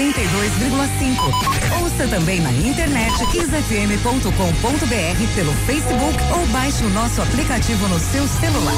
92,5. 0.00 1.82
Ouça 1.82 2.08
também 2.08 2.40
na 2.40 2.50
internet 2.52 3.14
kissfm.com.br 3.26 5.34
pelo 5.34 5.52
Facebook 5.66 6.16
ou 6.32 6.46
baixe 6.46 6.82
o 6.84 6.90
nosso 6.90 7.20
aplicativo 7.20 7.86
no 7.86 7.98
seu 7.98 8.26
celular. 8.26 8.74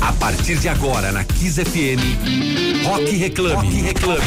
A 0.00 0.12
partir 0.14 0.56
de 0.56 0.68
agora 0.68 1.12
na 1.12 1.24
Kiss 1.24 1.62
FM, 1.62 2.86
Rock 2.86 3.16
Reclame. 3.16 3.56
Rock 3.56 3.80
Reclame. 3.82 4.24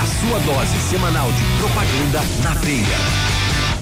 A 0.00 0.06
sua 0.06 0.38
dose 0.40 0.78
semanal 0.88 1.32
de 1.32 1.42
propaganda 1.58 2.22
na 2.44 2.54
veia. 2.60 3.29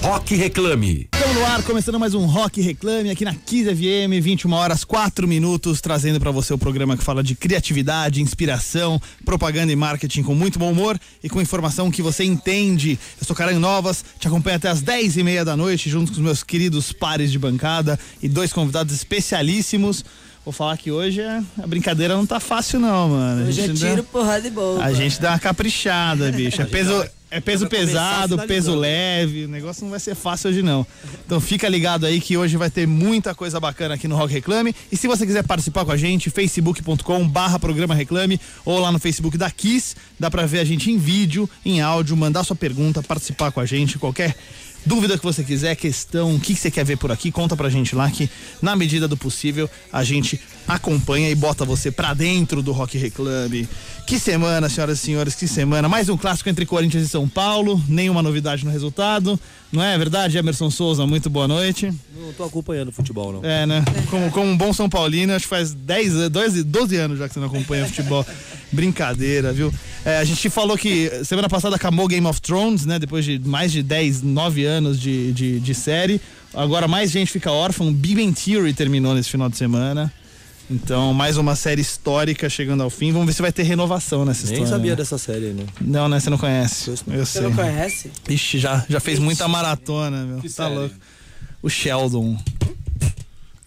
Rock 0.01 0.33
Reclame. 0.33 1.09
Estamos 1.13 1.35
no 1.35 1.45
ar, 1.45 1.61
começando 1.63 1.99
mais 1.99 2.13
um 2.13 2.25
Rock 2.25 2.61
Reclame 2.61 3.09
aqui 3.09 3.25
na 3.25 3.35
Kiss 3.35 3.69
FM, 3.75 4.23
21 4.23 4.53
horas 4.53 4.85
4 4.85 5.27
minutos, 5.27 5.81
trazendo 5.81 6.19
para 6.21 6.31
você 6.31 6.53
o 6.53 6.57
programa 6.57 6.95
que 6.95 7.03
fala 7.03 7.21
de 7.21 7.35
criatividade, 7.35 8.21
inspiração, 8.21 8.99
propaganda 9.25 9.73
e 9.73 9.75
marketing 9.75 10.23
com 10.23 10.33
muito 10.33 10.57
bom 10.57 10.71
humor 10.71 10.97
e 11.21 11.29
com 11.29 11.41
informação 11.41 11.91
que 11.91 12.01
você 12.01 12.23
entende. 12.23 12.97
Eu 13.19 13.27
sou 13.27 13.35
Caranho 13.35 13.59
Novas, 13.59 14.03
te 14.17 14.27
acompanho 14.27 14.55
até 14.55 14.69
as 14.69 14.81
10 14.81 15.17
e 15.17 15.23
meia 15.23 15.43
da 15.43 15.57
noite, 15.57 15.89
junto 15.89 16.11
com 16.11 16.17
os 16.17 16.23
meus 16.23 16.43
queridos 16.43 16.93
pares 16.93 17.29
de 17.29 17.37
bancada 17.37 17.99
e 18.23 18.29
dois 18.29 18.53
convidados 18.53 18.93
especialíssimos. 18.93 20.05
Vou 20.45 20.53
falar 20.53 20.77
que 20.77 20.89
hoje 20.89 21.21
a, 21.21 21.43
a 21.61 21.67
brincadeira 21.67 22.15
não 22.15 22.25
tá 22.25 22.39
fácil, 22.39 22.79
não, 22.79 23.09
mano. 23.09 23.47
Hoje 23.47 23.61
é 23.61 23.73
tiro, 23.73 24.03
porrada 24.03 24.47
e 24.47 24.51
boa. 24.51 24.81
A 24.83 24.93
gente 24.93 25.19
dá 25.19 25.31
uma 25.31 25.39
caprichada, 25.39 26.31
bicho. 26.31 26.61
É 26.61 26.65
peso, 26.65 27.05
é 27.31 27.39
peso 27.39 27.67
pesado, 27.67 28.37
peso 28.47 28.73
leve. 28.73 29.45
O 29.45 29.47
negócio 29.47 29.83
não 29.83 29.91
vai 29.91 29.99
ser 29.99 30.15
fácil 30.15 30.49
hoje, 30.49 30.63
não. 30.63 30.85
Então 31.25 31.39
fica 31.39 31.69
ligado 31.69 32.05
aí 32.05 32.19
que 32.19 32.35
hoje 32.35 32.57
vai 32.57 32.71
ter 32.71 32.87
muita 32.87 33.35
coisa 33.35 33.59
bacana 33.59 33.93
aqui 33.93 34.07
no 34.07 34.15
Rock 34.15 34.33
Reclame. 34.33 34.75
E 34.91 34.97
se 34.97 35.07
você 35.07 35.25
quiser 35.25 35.43
participar 35.43 35.85
com 35.85 35.91
a 35.91 35.97
gente, 35.97 36.29
facebook.com/barra 36.29 37.59
programa 37.59 37.93
Reclame 37.93 38.39
ou 38.65 38.79
lá 38.79 38.91
no 38.91 38.97
Facebook 38.97 39.37
da 39.37 39.51
Kiss, 39.51 39.95
dá 40.19 40.31
pra 40.31 40.45
ver 40.45 40.59
a 40.59 40.65
gente 40.65 40.89
em 40.89 40.97
vídeo, 40.97 41.47
em 41.63 41.81
áudio, 41.81 42.17
mandar 42.17 42.43
sua 42.43 42.55
pergunta, 42.55 43.03
participar 43.03 43.51
com 43.51 43.59
a 43.59 43.65
gente, 43.65 43.99
qualquer 43.99 44.35
dúvida 44.85 45.17
que 45.17 45.23
você 45.23 45.43
quiser, 45.43 45.75
questão, 45.75 46.35
o 46.35 46.39
que, 46.39 46.53
que 46.53 46.59
você 46.59 46.71
quer 46.71 46.85
ver 46.85 46.97
por 46.97 47.11
aqui, 47.11 47.31
conta 47.31 47.55
pra 47.55 47.69
gente 47.69 47.95
lá 47.95 48.09
que, 48.09 48.29
na 48.61 48.75
medida 48.75 49.07
do 49.07 49.17
possível, 49.17 49.69
a 49.91 50.03
gente 50.03 50.39
acompanha 50.67 51.29
e 51.29 51.35
bota 51.35 51.65
você 51.65 51.91
pra 51.91 52.13
dentro 52.13 52.61
do 52.61 52.71
Rock 52.71 52.97
Reclame. 52.97 53.67
Que 54.09 54.17
semana, 54.17 54.67
senhoras 54.69 54.97
e 54.97 55.01
senhores, 55.03 55.35
que 55.35 55.47
semana. 55.47 55.87
Mais 55.87 56.09
um 56.09 56.17
clássico 56.17 56.49
entre 56.49 56.65
Corinthians 56.65 57.03
e 57.03 57.07
São 57.07 57.29
Paulo, 57.29 57.79
nenhuma 57.87 58.23
novidade 58.23 58.65
no 58.65 58.71
resultado. 58.71 59.39
Não 59.71 59.83
é 59.83 59.95
verdade, 59.99 60.35
Emerson 60.35 60.71
Souza? 60.71 61.05
Muito 61.05 61.29
boa 61.29 61.47
noite. 61.47 61.93
Não 62.19 62.33
tô 62.33 62.43
acompanhando 62.43 62.91
futebol, 62.91 63.33
não. 63.33 63.47
É, 63.47 63.67
né? 63.67 63.85
Como, 64.09 64.31
como 64.31 64.47
um 64.47 64.57
bom 64.57 64.73
São 64.73 64.89
Paulino, 64.89 65.35
acho 65.35 65.45
que 65.45 65.49
faz 65.49 65.75
10, 65.75 66.27
12, 66.31 66.63
12 66.63 66.95
anos 66.95 67.19
já 67.19 67.27
que 67.27 67.35
você 67.35 67.39
não 67.39 67.45
acompanha 67.45 67.85
futebol. 67.85 68.25
Brincadeira, 68.73 69.53
viu? 69.53 69.71
É, 70.03 70.17
a 70.17 70.23
gente 70.23 70.49
falou 70.49 70.75
que 70.75 71.11
semana 71.23 71.47
passada 71.47 71.75
acabou 71.75 72.07
Game 72.07 72.25
of 72.25 72.41
Thrones, 72.41 72.87
né? 72.87 72.97
Depois 72.97 73.23
de 73.23 73.37
mais 73.37 73.71
de 73.71 73.83
10, 73.83 74.23
9 74.23 74.65
anos 74.65 74.99
de, 74.99 75.31
de, 75.33 75.59
de 75.59 75.75
série. 75.75 76.19
Agora 76.51 76.87
mais 76.87 77.11
gente 77.11 77.31
fica 77.31 77.51
órfã. 77.51 77.93
Big 77.93 78.15
Bang 78.15 78.33
Theory 78.33 78.73
terminou 78.73 79.13
nesse 79.13 79.29
final 79.29 79.49
de 79.49 79.57
semana. 79.57 80.11
Então, 80.69 81.13
mais 81.15 81.35
uma 81.37 81.55
série 81.55 81.81
histórica 81.81 82.47
chegando 82.47 82.83
ao 82.83 82.89
fim. 82.91 83.11
Vamos 83.11 83.25
ver 83.27 83.33
se 83.33 83.41
vai 83.41 83.51
ter 83.51 83.63
renovação 83.63 84.23
nessa 84.23 84.43
Nem 84.45 84.53
história. 84.53 84.71
sabia 84.71 84.91
né? 84.91 84.95
dessa 84.97 85.17
série, 85.17 85.47
né? 85.47 85.65
Não, 85.81 86.07
né? 86.07 86.19
Você 86.19 86.29
não 86.29 86.37
conhece. 86.37 86.89
Eu 86.91 86.95
Você 86.97 87.25
sei. 87.25 87.41
não 87.41 87.53
conhece? 87.53 88.11
Ixi, 88.29 88.59
já, 88.59 88.85
já 88.87 88.99
fez 88.99 89.17
muita 89.17 89.47
maratona, 89.47 90.23
meu. 90.25 90.41
tá 90.43 90.49
série? 90.49 90.75
louco. 90.75 90.95
O 91.61 91.69
Sheldon. 91.69 92.37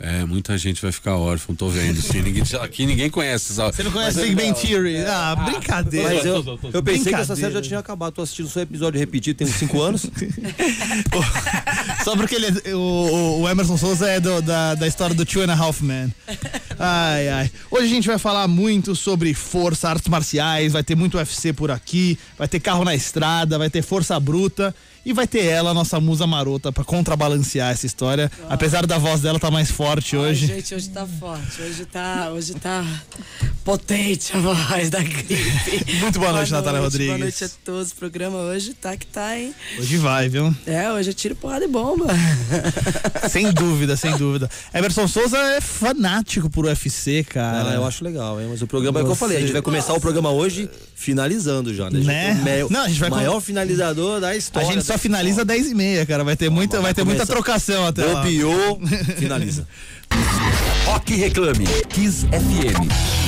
É, 0.04 0.24
muita 0.24 0.58
gente 0.58 0.82
vai 0.82 0.90
ficar 0.90 1.16
órfão, 1.16 1.54
tô 1.54 1.68
vendo. 1.68 2.02
Sim, 2.02 2.22
ninguém, 2.22 2.42
aqui 2.60 2.84
ninguém 2.86 3.08
conhece 3.08 3.52
essa. 3.52 3.70
Você 3.70 3.84
não 3.84 3.92
conhece 3.92 4.20
Big 4.20 4.34
Bang 4.34 4.52
Theory? 4.60 4.96
Ah, 5.06 5.36
brincadeira. 5.36 6.12
Mas 6.12 6.24
eu, 6.26 6.58
eu 6.72 6.82
pensei 6.82 7.12
que 7.14 7.20
essa 7.20 7.36
série 7.36 7.52
já 7.54 7.62
tinha 7.62 7.78
acabado. 7.78 8.12
Tô 8.12 8.22
assistindo 8.22 8.48
só 8.48 8.60
episódio 8.60 8.98
repetido, 8.98 9.38
tem 9.38 9.46
uns 9.46 9.54
5 9.54 9.80
anos. 9.80 10.06
Só 12.04 12.16
porque 12.16 12.34
ele 12.34 12.46
é- 12.46 12.74
o, 12.74 13.42
o 13.42 13.48
Emerson 13.48 13.76
Souza 13.76 14.08
é 14.08 14.18
do- 14.18 14.42
da, 14.42 14.74
da 14.74 14.88
história 14.88 15.14
do 15.14 15.24
Two 15.24 15.42
and 15.42 15.52
a 15.52 15.56
Half 15.56 15.82
Men. 15.82 16.12
Ai, 16.78 17.28
ai. 17.28 17.50
Hoje 17.70 17.84
a 17.86 17.88
gente 17.88 18.08
vai 18.08 18.18
falar 18.18 18.48
muito 18.48 18.96
sobre 18.96 19.32
força, 19.34 19.88
artes 19.88 20.08
marciais, 20.08 20.72
vai 20.72 20.82
ter 20.82 20.96
muito 20.96 21.16
UFC 21.16 21.52
por 21.52 21.70
aqui, 21.70 22.18
vai 22.36 22.48
ter 22.48 22.58
carro 22.58 22.84
na 22.84 22.94
estrada, 22.94 23.56
vai 23.56 23.70
ter 23.70 23.82
força 23.82 24.18
bruta 24.18 24.74
e 25.04 25.12
vai 25.12 25.26
ter 25.26 25.44
ela, 25.44 25.74
nossa 25.74 26.00
musa 26.00 26.26
marota, 26.26 26.70
pra 26.72 26.84
contrabalancear 26.84 27.70
essa 27.72 27.86
história. 27.86 28.30
Apesar 28.48 28.86
da 28.86 28.98
voz 28.98 29.20
dela 29.20 29.38
tá 29.38 29.50
mais 29.50 29.70
forte 29.70 30.16
Ai, 30.16 30.22
hoje. 30.22 30.46
gente, 30.46 30.74
hoje 30.74 30.88
tá 30.90 31.06
forte. 31.06 31.60
Hoje 31.60 31.84
tá, 31.86 32.30
hoje 32.32 32.54
tá 32.54 32.84
potente 33.64 34.36
a 34.36 34.40
voz 34.40 34.90
da 34.90 35.00
gripe. 35.00 35.96
Muito 36.00 36.18
boa 36.18 36.32
noite, 36.32 36.52
Natália 36.52 36.80
Rodrigues. 36.80 37.08
Boa 37.08 37.18
noite 37.18 37.44
a 37.44 37.48
todos. 37.64 37.90
O 37.90 37.96
programa 37.96 38.38
hoje 38.38 38.74
tá 38.74 38.96
que 38.96 39.06
tá, 39.06 39.38
hein? 39.38 39.54
Hoje 39.78 39.96
vai, 39.96 40.28
viu? 40.28 40.54
É, 40.66 40.90
hoje 40.92 41.10
é 41.10 41.12
tiro, 41.12 41.34
porrada 41.34 41.64
e 41.64 41.68
bomba. 41.68 42.06
Sem 43.28 43.52
dúvida, 43.52 43.96
sem 43.96 44.16
dúvida. 44.16 44.48
Emerson 44.74 45.08
Souza 45.08 45.38
é 45.38 45.60
fanático 45.60 46.50
por 46.50 46.64
UFC, 46.66 47.24
cara. 47.24 47.70
Ah, 47.70 47.74
eu 47.74 47.84
acho 47.84 48.04
legal, 48.04 48.40
hein? 48.40 48.48
Mas 48.50 48.62
o 48.62 48.66
programa 48.66 49.00
é 49.00 49.02
o 49.02 49.06
que 49.06 49.12
eu 49.12 49.16
falei. 49.16 49.38
A 49.38 49.40
gente 49.40 49.52
vai 49.52 49.62
começar 49.62 49.94
o 49.94 50.00
programa 50.00 50.30
hoje 50.30 50.68
finalizando 51.02 51.74
já, 51.74 51.90
né? 51.90 52.00
Né? 52.00 52.30
A 52.30 52.34
gente 52.34 52.48
é 52.48 52.64
o 52.64 52.70
Não, 52.72 52.82
a 52.84 52.88
gente 52.88 53.00
vai 53.00 53.10
com- 53.10 53.16
maior 53.16 53.40
finalizador 53.40 54.20
da 54.20 54.28
A 54.28 54.36
história. 54.36 54.68
gente 54.72 54.84
só 54.84 54.96
finaliza 54.96 55.44
10 55.44 55.70
e 55.70 55.74
meia, 55.74 56.06
cara. 56.06 56.24
Vai 56.24 56.36
ter, 56.36 56.48
muita, 56.48 56.80
vai 56.80 56.94
ter 56.94 57.04
muita 57.04 57.26
trocação 57.26 57.86
até 57.86 58.04
lá. 58.04 58.22
Bobeou, 58.22 58.80
finaliza. 59.18 59.66
Rock 60.86 61.14
Reclame. 61.14 61.66
Kiss 61.90 62.26
FM. 62.26 63.21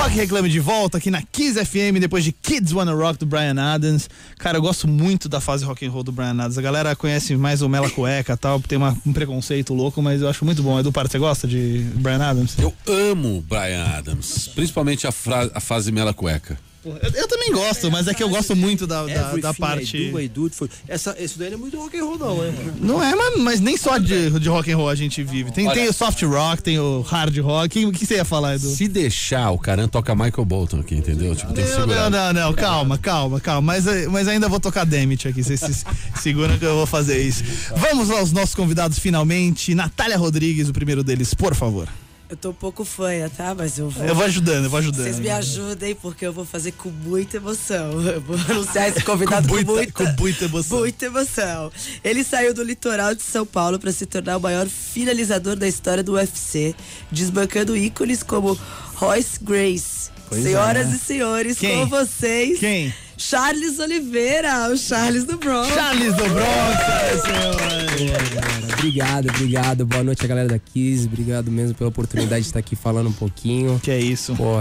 Rock 0.00 0.14
Reclame 0.16 0.48
de 0.48 0.58
volta 0.60 0.96
aqui 0.96 1.10
na 1.10 1.20
Kiss 1.20 1.62
FM, 1.62 1.98
depois 2.00 2.24
de 2.24 2.32
Kids 2.32 2.72
Wanna 2.72 2.92
Rock 2.94 3.18
do 3.18 3.26
Brian 3.26 3.54
Adams. 3.60 4.08
Cara, 4.38 4.56
eu 4.56 4.62
gosto 4.62 4.88
muito 4.88 5.28
da 5.28 5.40
fase 5.40 5.62
rock 5.64 5.84
and 5.86 5.90
roll 5.90 6.02
do 6.02 6.10
Brian 6.10 6.30
Adams. 6.30 6.56
A 6.56 6.62
galera 6.62 6.96
conhece 6.96 7.36
mais 7.36 7.60
o 7.60 7.68
Mela 7.68 7.90
Cueca 7.90 8.34
tal, 8.36 8.60
tem 8.60 8.78
uma- 8.78 8.96
um 9.06 9.12
preconceito 9.12 9.74
louco, 9.74 10.00
mas 10.00 10.22
eu 10.22 10.28
acho 10.28 10.42
muito 10.44 10.62
bom. 10.62 10.80
Edu 10.80 10.90
Parto, 10.90 11.12
você 11.12 11.18
gosta 11.18 11.46
de 11.46 11.84
Brian 11.96 12.22
Adams? 12.22 12.56
Eu 12.58 12.74
amo 12.88 13.44
Brian 13.46 13.84
Adams, 13.84 14.48
principalmente 14.54 15.06
a, 15.06 15.12
fra- 15.12 15.50
a 15.54 15.60
fase 15.60 15.92
Mela 15.92 16.14
Cueca. 16.14 16.58
Eu, 16.84 17.10
eu 17.14 17.28
também 17.28 17.52
gosto, 17.52 17.90
mas 17.90 18.08
é 18.08 18.14
que 18.14 18.22
eu 18.22 18.28
gosto 18.30 18.56
muito 18.56 18.86
da, 18.86 19.04
da, 19.04 19.06
da 19.06 19.28
Everything 19.28 19.48
I 19.50 19.54
parte. 19.54 20.10
do, 20.10 20.20
I 20.20 20.28
do 20.28 20.50
Essa, 20.88 21.14
esse 21.18 21.38
daí 21.38 21.50
não 21.50 21.58
é 21.58 21.60
muito 21.60 21.78
rock 21.78 21.98
and 21.98 22.04
roll, 22.04 22.18
não, 22.18 22.44
hein, 22.44 22.52
mano? 22.52 22.74
Não 22.80 23.02
é, 23.02 23.14
mas, 23.14 23.36
mas 23.38 23.60
nem 23.60 23.76
só 23.76 23.98
de, 23.98 24.30
de 24.40 24.48
rock 24.48 24.72
and 24.72 24.76
roll 24.76 24.88
a 24.88 24.94
gente 24.94 25.22
vive. 25.22 25.52
Tem, 25.52 25.70
tem 25.70 25.88
o 25.88 25.92
soft 25.92 26.22
rock, 26.22 26.62
tem 26.62 26.78
o 26.78 27.02
hard 27.02 27.36
rock. 27.38 27.84
O 27.84 27.92
que 27.92 28.06
você 28.06 28.14
ia 28.14 28.24
falar, 28.24 28.54
Edu? 28.54 28.70
Se 28.70 28.88
deixar, 28.88 29.50
o 29.50 29.58
Caran 29.58 29.88
toca 29.88 30.14
Michael 30.14 30.44
Bolton 30.46 30.80
aqui, 30.80 30.94
entendeu? 30.94 31.36
Tipo, 31.36 31.52
tem 31.52 31.64
que 31.64 31.70
Não, 31.70 31.80
segurar. 31.80 32.08
não, 32.10 32.32
não, 32.32 32.42
não, 32.46 32.52
calma, 32.54 32.96
calma, 32.96 33.40
calma. 33.40 33.60
Mas, 33.72 33.86
eh, 33.86 34.06
mas 34.08 34.26
ainda 34.26 34.48
vou 34.48 34.58
tocar 34.58 34.84
Demit 34.86 35.28
aqui. 35.28 35.42
Vocês 35.42 35.60
se 35.60 35.84
seguram 36.16 36.58
que 36.58 36.64
eu 36.64 36.76
vou 36.76 36.86
fazer 36.86 37.20
isso. 37.22 37.44
Vamos 37.76 38.10
aos 38.10 38.32
nossos 38.32 38.54
convidados 38.54 38.98
finalmente. 38.98 39.74
Natália 39.74 40.16
Rodrigues, 40.16 40.68
o 40.68 40.72
primeiro 40.72 41.04
deles, 41.04 41.34
por 41.34 41.54
favor. 41.54 41.86
Eu 42.30 42.36
tô 42.36 42.50
um 42.50 42.54
pouco 42.54 42.84
fanha, 42.84 43.28
tá? 43.28 43.54
Mas 43.56 43.76
eu 43.76 43.90
vou. 43.90 44.04
Eu 44.06 44.14
vou 44.14 44.24
ajudando, 44.24 44.64
eu 44.64 44.70
vou 44.70 44.78
ajudando. 44.78 45.02
Vocês 45.04 45.18
me 45.18 45.28
ajudem, 45.30 45.96
porque 45.96 46.24
eu 46.24 46.32
vou 46.32 46.44
fazer 46.44 46.70
com 46.72 46.88
muita 46.88 47.38
emoção. 47.38 48.00
Eu 48.00 48.20
vou 48.20 48.36
anunciar 48.48 48.88
esse 48.88 49.02
convidado 49.04 49.48
com, 49.48 49.54
muita- 49.54 49.72
muita, 49.72 49.92
com 49.92 50.22
muita 50.22 50.44
emoção. 50.44 50.78
Muita 50.78 51.06
emoção. 51.06 51.72
Ele 52.04 52.22
saiu 52.22 52.54
do 52.54 52.62
litoral 52.62 53.16
de 53.16 53.22
São 53.22 53.44
Paulo 53.44 53.80
para 53.80 53.90
se 53.90 54.06
tornar 54.06 54.36
o 54.36 54.40
maior 54.40 54.68
finalizador 54.68 55.56
da 55.56 55.66
história 55.66 56.04
do 56.04 56.12
UFC, 56.12 56.72
desbancando 57.10 57.76
ícones 57.76 58.22
como 58.22 58.56
Royce 58.94 59.40
Grace. 59.42 60.10
Pois 60.28 60.44
Senhoras 60.44 60.86
é. 60.86 60.90
e 60.94 60.98
senhores, 60.98 61.58
Quem? 61.58 61.80
com 61.80 61.86
vocês. 61.86 62.60
Quem? 62.60 62.94
Charles 63.20 63.78
Oliveira, 63.78 64.70
o 64.72 64.78
Charles 64.78 65.24
do 65.24 65.36
Bronx. 65.36 65.68
Charles 65.74 66.16
do 66.16 66.24
Bronx, 66.24 67.22
senhor. 67.22 68.70
Obrigado, 68.78 69.28
obrigado. 69.28 69.84
Boa 69.84 70.02
noite 70.02 70.24
a 70.24 70.26
galera 70.26 70.48
da 70.48 70.58
Kiss. 70.58 71.06
Obrigado 71.06 71.50
mesmo 71.50 71.74
pela 71.74 71.90
oportunidade 71.90 72.40
de 72.40 72.48
estar 72.48 72.60
aqui 72.60 72.74
falando 72.74 73.10
um 73.10 73.12
pouquinho. 73.12 73.78
Que 73.82 73.90
é 73.90 73.98
isso. 73.98 74.34
Pô, 74.34 74.54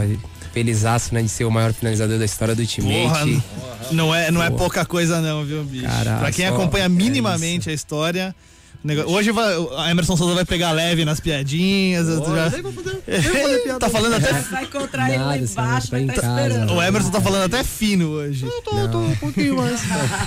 felizaço, 0.52 1.14
né, 1.14 1.22
de 1.22 1.29
ser 1.29 1.46
o 1.46 1.52
maior 1.52 1.72
finalizador 1.72 2.20
da 2.20 2.26
história 2.26 2.53
do 2.53 2.61
Porra, 2.61 3.23
Ultimate. 3.23 3.44
não 3.94 4.14
é, 4.14 4.29
não 4.29 4.44
é 4.44 4.50
pouca 4.50 4.85
coisa 4.85 5.22
não, 5.22 5.46
viu, 5.46 5.64
bicho? 5.64 5.85
Caraca, 5.85 6.20
pra 6.20 6.32
quem 6.34 6.46
acompanha 6.46 6.84
é 6.84 6.90
minimamente 6.90 7.70
a 7.70 7.73
história... 7.73 8.35
negócio- 8.84 9.11
Hoje 9.11 9.31
vai, 9.31 9.53
a 9.78 9.91
Emerson 9.91 10.16
Souza 10.17 10.34
vai 10.35 10.46
pegar 10.46 10.72
leve 10.72 11.03
nas 11.05 11.20
piadinhas. 11.20 12.08
eu 12.08 12.23
já- 12.35 12.49
tá 13.79 13.90
falando 13.90 14.14
até 14.16 14.31
Vai 14.34 14.64
encontrar 14.64 15.09
ele 15.09 15.23
lá 15.23 15.37
embaixo, 15.37 15.87
tá 15.90 15.97
vai 15.97 16.02
estar 16.05 16.22
casa. 16.22 16.41
esperando. 16.47 16.73
O 16.73 16.81
Emerson 16.81 17.09
tá 17.09 17.22
falando 17.22 17.43
até 17.43 17.64
fino 17.64 18.09
hoje. 18.09 18.46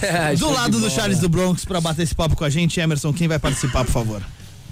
É, 0.03 0.33
Do 0.35 0.39
show 0.39 0.53
lado 0.53 0.65
de 0.67 0.71
do 0.73 0.81
bola. 0.81 0.91
Charles 0.91 1.19
do 1.19 1.29
Bronx 1.29 1.65
pra 1.65 1.81
bater 1.81 2.03
esse 2.03 2.15
papo 2.15 2.37
com 2.37 2.45
a 2.45 2.51
gente, 2.51 2.79
Emerson, 2.81 3.13
quem 3.13 3.29
vai 3.29 3.39
participar, 3.39 3.85
por 3.85 3.93
favor? 3.93 4.23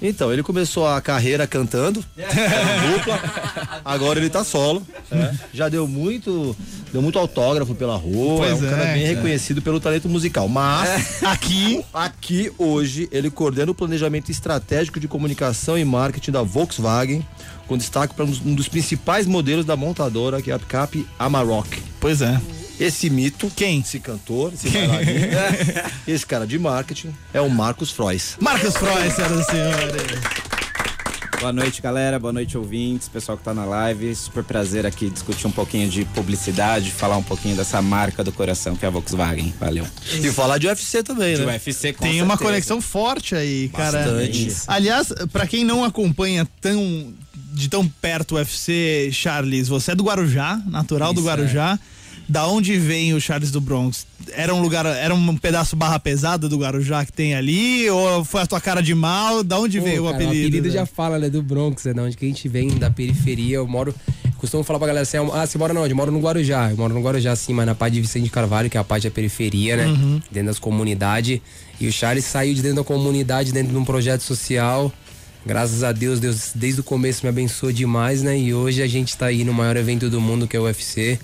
Então, 0.02 0.32
ele 0.32 0.43
começou 0.43 0.87
a 0.87 1.00
carreira 1.00 1.47
cantando, 1.47 2.02
era 2.17 2.88
dupla, 2.97 3.81
agora 3.85 4.19
ele 4.19 4.31
tá 4.31 4.43
solo. 4.43 4.82
é. 5.12 5.35
Já 5.52 5.69
deu 5.69 5.87
muito 5.87 6.56
deu 6.93 7.00
muito 7.02 7.19
autógrafo 7.19 7.75
pela 7.75 7.97
rua, 7.97 8.38
Pois 8.38 8.50
é 8.50 8.55
um 8.55 8.67
é, 8.67 8.70
cara 8.70 8.85
bem 8.93 9.02
cara. 9.02 9.14
reconhecido 9.14 9.62
pelo 9.62 9.79
talento 9.79 10.08
musical. 10.08 10.49
Mas 10.49 11.23
Aqui, 11.23 11.85
aqui 11.93 12.50
hoje 12.58 13.08
ele 13.12 13.31
coordena 13.31 13.70
o 13.70 13.75
planejamento 13.75 14.31
estratégico 14.31 14.99
de 14.99 15.06
comunicação 15.06 15.79
e 15.79 15.85
marketing 15.85 16.31
da 16.32 16.43
Volkswagen, 16.43 17.25
com 17.69 17.76
destaque 17.76 18.14
para 18.14 18.25
um 18.25 18.55
dos 18.55 18.69
principais 18.69 19.26
modelos 19.26 19.64
da 19.64 19.76
montadora, 19.76 20.41
que 20.43 20.50
é 20.50 20.55
a 20.55 20.58
picape 20.58 21.06
Amarok. 21.19 21.81
pois 22.00 22.20
é. 22.23 22.41
Esse 22.81 23.11
mito, 23.11 23.53
Quem? 23.55 23.81
esse 23.81 24.00
cantor, 24.00 24.55
esse 24.55 24.71
bailarino, 24.71 25.27
esse 26.09 26.25
cara 26.27 26.47
de 26.47 26.59
marketing 26.59 27.15
é 27.35 27.38
o 27.38 27.50
Marcos 27.50 27.91
Frois. 27.91 28.37
Marcos 28.41 28.75
Freud, 28.75 29.11
senhoras 29.15 29.41
e 29.47 29.50
senhores. 29.50 30.03
Boa 31.38 31.53
noite, 31.53 31.82
galera. 31.82 32.19
Boa 32.19 32.32
noite, 32.32 32.56
ouvintes, 32.56 33.06
pessoal 33.06 33.37
que 33.37 33.44
tá 33.44 33.53
na 33.53 33.67
live. 33.67 34.15
Super 34.15 34.43
prazer 34.44 34.87
aqui 34.87 35.11
discutir 35.11 35.47
um 35.47 35.50
pouquinho 35.50 35.91
de 35.91 36.06
publicidade, 36.06 36.91
falar 36.91 37.19
um 37.19 37.23
pouquinho 37.23 37.55
dessa 37.55 37.82
marca 37.82 38.25
do 38.25 38.32
coração 38.32 38.75
que 38.75 38.85
é 38.85 38.88
a 38.88 38.91
Volkswagen. 38.91 39.53
Valeu. 39.61 39.87
E 40.15 40.31
falar 40.32 40.56
de 40.56 40.67
UFC 40.67 41.03
também, 41.03 41.37
De 41.37 41.44
né? 41.44 41.53
UFC 41.53 41.93
com 41.93 42.05
Tem 42.05 42.23
uma 42.23 42.35
certeza. 42.35 42.50
conexão 42.50 42.81
forte 42.81 43.35
aí, 43.35 43.69
cara. 43.71 43.99
Bastante. 44.05 44.55
Aliás, 44.67 45.12
pra 45.31 45.47
quem 45.47 45.65
não 45.65 45.85
acompanha 45.85 46.49
tão 46.62 47.12
de 47.53 47.69
tão 47.69 47.87
perto 47.87 48.32
o 48.32 48.38
UFC, 48.38 49.11
Charles, 49.12 49.69
você 49.69 49.93
é 49.93 49.94
do 49.94 50.05
Guarujá, 50.05 50.61
natural 50.67 51.12
do 51.12 51.21
Isso, 51.21 51.29
Guarujá. 51.29 51.79
Da 52.31 52.47
onde 52.47 52.79
vem 52.79 53.12
o 53.12 53.21
Charles 53.21 53.50
do 53.50 53.61
Bronx? 53.61 54.06
Era 54.31 54.55
um 54.55 54.62
lugar, 54.62 54.87
era 54.87 55.12
um 55.12 55.37
pedaço 55.37 55.75
barra 55.75 55.99
pesada 55.99 56.49
do 56.49 56.59
Guarujá 56.59 57.05
que 57.05 57.12
tem 57.12 57.35
ali? 57.35 57.91
Ou 57.91 58.25
foi 58.25 58.43
a 58.43 58.47
tua 58.47 58.61
cara 58.61 58.81
de 58.81 58.94
mal? 58.94 59.43
Da 59.43 59.59
onde 59.59 59.81
Pô, 59.81 59.85
veio 59.85 60.03
o 60.03 60.05
cara, 60.05 60.15
apelido? 60.15 60.44
O 60.44 60.47
apelido 60.47 60.69
né? 60.69 60.75
já 60.75 60.87
fala, 60.87 61.19
né? 61.19 61.29
Do 61.29 61.43
Bronx, 61.43 61.87
é 61.87 61.93
da 61.93 62.05
onde 62.05 62.17
que 62.17 62.25
a 62.25 62.29
gente 62.29 62.49
vem, 62.49 62.69
da 62.79 62.88
periferia. 62.88 63.56
Eu 63.56 63.67
moro. 63.67 63.93
Costumo 64.38 64.62
falar 64.62 64.79
pra 64.79 64.87
galera 64.87 65.03
assim: 65.03 65.17
ah, 65.17 65.44
você 65.44 65.59
mora 65.59 65.75
onde? 65.75 65.91
Eu 65.91 65.97
moro 65.97 66.12
no 66.12 66.21
Guarujá. 66.21 66.71
Eu 66.71 66.77
moro 66.77 66.94
no 66.94 67.03
Guarujá, 67.03 67.35
sim, 67.35 67.53
mas 67.53 67.67
na 67.67 67.75
parte 67.75 67.94
de 67.94 68.00
Vicente 68.00 68.31
Carvalho, 68.31 68.71
que 68.71 68.77
é 68.77 68.81
a 68.81 68.85
parte 68.85 69.09
da 69.09 69.11
periferia, 69.11 69.77
né? 69.77 69.87
Uhum. 69.87 70.23
Dentro 70.31 70.47
das 70.50 70.59
comunidades. 70.61 71.41
E 71.81 71.88
o 71.88 71.93
Charles 71.93 72.27
saiu 72.27 72.55
de 72.55 72.62
dentro 72.62 72.77
da 72.77 72.85
comunidade, 72.85 73.50
dentro 73.50 73.73
de 73.73 73.77
um 73.77 73.85
projeto 73.85 74.21
social. 74.21 74.93
Graças 75.44 75.82
a 75.82 75.91
Deus, 75.91 76.21
Deus 76.21 76.53
desde 76.55 76.81
o 76.81 76.85
começo 76.85 77.25
me 77.25 77.29
abençoou 77.29 77.73
demais, 77.73 78.23
né? 78.23 78.38
E 78.38 78.55
hoje 78.55 78.82
a 78.82 78.87
gente 78.87 79.17
tá 79.17 79.27
aí 79.27 79.43
no 79.43 79.53
maior 79.53 79.77
evento 79.77 80.09
do 80.09 80.21
mundo, 80.21 80.47
que 80.47 80.56
é 80.56 80.61
o 80.61 80.65
UFC. 80.65 81.19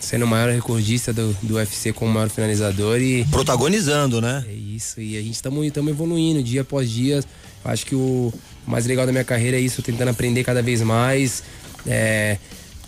Sendo 0.00 0.24
o 0.24 0.28
maior 0.28 0.50
recordista 0.50 1.12
do, 1.12 1.36
do 1.42 1.54
UFC 1.54 1.92
como 1.92 2.10
o 2.10 2.14
maior 2.14 2.28
finalizador 2.28 3.00
e. 3.00 3.24
Protagonizando, 3.26 4.20
né? 4.20 4.44
É 4.48 4.52
isso, 4.52 5.00
e 5.00 5.16
a 5.16 5.20
gente 5.22 5.34
estamos 5.34 5.66
evoluindo 5.88 6.42
dia 6.42 6.60
após 6.60 6.90
dia. 6.90 7.16
Eu 7.64 7.70
acho 7.70 7.84
que 7.86 7.94
o 7.94 8.32
mais 8.66 8.86
legal 8.86 9.06
da 9.06 9.12
minha 9.12 9.24
carreira 9.24 9.56
é 9.56 9.60
isso, 9.60 9.82
tentando 9.82 10.08
aprender 10.10 10.44
cada 10.44 10.62
vez 10.62 10.82
mais. 10.82 11.42
é, 11.86 12.38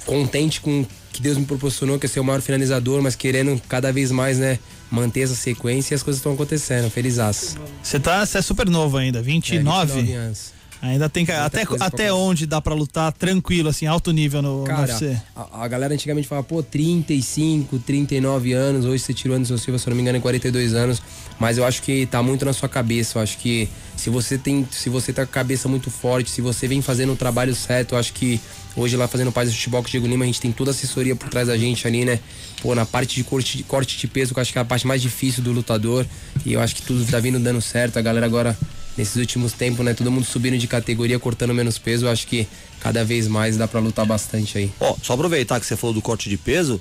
contente 0.05 0.61
com 0.61 0.81
o 0.81 0.87
que 1.13 1.21
Deus 1.21 1.37
me 1.37 1.45
proporcionou, 1.45 1.99
que 1.99 2.07
é 2.07 2.09
ser 2.09 2.21
o 2.21 2.25
maior 2.25 2.41
finalizador, 2.41 3.03
mas 3.03 3.15
querendo 3.15 3.61
cada 3.69 3.93
vez 3.93 4.11
mais, 4.11 4.39
né, 4.39 4.59
manter 4.91 5.21
essa 5.21 5.35
sequência 5.35 5.95
e 5.95 5.97
as 5.97 6.03
coisas 6.03 6.19
estão 6.19 6.33
acontecendo. 6.33 6.91
Felizaço. 6.91 7.57
Você 7.83 7.99
tá, 8.01 8.25
você 8.25 8.39
é 8.39 8.43
super 8.43 8.69
novo 8.69 8.97
ainda, 8.97 9.19
É, 9.19 9.23
29? 9.23 9.93
29 9.93 10.13
anos. 10.15 10.53
Ainda 10.81 11.09
tem 11.09 11.27
que, 11.27 11.33
até, 11.33 11.65
até 11.81 12.13
onde 12.13 12.47
dá 12.47 12.61
pra 12.61 12.73
lutar 12.75 13.13
tranquilo, 13.13 13.69
assim, 13.69 13.87
alto 13.87 14.13
nível 14.13 14.41
no, 14.41 14.61
no 14.61 14.65
Cara, 14.65 14.93
UFC? 14.93 15.17
a, 15.35 15.65
a 15.65 15.69
galera 15.69 15.93
antigamente 15.93 16.29
falava, 16.29 16.47
pô, 16.47 16.63
35, 16.63 17.79
39 17.81 18.53
anos, 18.53 18.85
hoje 18.85 19.03
você 19.03 19.13
tirou 19.13 19.37
Anderson 19.37 19.57
Silva, 19.57 19.79
se 19.79 19.89
eu 19.89 19.91
não 19.91 19.97
me 19.97 20.03
engano, 20.03 20.19
em 20.19 20.21
42 20.21 20.75
anos. 20.75 21.03
Mas 21.39 21.57
eu 21.57 21.65
acho 21.65 21.83
que 21.83 22.07
tá 22.07 22.23
muito 22.23 22.45
na 22.45 22.53
sua 22.53 22.69
cabeça. 22.69 23.19
Eu 23.19 23.23
acho 23.23 23.39
que 23.39 23.69
se 23.97 24.11
você 24.11 24.37
tem. 24.37 24.67
Se 24.71 24.89
você 24.89 25.13
tá 25.13 25.25
com 25.25 25.31
a 25.31 25.35
cabeça 25.35 25.69
muito 25.69 25.91
forte, 25.91 26.31
se 26.31 26.41
você 26.41 26.67
vem 26.67 26.83
fazendo 26.83 27.13
o 27.13 27.17
trabalho 27.17 27.55
certo, 27.55 27.95
eu 27.95 27.99
acho 27.99 28.13
que 28.13 28.41
hoje 28.77 28.97
lá 28.97 29.07
fazendo 29.07 29.31
paz 29.31 29.49
do 29.49 29.55
futebol 29.55 29.83
com 29.83 29.89
o 29.89 29.91
Diego 29.91 30.07
Lima, 30.07 30.25
a 30.25 30.27
gente 30.27 30.41
tem 30.41 30.51
toda 30.51 30.71
a 30.71 30.73
assessoria 30.73 31.15
por 31.15 31.29
trás 31.29 31.47
da 31.47 31.57
gente 31.57 31.87
ali, 31.87 32.05
né? 32.05 32.19
Pô, 32.61 32.75
na 32.75 32.85
parte 32.85 33.15
de 33.15 33.25
corte, 33.25 33.63
corte 33.63 33.97
de 33.97 34.07
peso, 34.09 34.35
que 34.35 34.41
eu 34.41 34.43
acho 34.43 34.53
que 34.53 34.59
é 34.59 34.63
a 34.63 34.65
parte 34.65 34.87
mais 34.87 35.01
difícil 35.01 35.43
do 35.43 35.53
lutador. 35.53 36.05
E 36.45 36.53
eu 36.53 36.61
acho 36.61 36.75
que 36.75 36.83
tudo 36.83 37.05
tá 37.09 37.21
vindo 37.21 37.39
dando 37.39 37.61
certo. 37.61 37.99
A 37.99 38.03
galera 38.03 38.27
agora 38.27 38.59
nesses 38.99 39.17
últimos 39.17 39.53
tempos, 39.53 39.85
né? 39.85 39.95
Todo 39.95 40.11
mundo 40.11 40.25
subindo 40.27 40.59
de 40.59 40.67
categoria, 40.67 41.19
cortando 41.19 41.55
menos 41.55 41.79
peso. 41.79 42.07
Eu 42.07 42.11
acho 42.11 42.27
que 42.27 42.47
cada 42.81 43.05
vez 43.05 43.27
mais 43.29 43.57
dá 43.57 43.67
pra 43.69 43.81
lutar 43.81 44.05
bastante 44.05 44.59
aí. 44.59 44.71
Ó, 44.81 44.97
só 45.03 45.15
aproveitar 45.15 45.59
que 45.61 45.65
você 45.67 45.77
falou 45.77 45.95
do 45.95 46.03
corte 46.03 46.29
de 46.29 46.37
peso, 46.37 46.81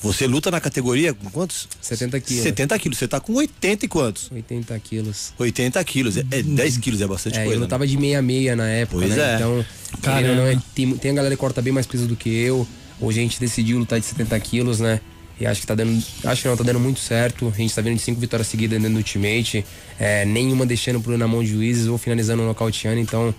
você 0.00 0.26
luta 0.28 0.50
na 0.50 0.60
categoria 0.60 1.12
com 1.12 1.28
quantos? 1.28 1.68
70 1.80 2.20
quilos. 2.20 2.42
70 2.44 2.78
quilos. 2.78 2.98
Você 2.98 3.08
tá 3.08 3.18
com 3.18 3.34
80 3.34 3.84
e 3.84 3.88
quantos? 3.88 4.30
80 4.30 4.78
quilos. 4.78 5.32
80 5.36 5.84
quilos. 5.84 6.16
É, 6.16 6.24
é 6.30 6.42
10 6.42 6.76
quilos, 6.78 7.00
é 7.00 7.06
bastante 7.06 7.34
É, 7.36 7.42
coisa. 7.42 7.54
eu 7.56 7.58
né? 7.58 7.64
lutava 7.64 7.84
de 7.86 7.96
meia-meia 7.98 8.54
na 8.54 8.68
época, 8.68 9.00
Pois 9.04 9.16
né? 9.16 9.32
é. 9.32 9.34
Então, 9.34 9.64
Caramba. 10.00 10.28
ou 10.30 10.36
não, 10.36 10.46
é- 10.46 10.58
tem, 10.74 10.90
tem 10.96 11.10
a 11.10 11.14
galera 11.14 11.34
que 11.34 11.40
corta 11.40 11.60
bem 11.60 11.72
mais 11.72 11.86
peso 11.86 12.06
do 12.06 12.14
que 12.14 12.28
eu. 12.30 12.66
Hoje 13.00 13.18
a 13.18 13.22
gente 13.22 13.40
decidiu 13.40 13.78
lutar 13.78 13.98
de 13.98 14.06
70 14.06 14.38
quilos, 14.40 14.78
né? 14.78 15.00
E 15.40 15.46
acho 15.46 15.60
que 15.60 15.66
tá 15.66 15.74
dando. 15.74 16.02
Acho 16.24 16.42
que 16.42 16.48
não, 16.48 16.56
tá 16.56 16.64
dando 16.64 16.80
muito 16.80 17.00
certo. 17.00 17.52
A 17.54 17.56
gente 17.56 17.74
tá 17.74 17.80
vendo 17.80 17.96
de 17.96 18.02
cinco 18.02 18.20
vitórias 18.20 18.48
seguidas 18.48 18.78
dentro 18.78 18.94
do 18.94 18.98
Ultimate. 18.98 19.64
É, 19.98 20.24
nenhuma 20.24 20.66
deixando 20.66 21.00
pro, 21.00 21.16
na 21.16 21.28
mão 21.28 21.42
de 21.42 21.50
juízes 21.50 21.86
ou 21.86 21.96
finalizando 21.96 22.42
nocauteando, 22.42 23.00
então 23.00 23.34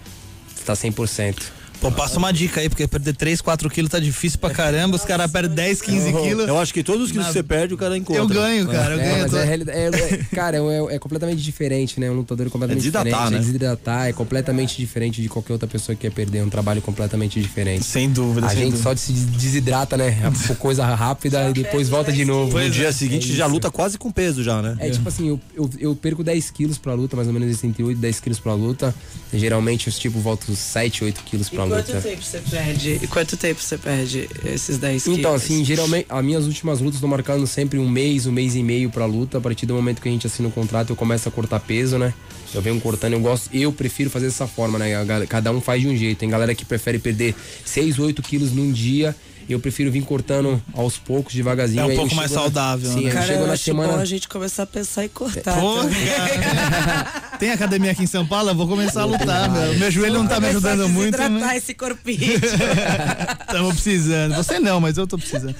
tá 0.65 0.73
100%. 0.73 1.58
Pô, 1.81 1.89
passa 1.89 2.17
uma 2.17 2.33
dica 2.33 2.59
aí, 2.59 2.67
porque 2.67 2.85
perder 2.87 3.15
3, 3.15 3.39
4 3.39 3.69
quilos 3.69 3.89
tá 3.89 3.99
difícil 3.99 4.37
pra 4.37 4.49
caramba. 4.49 4.97
Os 4.97 5.05
caras 5.05 5.31
perdem 5.31 5.55
10, 5.55 5.81
15 5.81 6.11
quilos. 6.11 6.47
Eu 6.47 6.59
acho 6.59 6.73
que 6.73 6.83
todos 6.83 7.05
os 7.05 7.11
quilos 7.11 7.27
que 7.27 7.33
você 7.33 7.41
perde, 7.43 7.73
o 7.73 7.77
cara 7.77 7.95
encontra. 7.97 8.21
Eu 8.21 8.27
ganho, 8.27 8.67
cara. 8.67 8.95
Eu 8.95 8.99
É, 8.99 9.03
ganho. 9.03 9.21
mas 9.21 9.31
tô- 9.31 9.37
é, 9.37 9.55
é- 9.55 10.13
é- 10.13 10.17
cara, 10.35 10.57
é, 10.57 10.95
é 10.95 10.99
completamente 10.99 11.41
diferente, 11.41 11.97
né? 11.97 12.11
Um 12.11 12.15
lutador 12.15 12.47
é 12.47 12.49
completamente 12.49 12.85
É 12.85 12.91
diferente. 12.91 13.31
né? 13.31 13.37
É 13.37 13.39
desidratar, 13.39 14.07
é 14.09 14.13
completamente 14.13 14.75
diferente 14.77 15.21
de 15.21 15.29
qualquer 15.29 15.53
outra 15.53 15.67
pessoa 15.69 15.95
que 15.95 16.01
quer 16.01 16.11
perder. 16.13 16.39
É 16.39 16.43
um 16.43 16.49
trabalho 16.49 16.81
completamente 16.81 17.39
diferente. 17.41 17.85
Sem 17.85 18.09
dúvida, 18.09 18.47
A 18.47 18.49
sem 18.49 18.59
gente 18.59 18.71
dúvida. 18.71 18.83
só 18.89 18.95
se 18.97 19.13
desidrata, 19.13 19.95
né? 19.95 20.17
É 20.49 20.53
coisa 20.55 20.85
rápida 20.85 21.49
e 21.49 21.53
depois 21.53 21.87
volta 21.87 22.11
de 22.11 22.25
novo. 22.25 22.59
No 22.59 22.69
dia 22.69 22.91
seguinte 22.91 23.31
é 23.31 23.35
já 23.35 23.45
luta 23.45 23.71
quase 23.71 23.97
com 23.97 24.11
peso 24.11 24.43
já, 24.43 24.61
né? 24.61 24.75
É 24.79 24.89
tipo 24.89 25.07
assim, 25.07 25.29
eu, 25.29 25.39
eu, 25.55 25.69
eu 25.79 25.95
perco 25.95 26.25
10 26.25 26.51
quilos 26.51 26.77
pra 26.77 26.93
luta, 26.93 27.15
mais 27.15 27.29
ou 27.29 27.33
menos 27.33 27.63
entre 27.63 27.83
8 27.83 27.97
e 27.97 28.01
10 28.01 28.19
quilos 28.19 28.37
pra 28.39 28.53
luta. 28.53 28.93
Geralmente 29.33 29.87
eu 29.87 29.93
tipo 29.93 30.19
volto 30.19 30.53
7, 30.53 31.05
8 31.05 31.23
quilos 31.23 31.47
E 31.47 31.51
quanto 31.69 32.01
tempo 32.01 32.23
você 32.23 32.39
perde? 32.39 32.99
E 33.01 33.07
quanto 33.07 33.37
tempo 33.37 33.61
você 33.61 33.77
perde 33.77 34.29
esses 34.45 34.77
10 34.77 35.03
quilos? 35.03 35.19
Então, 35.19 35.33
assim, 35.33 35.63
geralmente, 35.63 36.05
as 36.09 36.23
minhas 36.23 36.45
últimas 36.45 36.79
lutas 36.79 36.95
estão 36.95 37.09
marcando 37.09 37.45
sempre 37.47 37.79
um 37.79 37.87
mês, 37.87 38.25
um 38.25 38.31
mês 38.31 38.55
e 38.55 38.63
meio 38.63 38.89
pra 38.89 39.05
luta. 39.05 39.37
A 39.37 39.41
partir 39.41 39.65
do 39.65 39.73
momento 39.73 40.01
que 40.01 40.09
a 40.09 40.11
gente 40.11 40.27
assina 40.27 40.47
o 40.47 40.51
contrato, 40.51 40.89
eu 40.89 40.95
começo 40.95 41.27
a 41.29 41.31
cortar 41.31 41.59
peso, 41.59 41.97
né? 41.97 42.13
Eu 42.53 42.61
venho 42.61 42.79
cortando, 42.81 43.13
eu 43.13 43.19
gosto, 43.19 43.49
eu 43.53 43.71
prefiro 43.71 44.09
fazer 44.09 44.25
dessa 44.25 44.47
forma, 44.47 44.79
né? 44.79 44.91
Cada 45.27 45.51
um 45.51 45.61
faz 45.61 45.81
de 45.81 45.87
um 45.87 45.95
jeito. 45.95 46.17
Tem 46.17 46.29
galera 46.29 46.55
que 46.55 46.65
prefere 46.65 46.97
perder 46.97 47.35
6, 47.63 47.99
8 47.99 48.21
quilos 48.21 48.51
num 48.51 48.71
dia. 48.71 49.15
Eu 49.49 49.59
prefiro 49.59 49.91
vir 49.91 50.03
cortando 50.03 50.61
aos 50.75 50.97
poucos, 50.97 51.33
devagarzinho. 51.33 51.81
É 51.81 51.85
um 51.85 51.95
pouco 51.95 52.13
mais 52.15 52.29
na- 52.31 52.39
saudável, 52.39 52.91
Sim, 52.91 53.05
né? 53.05 53.11
Cara, 53.11 53.33
eu 53.33 53.51
acho 53.51 53.63
semana. 53.63 53.93
bom 53.93 53.99
a 53.99 54.05
gente 54.05 54.27
começar 54.27 54.63
a 54.63 54.65
pensar 54.67 55.05
em 55.05 55.09
cortar. 55.09 55.59
Pô, 55.59 55.77
também. 55.81 56.05
cara. 56.05 57.29
Tem 57.39 57.49
academia 57.51 57.91
aqui 57.91 58.03
em 58.03 58.07
São 58.07 58.25
Paulo? 58.27 58.49
Eu 58.51 58.55
vou 58.55 58.67
começar 58.67 59.01
a 59.01 59.05
lutar, 59.05 59.49
meu. 59.49 59.73
Meu 59.79 59.89
joelho 59.89 60.15
não 60.15 60.27
tá 60.27 60.39
me 60.39 60.47
Começar 60.49 60.69
a 60.69 60.71
ajudando 60.73 60.89
muito. 60.89 61.17
né? 61.17 61.57
esse 61.57 61.73
corpinho. 61.73 62.33
Estamos 63.47 63.73
precisando. 63.73 64.35
Você 64.35 64.59
não, 64.59 64.79
mas 64.79 64.97
eu 64.97 65.07
tô 65.07 65.17
precisando. 65.17 65.55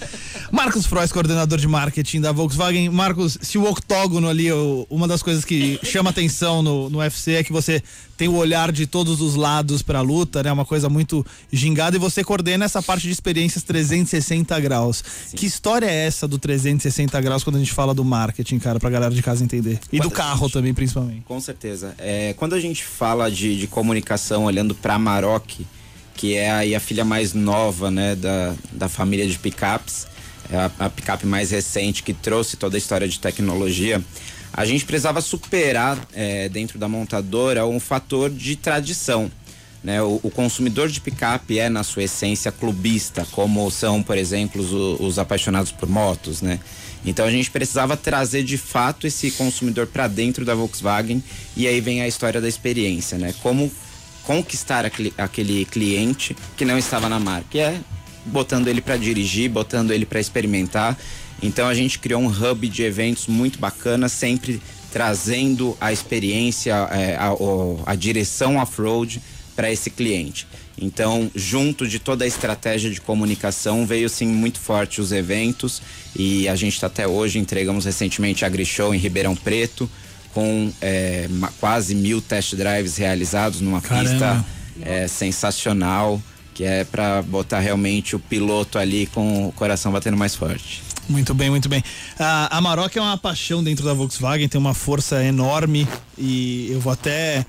Marcos 0.52 0.86
Frois, 0.86 1.12
coordenador 1.12 1.58
de 1.58 1.68
marketing 1.68 2.22
da 2.22 2.32
Volkswagen. 2.32 2.90
Marcos, 2.90 3.38
se 3.42 3.58
o 3.58 3.64
octógono 3.68 4.28
ali, 4.30 4.50
uma 4.90 5.08
das 5.08 5.24
coisas 5.24 5.44
que 5.46 5.80
chama 5.84 6.10
atenção 6.10 6.62
no, 6.62 6.90
no 6.90 7.00
UFC 7.00 7.34
é 7.36 7.44
que 7.44 7.52
você 7.52 7.82
tem 8.20 8.28
o 8.28 8.36
olhar 8.36 8.70
de 8.70 8.86
todos 8.86 9.22
os 9.22 9.36
lados 9.36 9.82
pra 9.82 10.02
luta, 10.02 10.44
né? 10.44 10.52
Uma 10.52 10.66
coisa 10.66 10.90
muito 10.90 11.26
gingada 11.52 11.96
e 11.96 12.00
você 12.00 12.22
coordena 12.22 12.66
essa 12.66 12.84
parte 12.84 13.04
de 13.04 13.12
experiências 13.14 13.64
360 13.64 14.60
graus. 14.60 15.02
Que 15.34 15.46
história 15.46 15.86
é 15.86 16.06
essa 16.06 16.28
do 16.28 16.38
360 16.38 17.20
graus 17.22 17.46
quando 17.46 17.56
a 17.56 17.60
gente 17.60 17.72
fala 17.72 17.94
do 17.94 18.04
marketing, 18.04 18.60
cara, 18.60 18.78
pra 18.78 18.90
galera 18.90 19.16
de 19.16 19.24
casa 19.24 19.42
entender? 19.42 19.80
E 19.90 19.98
do 20.00 20.04
Quando 20.10 20.14
a 20.14 20.16
carro 20.18 20.46
gente- 20.48 20.54
também, 20.54 20.74
principalmente. 20.74 21.22
Com 21.22 21.40
certeza. 21.40 21.96
É, 21.98 22.34
quando 22.34 22.56
a 22.56 22.60
gente 22.60 22.84
fala 22.84 23.32
de, 23.32 23.58
de 23.58 23.68
comunicação 23.68 24.44
olhando 24.44 24.76
para 24.76 24.96
a 24.96 25.00
Maroc, 25.00 25.52
que 26.14 26.36
é 26.36 26.52
aí 26.52 26.76
a 26.76 26.80
filha 26.82 27.06
mais 27.06 27.34
nova 27.34 27.90
né, 27.90 28.16
da, 28.18 28.54
da 28.74 28.90
família 28.90 29.26
de 29.26 29.40
picapes, 29.40 30.06
é 30.52 30.58
a, 30.58 30.72
a 30.80 30.90
picape 30.90 31.26
mais 31.26 31.52
recente 31.52 32.04
que 32.04 32.14
trouxe 32.14 32.58
toda 32.58 32.76
a 32.76 32.80
história 32.80 33.08
de 33.08 33.18
tecnologia, 33.18 34.04
a 34.54 34.66
gente 34.66 34.86
precisava 34.86 35.22
superar 35.22 35.98
é, 36.14 36.50
dentro 36.50 36.80
da 36.80 36.88
montadora 36.88 37.66
um 37.66 37.80
fator 37.80 38.30
de 38.30 38.56
tradição. 38.56 39.32
Né? 39.84 40.02
O, 40.02 40.20
o 40.24 40.30
consumidor 40.30 40.90
de 40.90 41.00
picape 41.00 41.60
é, 41.60 41.70
na 41.70 41.84
sua 41.84 42.04
essência, 42.04 42.52
clubista, 42.52 43.26
como 43.32 43.70
são, 43.72 44.04
por 44.04 44.18
exemplo, 44.18 44.62
os, 44.62 45.00
os 45.00 45.20
apaixonados 45.20 45.72
por 45.72 45.88
motos. 45.88 46.42
Né? 46.42 46.60
Então 47.06 47.26
a 47.26 47.32
gente 47.32 47.50
precisava 47.50 47.96
trazer 47.96 48.44
de 48.44 48.58
fato 48.58 49.08
esse 49.08 49.32
consumidor 49.32 49.88
para 49.88 50.08
dentro 50.08 50.44
da 50.44 50.54
Volkswagen 50.54 51.24
e 51.56 51.68
aí 51.68 51.80
vem 51.80 52.02
a 52.02 52.08
história 52.08 52.42
da 52.42 52.48
experiência, 52.48 53.18
né? 53.18 53.34
Como 53.42 53.72
conquistar 54.24 54.86
aquele, 54.86 55.66
cliente 55.66 56.36
que 56.56 56.66
não 56.66 56.78
estava 56.78 57.10
na 57.10 57.20
marca, 57.20 57.48
que 57.50 57.60
é 57.60 57.80
botando 58.26 58.68
ele 58.68 58.82
para 58.82 58.98
dirigir, 58.98 59.50
botando 59.50 59.92
ele 59.92 60.06
para 60.06 60.20
experimentar. 60.20 60.98
Então 61.42 61.68
a 61.68 61.74
gente 61.74 62.00
criou 62.00 62.22
um 62.22 62.28
hub 62.28 62.68
de 62.68 62.84
eventos 62.84 63.28
muito 63.28 63.60
bacana, 63.60 64.10
sempre 64.10 64.62
trazendo 64.92 65.78
a 65.80 65.94
experiência, 65.94 66.74
é, 66.92 67.16
a, 67.18 67.34
o- 67.34 67.82
a 67.86 67.96
direção 67.96 68.58
off-road 68.58 69.22
para 69.56 69.72
esse 69.72 69.90
cliente. 69.90 70.48
Então, 70.82 71.30
junto 71.36 71.86
de 71.88 72.00
toda 72.00 72.24
a 72.24 72.28
estratégia 72.28 72.90
de 72.90 73.02
comunicação, 73.02 73.86
veio 73.86 74.10
sim 74.10 74.28
muito 74.28 74.60
forte 74.60 75.02
os 75.02 75.12
eventos 75.12 75.82
e 76.16 76.48
a 76.48 76.56
gente 76.56 76.74
está 76.76 76.88
até 76.88 77.06
hoje, 77.08 77.38
entregamos 77.38 77.84
recentemente 77.86 78.44
a 78.44 78.48
AgriShow 78.48 78.96
em 78.96 78.98
Ribeirão 78.98 79.36
Preto, 79.36 79.90
com 80.34 80.72
é, 80.82 81.28
ma- 81.30 81.52
quase 81.60 81.94
mil 81.96 82.22
test 82.22 82.56
drives 82.56 82.96
realizados 82.98 83.60
numa 83.62 83.82
Caramba. 83.82 84.10
pista 84.10 84.46
é, 84.82 85.08
sensacional, 85.08 86.22
que 86.54 86.64
é 86.64 86.84
para 86.86 87.22
botar 87.22 87.60
realmente 87.60 88.16
o 88.16 88.20
piloto 88.20 88.78
ali 88.80 89.06
com 89.08 89.48
o 89.48 89.52
coração 89.52 89.92
batendo 89.92 90.16
mais 90.18 90.36
forte. 90.36 90.82
Muito 91.10 91.34
bem, 91.34 91.50
muito 91.50 91.68
bem. 91.68 91.84
A 92.20 92.56
Amarok 92.58 92.96
é 92.96 93.02
uma 93.02 93.18
paixão 93.18 93.64
dentro 93.64 93.84
da 93.84 93.94
Volkswagen, 93.94 94.48
tem 94.48 94.62
uma 94.62 94.76
força 94.76 95.24
enorme 95.24 95.88
e 96.16 96.70
eu 96.72 96.80
vou 96.80 96.94
até. 96.94 97.44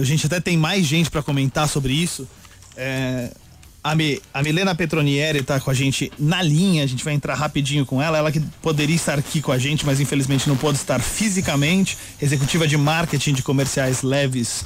A 0.00 0.02
gente 0.02 0.26
até 0.26 0.40
tem 0.40 0.56
mais 0.56 0.84
gente 0.84 1.08
para 1.08 1.22
comentar 1.22 1.68
sobre 1.68 1.92
isso. 1.92 2.26
É, 2.76 3.30
a, 3.84 3.94
Mi- 3.94 4.20
a 4.34 4.42
Milena 4.42 4.74
Petronieri 4.74 5.44
tá 5.44 5.60
com 5.60 5.70
a 5.70 5.74
gente 5.74 6.10
na 6.18 6.42
linha, 6.42 6.82
a 6.82 6.86
gente 6.88 7.04
vai 7.04 7.14
entrar 7.14 7.36
rapidinho 7.36 7.86
com 7.86 8.02
ela. 8.02 8.18
Ela 8.18 8.32
que 8.32 8.40
poderia 8.60 8.96
estar 8.96 9.16
aqui 9.16 9.40
com 9.40 9.52
a 9.52 9.58
gente, 9.58 9.86
mas 9.86 10.00
infelizmente 10.00 10.48
não 10.48 10.56
pôde 10.56 10.76
estar 10.78 11.00
fisicamente. 11.00 11.96
Executiva 12.20 12.66
de 12.66 12.76
marketing 12.76 13.34
de 13.34 13.42
comerciais 13.44 14.02
leves 14.02 14.64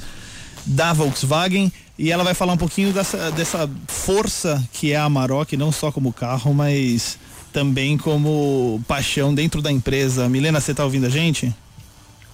da 0.65 0.91
Volkswagen. 0.93 1.71
E 1.97 2.11
ela 2.11 2.23
vai 2.23 2.33
falar 2.33 2.53
um 2.53 2.57
pouquinho 2.57 2.91
dessa, 2.91 3.31
dessa 3.31 3.69
força 3.87 4.67
que 4.73 4.91
é 4.91 4.95
a 4.97 5.03
Amarok, 5.03 5.55
não 5.55 5.71
só 5.71 5.91
como 5.91 6.11
carro, 6.11 6.53
mas 6.53 7.19
também 7.55 7.97
como 7.97 8.83
paixão 8.85 9.33
dentro 9.33 9.61
da 9.61 9.71
empresa. 9.71 10.27
Milena, 10.27 10.59
você 10.59 10.73
tá 10.73 10.83
ouvindo 10.83 11.05
a 11.05 11.09
gente? 11.09 11.55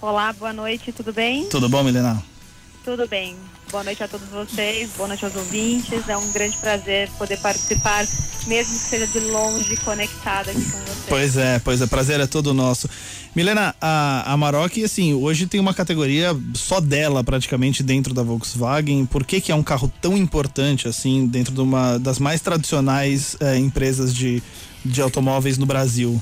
Olá, 0.01 0.33
boa 0.33 0.51
noite, 0.51 0.91
tudo 0.91 1.13
bem? 1.13 1.45
Tudo 1.45 1.69
bom, 1.69 1.83
Milena? 1.83 2.23
Tudo 2.83 3.07
bem. 3.07 3.35
Boa 3.71 3.83
noite 3.83 4.03
a 4.03 4.07
todos 4.07 4.27
vocês, 4.29 4.89
boa 4.97 5.07
noite 5.07 5.23
aos 5.23 5.35
ouvintes. 5.35 6.09
É 6.09 6.17
um 6.17 6.31
grande 6.31 6.57
prazer 6.57 7.07
poder 7.19 7.37
participar, 7.37 8.03
mesmo 8.47 8.73
que 8.73 8.79
seja 8.79 9.05
de 9.05 9.19
longe, 9.19 9.77
conectada 9.77 10.49
aqui 10.49 10.59
com 10.59 10.79
vocês. 10.79 11.05
Pois 11.07 11.37
é, 11.37 11.59
pois 11.59 11.81
é, 11.81 11.85
prazer 11.85 12.19
é 12.19 12.25
todo 12.25 12.51
nosso. 12.51 12.89
Milena, 13.35 13.75
a, 13.79 14.23
a 14.25 14.33
Amarok, 14.33 14.83
assim, 14.83 15.13
hoje 15.13 15.45
tem 15.45 15.59
uma 15.59 15.75
categoria 15.75 16.35
só 16.55 16.81
dela 16.81 17.23
praticamente 17.23 17.83
dentro 17.83 18.11
da 18.11 18.23
Volkswagen. 18.23 19.05
Por 19.05 19.23
que 19.23 19.39
que 19.39 19.51
é 19.51 19.55
um 19.55 19.61
carro 19.61 19.93
tão 20.01 20.17
importante 20.17 20.87
assim 20.87 21.27
dentro 21.27 21.53
de 21.53 21.61
uma 21.61 21.99
das 21.99 22.17
mais 22.17 22.41
tradicionais 22.41 23.37
eh, 23.39 23.57
empresas 23.57 24.13
de, 24.13 24.41
de 24.83 25.01
automóveis 25.01 25.57
no 25.57 25.65
Brasil? 25.65 26.21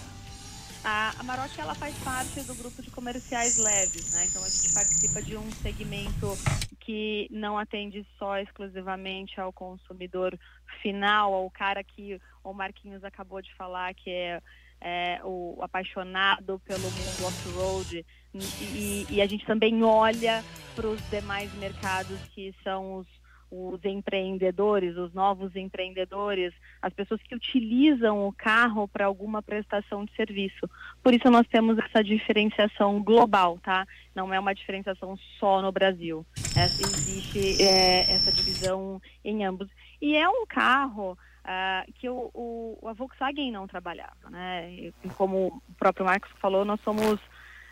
A 0.83 1.13
Amarok 1.19 1.59
ela 1.59 1.75
faz 1.75 1.93
parte 1.97 2.41
do 2.41 2.55
grupo 2.55 2.81
de 2.81 2.89
comerciais 2.89 3.57
leves, 3.57 4.13
né? 4.13 4.25
Então 4.29 4.43
a 4.43 4.49
gente 4.49 4.73
participa 4.73 5.21
de 5.21 5.35
um 5.35 5.51
segmento 5.51 6.37
que 6.79 7.27
não 7.31 7.57
atende 7.57 8.05
só 8.17 8.37
exclusivamente 8.39 9.39
ao 9.39 9.51
consumidor 9.51 10.37
final, 10.81 11.33
ao 11.33 11.49
cara 11.51 11.83
que 11.83 12.19
o 12.43 12.53
Marquinhos 12.53 13.03
acabou 13.03 13.41
de 13.41 13.53
falar, 13.55 13.93
que 13.93 14.09
é, 14.09 14.41
é, 14.79 15.19
o 15.23 15.57
apaixonado 15.61 16.59
pelo 16.65 16.81
mundo 16.89 17.25
off-road. 17.25 18.05
E, 18.33 18.37
e- 18.39 19.07
e 19.09 19.21
a 19.21 19.27
gente 19.27 19.45
também 19.45 19.83
olha 19.83 20.43
para 20.75 20.87
os 20.87 21.01
demais 21.09 21.53
mercados 21.55 22.17
que 22.33 22.55
são 22.63 22.95
os 22.95 23.07
os 23.51 23.83
empreendedores, 23.83 24.95
os 24.95 25.11
novos 25.11 25.55
empreendedores, 25.55 26.53
as 26.81 26.93
pessoas 26.93 27.21
que 27.21 27.35
utilizam 27.35 28.27
o 28.27 28.31
carro 28.33 28.87
para 28.87 29.05
alguma 29.05 29.41
prestação 29.41 30.05
de 30.05 30.13
serviço. 30.15 30.69
Por 31.03 31.13
isso 31.13 31.29
nós 31.29 31.45
temos 31.47 31.77
essa 31.77 32.03
diferenciação 32.03 33.01
global, 33.03 33.59
tá? 33.61 33.85
Não 34.15 34.33
é 34.33 34.39
uma 34.39 34.53
diferenciação 34.55 35.17
só 35.39 35.61
no 35.61 35.71
Brasil. 35.71 36.25
Essa- 36.55 36.81
existe 36.81 37.61
é, 37.61 38.11
essa 38.11 38.31
divisão 38.31 39.01
em 39.25 39.43
ambos. 39.45 39.67
E 40.01 40.15
é 40.15 40.27
um 40.29 40.45
carro 40.47 41.17
ah, 41.43 41.83
que 41.95 42.07
o, 42.09 42.29
o- 42.33 42.87
a 42.87 42.93
Volkswagen 42.93 43.51
não 43.51 43.67
trabalhava, 43.67 44.29
né? 44.29 44.71
E 44.71 44.93
como 45.17 45.61
o 45.67 45.73
próprio 45.77 46.05
Marcos 46.05 46.31
falou, 46.39 46.63
nós 46.63 46.79
somos 46.81 47.19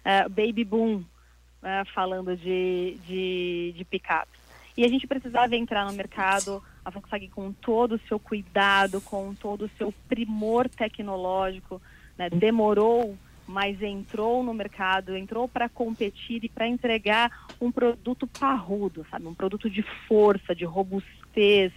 ah, 0.03 0.27
baby 0.27 0.63
boom 0.65 1.03
ah, 1.63 1.83
falando 1.93 2.35
de, 2.35 2.97
de, 3.07 3.73
de. 3.77 3.87
E 4.75 4.83
a 4.85 4.87
gente 4.87 5.07
precisava 5.07 5.55
entrar 5.55 5.85
no 5.85 5.93
mercado, 5.93 6.61
a 6.87 6.89
Volkswagen 6.89 7.29
com 7.29 7.51
todo 7.51 7.95
o 7.95 7.99
seu 8.07 8.17
cuidado, 8.17 9.01
com 9.01 9.35
todo 9.35 9.65
o 9.65 9.69
seu 9.77 9.93
primor 10.07 10.69
tecnológico, 10.69 11.81
né? 12.17 12.29
demorou, 12.29 13.17
mas 13.45 13.81
entrou 13.81 14.41
no 14.41 14.53
mercado, 14.53 15.13
entrou 15.13 15.49
para 15.49 15.67
competir 15.67 16.45
e 16.45 16.49
para 16.49 16.65
entregar 16.65 17.29
um 17.59 17.69
produto 17.73 18.25
parrudo, 18.25 19.05
sabe? 19.11 19.27
Um 19.27 19.33
produto 19.33 19.69
de 19.69 19.83
força, 20.07 20.55
de 20.55 20.63
robustez 20.63 21.73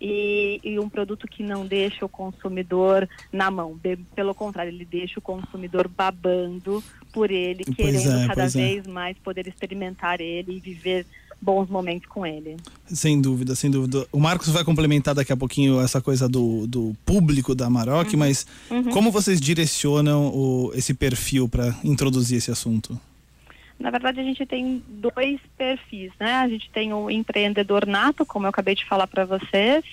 e, 0.00 0.60
e 0.64 0.78
um 0.78 0.88
produto 0.88 1.28
que 1.28 1.42
não 1.42 1.66
deixa 1.66 2.06
o 2.06 2.08
consumidor 2.08 3.06
na 3.30 3.50
mão. 3.50 3.78
Pelo 4.14 4.34
contrário, 4.34 4.70
ele 4.70 4.86
deixa 4.86 5.18
o 5.18 5.22
consumidor 5.22 5.88
babando 5.88 6.82
por 7.12 7.30
ele, 7.30 7.64
Pois 7.64 7.76
querendo 7.76 8.22
é, 8.22 8.26
cada 8.26 8.44
é. 8.44 8.48
vez 8.48 8.86
mais 8.86 9.18
poder 9.18 9.46
experimentar 9.46 10.22
ele 10.22 10.56
e 10.56 10.60
viver 10.60 11.06
bons 11.44 11.68
momentos 11.68 12.08
com 12.08 12.26
ele. 12.26 12.56
Sem 12.86 13.20
dúvida, 13.20 13.54
sem 13.54 13.70
dúvida. 13.70 14.06
O 14.10 14.18
Marcos 14.18 14.48
vai 14.48 14.64
complementar 14.64 15.14
daqui 15.14 15.32
a 15.32 15.36
pouquinho 15.36 15.80
essa 15.80 16.00
coisa 16.00 16.28
do, 16.28 16.66
do 16.66 16.96
público 17.04 17.54
da 17.54 17.66
Amarok, 17.66 18.16
mas 18.16 18.46
como 18.92 19.10
vocês 19.10 19.40
direcionam 19.40 20.28
o- 20.34 20.72
esse 20.74 20.94
perfil 20.94 21.48
para 21.48 21.74
introduzir 21.84 22.38
esse 22.38 22.50
assunto? 22.50 22.98
Na 23.78 23.90
verdade, 23.90 24.20
a 24.20 24.22
gente 24.22 24.46
tem 24.46 24.82
dois 24.88 25.38
perfis, 25.58 26.10
né? 26.18 26.32
A 26.36 26.48
gente 26.48 26.70
tem 26.70 26.92
o 26.92 27.10
empreendedor 27.10 27.86
nato, 27.86 28.24
como 28.24 28.46
eu 28.46 28.50
acabei 28.50 28.74
de 28.74 28.84
falar 28.86 29.06
para 29.06 29.24
vocês, 29.24 29.84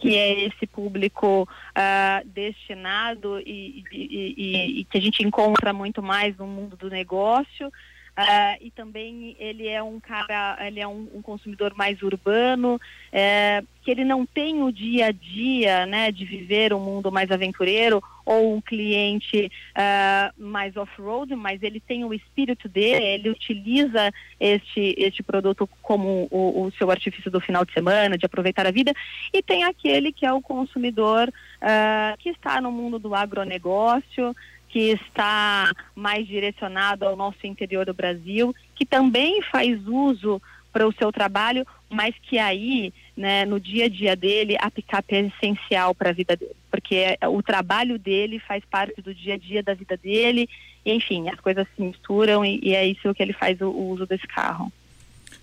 que 0.00 0.14
é 0.16 0.44
esse 0.46 0.66
público 0.66 1.48
ah, 1.74 2.22
destinado 2.34 3.38
e- 3.40 3.84
e- 3.92 4.34
e- 4.36 4.80
e 4.80 4.84
que 4.84 4.98
a 4.98 5.00
gente 5.00 5.22
encontra 5.22 5.72
muito 5.72 6.02
mais 6.02 6.36
no 6.36 6.46
mundo 6.46 6.76
do 6.76 6.90
negócio. 6.90 7.72
Ah, 8.20 8.56
e 8.60 8.68
também 8.72 9.36
ele 9.38 9.68
é 9.68 9.80
um 9.80 10.00
cara, 10.00 10.58
ele 10.66 10.80
é 10.80 10.88
um, 10.88 11.08
um 11.14 11.22
consumidor 11.22 11.72
mais 11.76 12.02
urbano, 12.02 12.80
é, 13.12 13.62
que 13.80 13.92
ele 13.92 14.04
não 14.04 14.26
tem 14.26 14.60
o 14.60 14.72
dia 14.72 15.06
a 15.06 15.12
dia, 15.12 15.86
né, 15.86 16.10
de 16.10 16.24
viver 16.24 16.74
um 16.74 16.80
mundo 16.80 17.12
mais 17.12 17.30
aventureiro 17.30 18.02
ou 18.26 18.56
um 18.56 18.60
cliente 18.60 19.52
ah, 19.72 20.32
mais 20.36 20.76
off-road, 20.76 21.36
mas 21.36 21.62
ele 21.62 21.78
tem 21.78 22.04
o 22.04 22.12
espírito 22.12 22.68
dele, 22.68 23.04
ele 23.04 23.30
utiliza 23.30 24.12
este, 24.40 24.96
este 24.98 25.22
produto 25.22 25.68
como 25.80 26.26
o, 26.28 26.64
o 26.64 26.72
seu 26.72 26.90
artifício 26.90 27.30
do 27.30 27.40
final 27.40 27.64
de 27.64 27.72
semana, 27.72 28.18
de 28.18 28.26
aproveitar 28.26 28.66
a 28.66 28.72
vida, 28.72 28.92
e 29.32 29.40
tem 29.40 29.62
aquele 29.62 30.10
que 30.10 30.26
é 30.26 30.32
o 30.32 30.42
consumidor 30.42 31.32
ah, 31.62 32.16
que 32.18 32.30
está 32.30 32.60
no 32.60 32.72
mundo 32.72 32.98
do 32.98 33.14
agronegócio, 33.14 34.34
que 34.68 34.90
está 34.90 35.72
mais 35.94 36.26
direcionado 36.26 37.06
ao 37.06 37.16
nosso 37.16 37.46
interior 37.46 37.86
do 37.86 37.94
Brasil, 37.94 38.54
que 38.74 38.84
também 38.84 39.42
faz 39.42 39.80
uso 39.86 40.40
para 40.72 40.86
o 40.86 40.92
seu 40.92 41.10
trabalho, 41.10 41.66
mas 41.88 42.14
que 42.22 42.38
aí, 42.38 42.92
né, 43.16 43.44
no 43.44 43.58
dia 43.58 43.86
a 43.86 43.88
dia 43.88 44.14
dele, 44.14 44.56
a 44.60 44.70
picape 44.70 45.14
é 45.14 45.20
essencial 45.20 45.94
para 45.94 46.10
a 46.10 46.12
vida 46.12 46.36
dele, 46.36 46.54
porque 46.70 47.16
é- 47.20 47.28
o 47.28 47.42
trabalho 47.42 47.98
dele 47.98 48.38
faz 48.38 48.62
parte 48.64 49.00
do 49.00 49.14
dia 49.14 49.34
a 49.34 49.38
dia 49.38 49.62
da 49.62 49.74
vida 49.74 49.96
dele, 49.96 50.48
enfim, 50.84 51.28
as 51.28 51.40
coisas 51.40 51.66
se 51.74 51.82
misturam 51.82 52.44
e, 52.44 52.60
e 52.62 52.74
é 52.74 52.86
isso 52.86 53.12
que 53.14 53.22
ele 53.22 53.32
faz 53.32 53.60
o, 53.60 53.68
o 53.68 53.90
uso 53.90 54.06
desse 54.06 54.26
carro. 54.26 54.70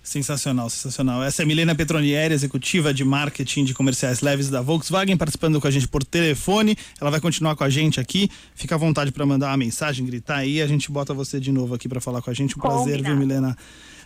Sensacional, 0.06 0.70
sensacional. 0.70 1.20
Essa 1.24 1.42
é 1.42 1.44
Milena 1.44 1.74
Petronieri, 1.74 2.32
executiva 2.32 2.94
de 2.94 3.04
marketing 3.04 3.64
de 3.64 3.74
comerciais 3.74 4.20
leves 4.20 4.48
da 4.48 4.62
Volkswagen, 4.62 5.16
participando 5.16 5.60
com 5.60 5.66
a 5.66 5.70
gente 5.70 5.88
por 5.88 6.04
telefone. 6.04 6.76
Ela 7.00 7.10
vai 7.10 7.20
continuar 7.20 7.56
com 7.56 7.64
a 7.64 7.68
gente 7.68 7.98
aqui. 7.98 8.30
Fica 8.54 8.76
à 8.76 8.78
vontade 8.78 9.10
para 9.10 9.26
mandar 9.26 9.48
uma 9.48 9.56
mensagem, 9.56 10.06
gritar 10.06 10.36
aí. 10.36 10.62
A 10.62 10.66
gente 10.68 10.92
bota 10.92 11.12
você 11.12 11.40
de 11.40 11.50
novo 11.50 11.74
aqui 11.74 11.88
para 11.88 12.00
falar 12.00 12.22
com 12.22 12.30
a 12.30 12.32
gente. 12.32 12.56
Um 12.56 12.60
prazer, 12.60 13.02
viu, 13.02 13.14
Combinado. 13.14 13.18
Milena? 13.18 13.56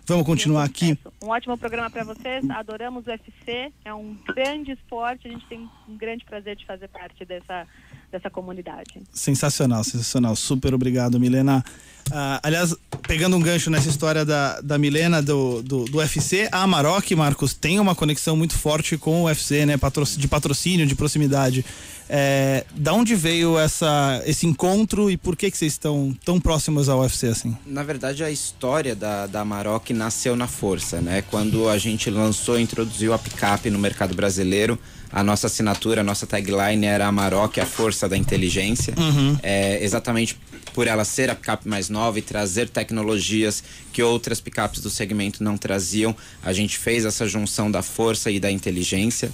Vamos 0.07 0.25
continuar 0.25 0.65
aqui. 0.65 0.99
Um 1.23 1.29
ótimo 1.29 1.59
programa 1.59 1.91
para 1.91 2.03
vocês, 2.03 2.49
adoramos 2.49 3.07
o 3.07 3.11
UFC, 3.11 3.71
é 3.85 3.93
um 3.93 4.17
grande 4.35 4.73
esporte, 4.73 5.29
a 5.29 5.31
gente 5.31 5.45
tem 5.49 5.69
um 5.87 5.99
grande 5.99 6.25
prazer 6.25 6.57
de 6.57 6.65
fazer 6.65 6.89
parte 6.89 7.27
dessa, 7.27 7.67
dessa 8.11 8.31
comunidade. 8.31 9.03
Sensacional, 9.13 9.85
sensacional. 9.85 10.35
Super 10.35 10.73
obrigado, 10.73 11.21
Milena. 11.21 11.63
Ah, 12.11 12.41
aliás, 12.43 12.75
pegando 13.07 13.37
um 13.37 13.41
gancho 13.41 13.71
nessa 13.71 13.89
história 13.89 14.25
da, 14.25 14.61
da 14.61 14.79
Milena 14.79 15.23
do, 15.23 15.63
do, 15.63 15.85
do 15.85 15.99
UFC, 15.99 16.49
a 16.51 16.63
Amarok, 16.63 17.15
Marcos, 17.15 17.55
tem 17.55 17.79
uma 17.79 17.95
conexão 17.95 18.37
muito 18.37 18.55
forte 18.55 18.97
com 18.97 19.23
o 19.23 19.25
UFC, 19.25 19.65
né? 19.67 19.79
De 20.17 20.29
patrocínio, 20.29 20.87
de 20.87 20.95
proximidade. 20.95 21.65
É, 22.13 22.65
da 22.75 22.93
onde 22.93 23.15
veio 23.15 23.57
essa, 23.57 24.21
esse 24.27 24.45
encontro 24.45 25.09
e 25.09 25.17
por 25.17 25.37
que, 25.37 25.49
que 25.49 25.57
vocês 25.57 25.73
estão 25.73 26.17
tão 26.25 26.41
próximos 26.41 26.89
ao 26.89 27.01
UFC 27.01 27.29
assim? 27.29 27.57
Na 27.65 27.85
verdade, 27.85 28.25
a 28.25 28.31
história 28.31 28.97
da, 28.97 29.29
da 29.29 29.43
Amarok 29.43 29.93
nasceu 29.93 30.35
na 30.35 30.49
força, 30.49 31.01
né? 31.01 31.23
Quando 31.23 31.69
a 31.69 31.79
gente 31.79 32.11
lançou 32.11 32.59
introduziu 32.59 33.15
a 33.15 33.19
picape 33.19 33.71
no 33.71 33.79
mercado 33.79 34.13
brasileiro, 34.13 34.77
a 35.13 35.25
nossa 35.25 35.47
assinatura, 35.47 36.03
a 36.03 36.05
nossa 36.05 36.27
tagline 36.27 36.87
era 36.87 37.07
a 37.07 37.13
Maroc, 37.13 37.59
a 37.59 37.67
força 37.67 38.09
da 38.09 38.17
inteligência. 38.17 38.95
É, 39.43 39.83
exatamente 39.83 40.37
por 40.73 40.87
ela 40.87 41.05
ser 41.05 41.31
a 41.31 41.35
picape 41.35 41.69
mais 41.69 41.89
nova 41.89 42.19
e 42.19 42.23
trazer 42.23 42.69
tecnologias 42.69 43.63
que 43.93 44.03
outras 44.03 44.41
picapes 44.41 44.81
do 44.81 44.89
segmento 44.89 45.43
não 45.43 45.57
traziam, 45.57 46.15
a 46.43 46.53
gente 46.53 46.79
fez 46.79 47.05
essa 47.05 47.27
junção 47.27 47.71
da 47.71 47.83
força 47.83 48.31
e 48.31 48.39
da 48.39 48.51
inteligência. 48.51 49.33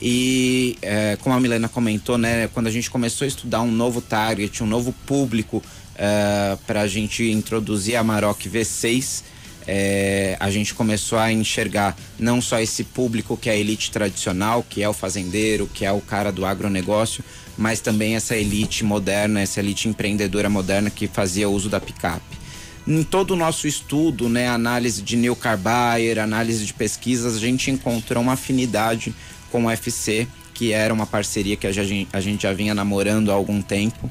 E 0.00 0.78
é, 0.80 1.18
como 1.20 1.34
a 1.34 1.40
Milena 1.40 1.68
comentou, 1.68 2.16
né, 2.16 2.48
quando 2.48 2.68
a 2.68 2.70
gente 2.70 2.88
começou 2.90 3.26
a 3.26 3.28
estudar 3.28 3.60
um 3.60 3.70
novo 3.70 4.00
target, 4.00 4.62
um 4.62 4.66
novo 4.66 4.92
público 5.06 5.62
para 6.66 6.80
a 6.80 6.86
gente 6.86 7.30
introduzir 7.30 7.94
a 7.96 8.02
Maroc 8.02 8.40
V6, 8.46 9.22
é, 9.72 10.36
a 10.40 10.50
gente 10.50 10.74
começou 10.74 11.16
a 11.16 11.32
enxergar 11.32 11.96
não 12.18 12.42
só 12.42 12.58
esse 12.58 12.82
público 12.82 13.36
que 13.36 13.48
é 13.48 13.52
a 13.52 13.56
elite 13.56 13.92
tradicional, 13.92 14.66
que 14.68 14.82
é 14.82 14.88
o 14.88 14.92
fazendeiro, 14.92 15.70
que 15.72 15.84
é 15.84 15.92
o 15.92 16.00
cara 16.00 16.32
do 16.32 16.44
agronegócio, 16.44 17.22
mas 17.56 17.78
também 17.78 18.16
essa 18.16 18.36
elite 18.36 18.82
moderna, 18.82 19.40
essa 19.40 19.60
elite 19.60 19.88
empreendedora 19.88 20.50
moderna 20.50 20.90
que 20.90 21.06
fazia 21.06 21.48
uso 21.48 21.68
da 21.68 21.78
picape. 21.78 22.36
Em 22.84 23.04
todo 23.04 23.30
o 23.30 23.36
nosso 23.36 23.68
estudo, 23.68 24.28
né, 24.28 24.48
análise 24.48 25.02
de 25.02 25.16
Neil 25.16 25.36
Carbayer, 25.36 26.18
análise 26.18 26.66
de 26.66 26.74
pesquisas, 26.74 27.36
a 27.36 27.38
gente 27.38 27.70
encontrou 27.70 28.20
uma 28.24 28.32
afinidade 28.32 29.14
com 29.52 29.62
o 29.62 29.66
UFC, 29.68 30.26
que 30.52 30.72
era 30.72 30.92
uma 30.92 31.06
parceria 31.06 31.56
que 31.56 31.68
a 31.68 31.72
gente, 31.72 32.08
a 32.12 32.20
gente 32.20 32.42
já 32.42 32.52
vinha 32.52 32.74
namorando 32.74 33.30
há 33.30 33.34
algum 33.34 33.62
tempo. 33.62 34.10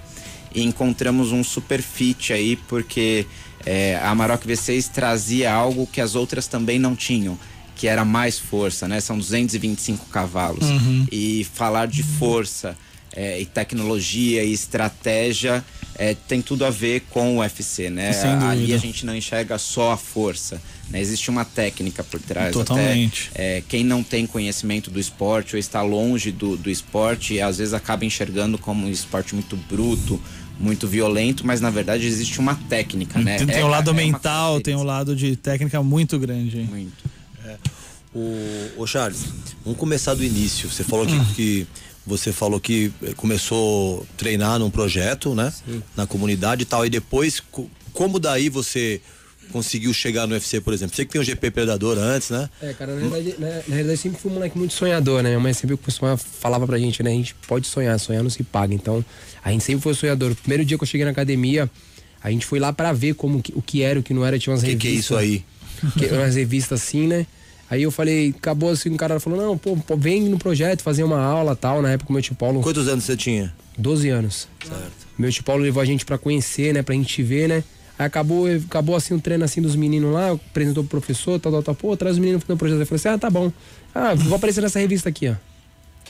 E 0.55 0.63
encontramos 0.63 1.33
um 1.33 1.43
super 1.43 1.81
fit 1.81 2.31
aí, 2.31 2.55
porque 2.55 3.27
é, 3.71 3.99
a 4.01 4.15
Maroc 4.15 4.45
V6 4.45 4.89
trazia 4.89 5.53
algo 5.53 5.85
que 5.85 6.01
as 6.01 6.15
outras 6.15 6.47
também 6.47 6.79
não 6.79 6.95
tinham, 6.95 7.38
que 7.75 7.88
era 7.88 8.03
mais 8.03 8.39
força, 8.39 8.88
né? 8.88 8.99
São 8.99 9.15
225 9.15 10.07
cavalos. 10.07 10.65
E 11.11 11.45
falar 11.53 11.85
de 11.85 12.01
força 12.01 12.75
é, 13.15 13.39
e 13.39 13.45
tecnologia 13.45 14.43
e 14.43 14.51
estratégia 14.51 15.63
é, 15.93 16.15
tem 16.15 16.41
tudo 16.41 16.65
a 16.65 16.71
ver 16.71 17.01
com 17.11 17.38
o 17.38 17.41
UFC, 17.41 17.91
né? 17.91 18.11
Ali 18.49 18.73
a 18.73 18.77
gente 18.77 19.05
não 19.05 19.15
enxerga 19.15 19.59
só 19.59 19.91
a 19.91 19.97
força, 19.97 20.59
né? 20.89 20.99
Existe 20.99 21.29
uma 21.29 21.45
técnica 21.45 22.03
por 22.03 22.19
trás. 22.19 22.51
Totalmente. 22.51 23.29
Até, 23.35 23.57
é, 23.57 23.63
quem 23.67 23.83
não 23.83 24.01
tem 24.01 24.25
conhecimento 24.25 24.89
do 24.89 24.99
esporte 24.99 25.55
ou 25.55 25.59
está 25.59 25.83
longe 25.83 26.31
do, 26.31 26.57
do 26.57 26.71
esporte, 26.71 27.39
às 27.39 27.59
vezes 27.59 27.75
acaba 27.75 28.03
enxergando 28.03 28.57
como 28.57 28.88
um 28.88 28.89
esporte 28.89 29.35
muito 29.35 29.55
bruto, 29.55 30.19
muito 30.59 30.87
violento, 30.87 31.45
mas 31.47 31.61
na 31.61 31.69
verdade 31.69 32.05
existe 32.05 32.39
uma 32.39 32.53
técnica, 32.55 33.17
né? 33.19 33.37
Tem, 33.37 33.47
tem 33.47 33.55
É- 33.57 33.63
o 33.63 33.67
lado 33.67 33.91
é 33.91 33.93
mental, 33.93 34.59
tem 34.59 34.75
o 34.75 34.83
lado 34.83 35.15
de 35.15 35.35
técnica 35.35 35.81
muito 35.81 36.19
grande. 36.19 36.59
hein? 36.59 36.65
Muito. 36.69 37.09
O, 38.13 38.71
ô 38.81 38.87
Charles, 38.87 39.25
vamos 39.63 39.79
começar 39.79 40.15
do 40.15 40.23
início. 40.23 40.67
Você 40.69 40.83
falou 40.83 41.05
que, 41.05 41.33
que 41.35 41.67
você 42.05 42.31
falou 42.33 42.59
que 42.59 42.91
começou 43.15 44.01
a 44.01 44.17
treinar 44.17 44.57
num 44.57 44.69
projeto, 44.69 45.35
né? 45.35 45.53
Na 45.95 46.07
comunidade 46.07 46.63
e 46.63 46.65
tal. 46.65 46.85
E 46.85 46.89
depois, 46.89 47.39
co- 47.39 47.69
como 47.93 48.19
daí 48.19 48.49
você 48.49 48.99
conseguiu 49.51 49.93
chegar 49.93 50.25
no 50.27 50.33
UFC, 50.33 50.59
por 50.61 50.73
exemplo? 50.73 50.95
Você 50.95 51.05
que 51.05 51.11
tem 51.11 51.21
o 51.21 51.23
GP 51.23 51.51
Predador 51.51 51.97
antes, 51.99 52.29
né? 52.31 52.49
É, 52.61 52.73
cara, 52.73 52.95
na 52.95 53.07
realidade, 53.09 53.35
na, 53.39 53.47
na 53.47 53.75
realidade 53.75 53.97
sempre 53.99 54.19
fui 54.19 54.31
um 54.31 54.35
moleque 54.35 54.57
muito 54.57 54.73
sonhador, 54.73 55.21
né? 55.21 55.29
Minha 55.29 55.39
mãe 55.39 55.53
sempre 55.53 55.77
costumava, 55.77 56.17
falava 56.17 56.65
pra 56.65 56.77
gente, 56.79 57.01
né? 57.03 57.11
A 57.11 57.13
gente 57.15 57.35
pode 57.47 57.67
sonhar, 57.67 57.99
sonhar 57.99 58.23
não 58.23 58.29
se 58.29 58.43
paga. 58.43 58.73
Então, 58.73 59.03
a 59.43 59.51
gente 59.51 59.63
sempre 59.63 59.81
foi 59.81 59.93
sonhador. 59.93 60.31
O 60.31 60.36
primeiro 60.36 60.65
dia 60.65 60.77
que 60.77 60.84
eu 60.84 60.88
cheguei 60.88 61.05
na 61.05 61.12
academia, 61.12 61.69
a 62.24 62.29
gente 62.31 62.46
foi 62.46 62.60
lá 62.60 62.72
pra 62.74 62.91
ver 62.93 63.15
como 63.15 63.41
o 63.53 63.62
que 63.62 63.81
era, 63.81 64.00
o 64.00 64.03
que 64.03 64.13
não 64.13 64.25
era. 64.25 64.38
Tinha 64.39 64.53
umas 64.53 64.62
O 64.62 64.65
que, 64.65 64.72
revistas. 64.72 64.89
que 64.89 64.89
é 64.89 65.00
isso 65.00 65.15
aí? 65.15 65.46
que 65.98 66.05
umas 66.13 66.36
revistas 66.36 66.81
assim, 66.81 67.08
né? 67.08 67.25
Aí 67.69 67.84
eu 67.84 67.91
falei, 67.91 68.34
acabou 68.36 68.72
assim, 68.72 68.89
um 68.89 68.98
cara 68.98 69.19
falou, 69.19 69.39
não, 69.39 69.58
pô, 69.58 69.77
pô, 69.77 69.96
vem 69.96 70.24
no 70.24 70.39
projeto 70.39 70.81
fazer 70.81 71.03
uma 71.03 71.22
aula 71.22 71.55
tal. 71.55 71.81
Na 71.81 71.91
época 71.91 72.10
o 72.10 72.13
meu 72.13 72.22
tio 72.22 72.34
Paulo, 72.36 72.62
Quantos 72.62 72.88
anos 72.88 73.03
você 73.03 73.15
tinha? 73.15 73.53
12 73.77 74.10
anos. 74.10 74.48
Certo. 74.67 75.08
Meu 75.17 75.31
tio 75.31 75.43
Paulo 75.43 75.62
levou 75.63 75.81
a 75.81 75.86
gente 75.86 76.03
pra 76.03 76.17
conhecer, 76.17 76.74
né? 76.74 76.81
Pra 76.81 76.96
gente 76.96 77.22
ver, 77.22 77.48
né? 77.48 77.63
Aí 77.98 78.05
acabou, 78.05 78.48
acabou 78.48 78.96
assim 78.96 79.13
um 79.13 79.19
treino 79.19 79.43
assim 79.43 79.62
dos 79.62 79.75
meninos 79.75 80.12
lá, 80.12 80.31
apresentou 80.31 80.84
pro 80.84 81.00
professor, 81.00 81.39
tal, 81.39 81.51
tal, 81.51 81.62
tal. 81.63 81.75
Pô, 81.75 81.96
traz 81.96 82.15
os 82.15 82.19
meninos 82.19 82.43
pro 82.43 82.58
projeto. 82.58 82.79
Eu 82.79 82.86
falei 82.88 82.98
assim, 83.00 83.10
ah, 83.10 83.17
tá 83.17 83.29
bom. 83.29 83.51
Ah, 83.93 84.15
vou 84.15 84.36
aparecer 84.36 84.62
nessa 84.62 84.79
revista 84.79 85.08
aqui, 85.10 85.27
ó. 85.29 85.36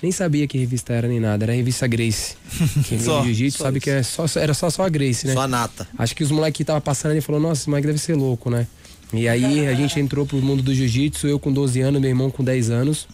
Nem 0.02 0.12
sabia 0.12 0.48
que 0.48 0.58
revista 0.58 0.94
era 0.94 1.08
nem 1.08 1.20
nada, 1.20 1.46
era 1.46 1.52
a 1.52 1.56
revista 1.56 1.86
Grace. 1.88 2.36
Quem 2.88 2.98
vem 2.98 3.24
jiu-jitsu 3.24 3.58
sabe 3.62 3.80
que 3.80 3.90
é 3.90 4.02
só, 4.04 4.26
era 4.36 4.54
só, 4.54 4.70
só 4.70 4.84
a 4.84 4.90
Grace, 4.90 5.28
né? 5.28 5.34
Só 5.34 5.42
a 5.42 5.48
nata. 5.48 5.88
Acho 5.98 6.16
que 6.16 6.24
os 6.24 6.32
moleques 6.32 6.58
que 6.58 6.64
tava 6.64 6.80
passando 6.80 7.12
ali 7.12 7.22
falou, 7.22 7.42
nossa, 7.42 7.62
esse 7.62 7.70
moleque 7.70 7.88
deve 7.88 8.00
ser 8.00 8.16
louco, 8.16 8.50
né? 8.50 8.66
E 9.12 9.28
aí 9.28 9.68
a 9.68 9.74
gente 9.74 10.00
entrou 10.00 10.26
pro 10.26 10.38
mundo 10.38 10.62
do 10.62 10.74
jiu-jitsu, 10.74 11.28
eu 11.28 11.40
com 11.40 11.52
12 11.52 11.82
anos, 11.82 12.00
meu 12.00 12.10
irmão 12.10 12.30
com 12.30 12.44
10 12.44 12.70
anos. 12.70 13.08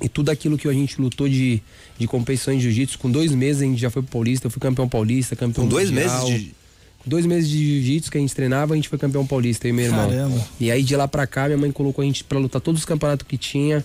E 0.00 0.08
tudo 0.08 0.30
aquilo 0.30 0.56
que 0.58 0.68
a 0.68 0.72
gente 0.72 1.00
lutou 1.00 1.28
de, 1.28 1.62
de 1.98 2.06
competição 2.06 2.52
em 2.52 2.60
jiu-jitsu, 2.60 2.98
com 2.98 3.10
dois 3.10 3.32
meses 3.32 3.62
a 3.62 3.64
gente 3.64 3.80
já 3.80 3.90
foi 3.90 4.02
pro 4.02 4.12
paulista, 4.12 4.46
eu 4.46 4.50
fui 4.50 4.60
campeão 4.60 4.88
paulista, 4.88 5.34
campeão 5.34 5.64
Com 5.64 5.68
dois 5.70 5.90
mundial. 5.90 6.26
meses 6.28 6.42
de. 6.42 6.54
Com 7.02 7.10
dois 7.10 7.24
meses 7.26 7.48
de 7.48 7.58
jiu-jitsu 7.58 8.10
que 8.10 8.18
a 8.18 8.20
gente 8.20 8.34
treinava, 8.34 8.74
a 8.74 8.76
gente 8.76 8.88
foi 8.88 8.98
campeão 8.98 9.26
paulista, 9.26 9.66
eu 9.66 9.70
e 9.70 9.72
meu 9.72 9.86
irmão. 9.86 10.08
Caramba. 10.08 10.48
E 10.60 10.70
aí 10.70 10.82
de 10.82 10.94
lá 10.94 11.08
pra 11.08 11.26
cá, 11.26 11.46
minha 11.46 11.58
mãe 11.58 11.72
colocou 11.72 12.02
a 12.02 12.04
gente 12.06 12.22
pra 12.24 12.38
lutar 12.38 12.60
todos 12.60 12.80
os 12.82 12.84
campeonatos 12.84 13.26
que 13.26 13.38
tinha. 13.38 13.84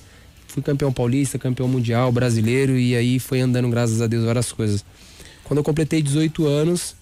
Fui 0.52 0.62
campeão 0.62 0.92
paulista, 0.92 1.40
campeão 1.40 1.66
mundial, 1.66 2.12
brasileiro, 2.12 2.78
e 2.78 2.94
aí 2.94 3.20
foi 3.20 3.40
andando, 3.40 3.70
graças 3.70 4.02
a 4.02 4.08
Deus, 4.08 4.26
várias 4.26 4.52
coisas. 4.52 4.84
Quando 5.46 5.60
eu 5.60 5.64
completei 5.64 6.02
18 6.02 6.46
anos, 6.46 6.94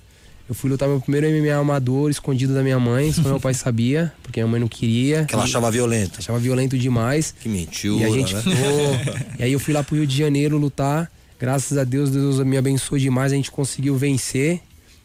eu 0.47 0.53
fui 0.53 0.69
lutar 0.69 0.87
meu 0.87 1.01
primeiro 1.01 1.27
MMA 1.27 1.55
amador, 1.55 2.11
escondido 2.11 2.53
da 2.53 2.61
minha 2.61 2.79
mãe, 2.79 3.11
só 3.11 3.23
meu 3.23 3.39
pai 3.39 3.53
sabia, 3.55 4.13
porque 4.21 4.39
minha 4.39 4.51
mãe 4.51 4.59
não 4.59 4.67
queria. 4.67 5.25
Que 5.25 5.33
ela 5.33 5.45
achava 5.45 5.71
violenta. 5.71 6.19
Achava 6.19 6.37
violento 6.37 6.77
demais. 6.77 7.33
Que 7.39 7.49
mentira, 7.49 7.95
E 7.95 8.03
a 8.03 8.09
gente 8.11 8.35
né? 8.35 8.41
ficou. 8.43 9.15
e 9.39 9.43
aí 9.43 9.51
eu 9.51 9.59
fui 9.59 9.73
lá 9.73 9.83
pro 9.83 9.95
Rio 9.95 10.05
de 10.05 10.15
Janeiro 10.15 10.55
lutar. 10.59 11.11
Graças 11.39 11.75
a 11.75 11.83
Deus, 11.83 12.11
Deus 12.11 12.37
me 12.39 12.55
abençoou 12.55 12.99
demais, 12.99 13.31
a 13.31 13.35
gente 13.35 13.49
conseguiu 13.49 13.95
vencer. 13.97 14.59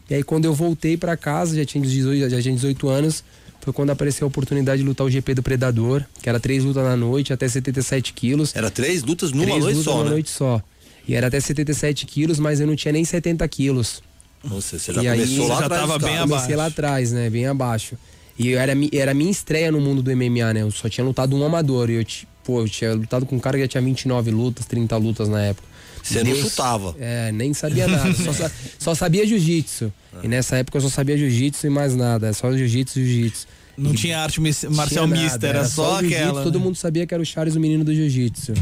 E 0.07 0.13
aí 0.13 0.23
quando 0.23 0.45
eu 0.45 0.53
voltei 0.53 0.97
pra 0.97 1.17
casa, 1.17 1.55
já 1.55 1.65
tinha 1.65 1.83
18, 1.83 2.29
já 2.29 2.41
tinha 2.41 2.53
18 2.53 2.89
anos, 2.89 3.23
foi 3.65 3.73
quando 3.73 3.89
apareceu 3.89 4.25
a 4.25 4.27
oportunidade 4.27 4.83
de 4.83 4.87
lutar 4.87 5.07
o 5.07 5.09
GP 5.09 5.33
do 5.33 5.41
Predador, 5.41 6.03
que 6.21 6.29
era 6.29 6.39
três 6.39 6.63
lutas 6.63 6.83
na 6.83 6.95
noite, 6.95 7.33
até 7.33 7.47
77 7.47 8.13
quilos. 8.13 8.55
Era 8.55 8.69
três 8.69 9.01
lutas 9.01 9.31
numa 9.31 9.43
três 9.43 9.59
noite 9.59 9.75
lutas 9.77 9.85
só, 9.85 9.91
numa 9.93 10.03
né? 10.03 10.09
noite 10.11 10.29
só. 10.29 10.61
E 11.07 11.15
era 11.15 11.27
até 11.27 11.39
77 11.39 12.05
quilos, 12.05 12.37
mas 12.37 12.59
eu 12.59 12.67
não 12.67 12.75
tinha 12.75 12.91
nem 12.91 13.03
70 13.03 13.47
quilos. 13.47 14.03
Nossa, 14.43 14.77
você 14.77 14.93
já 14.93 15.01
E 15.01 15.07
aí, 15.07 15.19
começou 15.19 15.47
lá 15.47 15.59
já 15.59 15.65
atrás 15.65 15.81
tava 15.81 15.97
bem 15.97 16.15
abaixo. 16.15 16.29
Comecei 16.29 16.55
lá 16.55 16.65
atrás, 16.67 17.11
né? 17.11 17.27
Bem 17.27 17.47
abaixo. 17.47 17.97
E 18.37 18.53
era, 18.53 18.73
era 18.93 19.13
minha 19.15 19.31
estreia 19.31 19.71
no 19.71 19.81
mundo 19.81 20.03
do 20.03 20.15
MMA, 20.15 20.53
né? 20.53 20.61
Eu 20.61 20.69
só 20.69 20.87
tinha 20.87 21.03
lutado 21.03 21.35
um 21.35 21.43
amador. 21.43 21.89
E 21.89 21.95
eu, 21.95 22.05
pô, 22.43 22.61
eu 22.61 22.69
tinha 22.69 22.93
lutado 22.93 23.25
com 23.25 23.35
um 23.35 23.39
cara 23.39 23.57
que 23.57 23.63
já 23.63 23.67
tinha 23.67 23.81
29 23.81 24.29
lutas, 24.29 24.67
30 24.67 24.95
lutas 24.97 25.27
na 25.27 25.41
época. 25.41 25.67
Você 26.03 26.23
não 26.23 26.35
chutava. 26.35 26.95
É, 26.99 27.31
nem 27.31 27.51
sabia 27.51 27.87
nada. 27.87 28.13
só, 28.13 28.51
só 28.77 28.95
sabia 28.95 29.25
jiu-jitsu. 29.25 29.91
E 30.21 30.27
nessa 30.27 30.57
época 30.57 30.77
eu 30.77 30.81
só 30.81 30.89
sabia 30.89 31.17
jiu-jitsu 31.17 31.65
e 31.65 31.69
mais 31.71 31.95
nada. 31.95 32.31
Só 32.31 32.55
jiu-jitsu 32.55 32.99
e 32.99 33.05
jiu-jitsu. 33.05 33.47
Não 33.77 33.93
tinha 33.93 34.19
arte 34.19 34.39
marcial 34.39 35.07
Tinha 35.07 35.07
mista, 35.07 35.47
era, 35.47 35.65
só 35.65 35.99
jiu-jitsu, 35.99 36.21
aquela. 36.21 36.43
Todo 36.43 36.59
né? 36.59 36.65
mundo 36.65 36.75
sabia 36.75 37.05
que 37.05 37.13
era 37.13 37.21
o 37.21 37.25
Charles, 37.25 37.55
o 37.55 37.59
menino 37.59 37.83
do 37.83 37.93
jiu-jitsu. 37.93 38.53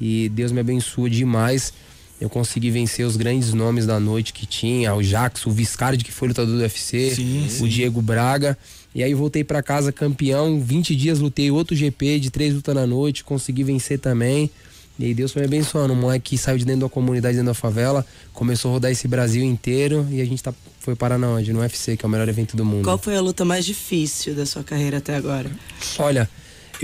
E 0.00 0.28
Deus 0.28 0.52
me 0.52 0.60
abençoou 0.60 1.08
demais. 1.08 1.72
Eu 2.20 2.30
consegui 2.30 2.70
vencer 2.70 3.04
os 3.04 3.16
grandes 3.16 3.52
nomes 3.52 3.84
da 3.84 3.98
noite 3.98 4.32
que 4.32 4.46
tinha, 4.46 4.94
o 4.94 5.02
Jackson, 5.02 5.50
o 5.50 5.52
Viscardi, 5.52 6.04
que 6.04 6.12
foi 6.12 6.28
lutador 6.28 6.54
do 6.54 6.60
UFC, 6.60 7.14
Sim, 7.16 7.46
o 7.46 7.50
sim. 7.50 7.66
Diego 7.66 8.00
Braga. 8.00 8.56
E 8.94 9.02
aí 9.02 9.12
voltei 9.12 9.42
pra 9.42 9.62
casa 9.62 9.90
campeão, 9.90 10.60
20 10.60 10.94
dias 10.94 11.18
lutei 11.18 11.50
outro 11.50 11.74
GP 11.74 12.20
de 12.20 12.30
três 12.30 12.54
lutas 12.54 12.74
na 12.74 12.86
noite, 12.86 13.24
consegui 13.24 13.64
vencer 13.64 13.98
também. 13.98 14.50
E 15.02 15.06
aí 15.06 15.14
Deus 15.14 15.32
foi 15.32 15.42
me 15.42 15.46
abençoando. 15.46 15.94
Um 15.94 15.96
moleque 15.96 16.30
que 16.30 16.38
saiu 16.38 16.56
de 16.56 16.64
dentro 16.64 16.82
da 16.82 16.88
comunidade, 16.88 17.34
dentro 17.34 17.48
da 17.48 17.54
favela, 17.54 18.06
começou 18.32 18.70
a 18.70 18.74
rodar 18.74 18.92
esse 18.92 19.08
Brasil 19.08 19.42
inteiro 19.42 20.06
e 20.12 20.20
a 20.20 20.24
gente 20.24 20.40
tá, 20.40 20.54
foi 20.78 20.94
parar 20.94 21.18
na 21.18 21.26
onde? 21.26 21.52
No 21.52 21.58
UFC, 21.58 21.96
que 21.96 22.06
é 22.06 22.08
o 22.08 22.10
melhor 22.10 22.28
evento 22.28 22.56
do 22.56 22.64
mundo. 22.64 22.84
Qual 22.84 22.96
foi 22.96 23.16
a 23.16 23.20
luta 23.20 23.44
mais 23.44 23.66
difícil 23.66 24.32
da 24.32 24.46
sua 24.46 24.62
carreira 24.62 24.98
até 24.98 25.16
agora? 25.16 25.50
Olha, 25.98 26.30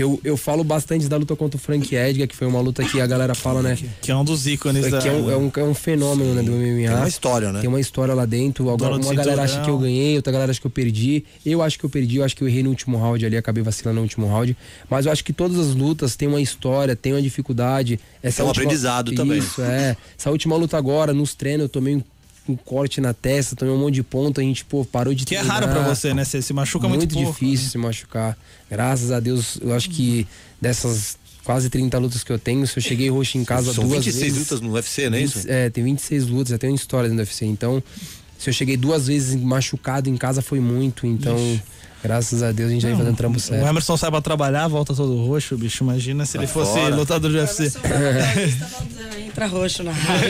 eu, 0.03 0.19
eu 0.23 0.37
falo 0.37 0.63
bastante 0.63 1.07
da 1.07 1.17
luta 1.17 1.35
contra 1.35 1.57
o 1.57 1.59
Frank 1.59 1.93
Edgar, 1.95 2.27
que 2.27 2.35
foi 2.35 2.47
uma 2.47 2.59
luta 2.61 2.83
que 2.83 2.99
a 3.01 3.07
galera 3.07 3.33
fala, 3.35 3.61
né? 3.61 3.77
Que 4.01 4.11
é 4.11 4.15
um 4.15 4.23
dos 4.23 4.47
ícones 4.47 4.89
da. 4.89 4.99
Que 4.99 5.07
é 5.07 5.11
um, 5.11 5.29
é 5.31 5.37
um, 5.37 5.51
é 5.55 5.63
um 5.63 5.73
fenômeno 5.73 6.33
né, 6.33 6.41
do 6.43 6.51
MMA. 6.51 6.87
Tem 6.89 6.95
uma 6.97 7.07
história, 7.07 7.51
né? 7.51 7.59
Tem 7.61 7.69
uma 7.69 7.79
história 7.79 8.13
lá 8.13 8.25
dentro. 8.25 8.69
Alguma, 8.69 8.97
uma 8.97 9.13
galera 9.13 9.43
acha 9.43 9.61
que 9.61 9.69
eu 9.69 9.77
ganhei, 9.77 10.15
outra 10.15 10.31
galera 10.31 10.51
acha 10.51 10.59
que 10.59 10.67
eu 10.67 10.71
perdi. 10.71 11.23
Eu 11.45 11.61
acho 11.61 11.77
que 11.79 11.85
eu 11.85 11.89
perdi, 11.89 12.17
eu 12.17 12.23
acho 12.23 12.35
que 12.35 12.43
eu 12.43 12.47
errei 12.47 12.63
no 12.63 12.69
último 12.69 12.97
round 12.97 13.25
ali, 13.25 13.37
acabei 13.37 13.63
vacilando 13.63 13.97
no 13.97 14.01
último 14.03 14.27
round. 14.27 14.55
Mas 14.89 15.05
eu 15.05 15.11
acho 15.11 15.23
que 15.23 15.33
todas 15.33 15.57
as 15.59 15.73
lutas 15.75 16.15
têm 16.15 16.27
uma 16.27 16.41
história, 16.41 16.95
têm 16.95 17.13
uma 17.13 17.21
dificuldade. 17.21 17.99
Essa 18.21 18.41
É 18.41 18.45
um 18.45 18.47
última- 18.47 18.63
aprendizado 18.63 19.13
também. 19.13 19.39
Isso, 19.39 19.61
é. 19.61 19.95
Essa 20.17 20.29
última 20.31 20.55
luta 20.55 20.77
agora, 20.77 21.13
nos 21.13 21.33
treinos, 21.35 21.63
eu 21.63 21.69
tomei 21.69 21.95
um, 21.95 22.03
um 22.49 22.55
corte 22.55 22.99
na 22.99 23.13
testa, 23.13 23.55
tomei 23.55 23.73
um 23.73 23.77
monte 23.77 23.95
de 23.95 24.03
ponto, 24.03 24.39
a 24.39 24.43
gente, 24.43 24.65
pô, 24.65 24.83
parou 24.83 25.13
de 25.13 25.25
Que 25.25 25.35
é 25.35 25.39
treinar. 25.39 25.61
raro 25.61 25.71
pra 25.71 25.87
você, 25.87 26.13
né? 26.13 26.23
Você 26.25 26.41
se 26.41 26.51
machuca 26.53 26.87
muito, 26.87 27.01
muito 27.01 27.13
pouco. 27.13 27.31
difícil 27.39 27.69
se 27.69 27.77
machucar. 27.77 28.37
Graças 28.69 29.11
a 29.11 29.19
Deus, 29.19 29.57
eu 29.61 29.73
acho 29.73 29.89
que 29.89 30.25
dessas 30.61 31.17
quase 31.43 31.69
30 31.69 31.97
lutas 31.97 32.23
que 32.23 32.31
eu 32.31 32.37
tenho, 32.37 32.65
se 32.67 32.77
eu 32.77 32.83
cheguei 32.83 33.09
roxo 33.09 33.37
em 33.37 33.43
casa 33.43 33.73
São 33.73 33.87
duas 33.87 34.05
26 34.05 34.23
vezes. 34.33 34.39
lutas 34.39 34.61
no 34.61 34.71
UFC, 34.73 35.09
não 35.09 35.17
é 35.17 35.21
isso? 35.21 35.39
20 35.39 35.49
É, 35.49 35.69
tem 35.69 35.83
26 35.83 36.27
lutas, 36.27 36.57
tem 36.59 36.69
uma 36.69 36.75
história 36.75 37.09
dentro 37.09 37.23
do 37.23 37.27
UFC. 37.27 37.45
Então, 37.45 37.81
se 38.37 38.49
eu 38.49 38.53
cheguei 38.53 38.77
duas 38.77 39.07
vezes 39.07 39.35
machucado 39.35 40.09
em 40.09 40.17
casa 40.17 40.41
foi 40.41 40.59
muito. 40.59 41.07
Então, 41.07 41.35
graças 42.03 42.41
a 42.43 42.51
Deus 42.51 42.69
a 42.69 42.73
gente 42.73 42.81
já 42.81 42.89
vem 42.89 42.97
fazendo 42.97 43.15
trampo 43.15 43.37
O 43.37 43.39
certo. 43.39 43.65
Emerson 43.65 43.97
sai 43.97 44.09
pra 44.11 44.21
trabalhar, 44.21 44.67
volta 44.67 44.93
todo 44.93 45.25
roxo, 45.25 45.57
bicho. 45.57 45.83
Imagina 45.83 46.25
se 46.25 46.37
ele 46.37 46.47
fosse 46.47 46.73
fora. 46.73 46.95
lutador 46.95 47.31
de 47.31 47.37
UFC. 47.37 47.71
Entra 49.25 49.47
roxo 49.47 49.83
na 49.83 49.91
rádio. 49.93 50.29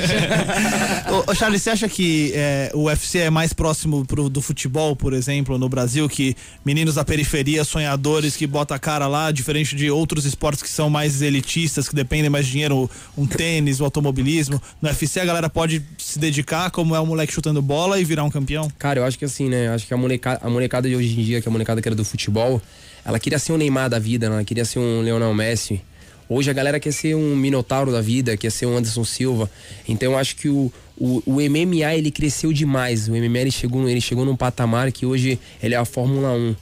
Ô, 1.27 1.31
ô, 1.31 1.35
Charles, 1.35 1.61
você 1.61 1.69
acha 1.69 1.87
que 1.89 2.31
é, 2.35 2.71
o 2.73 2.83
UFC 2.85 3.19
é 3.19 3.29
mais 3.29 3.53
próximo 3.53 4.05
pro, 4.05 4.29
do 4.29 4.41
futebol, 4.41 4.95
por 4.95 5.13
exemplo, 5.13 5.57
no 5.57 5.69
Brasil, 5.69 6.07
que 6.09 6.35
meninos 6.65 6.95
da 6.95 7.05
periferia, 7.05 7.63
sonhadores 7.63 8.35
que 8.35 8.45
bota 8.45 8.75
a 8.75 8.79
cara 8.79 9.07
lá, 9.07 9.31
diferente 9.31 9.75
de 9.75 9.89
outros 9.89 10.25
esportes 10.25 10.61
que 10.61 10.69
são 10.69 10.89
mais 10.89 11.21
elitistas, 11.21 11.87
que 11.87 11.95
dependem 11.95 12.29
mais 12.29 12.45
de 12.45 12.51
dinheiro, 12.51 12.89
um 13.17 13.25
tênis, 13.25 13.79
o 13.79 13.85
automobilismo. 13.85 14.61
No 14.81 14.89
UFC 14.89 15.19
a 15.19 15.25
galera 15.25 15.49
pode 15.49 15.81
se 15.97 16.19
dedicar, 16.19 16.69
como 16.71 16.95
é 16.95 16.99
o 16.99 17.05
moleque 17.05 17.33
chutando 17.33 17.61
bola 17.61 17.99
e 17.99 18.03
virar 18.03 18.23
um 18.23 18.29
campeão? 18.29 18.69
Cara, 18.77 18.99
eu 18.99 19.05
acho 19.05 19.17
que 19.17 19.25
assim, 19.25 19.49
né? 19.49 19.67
Eu 19.67 19.73
acho 19.73 19.87
que 19.87 19.93
a 19.93 19.97
molecada, 19.97 20.39
a 20.43 20.49
molecada 20.49 20.87
de 20.89 20.95
hoje 20.95 21.19
em 21.19 21.23
dia, 21.23 21.41
que 21.41 21.47
é 21.47 21.49
a 21.49 21.53
molecada 21.59 21.81
que 21.81 21.87
era 21.87 21.95
do 21.95 22.05
futebol, 22.05 22.61
ela 23.05 23.19
queria 23.19 23.37
ser 23.37 23.51
um 23.51 23.57
Neymar 23.57 23.89
da 23.89 23.99
vida, 23.99 24.29
né? 24.29 24.35
ela 24.35 24.45
queria 24.45 24.65
ser 24.65 24.79
um 24.79 25.01
Leonel 25.01 25.33
Messi. 25.33 25.81
Hoje 26.27 26.49
a 26.49 26.53
galera 26.53 26.79
quer 26.79 26.93
ser 26.93 27.15
um 27.15 27.35
Minotauro 27.35 27.91
da 27.91 28.01
vida, 28.01 28.37
quer 28.37 28.51
ser 28.51 28.65
um 28.65 28.77
Anderson 28.77 29.03
Silva. 29.03 29.49
Então 29.87 30.11
eu 30.11 30.17
acho 30.17 30.35
que 30.35 30.47
o, 30.47 30.71
o, 30.95 31.23
o 31.25 31.33
MMA 31.35 31.95
ele 31.95 32.11
cresceu 32.11 32.53
demais. 32.53 33.07
O 33.07 33.11
MMA 33.11 33.39
ele 33.39 33.51
chegou, 33.51 33.89
ele 33.89 33.99
chegou 33.99 34.25
num 34.25 34.35
patamar 34.35 34.91
que 34.91 35.05
hoje 35.05 35.39
ele 35.61 35.73
é 35.73 35.77
a 35.77 35.85
Fórmula 35.85 36.31
1. 36.31 36.55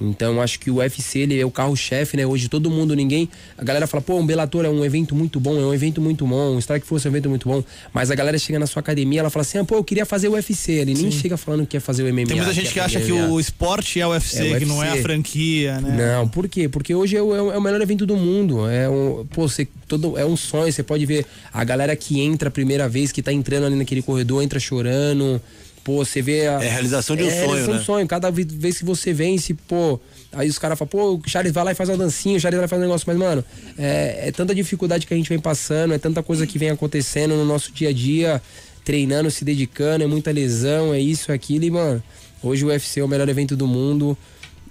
Então 0.00 0.40
acho 0.42 0.60
que 0.60 0.70
o 0.70 0.76
UFC 0.76 1.20
ele 1.20 1.40
é 1.40 1.44
o 1.46 1.50
carro-chefe, 1.50 2.16
né? 2.16 2.26
Hoje 2.26 2.48
todo 2.48 2.70
mundo, 2.70 2.94
ninguém. 2.94 3.28
A 3.56 3.64
galera 3.64 3.86
fala, 3.86 4.02
pô, 4.02 4.16
um 4.18 4.26
Bellator 4.26 4.64
é 4.64 4.68
um 4.68 4.84
evento 4.84 5.14
muito 5.14 5.40
bom, 5.40 5.58
é 5.58 5.64
um 5.64 5.72
evento 5.72 6.00
muito 6.00 6.26
bom, 6.26 6.54
um 6.54 6.58
Strike 6.58 6.86
Force 6.86 7.06
é 7.06 7.10
um 7.10 7.12
evento 7.14 7.28
muito 7.30 7.48
bom. 7.48 7.64
Mas 7.94 8.10
a 8.10 8.14
galera 8.14 8.38
chega 8.38 8.58
na 8.58 8.66
sua 8.66 8.80
academia, 8.80 9.20
ela 9.20 9.30
fala 9.30 9.42
assim, 9.42 9.58
ah, 9.58 9.64
pô, 9.64 9.76
eu 9.76 9.84
queria 9.84 10.04
fazer 10.04 10.28
o 10.28 10.32
UFC. 10.32 10.72
Ele 10.72 10.92
nem 10.94 11.10
chega 11.10 11.36
falando 11.36 11.60
que 11.62 11.68
quer 11.68 11.80
fazer 11.80 12.02
o 12.02 12.06
MMA. 12.12 12.26
Tem 12.26 12.36
muita 12.36 12.52
gente 12.52 12.72
que 12.72 12.80
acha 12.80 13.00
que 13.00 13.12
o 13.12 13.40
esporte 13.40 14.00
é 14.00 14.06
o 14.06 14.10
UFC, 14.10 14.46
É 14.48 14.54
o 14.54 14.58
que 14.58 14.64
não 14.66 14.82
é 14.82 14.88
a 14.88 14.90
UFC. 14.92 15.02
franquia, 15.02 15.80
né? 15.80 16.16
Não, 16.18 16.28
por 16.28 16.46
quê? 16.48 16.68
Porque 16.68 16.94
hoje 16.94 17.16
é 17.16 17.22
o, 17.22 17.34
é 17.34 17.40
o- 17.42 17.52
é 17.52 17.58
o 17.58 17.62
melhor 17.62 17.80
evento 17.80 18.04
do 18.04 18.16
mundo. 18.16 18.68
É 18.68 18.88
um, 18.88 19.24
pô, 19.32 19.48
você, 19.48 19.66
todo, 19.88 20.18
é 20.18 20.24
um 20.26 20.36
sonho. 20.36 20.70
Você 20.70 20.82
pode 20.82 21.06
ver 21.06 21.24
a 21.52 21.64
galera 21.64 21.96
que 21.96 22.20
entra 22.20 22.48
a 22.48 22.52
primeira 22.52 22.86
vez, 22.88 23.12
que 23.12 23.22
tá 23.22 23.32
entrando 23.32 23.64
ali 23.66 23.76
naquele 23.76 24.02
corredor, 24.02 24.42
entra 24.42 24.60
chorando. 24.60 25.40
Pô, 25.86 26.04
você 26.04 26.20
vê 26.20 26.48
a. 26.48 26.54
É 26.54 26.68
a 26.68 26.72
realização 26.72 27.14
de 27.14 27.22
um 27.22 27.28
é, 27.28 27.30
sonho, 27.30 27.46
realização 27.46 27.74
né? 27.74 27.80
um 27.80 27.84
sonho. 27.84 28.08
Cada 28.08 28.28
vez 28.28 28.78
que 28.78 28.84
você 28.84 29.12
vence, 29.12 29.54
pô. 29.54 30.00
Aí 30.32 30.48
os 30.48 30.58
caras 30.58 30.76
falam, 30.76 30.88
pô, 30.88 31.14
o 31.14 31.28
Charles 31.28 31.52
vai 31.52 31.62
lá 31.62 31.70
e 31.70 31.76
faz 31.76 31.88
uma 31.88 31.96
dancinha, 31.96 32.36
o 32.36 32.40
Charles 32.40 32.56
vai 32.56 32.62
lá 32.62 32.66
e 32.66 32.68
faz 32.68 32.82
um 32.82 32.84
negócio. 32.84 33.04
Mas, 33.06 33.16
mano, 33.16 33.44
é, 33.78 34.26
é 34.26 34.32
tanta 34.32 34.52
dificuldade 34.52 35.06
que 35.06 35.14
a 35.14 35.16
gente 35.16 35.28
vem 35.28 35.38
passando, 35.38 35.94
é 35.94 35.98
tanta 35.98 36.24
coisa 36.24 36.44
que 36.44 36.58
vem 36.58 36.70
acontecendo 36.70 37.36
no 37.36 37.44
nosso 37.44 37.70
dia 37.70 37.90
a 37.90 37.92
dia, 37.92 38.42
treinando, 38.84 39.30
se 39.30 39.44
dedicando, 39.44 40.02
é 40.02 40.08
muita 40.08 40.32
lesão, 40.32 40.92
é 40.92 40.98
isso, 40.98 41.30
é 41.30 41.36
aquilo. 41.36 41.64
E, 41.64 41.70
mano, 41.70 42.02
hoje 42.42 42.64
o 42.64 42.68
UFC 42.68 42.98
é 42.98 43.04
o 43.04 43.08
melhor 43.08 43.28
evento 43.28 43.54
do 43.54 43.68
mundo. 43.68 44.18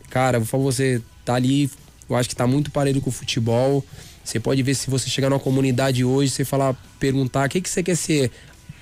Cara, 0.10 0.42
por 0.42 0.48
favor, 0.48 0.66
você 0.66 1.02
tá 1.24 1.36
ali, 1.36 1.72
eu 2.10 2.16
acho 2.18 2.28
que 2.28 2.36
tá 2.36 2.46
muito 2.46 2.72
parelho 2.72 3.00
com 3.00 3.10
o 3.10 3.14
futebol. 3.14 3.86
Você 4.22 4.38
pode 4.38 4.62
ver 4.62 4.76
se 4.76 4.90
você 4.90 5.10
chegar 5.10 5.30
numa 5.30 5.40
comunidade 5.40 6.04
hoje, 6.04 6.30
você 6.30 6.44
falar, 6.44 6.76
perguntar, 7.00 7.48
o 7.48 7.50
que, 7.50 7.62
que 7.62 7.70
você 7.70 7.82
quer 7.82 7.96
ser? 7.96 8.32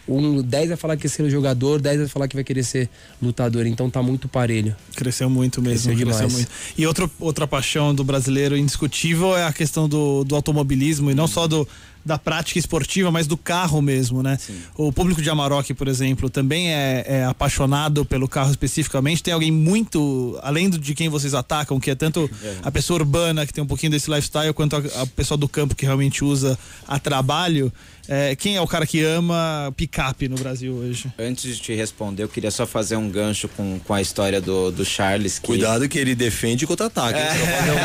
Um 0.08 0.42
10 0.42 0.70
vai 0.70 0.78
falar 0.78 0.96
que 0.98 1.04
quer 1.04 1.08
ser 1.08 1.30
jogador, 1.30 1.80
10 1.80 2.00
vai 2.00 2.08
falar 2.08 2.28
que 2.28 2.36
vai 2.36 2.44
querer 2.44 2.64
ser 2.64 2.90
lutador. 3.22 3.66
Então 3.66 3.90
tá 3.90 4.02
muito 4.04 4.28
parelho. 4.28 4.76
Cresceu 4.96 5.30
muito 5.30 5.62
mesmo. 5.62 5.96
Cresceu 5.96 6.06
Cresceu 6.06 6.30
muito. 6.30 6.50
E 6.78 6.86
outro, 6.86 7.10
outra 7.20 7.48
paixão 7.48 7.96
do 7.96 8.04
brasileiro 8.04 8.58
indiscutível 8.58 9.36
é 9.36 9.46
a 9.46 9.54
questão 9.54 9.88
do, 9.88 10.24
do 10.24 10.36
automobilismo 10.36 11.10
e 11.10 11.14
não 11.14 11.26
só 11.26 11.48
do, 11.48 11.68
da 12.06 12.18
prática 12.18 12.60
esportiva, 12.60 13.12
mas 13.12 13.28
do 13.28 13.38
carro 13.38 13.82
mesmo, 13.82 14.22
né? 14.22 14.38
O 14.76 14.92
público 14.92 15.22
de 15.22 15.30
Amarok, 15.30 15.74
por 15.74 15.88
exemplo, 15.88 16.30
também 16.30 16.74
é, 16.74 17.06
é 17.08 17.26
apaixonado 17.26 18.04
pelo 18.04 18.28
carro 18.28 18.52
especificamente. 18.52 19.24
Tem 19.24 19.34
alguém 19.34 19.52
muito, 19.52 20.38
além 20.44 20.70
de 20.70 20.94
quem 20.94 21.08
vocês 21.08 21.34
atacam, 21.34 21.80
que 21.80 21.90
é 21.90 21.96
tanto 21.96 22.30
a 22.62 22.72
pessoa 22.72 23.00
urbana, 23.00 23.46
que 23.46 23.54
tem 23.54 23.64
um 23.64 23.68
pouquinho 23.68 23.92
desse 23.92 24.10
lifestyle, 24.10 24.54
quanto 24.54 24.76
a, 24.76 25.02
a 25.02 25.06
pessoa 25.08 25.38
do 25.38 25.48
campo 25.48 25.76
que 25.76 25.86
realmente 25.86 26.26
usa 26.26 26.60
a 26.88 27.00
trabalho. 27.00 27.72
É, 28.08 28.36
quem 28.36 28.58
é 28.58 28.62
o 28.62 28.68
cara 28.68 28.86
que 28.86 29.02
ama 29.04 29.74
picape 29.78 30.28
no 30.28 30.36
Brasil 30.36 30.74
hoje? 30.74 31.12
Antes 31.18 31.56
de 31.56 31.62
te 31.62 31.74
responder, 31.74 32.24
eu 32.24 32.28
queria 32.28 32.52
só 32.52 32.66
fazer 32.66 32.98
um 32.98 33.10
gancho 33.10 33.48
com, 33.48 33.80
com 33.80 33.94
a 33.94 34.02
história 34.02 34.42
do, 34.42 34.72
do 34.72 34.84
Charles. 34.84 35.40
Que... 35.40 35.48
Cuidado 35.48 35.88
que 35.88 35.98
ele 35.98 36.14
defende 36.14 36.68
contra-ataque. 36.68 37.20
fazer 37.20 37.72
um 37.72 37.80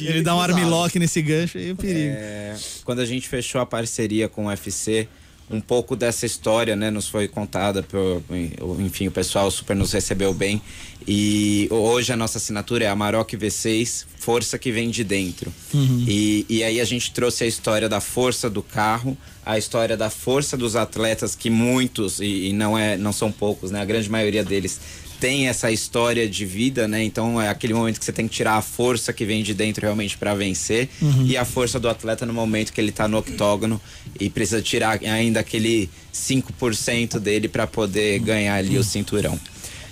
Ele 0.00 0.22
dá 0.22 0.34
um 0.34 0.40
armlock 0.40 0.98
nesse 0.98 1.20
gancho 1.20 1.58
aí, 1.58 1.70
é 1.70 1.72
um 1.72 1.76
perigo. 1.76 2.14
É, 2.16 2.56
quando 2.84 3.00
a 3.00 3.06
gente 3.06 3.28
fechou 3.28 3.60
a 3.60 3.66
parceria 3.66 4.28
com 4.28 4.46
o 4.46 4.48
UFC, 4.48 5.06
um 5.50 5.60
pouco 5.60 5.96
dessa 5.96 6.24
história, 6.24 6.76
né, 6.76 6.90
nos 6.90 7.08
foi 7.08 7.26
contada 7.26 7.82
por, 7.82 8.22
enfim, 8.78 9.08
o 9.08 9.10
pessoal 9.10 9.50
super 9.50 9.74
nos 9.74 9.92
recebeu 9.92 10.32
bem. 10.32 10.62
E 11.06 11.66
hoje 11.70 12.12
a 12.12 12.16
nossa 12.16 12.38
assinatura 12.38 12.84
é 12.84 12.88
Amarok 12.88 13.36
V6, 13.36 14.04
força 14.18 14.58
que 14.58 14.70
vem 14.70 14.90
de 14.90 15.02
dentro. 15.02 15.52
E, 16.06 16.46
e 16.48 16.62
aí 16.62 16.80
a 16.80 16.84
gente 16.84 17.10
trouxe 17.12 17.44
a 17.44 17.46
história 17.46 17.88
da 17.88 18.00
força 18.00 18.50
do 18.50 18.62
carro, 18.62 19.16
a 19.44 19.58
história 19.58 19.96
da 19.96 20.10
força 20.10 20.56
dos 20.56 20.76
atletas 20.76 21.34
que 21.34 21.48
muitos 21.50 22.20
e, 22.20 22.48
e 22.48 22.52
não 22.52 22.76
é, 22.76 22.96
não 22.96 23.12
são 23.12 23.32
poucos, 23.32 23.70
né, 23.70 23.80
a 23.80 23.84
grande 23.84 24.10
maioria 24.10 24.44
deles 24.44 24.78
tem 25.20 25.48
essa 25.48 25.70
história 25.70 26.26
de 26.26 26.46
vida, 26.46 26.88
né? 26.88 27.04
Então 27.04 27.40
é 27.40 27.48
aquele 27.50 27.74
momento 27.74 27.98
que 27.98 28.04
você 28.04 28.12
tem 28.12 28.26
que 28.26 28.34
tirar 28.34 28.54
a 28.54 28.62
força 28.62 29.12
que 29.12 29.26
vem 29.26 29.42
de 29.42 29.52
dentro 29.52 29.82
realmente 29.82 30.16
para 30.16 30.34
vencer 30.34 30.88
e 31.26 31.36
a 31.36 31.44
força 31.44 31.78
do 31.78 31.90
atleta 31.90 32.24
no 32.24 32.32
momento 32.32 32.72
que 32.72 32.80
ele 32.80 32.90
tá 32.90 33.06
no 33.06 33.18
octógono 33.18 33.78
e 34.18 34.30
precisa 34.30 34.62
tirar 34.62 34.98
ainda 35.04 35.40
aquele 35.40 35.90
5% 36.12 37.18
dele 37.18 37.48
para 37.48 37.66
poder 37.66 38.18
ganhar 38.20 38.54
ali 38.54 38.78
o 38.78 38.82
cinturão. 38.82 39.38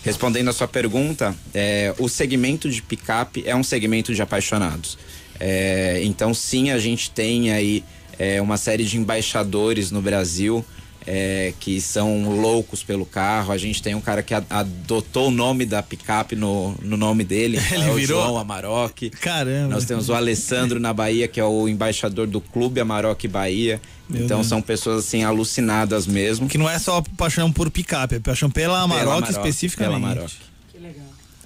Respondendo 0.04 0.48
a 0.48 0.52
sua 0.52 0.68
pergunta, 0.68 1.34
é, 1.52 1.94
o 1.98 2.08
segmento 2.08 2.70
de 2.70 2.80
picape 2.82 3.42
é 3.46 3.54
um 3.54 3.62
segmento 3.62 4.14
de 4.14 4.22
apaixonados. 4.22 4.98
É, 5.40 6.00
então, 6.04 6.32
sim, 6.32 6.70
a 6.70 6.78
gente 6.78 7.10
tem 7.10 7.52
aí 7.52 7.84
é, 8.18 8.40
uma 8.40 8.56
série 8.56 8.84
de 8.84 8.96
embaixadores 8.96 9.90
no 9.90 10.00
Brasil 10.00 10.64
é, 11.10 11.54
que 11.58 11.80
são 11.80 12.28
loucos 12.38 12.82
pelo 12.82 13.06
carro. 13.06 13.50
A 13.50 13.56
gente 13.56 13.82
tem 13.82 13.94
um 13.94 14.00
cara 14.00 14.22
que 14.22 14.34
adotou 14.34 15.28
o 15.28 15.30
nome 15.30 15.64
da 15.64 15.82
picape 15.82 16.36
no, 16.36 16.74
no 16.82 16.98
nome 16.98 17.24
dele, 17.24 17.58
Ele 17.72 17.84
é 17.84 17.90
o 17.90 17.94
virou? 17.94 18.22
João 18.22 18.36
Amarok. 18.36 19.08
Caramba. 19.10 19.74
Nós 19.74 19.86
temos 19.86 20.10
o 20.10 20.14
Alessandro 20.14 20.78
na 20.78 20.92
Bahia, 20.92 21.26
que 21.26 21.40
é 21.40 21.44
o 21.44 21.66
embaixador 21.66 22.26
do 22.26 22.42
Clube 22.42 22.78
Amarok 22.78 23.26
Bahia. 23.26 23.80
Meu 24.08 24.24
então 24.24 24.38
Deus. 24.38 24.48
são 24.48 24.62
pessoas 24.62 25.04
assim 25.04 25.22
alucinadas 25.22 26.06
mesmo. 26.06 26.48
Que 26.48 26.56
não 26.58 26.68
é 26.68 26.78
só 26.78 27.02
paixão 27.16 27.52
por 27.52 27.70
picape, 27.70 28.16
é 28.16 28.20
paixão 28.20 28.50
pela 28.50 28.80
Amarok 28.80 29.00
Pela 29.04 29.16
Amarok, 29.16 29.32
especificamente. 29.32 30.00
pela 30.00 30.12
Amarok. 30.12 30.48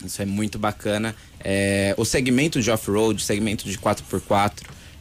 Isso 0.04 0.20
é 0.20 0.24
muito 0.24 0.58
bacana. 0.58 1.14
É, 1.40 1.94
o 1.96 2.04
segmento 2.04 2.60
de 2.60 2.70
off-road, 2.70 3.22
o 3.22 3.24
segmento 3.24 3.68
de 3.68 3.78
4x4 3.78 4.52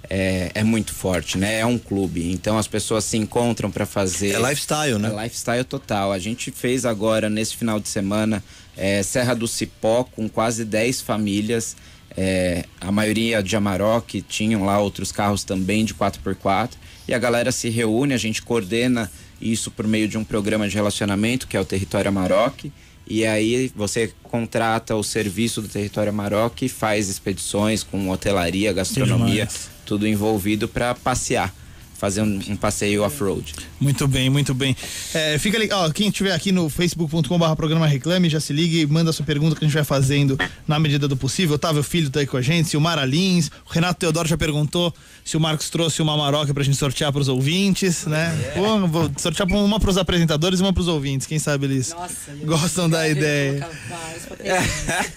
é, 0.10 0.52
é 0.54 0.64
muito 0.64 0.94
forte, 0.94 1.38
né? 1.38 1.60
É 1.60 1.66
um 1.66 1.78
clube. 1.78 2.32
Então 2.32 2.58
as 2.58 2.68
pessoas 2.68 3.06
se 3.06 3.18
encontram 3.18 3.72
para 3.72 3.86
fazer. 3.86 4.36
É 4.36 4.40
lifestyle, 4.40 5.00
né? 5.00 5.10
É 5.10 5.24
lifestyle 5.24 5.64
total. 5.64 6.12
A 6.12 6.20
gente 6.20 6.52
fez 6.52 6.86
agora, 6.86 7.30
nesse 7.30 7.56
final 7.56 7.80
de 7.80 7.88
semana, 7.88 8.44
é, 8.76 9.02
Serra 9.04 9.34
do 9.34 9.48
Cipó, 9.48 10.04
com 10.04 10.28
quase 10.28 10.66
10 10.66 11.02
famílias. 11.02 11.76
É, 12.16 12.66
a 12.80 12.92
maioria 12.92 13.42
de 13.42 13.56
Amarok 13.56 14.22
tinham 14.24 14.66
lá 14.66 14.80
outros 14.80 15.12
carros 15.12 15.44
também 15.44 15.86
de 15.86 15.94
4x4. 15.94 16.72
E 17.08 17.14
a 17.14 17.20
galera 17.20 17.52
se 17.52 17.70
reúne, 17.70 18.14
a 18.14 18.18
gente 18.18 18.42
coordena 18.42 19.12
isso 19.42 19.72
por 19.72 19.88
meio 19.88 20.08
de 20.08 20.18
um 20.18 20.24
programa 20.24 20.68
de 20.68 20.76
relacionamento, 20.76 21.48
que 21.48 21.58
é 21.58 21.60
o 21.60 21.66
Território 21.66 22.10
Amarok. 22.10 22.72
E 23.08 23.26
aí 23.26 23.72
você 23.76 24.14
contrata 24.24 24.96
o 24.96 25.04
serviço 25.04 25.62
do 25.62 25.68
Território 25.68 26.12
Amarok 26.12 26.66
e 26.66 26.70
faz 26.70 27.10
expedições 27.10 27.84
com 27.84 28.10
hotelaria, 28.10 28.72
gastronomia, 28.72 29.48
tudo 29.86 30.08
envolvido 30.08 30.68
para 30.68 30.94
passear, 30.96 31.54
fazer 32.02 32.24
um, 32.24 32.40
um 32.50 32.56
passeio 32.56 33.04
off-road. 33.04 33.54
Muito 33.80 34.08
bem, 34.08 34.28
muito 34.28 34.56
bem. 34.56 34.76
É, 35.14 35.38
fica 35.38 35.56
ali, 35.56 35.70
ó, 35.72 35.88
quem 35.92 36.08
estiver 36.08 36.32
aqui 36.32 36.52
no 36.52 36.68
facebook.com.br 36.68 37.56
programa 37.56 37.86
Reclame, 37.86 38.28
já 38.28 38.40
se 38.40 38.52
ligue 38.52 38.82
e 38.82 38.88
manda 38.88 39.14
sua 39.14 39.24
pergunta 39.24 39.56
que 39.56 39.64
a 39.64 39.68
gente 39.68 39.76
vai 39.76 39.84
fazendo 39.84 40.36
na 40.68 40.80
medida 40.80 41.08
do 41.08 41.16
possível. 41.16 41.58
Otávio 41.58 41.84
Filho 41.84 42.10
tá 42.10 42.20
aí 42.20 42.26
com 42.26 42.38
a 42.38 42.42
gente, 42.42 42.70
Silmara 42.70 43.06
Lins, 43.06 43.52
o 43.70 43.72
Renato 43.72 44.00
Teodoro 44.00 44.28
já 44.28 44.36
perguntou 44.36 44.92
se 45.24 45.38
o 45.38 45.40
Marcos 45.40 45.70
trouxe 45.70 46.02
uma 46.02 46.18
maroca 46.18 46.52
pra 46.56 46.64
gente 46.64 46.76
sortear 46.76 47.14
pros 47.14 47.28
ouvintes, 47.28 48.08
né? 48.08 48.52
Pô, 48.56 48.88
vou 48.88 49.12
sortear 49.18 49.48
uma 49.48 49.80
pros 49.80 49.96
apresentadores 49.96 50.60
e 50.60 50.64
uma 50.64 50.74
pros 50.74 50.88
ouvintes, 50.88 51.28
quem 51.28 51.38
sabe 51.38 51.68
eles 51.68 51.96
gostam 52.44 52.90
da 52.90 53.08
ideia. 53.08 53.70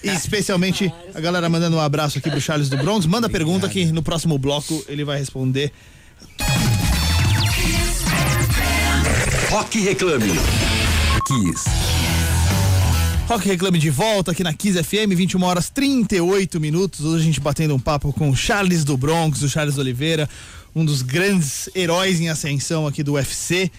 E 0.03 0.09
especialmente 0.09 0.93
a 1.15 1.19
galera 1.19 1.49
mandando 1.49 1.77
um 1.77 1.79
abraço 1.79 2.19
aqui 2.19 2.29
pro 2.29 2.39
Charles 2.39 2.69
do 2.69 2.77
Bronx. 2.77 3.07
Manda 3.07 3.27
pergunta 3.27 3.67
que 3.67 3.85
no 3.85 4.03
próximo 4.03 4.37
bloco 4.37 4.85
ele 4.87 5.03
vai 5.03 5.17
responder. 5.17 5.71
Rock 9.55 9.79
Reclame. 9.79 10.33
Kiss. 11.25 11.63
Rock 13.25 13.47
Reclame 13.47 13.79
de 13.79 13.89
volta 13.89 14.31
aqui 14.31 14.43
na 14.43 14.53
Kiss 14.53 14.83
FM, 14.83 15.15
21 15.15 15.41
horas 15.43 15.69
38 15.69 16.59
minutos. 16.59 17.05
Hoje 17.05 17.21
a 17.21 17.25
gente 17.25 17.39
batendo 17.39 17.73
um 17.73 17.79
papo 17.79 18.11
com 18.11 18.29
o 18.29 18.35
Charles 18.35 18.83
do 18.83 18.97
Bronx, 18.97 19.41
o 19.43 19.47
Charles 19.47 19.77
Oliveira, 19.77 20.29
um 20.75 20.83
dos 20.83 21.01
grandes 21.01 21.69
heróis 21.73 22.19
em 22.19 22.27
ascensão 22.27 22.85
aqui 22.85 23.01
do 23.01 23.13
UFC. 23.13 23.71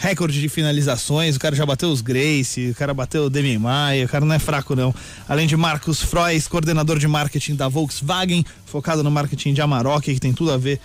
Recorde 0.00 0.38
de 0.38 0.50
finalizações, 0.50 1.34
o 1.34 1.40
cara 1.40 1.56
já 1.56 1.64
bateu 1.64 1.88
os 1.88 2.02
Grace, 2.02 2.68
o 2.68 2.74
cara 2.74 2.92
bateu 2.92 3.24
o 3.24 3.30
Demi 3.30 3.56
Maia, 3.56 4.04
o 4.04 4.08
cara 4.10 4.26
não 4.26 4.34
é 4.34 4.38
fraco 4.38 4.76
não. 4.76 4.94
Além 5.26 5.46
de 5.46 5.56
Marcos 5.56 6.02
Frois, 6.02 6.46
coordenador 6.46 6.98
de 6.98 7.08
marketing 7.08 7.54
da 7.54 7.68
Volkswagen, 7.68 8.44
focado 8.66 9.02
no 9.02 9.10
marketing 9.10 9.54
de 9.54 9.62
Amarok, 9.62 10.12
que 10.12 10.20
tem 10.20 10.34
tudo 10.34 10.52
a 10.52 10.58
ver 10.58 10.78
com 10.78 10.82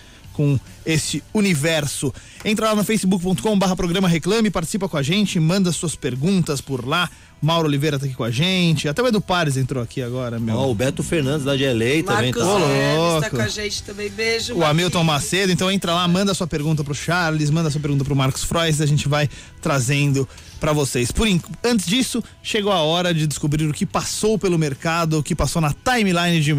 esse 0.86 1.24
universo. 1.34 2.14
Entra 2.46 2.68
lá 2.70 2.76
no 2.76 2.84
facebook.com 2.84 3.58
barra 3.58 3.76
programa 3.76 4.08
reclame, 4.08 4.50
participa 4.50 4.88
com 4.88 4.98
a 4.98 5.04
gente, 5.04 5.40
manda 5.40 5.72
suas 5.72 5.96
perguntas 5.96 6.62
por 6.62 6.88
lá. 6.88 7.10
Mauro 7.40 7.68
Oliveira 7.68 8.00
tá 8.00 8.06
aqui 8.08 8.16
com 8.16 8.24
a 8.24 8.32
gente, 8.32 8.88
até 8.88 9.00
o 9.00 9.08
Edu 9.08 9.22
Pares 9.22 9.58
entrou 9.58 9.84
aqui 9.84 10.02
agora, 10.02 10.40
meu. 10.40 10.56
Ó, 10.56 10.72
o 10.72 10.74
Beto 10.74 11.04
Fernandes 11.04 11.46
da 11.46 11.56
GLA 11.56 12.02
também 12.04 12.32
Marcos 12.34 12.42
tá. 12.42 12.58
Louco. 12.58 13.22
tá 13.22 13.30
com 13.30 13.42
a 13.42 13.48
gente 13.48 13.84
também. 13.84 14.10
Beijo. 14.10 14.56
o 14.56 14.66
Hamilton 14.66 15.04
Macedo. 15.04 15.52
Então 15.52 15.70
entra 15.72 15.94
lá, 15.94 16.08
manda 16.08 16.34
sua 16.34 16.48
pergunta 16.48 16.84
pro 16.84 16.96
Charles, 16.96 17.52
manda 17.52 17.70
sua 17.70 17.80
pergunta 17.80 18.04
pro 18.04 18.16
Marcos 18.16 18.44
Frois, 18.44 18.82
a 18.82 18.88
gente 18.88 19.08
vai 19.08 19.30
trazendo 19.62 20.28
para 20.60 20.74
vocês. 20.74 21.12
Por 21.12 21.28
in- 21.28 21.40
antes 21.64 21.86
disso, 21.86 22.24
chegou 22.42 22.72
a 22.72 22.82
hora 22.82 23.14
de 23.14 23.28
descobrir 23.28 23.68
o 23.68 23.74
que 23.74 23.86
passou 23.86 24.40
pelo 24.40 24.58
mercado, 24.58 25.20
o 25.20 25.24
que 25.24 25.36
passou 25.36 25.62
na 25.62 25.72
timeline 25.74 26.42
de 26.42 26.58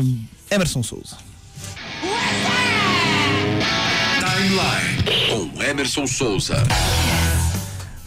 Emerson 0.48 0.84
Souza. 0.84 1.16
Com 5.28 5.62
Emerson 5.62 6.04
Souza. 6.04 6.56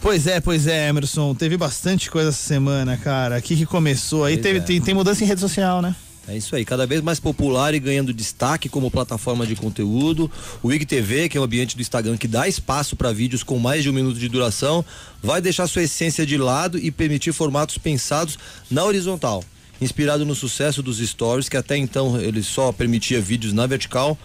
Pois 0.02 0.28
é, 0.28 0.42
pois 0.42 0.68
é, 0.68 0.90
Emerson, 0.90 1.34
teve 1.34 1.56
bastante 1.56 2.12
coisa 2.12 2.28
essa 2.28 2.44
semana, 2.44 2.98
cara. 2.98 3.38
Aqui 3.38 3.56
que 3.56 3.66
começou, 3.66 4.26
aí 4.26 4.34
Pois 4.34 4.44
teve 4.44 4.60
é. 4.60 4.62
tem, 4.62 4.82
tem 4.82 4.94
mudança 4.94 5.24
em 5.24 5.28
rede 5.28 5.40
social, 5.40 5.82
né? 5.82 5.96
É 6.28 6.36
isso 6.36 6.54
aí, 6.56 6.66
cada 6.66 6.86
vez 6.86 7.02
mais 7.02 7.20
popular 7.22 7.74
e 7.74 7.80
ganhando 7.80 8.14
destaque 8.14 8.68
como 8.68 8.92
plataforma 8.92 9.48
de 9.48 9.56
conteúdo. 9.56 10.30
O 10.62 10.74
IGTV, 10.74 11.30
que 11.30 11.38
é 11.38 11.40
o 11.42 11.44
ambiente 11.44 11.76
do 11.76 11.82
Instagram 11.82 12.18
que 12.18 12.28
dá 12.28 12.48
espaço 12.48 12.96
para 12.98 13.14
vídeos 13.14 13.44
com 13.44 13.58
mais 13.58 13.82
de 13.82 13.90
um 13.90 13.94
minuto 13.94 14.20
de 14.20 14.28
duração, 14.28 14.84
vai 15.24 15.40
deixar 15.40 15.68
sua 15.68 15.84
essência 15.84 16.26
de 16.26 16.38
lado 16.38 16.78
e 16.78 16.92
permitir 16.92 17.32
formatos 17.32 17.78
pensados 17.78 18.38
na 18.70 18.84
horizontal. 18.84 19.42
Inspirado 19.80 20.26
no 20.26 20.36
sucesso 20.36 20.84
dos 20.84 20.98
stories, 21.00 21.48
que 21.48 21.58
até 21.58 21.78
então 21.78 22.20
ele 22.20 22.44
só 22.44 22.72
permitia 22.72 23.22
vídeos 23.22 23.54
na 23.54 23.66
vertical 23.66 24.18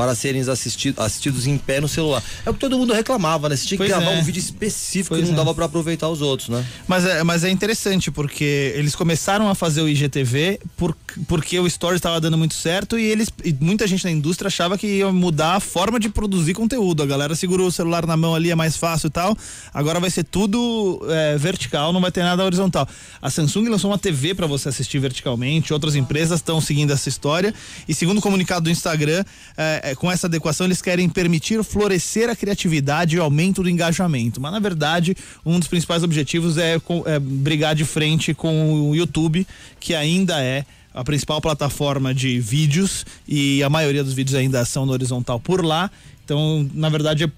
para 0.00 0.14
serem 0.14 0.40
assisti- 0.40 0.94
assistidos 0.96 1.46
em 1.46 1.58
pé 1.58 1.78
no 1.78 1.86
celular. 1.86 2.22
É 2.46 2.48
o 2.48 2.54
que 2.54 2.60
todo 2.60 2.78
mundo 2.78 2.94
reclamava, 2.94 3.50
né? 3.50 3.56
Você 3.56 3.66
tinha 3.66 3.76
que 3.76 3.84
Pois 3.84 3.90
gravar 3.90 4.16
é. 4.16 4.18
um 4.18 4.24
vídeo 4.24 4.40
específico 4.40 5.14
Pois 5.14 5.28
e 5.28 5.30
não 5.30 5.34
é. 5.34 5.36
dava 5.36 5.54
para 5.54 5.66
aproveitar 5.66 6.08
os 6.08 6.22
outros, 6.22 6.48
né? 6.48 6.64
Mas 6.88 7.04
é, 7.04 7.22
mas 7.22 7.44
é 7.44 7.50
interessante 7.50 8.10
porque 8.10 8.72
eles 8.74 8.94
começaram 8.96 9.46
a 9.50 9.54
fazer 9.54 9.82
o 9.82 9.88
IGTV 9.90 10.58
por, 10.74 10.96
porque 11.28 11.60
o 11.60 11.68
Stories 11.68 11.98
estava 11.98 12.18
dando 12.18 12.38
muito 12.38 12.54
certo 12.54 12.98
e 12.98 13.04
eles 13.04 13.28
e 13.44 13.54
muita 13.60 13.86
gente 13.86 14.02
na 14.02 14.10
indústria 14.10 14.46
achava 14.48 14.78
que 14.78 14.86
ia 14.86 15.12
mudar 15.12 15.56
a 15.56 15.60
forma 15.60 16.00
de 16.00 16.08
produzir 16.08 16.54
conteúdo. 16.54 17.02
A 17.02 17.06
galera 17.06 17.34
segurou 17.34 17.66
o 17.66 17.72
celular 17.72 18.06
na 18.06 18.16
mão 18.16 18.34
ali, 18.34 18.50
é 18.50 18.54
mais 18.54 18.78
fácil 18.78 19.08
e 19.08 19.10
tal. 19.10 19.36
Agora 19.74 20.00
vai 20.00 20.08
ser 20.08 20.24
tudo 20.24 20.98
é, 21.10 21.36
vertical, 21.36 21.92
não 21.92 22.00
vai 22.00 22.10
ter 22.10 22.22
nada 22.22 22.42
horizontal. 22.42 22.88
A 23.20 23.28
Samsung 23.28 23.68
lançou 23.68 23.90
uma 23.90 23.98
TV 23.98 24.34
para 24.34 24.46
você 24.46 24.70
assistir 24.70 24.98
verticalmente, 24.98 25.74
outras 25.74 25.94
empresas 25.94 26.38
estão 26.38 26.58
seguindo 26.58 26.90
essa 26.90 27.10
história 27.10 27.52
e 27.86 27.92
segundo 27.94 28.16
o 28.16 28.22
comunicado 28.22 28.62
do 28.64 28.70
Instagram, 28.70 29.22
é, 29.58 29.89
é, 29.90 29.94
com 29.94 30.10
essa 30.10 30.26
adequação 30.26 30.66
eles 30.66 30.80
querem 30.80 31.08
permitir 31.08 31.62
florescer 31.64 32.30
a 32.30 32.36
criatividade 32.36 33.16
e 33.16 33.18
o 33.18 33.22
aumento 33.22 33.62
do 33.62 33.68
engajamento. 33.68 34.40
Mas 34.40 34.52
na 34.52 34.58
verdade, 34.58 35.16
um 35.44 35.58
dos 35.58 35.68
principais 35.68 36.02
objetivos 36.02 36.58
é, 36.58 36.76
é 37.06 37.18
brigar 37.18 37.74
de 37.74 37.84
frente 37.84 38.32
com 38.32 38.88
o 38.88 38.94
YouTube, 38.94 39.46
que 39.78 39.94
ainda 39.94 40.42
é 40.42 40.64
a 40.92 41.04
principal 41.04 41.40
plataforma 41.40 42.12
de 42.14 42.40
vídeos 42.40 43.06
e 43.26 43.62
a 43.62 43.70
maioria 43.70 44.02
dos 44.02 44.12
vídeos 44.12 44.34
ainda 44.34 44.64
são 44.64 44.84
no 44.84 44.92
horizontal 44.92 45.38
por 45.38 45.64
lá. 45.64 45.90
Então, 46.24 46.68
na 46.74 46.88
verdade, 46.88 47.24
é- 47.24 47.30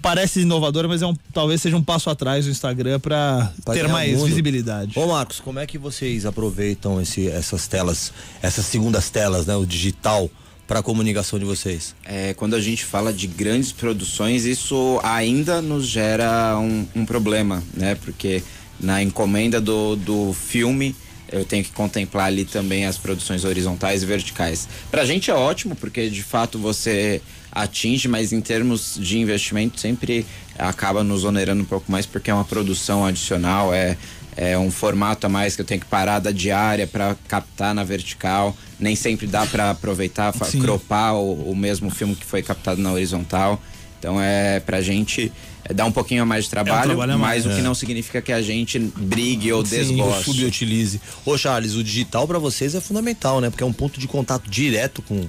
parece 0.00 0.40
inovador, 0.40 0.88
mas 0.88 1.02
é 1.02 1.06
um, 1.06 1.14
talvez 1.32 1.60
seja 1.60 1.76
um 1.76 1.82
passo 1.82 2.08
atrás 2.08 2.44
do 2.44 2.50
Instagram 2.50 2.98
para 2.98 3.52
ter 3.72 3.88
mais 3.88 4.16
mundo. 4.16 4.26
visibilidade. 4.26 4.98
Ô 4.98 5.06
Marcos, 5.08 5.40
como 5.40 5.58
é 5.58 5.66
que 5.66 5.78
vocês 5.78 6.24
aproveitam 6.24 7.00
esse, 7.00 7.28
essas 7.28 7.66
telas, 7.66 8.12
essas 8.40 8.66
segundas 8.66 9.10
telas, 9.10 9.46
né, 9.46 9.54
o 9.56 9.66
digital 9.66 10.30
para 10.66 10.80
a 10.80 10.82
comunicação 10.82 11.38
de 11.38 11.44
vocês? 11.44 11.94
É, 12.04 12.34
quando 12.34 12.54
a 12.54 12.60
gente 12.60 12.84
fala 12.84 13.12
de 13.12 13.26
grandes 13.26 13.72
produções, 13.72 14.44
isso 14.44 15.00
ainda 15.02 15.60
nos 15.60 15.86
gera 15.86 16.58
um, 16.58 16.86
um 16.94 17.04
problema, 17.04 17.62
né? 17.74 17.94
Porque 17.94 18.42
na 18.80 19.02
encomenda 19.02 19.60
do, 19.60 19.96
do 19.96 20.32
filme 20.32 20.94
eu 21.30 21.44
tenho 21.44 21.64
que 21.64 21.70
contemplar 21.70 22.26
ali 22.26 22.44
também 22.44 22.84
as 22.84 22.98
produções 22.98 23.44
horizontais 23.44 24.02
e 24.02 24.06
verticais. 24.06 24.68
Pra 24.90 25.04
gente 25.04 25.30
é 25.30 25.34
ótimo, 25.34 25.74
porque 25.74 26.10
de 26.10 26.22
fato 26.22 26.58
você 26.58 27.22
atinge, 27.50 28.06
mas 28.06 28.32
em 28.32 28.40
termos 28.40 28.96
de 28.98 29.18
investimento 29.18 29.80
sempre 29.80 30.26
acaba 30.58 31.02
nos 31.02 31.24
onerando 31.24 31.62
um 31.62 31.66
pouco 31.66 31.90
mais, 31.90 32.04
porque 32.04 32.30
é 32.30 32.34
uma 32.34 32.44
produção 32.44 33.04
adicional, 33.04 33.72
é, 33.72 33.96
é 34.36 34.58
um 34.58 34.70
formato 34.70 35.26
a 35.26 35.28
mais 35.28 35.54
que 35.54 35.62
eu 35.62 35.66
tenho 35.66 35.80
que 35.80 35.86
parar 35.86 36.18
da 36.18 36.30
diária 36.30 36.86
para 36.86 37.16
captar 37.28 37.74
na 37.74 37.84
vertical. 37.84 38.56
Nem 38.80 38.96
sempre 38.96 39.26
dá 39.26 39.46
para 39.46 39.70
aproveitar, 39.70 40.32
Sim. 40.44 40.60
cropar 40.60 41.14
o, 41.14 41.50
o 41.50 41.56
mesmo 41.56 41.90
filme 41.90 42.14
que 42.14 42.24
foi 42.24 42.42
captado 42.42 42.80
na 42.80 42.92
horizontal. 42.92 43.60
Então 43.98 44.20
é 44.20 44.58
pra 44.58 44.80
gente 44.80 45.30
é, 45.64 45.72
dar 45.72 45.84
um 45.84 45.92
pouquinho 45.92 46.22
a 46.22 46.26
mais 46.26 46.44
de 46.44 46.50
trabalho, 46.50 46.90
trabalho 46.90 47.12
a 47.12 47.18
mais, 47.18 47.44
mas 47.44 47.52
o 47.52 47.54
que 47.54 47.60
é. 47.60 47.64
não 47.64 47.74
significa 47.74 48.20
que 48.20 48.32
a 48.32 48.42
gente 48.42 48.78
brigue 48.78 49.52
ou 49.52 49.64
Sim, 49.64 49.76
desgoste. 49.76 50.24
subutilize. 50.24 51.00
Ô 51.24 51.36
Charles, 51.38 51.74
o 51.74 51.84
digital 51.84 52.26
para 52.26 52.38
vocês 52.38 52.74
é 52.74 52.80
fundamental, 52.80 53.40
né? 53.40 53.50
Porque 53.50 53.62
é 53.62 53.66
um 53.66 53.72
ponto 53.72 54.00
de 54.00 54.08
contato 54.08 54.50
direto 54.50 55.02
com, 55.02 55.28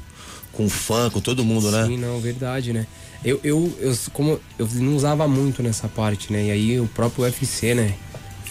com 0.51 0.65
o 0.65 0.69
fã, 0.69 1.09
com 1.09 1.19
todo 1.19 1.43
mundo, 1.43 1.69
né? 1.69 1.85
Sim, 1.85 1.97
não, 1.97 2.19
verdade, 2.19 2.73
né? 2.73 2.87
Eu, 3.23 3.39
eu, 3.43 3.77
eu, 3.79 3.95
como 4.11 4.39
eu 4.57 4.67
não 4.73 4.95
usava 4.95 5.27
muito 5.27 5.61
nessa 5.61 5.87
parte, 5.87 6.33
né? 6.33 6.45
E 6.45 6.51
aí 6.51 6.79
o 6.79 6.87
próprio 6.87 7.25
UFC, 7.25 7.75
né? 7.75 7.93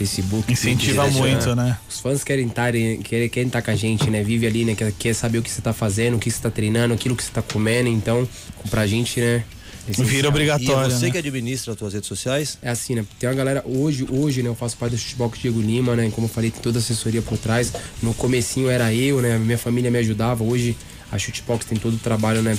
Facebook. 0.02 0.52
Incentiva 0.52 1.02
Twitter, 1.04 1.20
muito, 1.22 1.54
né? 1.54 1.78
Os 1.88 2.00
fãs 2.00 2.24
querem 2.24 2.46
estar 2.46 2.72
querem, 2.72 3.28
querem 3.28 3.46
estar 3.46 3.62
com 3.62 3.70
a 3.70 3.76
gente, 3.76 4.10
né? 4.10 4.22
Vive 4.22 4.46
ali, 4.46 4.64
né? 4.64 4.74
Quer, 4.74 4.92
quer 4.92 5.14
saber 5.14 5.38
o 5.38 5.42
que 5.42 5.50
você 5.50 5.62
tá 5.62 5.72
fazendo, 5.72 6.16
o 6.16 6.18
que 6.18 6.30
você 6.30 6.40
tá 6.40 6.50
treinando, 6.50 6.92
aquilo 6.92 7.16
que 7.16 7.22
você 7.22 7.30
tá 7.32 7.42
comendo. 7.42 7.88
Então, 7.88 8.28
pra 8.70 8.86
gente, 8.86 9.20
né? 9.20 9.44
é 9.86 9.90
essencial. 9.90 10.06
Vira 10.06 10.26
E 10.26 10.26
é 10.26 10.28
obrigatório. 10.28 10.90
você 10.90 11.06
né? 11.06 11.12
que 11.12 11.18
administra 11.18 11.72
as 11.72 11.78
tuas 11.78 11.94
redes 11.94 12.08
sociais? 12.08 12.58
É 12.62 12.70
assim, 12.70 12.94
né? 12.94 13.04
Tem 13.18 13.28
uma 13.28 13.34
galera, 13.34 13.62
hoje, 13.66 14.06
hoje, 14.10 14.42
né, 14.42 14.48
eu 14.48 14.54
faço 14.54 14.76
parte 14.76 14.92
do 14.92 14.98
Chutebox 14.98 15.38
Diego 15.38 15.60
Lima, 15.60 15.96
né? 15.96 16.10
Como 16.14 16.26
eu 16.26 16.30
falei, 16.30 16.50
tem 16.50 16.60
toda 16.60 16.78
a 16.78 16.80
assessoria 16.80 17.22
por 17.22 17.38
trás. 17.38 17.72
No 18.02 18.14
comecinho 18.14 18.68
era 18.68 18.92
eu, 18.92 19.20
né? 19.20 19.38
Minha 19.38 19.58
família 19.58 19.90
me 19.90 19.98
ajudava. 19.98 20.44
Hoje 20.44 20.76
a 21.10 21.18
Chutebox 21.18 21.64
tem 21.66 21.78
todo 21.78 21.94
o 21.94 21.98
trabalho, 21.98 22.42
né? 22.42 22.56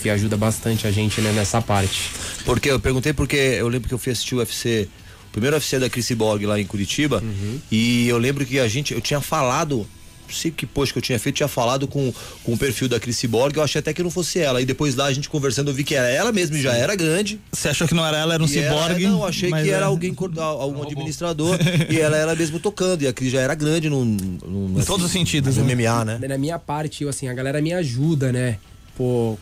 Que 0.00 0.08
ajuda 0.08 0.36
bastante 0.36 0.86
a 0.86 0.90
gente, 0.90 1.20
né, 1.20 1.32
nessa 1.32 1.60
parte. 1.60 2.10
Porque 2.44 2.70
eu 2.70 2.80
perguntei 2.80 3.12
porque 3.12 3.36
eu 3.36 3.68
lembro 3.68 3.88
que 3.88 3.94
eu 3.94 3.98
fui 3.98 4.12
assistir 4.12 4.34
o 4.34 4.38
UFC, 4.38 4.88
o 4.88 5.09
primeiro 5.32 5.56
UFC 5.56 5.78
da 5.78 5.88
Chris 5.88 6.10
Borg 6.12 6.44
lá 6.44 6.58
em 6.60 6.66
Curitiba, 6.66 7.22
e 7.70 8.08
eu 8.08 8.18
lembro 8.18 8.44
que 8.44 8.58
a 8.58 8.68
gente, 8.68 8.92
eu 8.94 9.00
tinha 9.00 9.20
falado, 9.20 9.86
não 10.26 10.34
sei 10.34 10.50
que 10.50 10.64
post 10.64 10.92
que 10.92 10.98
eu 10.98 11.02
tinha 11.02 11.18
feito, 11.18 11.36
tinha 11.36 11.48
falado 11.48 11.86
com, 11.88 12.12
com 12.44 12.52
o 12.52 12.58
perfil 12.58 12.88
da 12.88 13.00
Chris 13.00 13.24
Borg, 13.24 13.56
eu 13.56 13.62
achei 13.62 13.80
até 13.80 13.92
que 13.92 14.02
não 14.02 14.10
fosse 14.10 14.38
ela. 14.38 14.62
E 14.62 14.64
depois 14.64 14.94
lá 14.94 15.06
a 15.06 15.12
gente 15.12 15.28
conversando, 15.28 15.70
eu 15.70 15.74
vi 15.74 15.82
que 15.82 15.94
era 15.94 16.08
ela 16.08 16.30
mesma 16.32 16.56
e 16.56 16.62
já 16.62 16.72
era 16.72 16.94
grande. 16.94 17.40
Você 17.52 17.68
achou 17.68 17.86
que 17.88 17.94
não 17.94 18.06
era 18.06 18.18
ela, 18.18 18.34
era 18.34 18.42
um 18.42 18.46
ciborgue? 18.46 19.06
não, 19.06 19.24
achei 19.24 19.50
que 19.50 19.70
era 19.70 19.84
é- 19.86 19.88
alguém, 19.88 20.14
algum 20.38 20.82
administrador, 20.82 21.58
e 21.90 21.98
ela 21.98 22.16
era 22.16 22.34
mesmo 22.34 22.60
tocando, 22.60 23.02
e 23.02 23.08
a 23.08 23.12
Cris 23.12 23.32
já 23.32 23.40
era 23.40 23.54
grande 23.54 23.90
no, 23.90 24.04
no, 24.04 24.80
Em 24.80 24.84
todos 24.84 25.06
os 25.06 25.12
sentidos, 25.12 25.56
no 25.56 25.64
né? 25.64 25.74
MMA, 25.74 26.04
né? 26.04 26.28
Na 26.28 26.38
minha 26.38 26.58
parte, 26.58 27.02
eu, 27.02 27.08
assim, 27.08 27.28
a 27.28 27.34
galera 27.34 27.60
me 27.60 27.72
ajuda, 27.72 28.32
né? 28.32 28.58
Pô, 28.96 29.36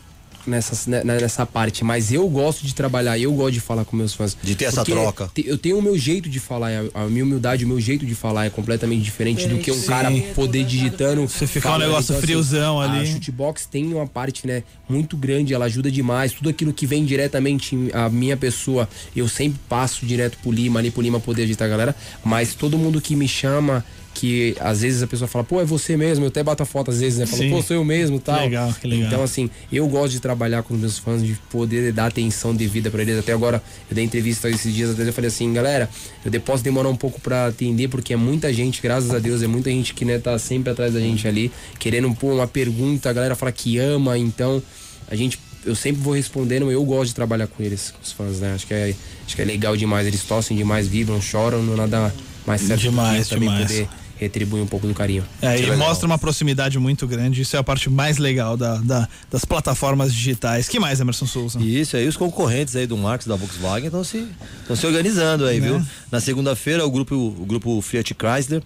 nessa, 0.49 0.89
né, 0.89 1.03
nessa 1.03 1.45
parte. 1.45 1.83
Mas 1.83 2.11
eu 2.11 2.27
gosto 2.27 2.65
de 2.65 2.73
trabalhar, 2.73 3.17
eu 3.17 3.31
gosto 3.33 3.53
de 3.53 3.59
falar 3.59 3.85
com 3.85 3.95
meus 3.95 4.13
fãs. 4.13 4.35
De 4.41 4.55
ter 4.55 4.65
essa 4.65 4.83
troca. 4.83 5.29
Eu 5.37 5.57
tenho 5.57 5.77
o 5.77 5.81
meu 5.81 5.97
jeito 5.97 6.29
de 6.29 6.39
falar, 6.39 6.71
a, 6.93 7.03
a 7.03 7.05
minha 7.07 7.23
humildade, 7.23 7.65
o 7.65 7.67
meu 7.67 7.79
jeito 7.79 8.05
de 8.05 8.15
falar 8.15 8.45
é 8.45 8.49
completamente 8.49 9.01
diferente 9.01 9.47
do 9.47 9.57
que 9.59 9.71
um 9.71 9.79
Sim. 9.79 9.87
cara 9.87 10.11
poder 10.35 10.63
digitando. 10.63 11.27
Você 11.27 11.47
ficar 11.47 11.75
um 11.75 11.79
negócio 11.79 12.15
friozão 12.19 12.81
assim, 12.81 12.97
ali. 12.97 13.09
A 13.09 13.11
Shootbox 13.11 13.65
tem 13.65 13.93
uma 13.93 14.07
parte, 14.07 14.45
né, 14.45 14.63
muito 14.87 15.15
grande, 15.15 15.53
ela 15.53 15.65
ajuda 15.65 15.91
demais. 15.91 16.33
Tudo 16.33 16.49
aquilo 16.49 16.73
que 16.73 16.85
vem 16.85 17.05
diretamente 17.05 17.77
a 17.93 18.09
minha 18.09 18.35
pessoa, 18.35 18.87
eu 19.15 19.27
sempre 19.27 19.59
passo 19.69 20.05
direto 20.05 20.37
pro 20.41 20.51
Lima, 20.51 20.79
ali 20.79 20.91
pro 20.91 21.01
Lima 21.01 21.19
poder 21.19 21.43
agitar 21.43 21.67
a 21.67 21.69
galera. 21.69 21.95
Mas 22.23 22.53
todo 22.53 22.77
mundo 22.77 22.99
que 22.99 23.15
me 23.15 23.27
chama, 23.27 23.85
que 24.19 24.53
às 24.59 24.81
vezes 24.81 25.01
a 25.01 25.07
pessoa 25.07 25.29
fala, 25.29 25.45
pô, 25.45 25.61
é 25.61 25.63
você 25.65 25.95
mesmo, 25.95 26.25
eu 26.25 26.27
até 26.27 26.43
bato 26.43 26.61
a 26.61 26.65
foto 26.65 26.91
às 26.91 26.99
vezes, 26.99 27.19
né? 27.19 27.25
Fala, 27.25 27.41
Sim. 27.41 27.49
pô, 27.51 27.61
sou 27.61 27.77
eu 27.77 27.85
mesmo 27.85 28.19
tal. 28.19 28.37
legal, 28.37 28.73
que 28.73 28.85
legal. 28.85 29.07
Então, 29.07 29.23
assim, 29.23 29.49
eu 29.71 29.87
gosto 29.87 30.11
de 30.11 30.19
trabalhar 30.19 30.61
com 30.61 30.73
os 30.73 30.79
meus 30.79 30.97
fãs, 30.97 31.23
de 31.23 31.35
poder 31.49 31.93
dar 31.93 32.07
atenção 32.07 32.53
devida 32.53 32.91
pra 32.91 33.01
eles. 33.01 33.17
Até 33.17 33.31
agora, 33.31 33.63
eu 33.89 33.95
dei 33.95 34.03
entrevista 34.03 34.49
esses 34.49 34.75
dias 34.75 34.89
atrás, 34.89 35.07
eu 35.07 35.13
falei 35.13 35.29
assim, 35.29 35.53
galera, 35.53 35.89
eu 36.25 36.41
posso 36.41 36.61
demorar 36.61 36.89
um 36.89 36.97
pouco 36.97 37.21
pra 37.21 37.47
atender, 37.47 37.87
porque 37.87 38.11
é 38.11 38.17
muita 38.17 38.51
gente, 38.51 38.81
graças 38.81 39.09
a 39.11 39.19
Deus, 39.19 39.41
é 39.41 39.47
muita 39.47 39.69
gente 39.69 39.93
que, 39.93 40.03
né, 40.03 40.19
tá 40.19 40.37
sempre 40.37 40.69
atrás 40.69 40.93
da 40.93 40.99
gente 40.99 41.25
ali, 41.25 41.49
querendo 41.79 42.13
pôr 42.13 42.33
uma 42.33 42.47
pergunta, 42.47 43.09
a 43.09 43.13
galera 43.13 43.35
fala 43.37 43.53
que 43.53 43.77
ama, 43.77 44.17
então 44.17 44.61
a 45.09 45.15
gente. 45.15 45.39
Eu 45.65 45.75
sempre 45.75 46.01
vou 46.01 46.13
respondendo, 46.13 46.69
eu 46.71 46.83
gosto 46.83 47.09
de 47.09 47.15
trabalhar 47.15 47.47
com 47.47 47.61
eles, 47.61 47.91
com 47.91 48.01
os 48.01 48.11
fãs, 48.11 48.39
né? 48.39 48.53
Acho 48.53 48.65
que 48.65 48.73
é, 48.73 48.93
acho 49.25 49.35
que 49.35 49.41
é 49.41 49.45
legal 49.45 49.75
demais. 49.75 50.07
Eles 50.07 50.23
tossem 50.23 50.55
demais, 50.55 50.87
vibram, 50.87 51.21
choram, 51.21 51.61
não 51.61 51.75
nada 51.75 52.13
mais 52.47 52.61
certo 52.61 52.81
Demais, 52.81 53.27
que 53.27 53.35
também 53.35 53.49
demais. 53.49 53.67
poder 53.71 53.89
retribuir 54.19 54.61
um 54.61 54.67
pouco 54.67 54.85
do 54.85 54.93
carinho. 54.93 55.23
É, 55.41 55.57
ele 55.57 55.75
mostra 55.77 56.05
uma 56.05 56.17
proximidade 56.17 56.77
muito 56.77 57.07
grande. 57.07 57.41
Isso 57.41 57.55
é 57.55 57.59
a 57.59 57.63
parte 57.63 57.89
mais 57.89 58.17
legal 58.17 58.57
da, 58.57 58.75
da- 58.77 59.07
das 59.31 59.45
plataformas 59.45 60.13
digitais. 60.13 60.67
que 60.67 60.79
mais, 60.79 60.99
Emerson 60.99 61.25
Souza? 61.25 61.59
Isso 61.61 61.95
aí, 61.95 62.07
os 62.07 62.17
concorrentes 62.17 62.75
aí 62.75 62.85
do 62.85 62.97
Marcos 62.97 63.25
da 63.27 63.35
Volkswagen 63.35 63.85
estão 63.87 64.03
se, 64.03 64.27
se 64.75 64.85
organizando 64.85 65.45
aí, 65.45 65.59
Né? 65.61 65.67
viu? 65.67 65.81
Na 66.11 66.19
segunda-feira, 66.19 66.85
o 66.85 66.91
grupo, 66.91 67.15
o 67.15 67.45
grupo 67.45 67.81
Fiat 67.81 68.13
Chrysler 68.13 68.61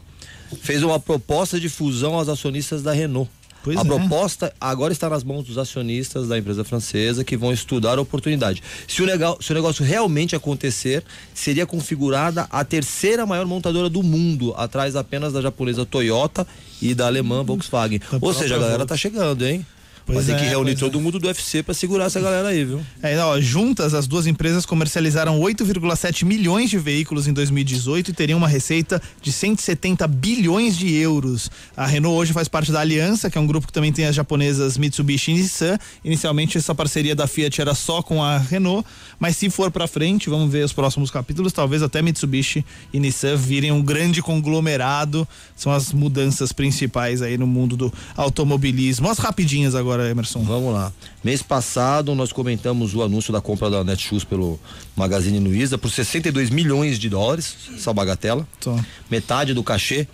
fez 0.62 0.82
uma 0.84 1.00
proposta 1.00 1.60
de 1.60 1.70
fusão 1.70 2.16
aos 2.16 2.28
acionistas 2.30 2.82
da 2.84 2.92
Renault. 2.92 3.30
Pois 3.64 3.78
a 3.78 3.82
é. 3.82 3.86
proposta 3.86 4.54
agora 4.60 4.92
está 4.92 5.10
nas 5.10 5.24
mãos 5.24 5.46
dos 5.46 5.58
acionistas 5.58 6.28
da 6.28 6.38
empresa 6.38 6.64
francesa 6.64 7.24
que 7.24 7.38
vão 7.38 7.54
estudar 7.54 7.98
a 7.98 8.02
oportunidade. 8.02 8.62
Se 8.88 9.02
o, 9.02 9.06
legal, 9.06 9.38
se 9.42 9.52
o 9.52 9.56
negócio 9.56 9.86
realmente 9.86 10.36
acontecer, 10.36 11.04
seria 11.34 11.66
configurada 11.66 12.46
a 12.52 12.64
terceira 12.66 13.26
maior 13.26 13.46
montadora 13.46 13.90
do 13.90 14.04
mundo, 14.04 14.54
atrás 14.58 14.96
apenas 14.96 15.32
da 15.32 15.42
japonesa 15.42 15.86
Toyota 15.86 16.46
e 16.82 16.94
da 16.94 17.08
alemã 17.08 17.44
Volkswagen. 17.44 18.02
Ou 18.20 18.34
seja, 18.34 18.58
a 18.58 18.60
galera 18.60 18.86
tá 18.86 18.98
chegando, 18.98 19.46
hein? 19.46 19.66
Pois 20.06 20.26
Vai 20.26 20.36
ter 20.36 20.42
que 20.42 20.48
é, 20.48 20.50
reunir 20.50 20.72
pois 20.72 20.80
todo 20.80 21.00
mundo 21.00 21.18
do 21.20 21.28
UFC 21.28 21.64
para 21.64 21.74
segurar 21.74 22.06
essa 22.06 22.20
galera 22.20 22.50
aí, 22.50 22.66
viu? 22.66 22.82
É, 23.02 23.18
ó, 23.20 23.40
juntas, 23.40 23.94
as 23.94 24.06
duas 24.06 24.28
empresas 24.28 24.66
comercializaram 24.66 25.40
8,7 25.40 26.26
milhões 26.26 26.70
de 26.70 26.78
veículos 26.78 27.28
em 27.28 27.34
2018 27.34 28.12
e 28.12 28.14
teriam 28.14 28.38
uma 28.38 28.48
receita 28.48 29.02
de 29.22 29.32
170 29.32 30.06
bilhões 30.08 30.78
de 30.78 30.94
euros. 30.94 31.50
A 31.76 31.86
Renault 31.86 32.18
hoje 32.18 32.34
faz 32.34 32.48
parte 32.48 32.72
da 32.72 32.82
Aliança, 32.82 33.30
que 33.30 33.38
é 33.38 33.42
um 33.42 33.48
grupo 33.48 33.68
que 33.68 33.74
também 33.74 33.94
tem 33.94 34.06
as 34.06 34.16
japonesas 34.16 34.78
Mitsubishi 34.78 35.32
e 35.32 35.36
Nissan. 35.36 35.78
Inicialmente, 36.04 36.58
essa 36.58 36.76
parceria 36.76 37.16
da 37.16 37.28
Fiat 37.28 37.62
era 37.62 37.74
só 37.74 38.02
com 38.02 38.22
a 38.22 38.38
Renault, 38.38 38.86
mas 39.20 39.38
se 39.38 39.50
for 39.50 39.72
para 39.72 39.88
frente, 39.88 40.30
vamos 40.30 40.52
ver 40.52 40.66
os 40.66 40.74
próximos 40.74 41.10
capítulos, 41.10 41.54
talvez 41.54 41.82
até 41.82 42.02
Mitsubishi 42.02 42.66
e 42.92 43.00
Nissan 43.00 43.38
virem 43.38 43.72
um 43.72 43.82
grande 43.82 44.22
conglomerado. 44.22 45.28
São 45.56 45.72
as 45.72 45.94
mudanças 45.94 46.52
principais 46.52 47.22
aí 47.22 47.38
no 47.38 47.48
mundo 47.48 47.78
do 47.78 47.94
automobilismo. 48.18 49.10
As 49.10 49.18
rapidinhas 49.18 49.76
agora, 49.76 49.93
Emerson. 50.00 50.42
Vamos 50.44 50.74
lá. 50.74 50.92
Mês 51.24 51.42
passado 51.42 52.14
nós 52.16 52.32
comentamos 52.32 52.94
o 52.96 53.02
anúncio 53.04 53.32
da 53.34 53.42
compra 53.42 53.70
da 53.70 53.84
Netshoes 53.84 54.24
pelo 54.24 54.60
Magazine 54.96 55.40
Luiza 55.40 55.78
por 55.78 55.90
62 55.90 56.50
milhões 56.50 56.98
de 57.00 57.10
dólares, 57.10 57.56
essa 57.76 57.94
bagatela. 57.94 58.48
Tô. 58.60 58.80
Metade 59.10 59.54
do 59.54 59.64
cachê, 59.64 60.08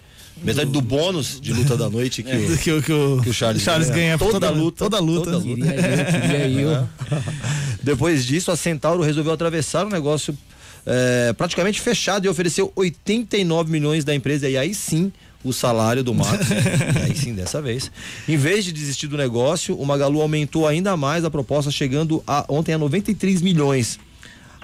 metade 0.43 0.71
do 0.71 0.81
bônus 0.81 1.39
de 1.41 1.51
luta 1.53 1.75
da 1.77 1.89
noite 1.89 2.23
que, 2.23 2.31
o, 2.35 2.57
que, 2.57 2.71
o- 2.71 2.81
que 2.83 2.91
o 2.93 3.21
que 3.23 3.29
o 3.29 3.33
Charles, 3.33 3.63
ganha 3.89 4.17
por 4.17 4.31
toda, 4.31 4.47
toda- 4.47 4.59
luta. 4.59 4.83
toda 4.85 4.99
luta. 4.99 5.41
Queria 5.41 5.65
eu, 5.65 6.21
queria 6.21 6.61
eu. 6.61 6.89
Depois 7.83 8.25
disso, 8.25 8.51
a 8.51 8.55
Centauro 8.55 9.01
resolveu 9.01 9.33
atravessar 9.33 9.85
o 9.85 9.89
negócio 9.89 10.37
é, 10.85 11.33
praticamente 11.33 11.79
fechado 11.81 12.25
e 12.25 12.29
ofereceu 12.29 12.71
89 12.75 13.71
milhões 13.71 14.03
da 14.03 14.13
empresa. 14.15 14.49
E 14.49 14.57
aí 14.57 14.73
sim, 14.73 15.11
o 15.43 15.53
salário 15.53 16.03
do 16.03 16.13
Max. 16.13 16.47
aí 17.03 17.15
sim, 17.15 17.33
dessa 17.33 17.61
vez. 17.61 17.91
Em 18.27 18.37
vez 18.37 18.65
de 18.65 18.71
desistir 18.71 19.07
do 19.07 19.17
negócio, 19.17 19.75
o 19.75 19.85
Magalu 19.85 20.21
aumentou 20.21 20.67
ainda 20.67 20.95
mais 20.97 21.23
a 21.23 21.31
proposta, 21.31 21.71
chegando 21.71 22.23
a, 22.27 22.45
ontem 22.49 22.73
a 22.73 22.77
93 22.77 23.41
milhões. 23.41 23.99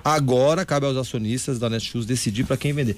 Agora 0.03 0.63
cabe 0.65 0.85
aos 0.85 0.97
acionistas 0.97 1.57
da 1.57 1.69
Netshoes 1.69 2.05
decidir 2.05 2.43
para 2.43 2.57
quem 2.57 2.73
vender. 2.73 2.95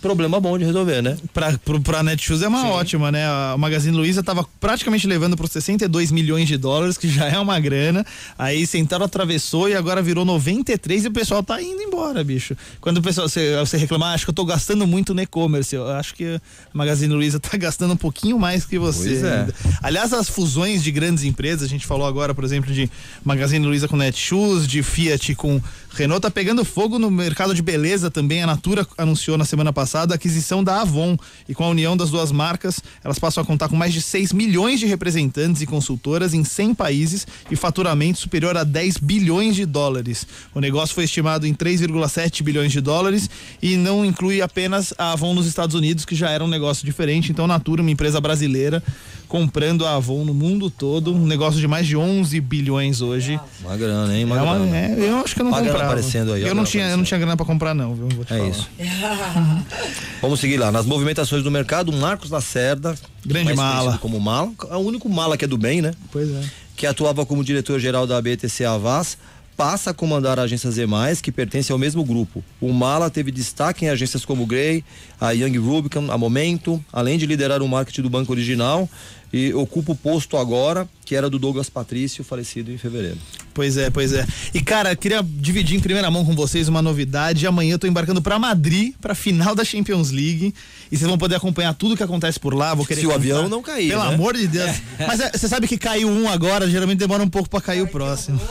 Problema 0.00 0.40
bom 0.40 0.56
de 0.56 0.64
resolver, 0.64 1.02
né? 1.02 1.14
Pra, 1.34 1.58
pro, 1.58 1.78
pra 1.78 2.02
Netshoes 2.02 2.40
é 2.40 2.48
uma 2.48 2.68
ótima, 2.68 3.12
né? 3.12 3.26
A 3.26 3.54
Magazine 3.58 3.94
Luiza 3.94 4.22
tava 4.22 4.46
praticamente 4.58 5.06
levando 5.06 5.36
por 5.36 5.46
62 5.46 6.10
milhões 6.10 6.48
de 6.48 6.56
dólares, 6.56 6.96
que 6.96 7.06
já 7.06 7.28
é 7.28 7.38
uma 7.38 7.60
grana. 7.60 8.04
Aí 8.38 8.66
Centauro 8.66 9.04
atravessou 9.04 9.68
e 9.68 9.74
agora 9.74 10.00
virou 10.00 10.24
93 10.24 11.04
e 11.04 11.08
o 11.08 11.10
pessoal 11.10 11.42
tá 11.42 11.60
indo 11.60 11.82
embora, 11.82 12.24
bicho. 12.24 12.56
Quando 12.80 12.96
o 12.96 13.02
pessoal, 13.02 13.28
você, 13.28 13.54
você 13.58 13.76
reclama, 13.76 14.06
ah, 14.06 14.14
acho 14.14 14.24
que 14.24 14.30
eu 14.30 14.34
tô 14.34 14.46
gastando 14.46 14.86
muito 14.86 15.12
no 15.12 15.20
e-commerce. 15.20 15.76
Eu 15.76 15.86
acho 15.90 16.14
que 16.14 16.24
a 16.24 16.40
Magazine 16.72 17.12
Luiza 17.12 17.38
tá 17.38 17.54
gastando 17.58 17.92
um 17.92 17.96
pouquinho 17.96 18.38
mais 18.38 18.64
que 18.64 18.78
você. 18.78 19.20
É. 19.22 19.48
Aliás, 19.82 20.14
as 20.14 20.30
fusões 20.30 20.82
de 20.82 20.90
grandes 20.90 21.24
empresas, 21.24 21.64
a 21.64 21.68
gente 21.68 21.86
falou 21.86 22.06
agora, 22.06 22.34
por 22.34 22.44
exemplo, 22.44 22.72
de 22.72 22.90
Magazine 23.22 23.66
Luiza 23.66 23.86
com 23.86 23.98
Netshoes, 23.98 24.66
de 24.66 24.82
Fiat 24.82 25.34
com 25.34 25.60
Renault, 25.92 26.22
tá 26.22 26.30
pegando 26.30 26.64
fogo 26.64 26.98
no 26.98 27.10
mercado 27.10 27.54
de 27.54 27.60
beleza 27.60 28.10
também. 28.10 28.42
A 28.42 28.46
Natura 28.46 28.86
anunciou 28.96 29.36
na 29.36 29.44
semana 29.44 29.74
passada 29.74 29.89
a 30.12 30.14
aquisição 30.14 30.62
da 30.64 30.80
Avon. 30.80 31.16
E 31.48 31.54
com 31.54 31.64
a 31.64 31.68
união 31.68 31.96
das 31.96 32.10
duas 32.10 32.30
marcas, 32.32 32.80
elas 33.02 33.18
passam 33.18 33.42
a 33.42 33.46
contar 33.46 33.68
com 33.68 33.76
mais 33.76 33.92
de 33.92 34.00
6 34.00 34.32
milhões 34.32 34.78
de 34.80 34.86
representantes 34.86 35.60
e 35.62 35.66
consultoras 35.66 36.32
em 36.34 36.44
100 36.44 36.74
países 36.74 37.26
e 37.50 37.56
faturamento 37.56 38.18
superior 38.18 38.56
a 38.56 38.64
10 38.64 38.98
bilhões 38.98 39.56
de 39.56 39.66
dólares. 39.66 40.26
O 40.54 40.60
negócio 40.60 40.94
foi 40.94 41.04
estimado 41.04 41.46
em 41.46 41.54
3,7 41.54 42.42
bilhões 42.42 42.72
de 42.72 42.80
dólares 42.80 43.28
e 43.62 43.76
não 43.76 44.04
inclui 44.04 44.40
apenas 44.40 44.94
a 44.98 45.12
Avon 45.12 45.34
nos 45.34 45.46
Estados 45.46 45.74
Unidos, 45.74 46.04
que 46.04 46.14
já 46.14 46.30
era 46.30 46.44
um 46.44 46.48
negócio 46.48 46.84
diferente. 46.84 47.30
Então, 47.32 47.46
Natura, 47.46 47.82
uma 47.82 47.90
empresa 47.90 48.20
brasileira, 48.20 48.82
comprando 49.28 49.86
a 49.86 49.94
Avon 49.94 50.24
no 50.24 50.34
mundo 50.34 50.70
todo, 50.70 51.14
um 51.14 51.26
negócio 51.26 51.60
de 51.60 51.66
mais 51.68 51.86
de 51.86 51.96
11 51.96 52.40
bilhões 52.40 53.00
hoje. 53.00 53.38
Uma 53.62 53.76
grana, 53.76 54.16
hein? 54.16 54.24
Uma 54.24 54.38
É 54.38 54.42
uma- 54.42 54.54
grana. 54.58 54.76
é, 54.76 54.96
eu 54.98 55.18
acho 55.18 55.34
que 55.34 55.40
eu 55.40 55.44
não 55.44 55.52
Uma 55.52 55.58
grana 55.60 55.72
comprava. 55.72 55.92
aparecendo 55.94 56.32
aí, 56.32 56.42
eu, 56.42 56.54
não 56.54 56.64
tinha, 56.64 56.88
eu 56.88 56.96
não 56.96 57.04
tinha 57.04 57.18
grana 57.18 57.36
pra 57.36 57.46
comprar, 57.46 57.74
não, 57.74 57.94
viu? 57.94 58.08
Vou 58.08 58.24
te 58.24 58.32
É 58.32 58.36
falar. 58.38 58.48
isso. 58.50 58.68
Vamos 60.20 60.40
seguir 60.40 60.56
lá. 60.56 60.70
Nas 60.70 60.86
movimentações 60.86 61.42
do 61.42 61.50
mercado, 61.50 61.92
Marcos 61.92 62.30
Lacerda, 62.30 62.94
Grande 63.24 63.54
mala. 63.54 63.98
como 63.98 64.20
mala, 64.20 64.52
é 64.70 64.76
o 64.76 64.80
único 64.80 65.08
mala 65.08 65.36
que 65.36 65.44
é 65.44 65.48
do 65.48 65.56
bem, 65.58 65.80
né? 65.80 65.92
Pois 66.10 66.30
é. 66.30 66.42
Que 66.76 66.86
atuava 66.86 67.24
como 67.26 67.44
diretor-geral 67.44 68.06
da 68.06 68.20
BTC 68.20 68.64
Avaz, 68.64 69.16
passa 69.56 69.90
a 69.90 69.94
comandar 69.94 70.38
a 70.38 70.42
agência 70.44 70.70
Z+, 70.70 70.86
que 71.22 71.30
pertence 71.30 71.70
ao 71.70 71.76
mesmo 71.76 72.02
grupo. 72.02 72.42
O 72.58 72.72
Mala 72.72 73.10
teve 73.10 73.30
destaque 73.30 73.84
em 73.84 73.90
agências 73.90 74.24
como 74.24 74.46
Grey, 74.46 74.82
a 75.20 75.32
Young 75.32 75.58
Rubicon, 75.58 76.10
a 76.10 76.16
Momento, 76.16 76.82
além 76.90 77.18
de 77.18 77.26
liderar 77.26 77.60
o 77.60 77.68
marketing 77.68 78.00
do 78.00 78.08
banco 78.08 78.32
original 78.32 78.88
e 79.32 79.52
ocupa 79.54 79.92
o 79.92 79.96
posto 79.96 80.36
agora, 80.36 80.88
que 81.04 81.14
era 81.14 81.28
do 81.30 81.38
Douglas 81.38 81.68
Patrício, 81.70 82.22
falecido 82.24 82.72
em 82.72 82.78
fevereiro. 82.78 83.18
Pois 83.52 83.76
é, 83.76 83.90
pois 83.90 84.12
é. 84.12 84.26
E 84.54 84.60
cara, 84.60 84.94
queria 84.94 85.22
dividir 85.24 85.76
em 85.76 85.80
primeira 85.80 86.10
mão 86.10 86.24
com 86.24 86.34
vocês 86.34 86.68
uma 86.68 86.80
novidade. 86.80 87.46
Amanhã 87.46 87.74
eu 87.74 87.78
tô 87.78 87.86
embarcando 87.86 88.22
pra 88.22 88.38
Madrid, 88.38 88.94
pra 89.00 89.14
final 89.14 89.54
da 89.54 89.64
Champions 89.64 90.10
League. 90.10 90.54
E 90.90 90.96
vocês 90.96 91.08
vão 91.08 91.18
poder 91.18 91.34
acompanhar 91.36 91.74
tudo 91.74 91.96
que 91.96 92.02
acontece 92.02 92.38
por 92.38 92.54
lá. 92.54 92.74
Vou 92.74 92.86
querer 92.86 93.00
Se 93.00 93.06
o 93.06 93.10
contar. 93.10 93.20
avião 93.20 93.48
não 93.48 93.60
cair, 93.62 93.90
Pelo 93.90 94.04
né? 94.04 94.14
amor 94.14 94.36
de 94.36 94.46
Deus. 94.46 94.70
Mas 94.98 95.20
é, 95.20 95.30
você 95.32 95.48
sabe 95.48 95.66
que 95.68 95.76
caiu 95.78 96.08
um 96.08 96.28
agora, 96.28 96.68
geralmente 96.70 96.98
demora 96.98 97.22
um 97.22 97.28
pouco 97.28 97.48
pra 97.50 97.60
cair 97.60 97.82
o 97.82 97.88
próximo. 97.88 98.40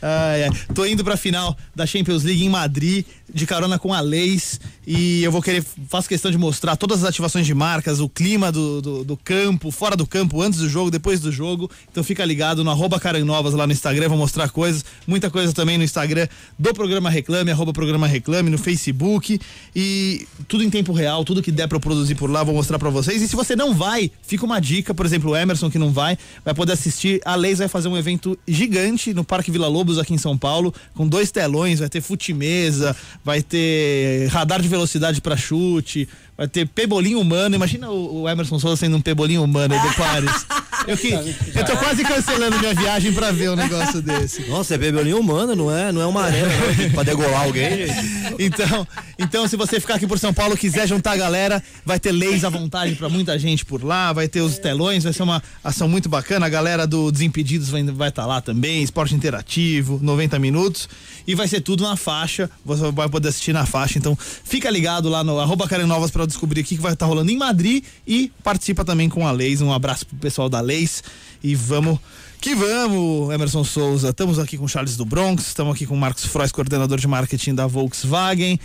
Ai, 0.00 0.44
ai. 0.44 0.50
Tô 0.74 0.86
indo 0.86 1.02
pra 1.02 1.16
final 1.16 1.56
da 1.74 1.84
Champions 1.84 2.22
League 2.22 2.44
em 2.44 2.48
Madrid, 2.48 3.04
de 3.34 3.44
carona 3.46 3.80
com 3.80 3.92
a 3.92 4.00
Leis. 4.00 4.60
E 4.86 5.24
eu 5.24 5.32
vou 5.32 5.42
querer, 5.42 5.64
faço 5.88 6.08
questão 6.08 6.30
de 6.30 6.38
mostrar 6.38 6.76
todas 6.76 7.02
as 7.02 7.08
ativações 7.10 7.44
de 7.46 7.52
marcas, 7.52 7.98
o 7.98 8.08
clima 8.08 8.52
do, 8.52 8.80
do, 8.80 9.04
do 9.04 9.16
campo, 9.16 9.72
fora 9.78 9.94
do 9.94 10.06
campo, 10.06 10.42
antes 10.42 10.58
do 10.58 10.68
jogo, 10.68 10.90
depois 10.90 11.20
do 11.20 11.30
jogo. 11.30 11.70
Então 11.90 12.02
fica 12.02 12.24
ligado 12.24 12.64
no 12.64 12.70
arroba 12.70 12.98
Caranovas 12.98 13.54
lá 13.54 13.64
no 13.64 13.72
Instagram, 13.72 14.08
vou 14.08 14.18
mostrar 14.18 14.48
coisas, 14.48 14.84
muita 15.06 15.30
coisa 15.30 15.52
também 15.52 15.78
no 15.78 15.84
Instagram 15.84 16.26
do 16.58 16.74
programa 16.74 17.08
Reclame, 17.08 17.52
arroba 17.52 17.72
programa 17.72 18.06
Reclame, 18.08 18.50
no 18.50 18.58
Facebook. 18.58 19.40
E 19.74 20.26
tudo 20.48 20.64
em 20.64 20.70
tempo 20.70 20.92
real, 20.92 21.24
tudo 21.24 21.40
que 21.40 21.52
der 21.52 21.68
eu 21.70 21.78
produzir 21.80 22.16
por 22.16 22.28
lá, 22.28 22.42
vou 22.42 22.54
mostrar 22.54 22.78
pra 22.78 22.90
vocês. 22.90 23.22
E 23.22 23.28
se 23.28 23.36
você 23.36 23.54
não 23.54 23.72
vai, 23.72 24.10
fica 24.22 24.44
uma 24.44 24.58
dica, 24.58 24.92
por 24.92 25.06
exemplo, 25.06 25.30
o 25.30 25.36
Emerson 25.36 25.70
que 25.70 25.78
não 25.78 25.92
vai, 25.92 26.18
vai 26.44 26.54
poder 26.54 26.72
assistir. 26.72 27.20
A 27.24 27.36
Leis 27.36 27.58
vai 27.58 27.68
fazer 27.68 27.86
um 27.86 27.96
evento 27.96 28.36
gigante 28.48 29.14
no 29.14 29.22
Parque 29.22 29.52
Vila 29.52 29.68
Lobos 29.68 29.98
aqui 29.98 30.12
em 30.12 30.18
São 30.18 30.36
Paulo, 30.36 30.74
com 30.94 31.06
dois 31.06 31.30
telões, 31.30 31.78
vai 31.78 31.88
ter 31.88 32.00
fute-mesa, 32.00 32.96
vai 33.24 33.42
ter 33.42 34.26
radar 34.28 34.60
de 34.60 34.66
velocidade 34.66 35.20
pra 35.20 35.36
chute, 35.36 36.08
vai 36.38 36.46
ter 36.46 36.68
pebolinho 36.68 37.20
humano. 37.20 37.56
Imagina 37.56 37.90
o, 37.90 38.22
o 38.22 38.28
Emerson 38.28 38.60
Souza 38.60 38.76
sendo 38.76 38.96
um 38.96 39.00
pebolinho 39.00 39.42
humano 39.42 39.74
aí 39.74 39.80
do 39.80 39.94
Paris. 39.96 40.46
Eu, 40.86 40.96
que, 40.96 41.12
eu 41.12 41.64
tô 41.66 41.76
quase 41.76 42.04
cancelando 42.04 42.58
minha 42.60 42.72
viagem 42.72 43.12
pra 43.12 43.32
ver 43.32 43.50
um 43.50 43.56
negócio 43.56 44.00
desse. 44.00 44.48
Nossa, 44.48 44.76
é 44.76 44.78
bebelinho 44.78 45.18
humana, 45.18 45.54
não 45.56 45.76
é? 45.76 45.90
Não 45.90 46.00
é 46.00 46.06
uma 46.06 46.22
arena 46.22 46.48
não, 46.48 46.90
pra 46.90 47.02
degolar 47.02 47.42
alguém, 47.42 47.86
gente. 47.88 48.18
Então, 48.38 48.86
então, 49.18 49.48
se 49.48 49.56
você 49.56 49.80
ficar 49.80 49.96
aqui 49.96 50.06
por 50.06 50.18
São 50.18 50.32
Paulo 50.32 50.56
quiser 50.56 50.86
juntar 50.86 51.12
a 51.12 51.16
galera, 51.16 51.62
vai 51.84 51.98
ter 51.98 52.12
leis 52.12 52.44
à 52.44 52.48
vontade 52.48 52.94
pra 52.94 53.08
muita 53.08 53.36
gente 53.38 53.64
por 53.64 53.82
lá, 53.82 54.12
vai 54.12 54.28
ter 54.28 54.40
os 54.40 54.58
telões, 54.58 55.02
vai 55.02 55.12
ser 55.12 55.24
uma 55.24 55.42
ação 55.64 55.88
muito 55.88 56.08
bacana. 56.08 56.46
A 56.46 56.48
galera 56.48 56.86
do 56.86 57.10
Desimpedidos 57.10 57.68
vai 57.68 57.80
estar 57.80 57.92
vai 57.92 58.12
tá 58.12 58.24
lá 58.24 58.40
também, 58.40 58.82
esporte 58.82 59.14
interativo, 59.14 59.98
90 60.00 60.38
minutos. 60.38 60.88
E 61.26 61.34
vai 61.34 61.48
ser 61.48 61.60
tudo 61.60 61.82
na 61.82 61.96
faixa, 61.96 62.48
você 62.64 62.90
vai 62.92 63.08
poder 63.08 63.28
assistir 63.28 63.52
na 63.52 63.66
faixa. 63.66 63.98
Então, 63.98 64.16
fica 64.16 64.70
ligado 64.70 65.08
lá 65.08 65.24
no 65.24 65.38
arroba 65.40 65.66
Karen 65.66 65.86
Novas 65.86 66.10
pra 66.10 66.27
descobrir 66.28 66.60
o 66.60 66.64
que 66.64 66.76
vai 66.76 66.92
estar 66.92 67.06
rolando 67.06 67.30
em 67.30 67.36
Madrid 67.36 67.84
e 68.06 68.30
participa 68.44 68.84
também 68.84 69.08
com 69.08 69.26
a 69.26 69.32
Leis. 69.32 69.60
Um 69.60 69.72
abraço 69.72 70.06
pro 70.06 70.16
pessoal 70.16 70.48
da 70.48 70.60
Leis 70.60 71.02
e 71.42 71.54
vamos. 71.54 71.98
Que 72.40 72.54
vamos, 72.54 73.34
Emerson 73.34 73.64
Souza. 73.64 74.10
Estamos 74.10 74.38
aqui 74.38 74.56
com 74.56 74.68
Charles 74.68 74.96
do 74.96 75.04
Bronx, 75.04 75.48
estamos 75.48 75.74
aqui 75.74 75.84
com 75.84 75.96
Marcos 75.96 76.24
Frois, 76.24 76.52
coordenador 76.52 76.98
de 77.00 77.08
marketing 77.08 77.56
da 77.56 77.66
Volkswagen. 77.66 78.60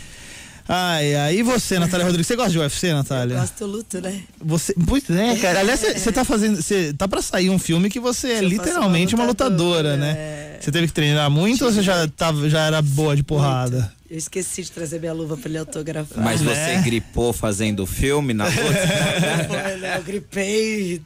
Ai, 0.68 1.16
ai, 1.16 1.36
e 1.40 1.44
você, 1.44 1.78
Natália 1.78 2.06
Rodrigues? 2.06 2.26
Você 2.26 2.36
gosta 2.36 2.52
de 2.52 2.60
UFC, 2.60 2.94
Natália? 2.94 3.38
Gosto 3.38 3.66
luto, 3.66 4.00
né? 4.00 4.22
Você, 4.40 4.74
pois 4.88 5.10
é, 5.10 5.36
cara. 5.36 5.60
Aliás, 5.60 5.80
você 5.80 6.12
tá 6.12 6.24
fazendo. 6.24 6.62
Você 6.62 6.94
tá 6.94 7.08
pra 7.08 7.22
sair 7.22 7.50
um 7.50 7.60
filme 7.60 7.90
que 7.90 8.00
você 8.00 8.28
é 8.30 8.40
Eu 8.40 8.48
literalmente 8.48 9.14
uma 9.14 9.24
uma 9.24 9.30
lutadora, 9.30 9.94
lutadora, 9.94 9.98
né? 9.98 10.12
é. 10.18 10.58
Você 10.62 10.72
teve 10.72 10.88
que 10.88 10.94
treinar 10.94 11.30
muito 11.30 11.66
ou 11.66 11.72
você 11.72 11.82
já, 11.82 12.08
tava, 12.08 12.50
já 12.50 12.66
era 12.66 12.82
boa 12.82 13.16
de 13.18 13.24
porrada? 13.24 13.92
Eu 14.10 14.18
esqueci 14.18 14.62
de 14.64 14.72
trazer 14.72 15.00
minha 15.00 15.12
luva 15.12 15.36
pra 15.36 15.50
ele 15.50 15.58
autografar. 15.58 16.24
Mas 16.24 16.42
você 16.42 16.76
né? 16.76 16.82
gripou 16.82 17.34
fazendo 17.34 17.82
o 17.84 17.86
filme 17.86 18.34
na 18.34 18.46
luta? 18.46 18.62
Né? 19.82 19.98
Eu 19.98 20.04
gripei. 20.04 21.02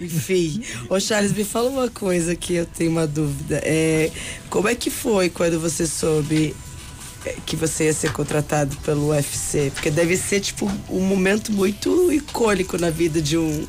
Enfim. 0.00 0.62
Ô 0.88 0.98
Charles, 0.98 1.32
me 1.32 1.44
fala 1.44 1.68
uma 1.68 1.88
coisa 1.88 2.34
que 2.34 2.54
eu 2.54 2.66
tenho 2.66 2.90
uma 2.90 3.06
dúvida. 3.06 3.60
É, 3.62 4.10
como 4.48 4.66
é 4.66 4.74
que 4.74 4.90
foi 4.90 5.28
quando 5.28 5.60
você 5.60 5.86
soube 5.86 6.56
é, 6.56 6.69
que 7.46 7.56
você 7.56 7.84
ia 7.84 7.92
ser 7.92 8.12
contratado 8.12 8.76
pelo 8.78 9.10
UFC? 9.10 9.70
Porque 9.74 9.90
deve 9.90 10.16
ser, 10.16 10.40
tipo, 10.40 10.70
um 10.88 11.00
momento 11.00 11.52
muito 11.52 12.12
icônico 12.12 12.78
na 12.78 12.90
vida 12.90 13.20
de 13.20 13.36
um, 13.36 13.66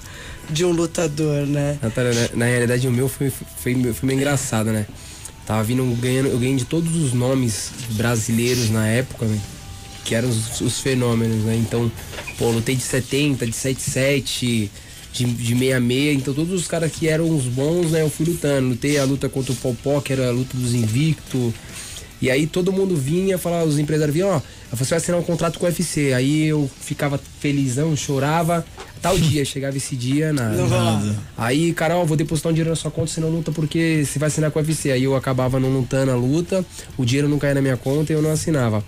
de 0.49 0.65
um 0.65 0.71
lutador, 0.71 1.45
né? 1.45 1.77
Natália, 1.81 2.13
na, 2.13 2.37
na 2.37 2.45
realidade 2.45 2.87
o 2.87 2.91
meu 2.91 3.09
foi, 3.09 3.29
foi, 3.29 3.75
foi, 3.75 3.93
foi 3.93 4.07
meio 4.07 4.17
engraçado, 4.17 4.71
né? 4.71 4.85
Tava 5.45 5.63
vindo 5.63 5.83
ganhando, 5.99 6.29
eu 6.29 6.39
ganhei 6.39 6.55
de 6.55 6.65
todos 6.65 6.95
os 6.95 7.13
nomes 7.13 7.71
brasileiros 7.91 8.69
na 8.69 8.87
época, 8.87 9.25
né? 9.25 9.39
Que 10.05 10.15
eram 10.15 10.29
os, 10.29 10.61
os 10.61 10.79
fenômenos, 10.79 11.43
né? 11.43 11.55
Então, 11.55 11.91
pô, 12.37 12.49
lutei 12.51 12.75
de 12.75 12.83
70, 12.83 13.45
de 13.45 13.53
77, 13.53 14.71
de, 15.13 15.25
de 15.25 15.57
66, 15.57 16.17
então 16.17 16.33
todos 16.33 16.53
os 16.53 16.67
caras 16.67 16.91
que 16.91 17.07
eram 17.07 17.29
os 17.35 17.45
bons, 17.45 17.91
né? 17.91 18.01
Eu 18.01 18.09
fui 18.09 18.25
lutando. 18.25 18.69
Lutei 18.69 18.97
a 18.97 19.03
luta 19.03 19.27
contra 19.27 19.51
o 19.51 19.55
Popó, 19.55 19.99
que 19.99 20.13
era 20.13 20.29
a 20.29 20.31
luta 20.31 20.55
dos 20.55 20.73
invicto. 20.73 21.53
E 22.21 22.29
aí 22.29 22.45
todo 22.45 22.71
mundo 22.71 22.95
vinha 22.95 23.37
falar, 23.37 23.63
os 23.63 23.79
empresários 23.79 24.13
vinham, 24.13 24.29
ó, 24.29 24.41
você 24.75 24.91
vai 24.91 24.97
assinar 24.97 25.19
um 25.19 25.23
contrato 25.23 25.57
com 25.57 25.65
o 25.65 25.67
UFC. 25.67 26.13
Aí 26.13 26.47
eu 26.47 26.69
ficava 26.79 27.19
felizão, 27.39 27.95
chorava. 27.95 28.63
Tal 29.01 29.17
dia, 29.19 29.43
chegava 29.43 29.75
esse 29.75 29.95
dia, 29.95 30.31
nada. 30.31 30.61
Rolava. 30.61 31.15
Aí, 31.35 31.73
Carol, 31.73 32.05
vou 32.05 32.15
depositar 32.15 32.51
um 32.51 32.53
dinheiro 32.53 32.69
na 32.69 32.75
sua 32.75 32.91
conta, 32.91 33.11
você 33.11 33.19
não 33.19 33.29
luta 33.29 33.51
porque 33.51 34.03
você 34.05 34.19
vai 34.19 34.27
assinar 34.27 34.51
com 34.51 34.59
o 34.59 34.61
UFC. 34.61 34.91
Aí 34.91 35.03
eu 35.03 35.15
acabava 35.15 35.59
não 35.59 35.69
lutando 35.69 36.11
a 36.11 36.15
luta, 36.15 36.63
o 36.95 37.03
dinheiro 37.03 37.27
não 37.27 37.39
caía 37.39 37.55
na 37.55 37.61
minha 37.61 37.77
conta 37.77 38.13
e 38.13 38.15
eu 38.15 38.21
não 38.21 38.31
assinava. 38.31 38.83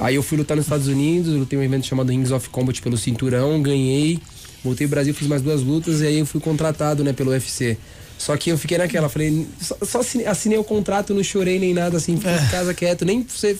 Aí 0.00 0.14
eu 0.14 0.22
fui 0.22 0.36
lutar 0.38 0.56
nos 0.56 0.66
Estados 0.66 0.88
Unidos, 0.88 1.32
lutei 1.34 1.58
um 1.58 1.62
evento 1.62 1.86
chamado 1.86 2.10
Rings 2.10 2.32
of 2.32 2.48
Combat 2.48 2.80
pelo 2.82 2.96
cinturão, 2.96 3.62
ganhei. 3.62 4.18
Voltei 4.64 4.86
pro 4.86 4.96
Brasil, 4.96 5.14
fiz 5.14 5.28
mais 5.28 5.42
duas 5.42 5.62
lutas 5.62 6.00
e 6.00 6.06
aí 6.06 6.18
eu 6.18 6.26
fui 6.26 6.40
contratado, 6.40 7.04
né, 7.04 7.12
pelo 7.12 7.30
UFC. 7.30 7.78
Só 8.20 8.36
que 8.36 8.50
eu 8.50 8.58
fiquei 8.58 8.76
naquela, 8.76 9.08
falei, 9.08 9.46
só, 9.58 9.78
só 9.80 10.00
assinei, 10.26 10.58
o 10.58 10.62
contrato, 10.62 11.14
não 11.14 11.24
chorei 11.24 11.58
nem 11.58 11.72
nada, 11.72 11.96
assim, 11.96 12.18
fiquei 12.18 12.34
em 12.34 12.48
casa 12.50 12.74
quieto, 12.74 13.02
nem 13.02 13.22
você. 13.26 13.56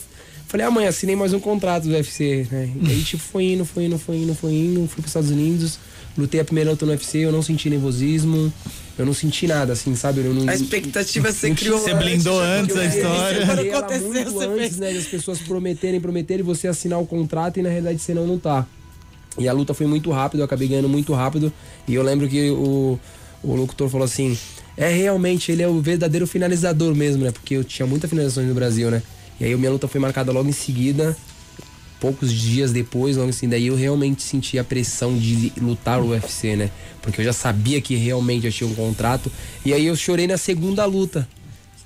Falei, 0.47 0.67
ah, 0.67 0.71
mãe, 0.71 0.87
assinei 0.87 1.17
mais 1.17 1.33
um 1.33 1.41
contrato 1.41 1.85
do 1.85 1.95
UFC, 1.95 2.47
né? 2.53 2.71
E 2.83 2.91
aí, 2.91 3.03
tipo, 3.03 3.23
foi 3.23 3.53
indo, 3.53 3.65
foi 3.65 3.85
indo, 3.87 3.99
foi 3.99 4.17
indo, 4.19 4.35
foi 4.35 4.53
indo, 4.53 4.87
fui 4.87 4.97
pros 4.97 5.07
Estados 5.07 5.31
Unidos, 5.31 5.79
lutei 6.15 6.41
a 6.41 6.45
primeira 6.45 6.69
luta 6.69 6.85
no 6.85 6.93
UFC, 6.93 7.21
eu 7.21 7.33
não 7.33 7.41
senti 7.41 7.71
nervosismo, 7.71 8.53
eu 8.99 9.07
não 9.07 9.15
senti 9.15 9.47
nada, 9.47 9.73
assim, 9.73 9.97
sabe? 9.97 10.21
Eu 10.21 10.35
não, 10.35 10.47
A 10.47 10.55
expectativa 10.55 11.33
você 11.33 11.55
criou 11.55 11.79
Você 11.79 11.95
blindou 11.95 12.39
antes 12.39 12.77
a 12.77 12.85
história. 12.85 13.43
Ela 13.43 13.79
aconteceu, 13.79 14.09
muito 14.09 14.41
antes, 14.41 14.77
né, 14.77 14.93
das 14.93 15.07
pessoas 15.07 15.39
prometerem, 15.39 15.99
prometerem, 16.03 16.45
você 16.45 16.69
assinar 16.69 17.01
o 17.01 17.07
contrato 17.07 17.59
e 17.59 17.63
na 17.63 17.71
realidade 17.71 17.99
você 17.99 18.13
não 18.13 18.27
lutar. 18.27 18.69
E 19.39 19.49
a 19.49 19.55
luta 19.55 19.73
foi 19.73 19.87
muito 19.87 20.11
rápido, 20.11 20.41
eu 20.41 20.45
acabei 20.45 20.69
ganhando 20.69 20.89
muito 20.89 21.15
rápido. 21.15 21.51
E 21.89 21.95
eu 21.95 22.03
lembro 22.03 22.29
que 22.29 22.51
o, 22.51 23.01
o 23.43 23.55
locutor 23.55 23.89
falou 23.89 24.05
assim: 24.05 24.37
é 24.77 24.89
realmente, 24.89 25.53
ele 25.53 25.63
é 25.63 25.69
o 25.69 25.81
verdadeiro 25.81 26.27
finalizador 26.27 26.95
mesmo, 26.95 27.25
né? 27.25 27.31
Porque 27.31 27.55
eu 27.55 27.65
tinha 27.65 27.87
muitas 27.87 28.09
finalizações 28.09 28.49
no 28.49 28.55
Brasil, 28.55 28.91
né? 28.91 29.03
E 29.39 29.45
aí 29.45 29.57
minha 29.57 29.71
luta 29.71 29.89
foi 29.89 30.01
marcada 30.01 30.33
logo 30.33 30.49
em 30.49 30.53
seguida, 30.53 31.17
poucos 31.99 32.33
dias 32.33 32.73
depois, 32.73 33.17
logo 33.17 33.31
assim, 33.31 33.49
daí 33.49 33.67
eu 33.67 33.77
realmente 33.77 34.23
senti 34.23 34.59
a 34.59 34.65
pressão 34.65 35.17
de 35.17 35.53
lutar 35.61 36.01
o 36.01 36.09
UFC, 36.09 36.57
né? 36.57 36.71
Porque 37.03 37.21
eu 37.21 37.25
já 37.25 37.33
sabia 37.33 37.81
que 37.81 37.95
realmente 37.95 38.47
eu 38.47 38.53
tinha 38.53 38.69
um 38.69 38.75
contrato. 38.75 39.31
E 39.65 39.73
aí 39.73 39.87
eu 39.87 39.97
chorei 39.97 40.27
na 40.27 40.37
segunda 40.37 40.85
luta. 40.85 41.29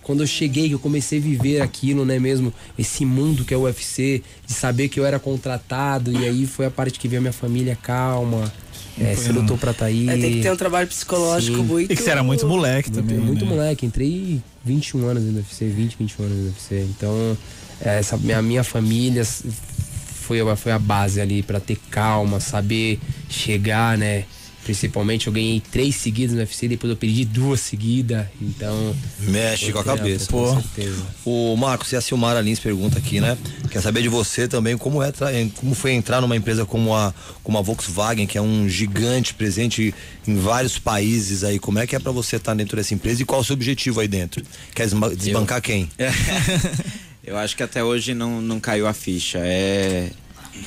Quando 0.02 0.22
eu 0.22 0.26
cheguei, 0.26 0.68
que 0.68 0.74
eu 0.74 0.78
comecei 0.78 1.18
a 1.18 1.22
viver 1.22 1.60
aquilo, 1.62 2.04
né, 2.04 2.18
mesmo? 2.18 2.52
Esse 2.78 3.06
mundo 3.06 3.44
que 3.44 3.54
é 3.54 3.56
o 3.56 3.62
UFC, 3.62 4.22
de 4.46 4.52
saber 4.52 4.88
que 4.88 5.00
eu 5.00 5.06
era 5.06 5.18
contratado, 5.18 6.12
e 6.12 6.28
aí 6.28 6.46
foi 6.46 6.66
a 6.66 6.70
parte 6.70 6.98
que 6.98 7.08
veio 7.08 7.20
a 7.20 7.22
minha 7.22 7.32
família 7.32 7.76
calma. 7.80 8.52
É, 9.00 9.14
você 9.14 9.32
lutou 9.32 9.58
pra 9.58 9.72
tá 9.74 9.86
aí. 9.86 10.08
É, 10.08 10.16
tem 10.16 10.32
que 10.34 10.40
ter 10.42 10.52
um 10.52 10.56
trabalho 10.56 10.86
psicológico 10.86 11.56
Sim. 11.58 11.62
muito. 11.64 11.92
E 11.92 11.96
que 11.96 12.02
você 12.02 12.10
era 12.10 12.22
muito 12.22 12.46
moleque 12.46 12.90
Muito, 12.90 13.02
também. 13.08 13.18
muito 13.24 13.44
né? 13.44 13.50
moleque, 13.50 13.84
entrei 13.86 14.40
21 14.64 15.06
anos 15.08 15.22
no 15.24 15.36
UFC, 15.38 15.66
20, 15.68 15.96
21 15.98 16.24
anos 16.26 16.38
no 16.38 16.44
UFC. 16.46 16.86
Então, 16.96 17.36
é, 17.80 17.98
essa 17.98 18.16
minha, 18.16 18.40
minha 18.40 18.62
família 18.62 19.24
foi, 19.24 20.40
a- 20.40 20.56
foi 20.56 20.70
a 20.72 20.78
base 20.78 21.20
ali 21.20 21.42
pra 21.42 21.58
ter 21.58 21.76
calma, 21.90 22.38
saber 22.38 23.00
chegar, 23.28 23.98
né? 23.98 24.24
Principalmente 24.64 25.26
eu 25.26 25.32
ganhei 25.32 25.60
três 25.60 25.94
seguidas 25.96 26.34
no 26.34 26.40
UFC, 26.40 26.66
depois 26.66 26.90
eu 26.90 26.96
perdi 26.96 27.24
duas 27.24 27.60
seguidas. 27.60 28.26
Então. 28.40 28.96
Mexe 29.20 29.70
com 29.70 29.78
a 29.78 29.84
cabeça. 29.84 30.26
Com 30.32 30.38
Pô. 30.38 30.54
certeza. 30.54 31.02
O 31.24 31.54
Marcos, 31.56 31.92
e 31.92 31.96
a 31.96 32.00
Silmara 32.00 32.40
Lins 32.40 32.58
pergunta 32.58 32.98
aqui, 32.98 33.20
né? 33.20 33.36
Quer 33.70 33.82
saber 33.82 34.00
de 34.00 34.08
você 34.08 34.48
também 34.48 34.76
como 34.78 35.02
é 35.02 35.12
como 35.56 35.74
foi 35.74 35.92
entrar 35.92 36.20
numa 36.20 36.34
empresa 36.34 36.64
como 36.64 36.94
a 36.94 37.12
como 37.42 37.58
a 37.58 37.60
Volkswagen, 37.60 38.26
que 38.26 38.38
é 38.38 38.40
um 38.40 38.66
gigante 38.68 39.34
presente 39.34 39.94
em 40.26 40.36
vários 40.36 40.78
países 40.78 41.44
aí. 41.44 41.58
Como 41.58 41.78
é 41.78 41.86
que 41.86 41.94
é 41.94 41.98
pra 41.98 42.10
você 42.10 42.36
estar 42.36 42.54
dentro 42.54 42.76
dessa 42.76 42.94
empresa 42.94 43.22
e 43.22 43.24
qual 43.24 43.40
é 43.40 43.42
o 43.42 43.44
seu 43.44 43.54
objetivo 43.54 44.00
aí 44.00 44.08
dentro? 44.08 44.42
Quer 44.74 44.88
desbancar 45.16 45.60
quem? 45.60 45.90
Eu 47.22 47.38
acho 47.38 47.56
que 47.56 47.62
até 47.62 47.82
hoje 47.82 48.12
não, 48.12 48.40
não 48.40 48.60
caiu 48.60 48.86
a 48.86 48.92
ficha. 48.92 49.38
É, 49.38 50.10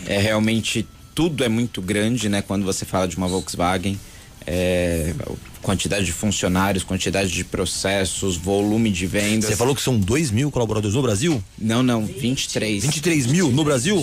é 0.08 0.20
realmente 0.20 0.88
tudo 1.18 1.44
é 1.44 1.50
muito 1.50 1.82
grande, 1.82 2.30
né? 2.30 2.44
Quando 2.44 2.64
você 2.64 2.86
fala 2.86 3.08
de 3.08 3.18
uma 3.18 3.28
Volkswagen, 3.28 4.00
é, 4.46 5.16
quantidade 5.64 6.06
de 6.06 6.12
funcionários, 6.12 6.84
quantidade 6.84 7.32
de 7.32 7.44
processos, 7.44 8.38
volume 8.38 8.92
de 8.92 9.08
vendas. 9.08 9.50
Você 9.50 9.56
falou 9.56 9.76
que 9.76 9.82
são 9.82 10.00
2 10.00 10.30
mil 10.30 10.52
colaboradores 10.52 10.94
no 10.96 11.02
Brasil? 11.02 11.44
Não, 11.58 11.82
não, 11.82 12.06
23. 12.06 12.84
23 12.84 13.26
mil 13.26 13.50
no 13.52 13.64
Brasil? 13.64 13.98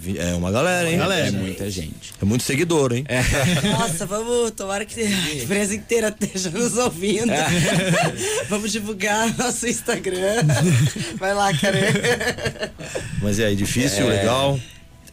Vi- 0.00 0.18
É 0.18 0.34
uma 0.36 0.52
galera, 0.52 0.88
hein? 0.88 1.00
É 1.00 1.30
muita 1.32 1.68
gente. 1.68 2.14
É 2.22 2.24
muito 2.24 2.44
seguidor, 2.44 2.92
hein? 2.92 3.04
Nossa, 3.72 4.06
vamos, 4.06 4.52
tomara 4.52 4.84
que 4.84 5.00
a 5.00 5.34
empresa 5.42 5.74
inteira 5.74 6.16
esteja 6.20 6.50
nos 6.50 6.76
ouvindo. 6.76 7.32
vamos 8.48 8.70
divulgar 8.70 9.36
nosso 9.36 9.66
Instagram. 9.66 10.44
Vai 11.18 11.34
lá, 11.34 11.52
cara. 11.58 12.72
Mas 13.20 13.40
e 13.40 13.44
aí, 13.44 13.56
difícil, 13.56 14.08
É. 14.12 14.18
legal? 14.20 14.60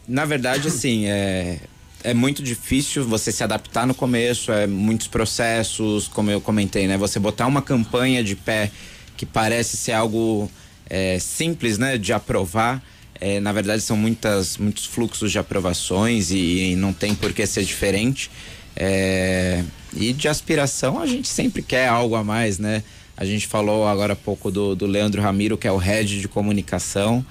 Na 0.06 0.24
verdade, 0.24 0.68
assim, 0.68 1.06
é, 1.06 1.58
é 2.02 2.12
muito 2.12 2.42
difícil 2.42 3.04
você 3.04 3.32
se 3.32 3.42
adaptar 3.42 3.86
no 3.86 3.94
começo, 3.94 4.52
é 4.52 4.66
muitos 4.66 5.06
processos, 5.06 6.06
como 6.08 6.30
eu 6.30 6.40
comentei, 6.40 6.86
né? 6.86 6.98
Você 6.98 7.18
botar 7.18 7.46
uma 7.46 7.62
campanha 7.62 8.22
de 8.22 8.36
pé 8.36 8.70
que 9.16 9.24
parece 9.24 9.76
ser 9.76 9.92
algo 9.92 10.50
é, 10.88 11.18
simples, 11.18 11.78
né? 11.78 11.96
De 11.96 12.12
aprovar. 12.12 12.82
é, 13.20 13.40
na 13.40 13.52
verdade, 13.52 13.82
são 13.82 13.96
muitas, 13.96 14.58
muitos 14.58 14.84
fluxos 14.84 15.32
de 15.32 15.38
aprovações 15.38 16.30
e, 16.30 16.72
e 16.72 16.76
não 16.76 16.92
tem 16.92 17.14
por 17.14 17.32
que 17.32 17.46
ser 17.46 17.64
diferente. 17.64 18.30
É, 18.76 19.62
e 19.96 20.12
de 20.12 20.28
aspiração, 20.28 21.00
a 21.00 21.06
gente 21.06 21.28
sempre 21.28 21.62
quer 21.62 21.88
algo 21.88 22.16
a 22.16 22.24
mais, 22.24 22.58
né? 22.58 22.82
A 23.16 23.24
gente 23.24 23.46
falou 23.46 23.86
agora 23.86 24.12
há 24.14 24.16
pouco 24.16 24.50
do, 24.50 24.74
do 24.74 24.86
Leandro 24.86 25.22
Ramiro, 25.22 25.56
que 25.56 25.68
é 25.68 25.72
o 25.72 25.76
head 25.76 26.20
de 26.20 26.28
comunicação. 26.28 27.24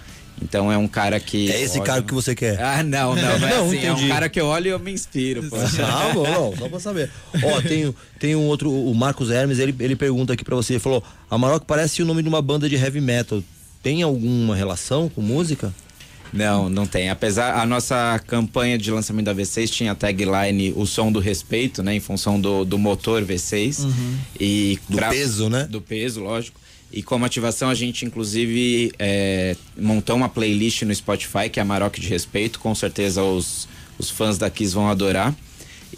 Então 0.44 0.72
é 0.72 0.78
um 0.78 0.88
cara 0.88 1.20
que. 1.20 1.50
É 1.52 1.62
esse 1.62 1.78
olha- 1.78 1.86
cargo 1.86 2.08
que 2.08 2.14
você 2.14 2.36
quer? 2.36 2.62
ah, 2.62 2.84
não, 2.84 3.16
não, 3.16 3.40
não 3.40 3.48
é 3.48 3.52
Não, 3.58 3.66
assim. 3.68 3.86
É 3.86 3.94
um 3.94 4.08
cara 4.10 4.28
que 4.28 4.40
eu 4.40 4.46
olho 4.48 4.68
e 4.68 4.70
eu 4.70 4.80
me 4.80 4.92
inspiro, 4.92 5.44
pô. 5.50 5.56
Ah, 5.82 6.12
bom, 6.14 6.24
não, 6.24 6.58
só 6.58 6.70
pra 6.70 6.80
saber. 6.80 7.10
Ó, 7.42 7.62
tem, 7.62 7.94
tem 8.20 8.36
um 8.36 8.46
outro, 8.46 8.72
o 8.72 8.94
Marcos 8.94 9.30
Hermes, 9.30 9.60
ele, 9.60 9.74
ele 9.80 9.96
pergunta 9.96 10.34
aqui 10.34 10.44
pra 10.44 10.56
você, 10.56 10.74
ele 10.74 10.80
falou, 10.80 11.04
a 11.30 11.38
Maroc 11.38 11.64
parece 11.66 12.02
o 12.02 12.06
nome 12.06 12.22
de 12.22 12.30
uma 12.30 12.42
banda 12.42 12.68
de 12.68 12.76
heavy 12.76 13.00
metal. 13.02 13.42
Tem 13.82 14.02
alguma 14.02 14.56
relação 14.56 15.10
com 15.10 15.22
música? 15.22 15.74
Não, 16.32 16.68
não 16.68 16.88
tem. 16.88 17.10
Apesar, 17.12 17.60
a 17.62 17.66
nossa 17.66 18.20
campanha 18.26 18.76
de 18.78 18.90
lançamento 18.90 19.26
da 19.26 19.36
V6 19.36 19.70
tinha 19.70 19.92
a 19.92 19.96
tagline 19.96 20.74
O 20.76 20.86
Som 20.88 21.12
do 21.12 21.20
Respeito, 21.20 21.84
né? 21.84 21.94
Em 21.96 22.00
função 22.00 22.42
do, 22.42 22.66
do 22.66 22.78
motor 22.80 23.24
V6. 23.24 23.88
E 24.40 24.80
Do 24.90 24.98
pra- 24.98 25.10
peso, 25.10 25.48
né? 25.48 25.68
Do 25.70 25.80
peso, 25.80 26.22
lógico. 26.22 26.60
E 26.94 27.02
como 27.02 27.26
ativação, 27.26 27.70
a 27.70 27.74
gente, 27.74 28.06
inclusive, 28.06 28.92
é, 29.00 29.56
montou 29.76 30.16
uma 30.16 30.30
playlist 30.30 30.84
no 30.84 30.94
Spotify, 30.94 31.50
que 31.52 31.60
é 31.60 31.64
a 31.64 31.66
Maroc 31.66 31.96
de 31.98 32.08
Respeito. 32.08 32.60
Com 32.60 32.76
certeza 32.76 33.24
os, 33.24 33.68
os 33.98 34.12
fãs 34.12 34.38
da 34.38 34.48
Kiss 34.48 34.76
vão 34.76 34.88
adorar. 34.88 35.36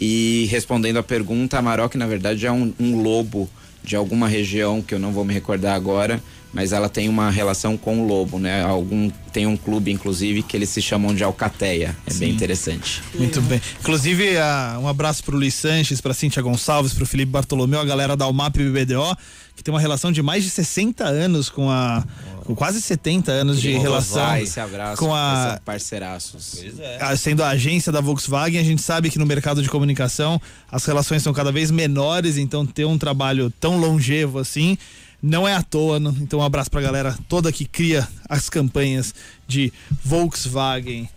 E 0.00 0.46
respondendo 0.50 0.96
a 0.96 1.02
pergunta, 1.02 1.58
a 1.58 1.62
Maroc, 1.62 1.94
na 1.96 2.06
verdade, 2.06 2.46
é 2.46 2.52
um, 2.52 2.72
um 2.80 3.02
lobo 3.02 3.48
de 3.84 3.94
alguma 3.94 4.26
região 4.26 4.80
que 4.80 4.94
eu 4.94 4.98
não 4.98 5.12
vou 5.12 5.24
me 5.24 5.32
recordar 5.32 5.74
agora, 5.74 6.20
mas 6.52 6.72
ela 6.72 6.88
tem 6.88 7.08
uma 7.08 7.30
relação 7.30 7.76
com 7.76 8.02
o 8.02 8.06
lobo, 8.06 8.38
né? 8.38 8.62
Algum, 8.62 9.10
tem 9.32 9.46
um 9.46 9.56
clube, 9.56 9.92
inclusive, 9.92 10.42
que 10.42 10.56
eles 10.56 10.70
se 10.70 10.80
chamam 10.80 11.14
de 11.14 11.22
Alcateia. 11.22 11.96
É 12.06 12.14
bem 12.14 12.30
interessante. 12.30 13.02
Muito 13.14 13.40
bem. 13.42 13.60
Inclusive, 13.80 14.38
ah, 14.38 14.78
um 14.80 14.88
abraço 14.88 15.22
pro 15.22 15.36
Luiz 15.36 15.54
Sanches, 15.54 16.00
pra 16.00 16.14
Cíntia 16.14 16.42
Gonçalves, 16.42 16.94
pro 16.94 17.06
Felipe 17.06 17.30
Bartolomeu, 17.30 17.80
a 17.80 17.84
galera 17.84 18.16
da 18.16 18.26
UMAP 18.26 18.56
BBDO, 18.56 19.16
que 19.56 19.64
tem 19.64 19.72
uma 19.74 19.80
relação 19.80 20.12
de 20.12 20.22
mais 20.22 20.44
de 20.44 20.50
60 20.50 21.02
anos 21.04 21.48
com 21.48 21.68
a. 21.70 22.04
com 22.44 22.54
quase 22.54 22.80
70 22.80 23.32
anos 23.32 23.60
de 23.60 23.72
relação 23.72 24.22
usar 24.22 24.40
esse 24.42 24.60
abraço, 24.60 24.98
com 25.02 25.14
a. 25.14 25.58
parceiraços. 25.64 26.62
a- 27.00 27.16
sendo 27.16 27.42
a 27.42 27.48
agência 27.48 27.90
da 27.90 28.00
Volkswagen, 28.00 28.60
a 28.60 28.64
gente 28.64 28.82
sabe 28.82 29.10
que 29.10 29.18
no 29.18 29.26
mercado 29.26 29.62
de 29.62 29.68
comunicação 29.68 30.40
as 30.70 30.84
relações 30.84 31.22
são 31.22 31.32
cada 31.32 31.50
vez 31.50 31.70
menores, 31.70 32.36
então 32.36 32.64
ter 32.66 32.84
um 32.84 32.98
trabalho 32.98 33.50
tão 33.58 33.78
longevo 33.78 34.38
assim 34.38 34.76
não 35.22 35.48
é 35.48 35.54
à 35.54 35.62
toa. 35.62 35.98
não- 35.98 36.14
Então 36.20 36.38
um 36.40 36.42
abraço 36.44 36.70
pra 36.70 36.80
galera 36.82 37.16
toda 37.28 37.50
que 37.50 37.64
cria 37.64 38.06
as 38.28 38.48
campanhas 38.50 39.14
de 39.48 39.72
Volkswagen. 40.04 41.08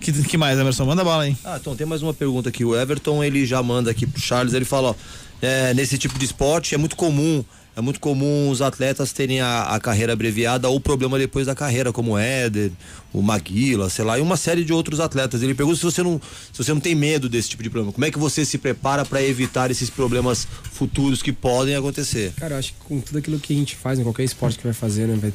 Que, 0.00 0.12
que 0.12 0.38
mais, 0.38 0.58
Emerson? 0.58 0.86
Manda 0.86 1.04
bala, 1.04 1.28
hein? 1.28 1.36
Ah, 1.44 1.58
então 1.60 1.76
tem 1.76 1.86
mais 1.86 2.02
uma 2.02 2.14
pergunta 2.14 2.48
aqui. 2.48 2.64
O 2.64 2.74
Everton, 2.74 3.22
ele 3.22 3.44
já 3.44 3.62
manda 3.62 3.90
aqui 3.90 4.06
pro 4.06 4.20
Charles, 4.20 4.54
ele 4.54 4.64
fala, 4.64 4.90
ó, 4.90 4.94
é, 5.42 5.74
nesse 5.74 5.98
tipo 5.98 6.18
de 6.18 6.24
esporte 6.24 6.74
é 6.74 6.78
muito 6.78 6.96
comum 6.96 7.44
é 7.76 7.80
muito 7.80 8.00
comum 8.00 8.50
os 8.50 8.60
atletas 8.60 9.12
terem 9.12 9.40
a, 9.40 9.62
a 9.62 9.80
carreira 9.80 10.12
abreviada 10.12 10.68
ou 10.68 10.80
problema 10.80 11.18
depois 11.18 11.46
da 11.46 11.54
carreira, 11.54 11.92
como 11.92 12.12
o 12.12 12.18
Éder, 12.18 12.72
o 13.12 13.22
Maguila, 13.22 13.88
sei 13.88 14.04
lá, 14.04 14.18
e 14.18 14.22
uma 14.22 14.36
série 14.36 14.64
de 14.64 14.72
outros 14.72 15.00
atletas. 15.00 15.42
Ele 15.42 15.54
pergunta 15.54 15.78
se 15.78 15.84
você 15.84 16.02
não, 16.02 16.20
se 16.52 16.62
você 16.62 16.72
não 16.72 16.80
tem 16.80 16.94
medo 16.94 17.28
desse 17.28 17.48
tipo 17.48 17.62
de 17.62 17.70
problema. 17.70 17.92
Como 17.92 18.04
é 18.04 18.10
que 18.10 18.18
você 18.18 18.44
se 18.44 18.58
prepara 18.58 19.04
para 19.04 19.22
evitar 19.22 19.70
esses 19.70 19.88
problemas 19.88 20.46
futuros 20.72 21.22
que 21.22 21.32
podem 21.32 21.76
acontecer? 21.76 22.32
Cara, 22.36 22.54
eu 22.54 22.58
acho 22.58 22.72
que 22.72 22.80
com 22.80 23.00
tudo 23.00 23.18
aquilo 23.18 23.38
que 23.38 23.52
a 23.52 23.56
gente 23.56 23.76
faz 23.76 23.98
em 23.98 24.02
qualquer 24.02 24.24
esporte 24.24 24.58
que 24.58 24.64
vai 24.64 24.74
fazer, 24.74 25.06
né? 25.06 25.16
Vai, 25.20 25.32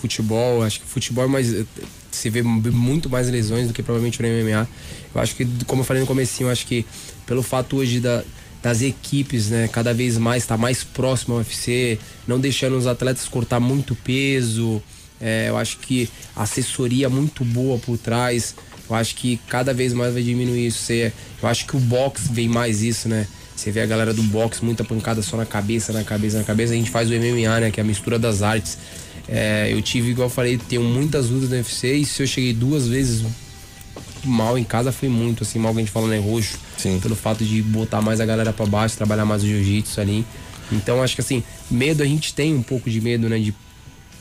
futebol, 0.00 0.62
acho 0.62 0.80
que 0.80 0.86
futebol 0.86 1.24
é 1.24 1.28
mais. 1.28 1.66
Se 2.10 2.30
vê 2.30 2.42
muito 2.42 3.10
mais 3.10 3.28
lesões 3.28 3.68
do 3.68 3.74
que 3.74 3.82
provavelmente 3.82 4.20
no 4.22 4.28
MMA. 4.28 4.68
Eu 5.14 5.20
acho 5.20 5.34
que, 5.34 5.46
como 5.66 5.82
eu 5.82 5.84
falei 5.84 6.00
no 6.00 6.06
comecinho, 6.06 6.48
eu 6.48 6.52
acho 6.52 6.66
que 6.66 6.86
pelo 7.26 7.42
fato 7.42 7.76
hoje 7.76 8.00
da 8.00 8.22
das 8.62 8.82
equipes, 8.82 9.48
né? 9.50 9.68
Cada 9.68 9.94
vez 9.94 10.18
mais 10.18 10.42
está 10.42 10.56
mais 10.56 10.82
próximo 10.82 11.34
ao 11.34 11.40
UFC, 11.40 11.98
não 12.26 12.38
deixando 12.40 12.76
os 12.76 12.86
atletas 12.86 13.28
cortar 13.28 13.60
muito 13.60 13.94
peso. 13.94 14.82
É, 15.20 15.46
eu 15.48 15.56
acho 15.56 15.78
que 15.78 16.08
assessoria 16.34 17.08
muito 17.08 17.44
boa 17.44 17.78
por 17.78 17.98
trás. 17.98 18.54
Eu 18.88 18.96
acho 18.96 19.14
que 19.14 19.38
cada 19.48 19.74
vez 19.74 19.92
mais 19.92 20.14
vai 20.14 20.22
diminuir 20.22 20.66
isso. 20.66 20.92
eu 20.92 21.48
acho 21.48 21.66
que 21.66 21.76
o 21.76 21.80
boxe 21.80 22.32
vem 22.32 22.48
mais 22.48 22.82
isso, 22.82 23.08
né? 23.08 23.26
Você 23.54 23.70
vê 23.72 23.80
a 23.80 23.86
galera 23.86 24.14
do 24.14 24.22
boxe, 24.22 24.64
muita 24.64 24.84
pancada 24.84 25.20
só 25.20 25.36
na 25.36 25.44
cabeça, 25.44 25.92
na 25.92 26.04
cabeça, 26.04 26.38
na 26.38 26.44
cabeça. 26.44 26.72
A 26.72 26.76
gente 26.76 26.90
faz 26.90 27.10
o 27.10 27.12
MMA, 27.12 27.60
né? 27.60 27.70
Que 27.70 27.80
é 27.80 27.82
a 27.82 27.86
mistura 27.86 28.18
das 28.18 28.40
artes. 28.40 28.78
É, 29.28 29.68
eu 29.70 29.82
tive, 29.82 30.10
igual 30.10 30.26
eu 30.26 30.30
falei, 30.30 30.56
tenho 30.56 30.82
muitas 30.82 31.28
lutas 31.28 31.50
no 31.50 31.56
UFC 31.56 31.96
e 31.96 32.06
se 32.06 32.22
eu 32.22 32.26
cheguei 32.26 32.54
duas 32.54 32.88
vezes 32.88 33.24
mal 34.24 34.56
em 34.56 34.64
casa 34.64 34.90
foi 34.90 35.08
muito, 35.08 35.42
assim, 35.42 35.58
mal 35.58 35.72
que 35.72 35.78
a 35.78 35.82
gente 35.82 35.92
falou, 35.92 36.08
né? 36.08 36.18
Roxo. 36.18 36.58
Sim. 36.78 36.98
Pelo 37.00 37.14
fato 37.14 37.44
de 37.44 37.60
botar 37.60 38.00
mais 38.00 38.20
a 38.20 38.26
galera 38.26 38.52
para 38.52 38.64
baixo, 38.64 38.96
trabalhar 38.96 39.26
mais 39.26 39.42
o 39.42 39.46
jiu-jitsu 39.46 40.00
ali. 40.00 40.24
Então 40.72 41.02
acho 41.02 41.14
que 41.14 41.20
assim, 41.20 41.42
medo 41.70 42.02
a 42.02 42.06
gente 42.06 42.32
tem 42.32 42.54
um 42.54 42.62
pouco 42.62 42.88
de 42.88 43.00
medo, 43.00 43.28
né? 43.28 43.38
De 43.38 43.54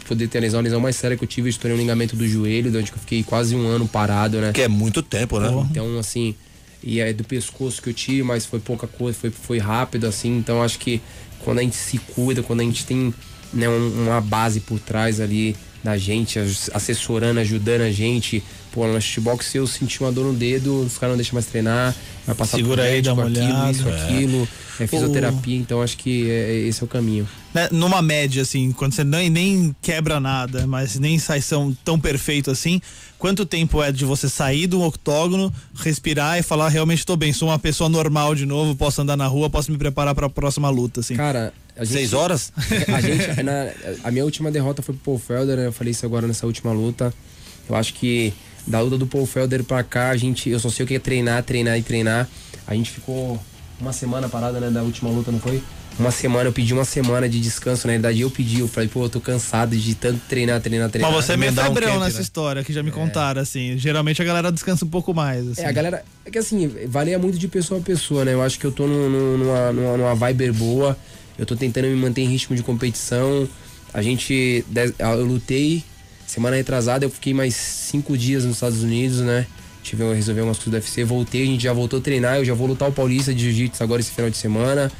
poder 0.05 0.27
ter 0.27 0.39
a 0.39 0.41
lesão. 0.41 0.59
A 0.59 0.63
lesão 0.63 0.79
mais 0.79 0.95
séria 0.95 1.15
que 1.15 1.23
eu 1.23 1.27
tive, 1.27 1.47
eu 1.47 1.51
estourei 1.51 1.77
um 1.77 1.79
ligamento 1.79 2.15
do 2.15 2.27
joelho, 2.27 2.69
onde 2.69 2.91
eu 2.91 2.97
fiquei 2.97 3.23
quase 3.23 3.55
um 3.55 3.67
ano 3.67 3.87
parado, 3.87 4.39
né? 4.39 4.51
Que 4.51 4.61
é 4.61 4.67
muito 4.67 5.01
tempo, 5.01 5.39
né? 5.39 5.49
Então, 5.69 5.97
assim, 5.99 6.35
e 6.83 6.99
é 6.99 7.11
do 7.13 7.23
pescoço 7.23 7.81
que 7.81 7.89
eu 7.89 7.93
tive, 7.93 8.23
mas 8.23 8.45
foi 8.45 8.59
pouca 8.59 8.87
coisa, 8.87 9.17
foi, 9.17 9.29
foi 9.29 9.57
rápido, 9.57 10.07
assim. 10.07 10.37
Então 10.37 10.61
acho 10.61 10.79
que 10.79 11.01
quando 11.39 11.59
a 11.59 11.61
gente 11.61 11.75
se 11.75 11.97
cuida, 11.97 12.41
quando 12.41 12.61
a 12.61 12.63
gente 12.63 12.85
tem 12.85 13.13
né, 13.53 13.67
uma 13.67 14.21
base 14.21 14.59
por 14.59 14.79
trás 14.79 15.19
ali 15.19 15.55
da 15.83 15.97
gente, 15.97 16.39
assessorando, 16.73 17.39
ajudando 17.39 17.81
a 17.81 17.91
gente, 17.91 18.43
Pô, 18.77 18.85
no 18.85 19.01
shootbox 19.01 19.55
eu 19.55 19.65
senti 19.65 20.01
uma 20.01 20.11
dor 20.11 20.25
no 20.25 20.33
dedo, 20.33 20.81
os 20.81 20.99
caras 20.99 21.13
não 21.13 21.17
deixam 21.17 21.33
mais 21.33 21.47
treinar, 21.47 21.95
vai 22.27 22.35
passar 22.35 22.57
Segura 22.57 22.83
por 22.83 22.87
aí, 22.87 23.01
dá 23.01 23.11
uma 23.11 23.23
aquilo, 23.23 23.43
olhada. 23.43 23.71
isso, 23.71 23.89
é. 23.89 24.03
aquilo, 24.03 24.49
é 24.79 24.85
fisioterapia, 24.85 25.57
o... 25.57 25.61
então 25.61 25.81
acho 25.81 25.97
que 25.97 26.29
é, 26.29 26.53
esse 26.59 26.83
é 26.83 26.85
o 26.85 26.87
caminho. 26.87 27.27
Né, 27.55 27.69
numa 27.71 28.03
média, 28.03 28.43
assim, 28.43 28.71
quando 28.71 28.93
você 28.93 29.03
nem, 29.03 29.31
nem 29.31 29.75
quebra 29.81 30.19
nada, 30.19 30.67
mas 30.67 30.99
nem 30.99 31.17
sai 31.17 31.41
tão, 31.41 31.75
tão 31.83 31.99
perfeito 31.99 32.51
assim, 32.51 32.79
quanto 33.17 33.47
tempo 33.47 33.81
é 33.81 33.91
de 33.91 34.05
você 34.05 34.29
sair 34.29 34.67
do 34.67 34.83
octógono, 34.83 35.51
respirar 35.73 36.37
e 36.37 36.43
falar, 36.43 36.69
realmente 36.69 37.03
tô 37.03 37.15
bem, 37.15 37.33
sou 37.33 37.47
uma 37.47 37.57
pessoa 37.57 37.89
normal 37.89 38.35
de 38.35 38.45
novo, 38.45 38.75
posso 38.75 39.01
andar 39.01 39.17
na 39.17 39.25
rua, 39.25 39.49
posso 39.49 39.71
me 39.71 39.77
preparar 39.79 40.13
para 40.13 40.27
a 40.27 40.29
próxima 40.29 40.69
luta, 40.69 40.99
assim? 40.99 41.15
Cara, 41.15 41.51
Gente, 41.79 41.93
Seis 41.93 42.13
horas? 42.13 42.53
A, 42.93 43.01
gente, 43.01 43.41
na, 43.41 43.71
a 44.03 44.11
minha 44.11 44.23
última 44.23 44.51
derrota 44.51 44.83
foi 44.83 44.93
pro 44.93 45.03
Paul 45.03 45.19
Felder, 45.19 45.57
né? 45.57 45.65
Eu 45.67 45.71
falei 45.71 45.91
isso 45.91 46.05
agora 46.05 46.27
nessa 46.27 46.45
última 46.45 46.71
luta. 46.71 47.13
Eu 47.69 47.75
acho 47.75 47.93
que 47.93 48.33
da 48.67 48.81
luta 48.81 48.97
do 48.97 49.07
Paul 49.07 49.25
Felder 49.25 49.63
pra 49.63 49.81
cá, 49.83 50.09
a 50.09 50.17
gente, 50.17 50.49
eu 50.49 50.59
só 50.59 50.69
sei 50.69 50.83
o 50.83 50.87
que 50.87 50.95
é 50.95 50.99
treinar, 50.99 51.41
treinar 51.43 51.77
e 51.79 51.81
treinar. 51.81 52.27
A 52.67 52.75
gente 52.75 52.91
ficou 52.91 53.39
uma 53.79 53.93
semana 53.93 54.27
parada, 54.27 54.59
né, 54.59 54.69
da 54.69 54.83
última 54.83 55.09
luta, 55.09 55.31
não 55.31 55.39
foi? 55.39 55.63
Uma 55.97 56.11
semana, 56.11 56.47
eu 56.47 56.53
pedi 56.53 56.73
uma 56.73 56.85
semana 56.85 57.27
de 57.27 57.39
descanso, 57.39 57.87
na 57.87 57.93
verdade 57.93 58.21
eu 58.21 58.29
pedi, 58.29 58.59
eu 58.59 58.67
falei, 58.67 58.87
pô, 58.87 59.05
eu 59.05 59.09
tô 59.09 59.19
cansado 59.19 59.75
de 59.75 59.95
tanto 59.95 60.19
treinar, 60.29 60.61
treinar, 60.61 60.91
treinar. 60.91 61.11
Mas 61.11 61.25
você 61.25 61.33
é 61.33 61.37
meio 61.37 61.51
febrão 61.51 61.97
um 61.97 61.99
nessa 61.99 62.17
né? 62.17 62.21
história, 62.21 62.63
que 62.63 62.71
já 62.71 62.83
me 62.83 62.89
é. 62.89 62.91
contaram, 62.91 63.41
assim. 63.41 63.77
Geralmente 63.79 64.21
a 64.21 64.25
galera 64.25 64.51
descansa 64.51 64.85
um 64.85 64.89
pouco 64.89 65.11
mais, 65.11 65.47
assim. 65.47 65.61
É, 65.61 65.65
a 65.65 65.71
galera, 65.71 66.05
é 66.23 66.29
que 66.29 66.37
assim, 66.37 66.67
varia 66.87 67.17
muito 67.17 67.39
de 67.39 67.47
pessoa 67.47 67.79
a 67.79 67.83
pessoa, 67.83 68.23
né? 68.23 68.33
Eu 68.33 68.43
acho 68.43 68.59
que 68.59 68.65
eu 68.65 68.71
tô 68.71 68.85
numa, 68.85 69.71
numa, 69.71 69.97
numa 69.97 70.13
vibe 70.13 70.51
boa, 70.51 70.95
eu 71.35 71.47
tô 71.47 71.55
tentando 71.55 71.87
me 71.87 71.95
manter 71.95 72.21
em 72.21 72.27
ritmo 72.27 72.55
de 72.55 72.61
competição. 72.61 73.49
A 73.91 74.01
gente, 74.03 74.63
eu 74.99 75.25
lutei 75.25 75.83
Semana 76.27 76.57
retrasada 76.57 77.05
eu 77.05 77.09
fiquei 77.09 77.33
mais 77.33 77.55
cinco 77.55 78.17
dias 78.17 78.43
nos 78.43 78.55
Estados 78.55 78.83
Unidos, 78.83 79.21
né? 79.21 79.47
Tive 79.81 80.03
que 80.03 80.13
resolver 80.13 80.41
umas 80.41 80.57
coisas 80.57 80.71
do 80.71 80.75
UFC. 80.75 81.03
Voltei, 81.05 81.43
a 81.43 81.45
gente 81.45 81.63
já 81.63 81.71
voltou 81.71 81.99
a 81.99 82.01
treinar. 82.01 82.35
Eu 82.35 82.45
já 82.45 82.53
vou 82.53 82.67
lutar 82.67 82.89
o 82.89 82.91
Paulista 82.91 83.33
de 83.33 83.45
Jiu-Jitsu 83.45 83.81
agora 83.81 84.01
esse 84.01 84.11
final 84.11 84.29
de 84.29 84.35
semana. 84.35 84.91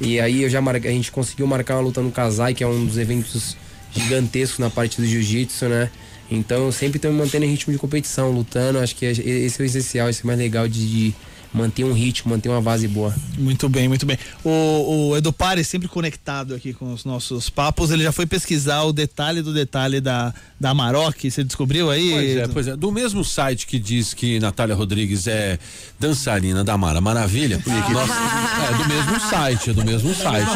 E 0.00 0.18
aí 0.18 0.42
eu 0.42 0.48
já 0.48 0.62
mar... 0.62 0.76
a 0.76 0.80
gente 0.80 1.12
conseguiu 1.12 1.46
marcar 1.46 1.76
uma 1.76 1.82
luta 1.82 2.00
no 2.00 2.10
Kazai, 2.10 2.54
que 2.54 2.64
é 2.64 2.66
um 2.66 2.86
dos 2.86 2.96
eventos 2.96 3.54
gigantescos 3.92 4.58
na 4.58 4.70
parte 4.70 4.98
do 4.98 5.06
Jiu-Jitsu, 5.06 5.68
né? 5.68 5.90
Então 6.30 6.64
eu 6.64 6.72
sempre 6.72 6.96
estou 6.96 7.12
me 7.12 7.18
mantendo 7.18 7.44
em 7.44 7.50
ritmo 7.50 7.74
de 7.74 7.78
competição, 7.78 8.30
lutando. 8.30 8.78
Acho 8.78 8.96
que 8.96 9.04
esse 9.04 9.60
é 9.60 9.62
o 9.62 9.66
essencial, 9.66 10.08
esse 10.08 10.22
é 10.22 10.24
o 10.24 10.26
mais 10.28 10.38
legal 10.38 10.66
de, 10.66 10.88
de 10.88 11.14
manter 11.52 11.84
um 11.84 11.92
ritmo, 11.92 12.30
manter 12.30 12.48
uma 12.48 12.60
base 12.60 12.86
boa. 12.86 13.14
Muito 13.38 13.68
bem, 13.68 13.88
muito 13.88 14.06
bem. 14.06 14.18
O, 14.44 15.10
o 15.10 15.16
Edu 15.16 15.32
Pare, 15.32 15.64
sempre 15.64 15.88
conectado 15.88 16.54
aqui 16.54 16.72
com 16.72 16.92
os 16.92 17.04
nossos 17.04 17.50
papos, 17.50 17.90
ele 17.90 18.04
já 18.04 18.12
foi 18.12 18.26
pesquisar 18.26 18.82
o 18.82 18.92
detalhe 18.92 19.42
do 19.42 19.52
detalhe 19.52 20.00
da, 20.00 20.32
da 20.58 20.70
Amarok, 20.70 21.30
você 21.30 21.42
descobriu 21.42 21.90
aí? 21.90 22.10
Pois 22.10 22.36
é, 22.36 22.48
pois 22.48 22.68
é. 22.68 22.76
Do 22.76 22.92
mesmo 22.92 23.24
site 23.24 23.66
que 23.66 23.78
diz 23.78 24.14
que 24.14 24.38
Natália 24.38 24.74
Rodrigues 24.74 25.26
é 25.26 25.58
dançarina 25.98 26.62
da 26.62 26.76
Mara 26.76 27.00
Maravilha, 27.00 27.60
ah. 27.66 27.90
nós, 27.90 28.10
é 28.10 28.82
do 28.82 28.88
mesmo 28.88 29.20
site, 29.28 29.70
é 29.70 29.72
do 29.72 29.84
mesmo 29.84 30.14
site. 30.14 30.50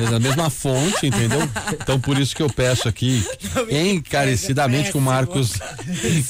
É 0.00 0.10
da 0.10 0.20
mesma 0.20 0.48
fonte, 0.50 1.06
entendeu? 1.06 1.40
Então 1.72 1.98
por 2.00 2.18
isso 2.18 2.34
que 2.34 2.42
eu 2.42 2.48
peço 2.50 2.88
aqui 2.88 3.24
encarecidamente 3.70 4.92
com 4.92 4.98
o 4.98 5.02
Marcos. 5.02 5.52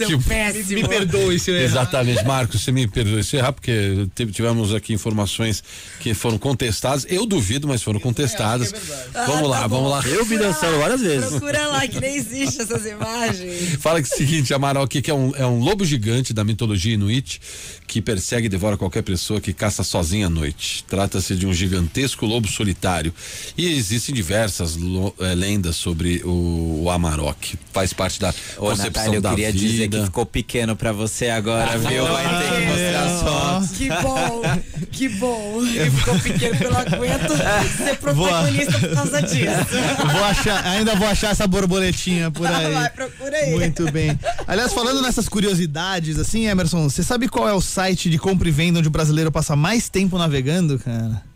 que, 0.06 0.16
me, 0.16 0.82
me 0.82 0.88
perdoe 0.88 1.38
se 1.38 1.50
eu 1.50 1.56
errar. 1.56 1.64
Exatamente, 1.64 2.24
Marcos, 2.24 2.62
você 2.62 2.72
me 2.72 2.86
perdoe 2.86 3.22
se 3.22 3.36
eu 3.36 3.40
errar, 3.40 3.52
porque 3.52 3.89
tivemos 4.32 4.74
aqui 4.74 4.92
informações 4.92 5.62
que 6.00 6.14
foram 6.14 6.38
contestadas. 6.38 7.06
Eu 7.08 7.26
duvido, 7.26 7.68
mas 7.68 7.82
foram 7.82 8.00
contestadas. 8.00 8.72
É, 8.72 9.26
vamos 9.26 9.44
ah, 9.44 9.48
lá, 9.48 9.60
tá 9.60 9.66
vamos 9.66 9.90
lá. 9.90 10.02
Eu 10.06 10.24
vi 10.24 10.38
dançando 10.38 10.78
várias 10.78 11.00
vezes. 11.00 11.30
Procura 11.30 11.66
lá 11.68 11.86
que 11.86 12.00
nem 12.00 12.16
existe 12.16 12.62
essas 12.62 12.86
imagens. 12.86 13.76
Fala 13.80 14.02
que 14.02 14.10
é 14.10 14.14
o 14.14 14.16
seguinte, 14.16 14.54
Amaral, 14.54 14.86
que 14.86 15.10
é 15.10 15.14
um, 15.14 15.34
é 15.36 15.46
um 15.46 15.60
lobo 15.60 15.84
gigante 15.84 16.32
da 16.32 16.44
mitologia 16.44 16.94
inuit 16.94 17.40
que 17.90 18.00
persegue 18.00 18.46
e 18.46 18.48
devora 18.48 18.76
qualquer 18.76 19.02
pessoa 19.02 19.40
que 19.40 19.52
caça 19.52 19.82
sozinha 19.82 20.28
à 20.28 20.30
noite. 20.30 20.84
Trata-se 20.88 21.34
de 21.34 21.44
um 21.44 21.52
gigantesco 21.52 22.24
lobo 22.24 22.46
solitário. 22.46 23.12
E 23.58 23.66
existem 23.66 24.14
diversas 24.14 24.76
lo, 24.76 25.12
é, 25.18 25.34
lendas 25.34 25.74
sobre 25.74 26.22
o, 26.24 26.84
o 26.84 26.90
Amarok. 26.90 27.58
Faz 27.72 27.92
parte 27.92 28.20
da 28.20 28.32
Ô, 28.56 28.66
concepção 28.66 28.86
Natália, 28.86 29.16
eu 29.16 29.20
da 29.20 29.30
queria 29.30 29.50
vida. 29.50 29.58
dizer 29.58 29.88
que 29.88 30.04
ficou 30.04 30.24
pequeno 30.24 30.76
para 30.76 30.92
você 30.92 31.30
agora, 31.30 31.72
ah, 31.72 31.78
viu? 31.78 32.06
Vai 32.06 32.42
ter 32.42 32.54
que 32.54 32.66
mostrar 32.68 33.18
só. 33.18 33.62
Que 33.76 33.88
bom, 33.88 34.42
que 34.92 35.08
bom. 35.08 35.60
Ele 35.74 35.90
ficou 35.90 36.18
pequeno 36.20 36.58
pelo 36.58 36.76
aguento 36.76 37.36
ser 37.76 37.96
protagonista 37.96 38.70
Boa. 38.70 38.80
por 38.80 38.94
causa 38.94 39.22
disso. 39.22 40.12
Vou 40.12 40.24
achar, 40.24 40.64
ainda 40.64 40.94
vou 40.94 41.08
achar 41.08 41.30
essa 41.32 41.46
borboletinha 41.48 42.30
por 42.30 42.46
aí. 42.46 42.72
Vai, 42.72 42.90
procura 42.90 43.36
aí. 43.36 43.50
Muito 43.50 43.90
bem. 43.90 44.16
Aliás, 44.46 44.72
falando 44.72 45.02
nessas 45.02 45.28
curiosidades, 45.28 46.20
assim, 46.20 46.46
Emerson, 46.46 46.88
você 46.88 47.02
sabe 47.02 47.28
qual 47.28 47.48
é 47.48 47.52
o 47.52 47.60
site 47.60 47.79
de 48.10 48.18
compra 48.18 48.48
e 48.48 48.52
venda 48.52 48.78
onde 48.78 48.88
o 48.88 48.90
brasileiro 48.90 49.32
passa 49.32 49.56
mais 49.56 49.88
tempo 49.88 50.18
navegando, 50.18 50.78
cara? 50.78 51.29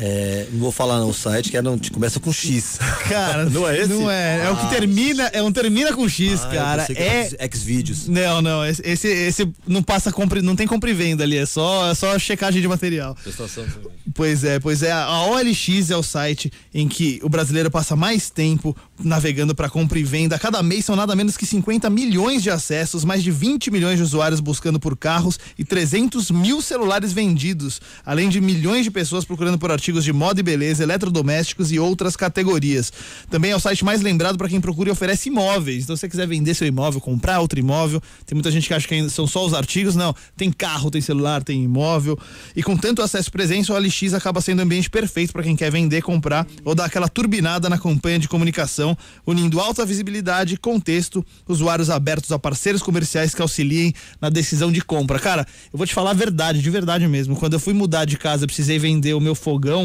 É, 0.00 0.46
não 0.52 0.60
vou 0.60 0.70
falar 0.70 1.00
no 1.00 1.12
site, 1.12 1.50
que 1.50 1.56
é, 1.56 1.62
não, 1.62 1.76
começa 1.92 2.20
com 2.20 2.32
X. 2.32 2.78
Cara, 3.08 3.46
não 3.50 3.68
é 3.68 3.80
esse? 3.80 3.88
Não 3.92 4.08
é. 4.08 4.46
É 4.46 4.50
o 4.50 4.56
que 4.56 4.66
ah. 4.66 4.68
termina, 4.68 5.24
é 5.32 5.42
um 5.42 5.50
termina 5.50 5.92
com 5.92 6.08
X, 6.08 6.44
ah, 6.44 6.48
cara. 6.48 6.86
É 6.94 7.28
X-Vídeos. 7.46 8.06
Não, 8.06 8.40
não. 8.40 8.64
Esse, 8.64 9.08
esse 9.08 9.52
não 9.66 9.82
passa 9.82 10.12
compra, 10.12 10.40
não 10.40 10.54
tem 10.54 10.68
compra 10.68 10.88
e 10.88 10.94
venda 10.94 11.24
ali, 11.24 11.36
é 11.36 11.46
só, 11.46 11.90
é 11.90 11.94
só 11.96 12.16
checagem 12.16 12.62
de 12.62 12.68
material. 12.68 13.16
Prestação 13.16 13.64
também. 13.66 13.90
Pois 14.14 14.44
é, 14.44 14.60
pois 14.60 14.82
é. 14.82 14.92
A 14.92 15.24
OLX 15.24 15.90
é 15.90 15.96
o 15.96 16.02
site 16.02 16.52
em 16.72 16.86
que 16.86 17.18
o 17.22 17.28
brasileiro 17.28 17.70
passa 17.70 17.96
mais 17.96 18.30
tempo 18.30 18.76
navegando 19.02 19.54
para 19.54 19.68
compra 19.68 19.98
e 19.98 20.04
venda. 20.04 20.38
Cada 20.38 20.62
mês 20.62 20.84
são 20.84 20.94
nada 20.94 21.14
menos 21.16 21.36
que 21.36 21.44
50 21.44 21.90
milhões 21.90 22.42
de 22.42 22.50
acessos, 22.50 23.04
mais 23.04 23.22
de 23.22 23.30
20 23.30 23.70
milhões 23.70 23.96
de 23.96 24.02
usuários 24.02 24.40
buscando 24.40 24.78
por 24.78 24.96
carros 24.96 25.38
e 25.58 25.64
300 25.64 26.30
mil 26.30 26.62
celulares 26.62 27.12
vendidos, 27.12 27.80
além 28.04 28.28
de 28.28 28.40
milhões 28.40 28.84
de 28.84 28.90
pessoas 28.90 29.24
procurando 29.24 29.58
por 29.58 29.70
artigos 29.70 29.87
artigos 29.88 30.04
de 30.04 30.12
moda 30.12 30.40
e 30.40 30.42
beleza, 30.42 30.82
eletrodomésticos 30.82 31.72
e 31.72 31.78
outras 31.78 32.14
categorias. 32.14 32.92
Também 33.30 33.52
é 33.52 33.56
o 33.56 33.60
site 33.60 33.82
mais 33.84 34.02
lembrado 34.02 34.36
para 34.36 34.48
quem 34.48 34.60
procura 34.60 34.90
e 34.90 34.92
oferece 34.92 35.30
imóveis. 35.30 35.84
Então, 35.84 35.96
se 35.96 36.00
você 36.00 36.08
quiser 36.08 36.26
vender 36.26 36.54
seu 36.54 36.66
imóvel, 36.66 37.00
comprar 37.00 37.40
outro 37.40 37.58
imóvel, 37.58 38.02
tem 38.26 38.34
muita 38.34 38.50
gente 38.50 38.68
que 38.68 38.74
acha 38.74 38.86
que 38.86 39.08
são 39.08 39.26
só 39.26 39.46
os 39.46 39.54
artigos. 39.54 39.96
Não, 39.96 40.14
tem 40.36 40.52
carro, 40.52 40.90
tem 40.90 41.00
celular, 41.00 41.42
tem 41.42 41.64
imóvel. 41.64 42.18
E 42.54 42.62
com 42.62 42.76
tanto 42.76 43.00
acesso 43.00 43.30
e 43.30 43.32
presença, 43.32 43.72
o 43.72 43.76
OLX 43.76 44.12
acaba 44.12 44.42
sendo 44.42 44.58
o 44.58 44.62
ambiente 44.62 44.90
perfeito 44.90 45.32
para 45.32 45.42
quem 45.42 45.56
quer 45.56 45.70
vender, 45.70 46.02
comprar 46.02 46.46
ou 46.64 46.74
dar 46.74 46.84
aquela 46.84 47.08
turbinada 47.08 47.68
na 47.70 47.78
campanha 47.78 48.18
de 48.18 48.28
comunicação, 48.28 48.96
unindo 49.26 49.58
alta 49.58 49.86
visibilidade, 49.86 50.58
contexto, 50.58 51.24
usuários 51.48 51.88
abertos 51.88 52.30
a 52.30 52.38
parceiros 52.38 52.82
comerciais 52.82 53.34
que 53.34 53.40
auxiliem 53.40 53.94
na 54.20 54.28
decisão 54.28 54.70
de 54.70 54.82
compra. 54.82 55.18
Cara, 55.18 55.46
eu 55.72 55.78
vou 55.78 55.86
te 55.86 55.94
falar 55.94 56.10
a 56.10 56.14
verdade, 56.14 56.60
de 56.60 56.70
verdade 56.70 57.06
mesmo. 57.08 57.36
Quando 57.36 57.54
eu 57.54 57.60
fui 57.60 57.72
mudar 57.72 58.04
de 58.04 58.18
casa, 58.18 58.46
precisei 58.46 58.78
vender 58.78 59.14
o 59.14 59.20
meu 59.20 59.34
fogão 59.34 59.77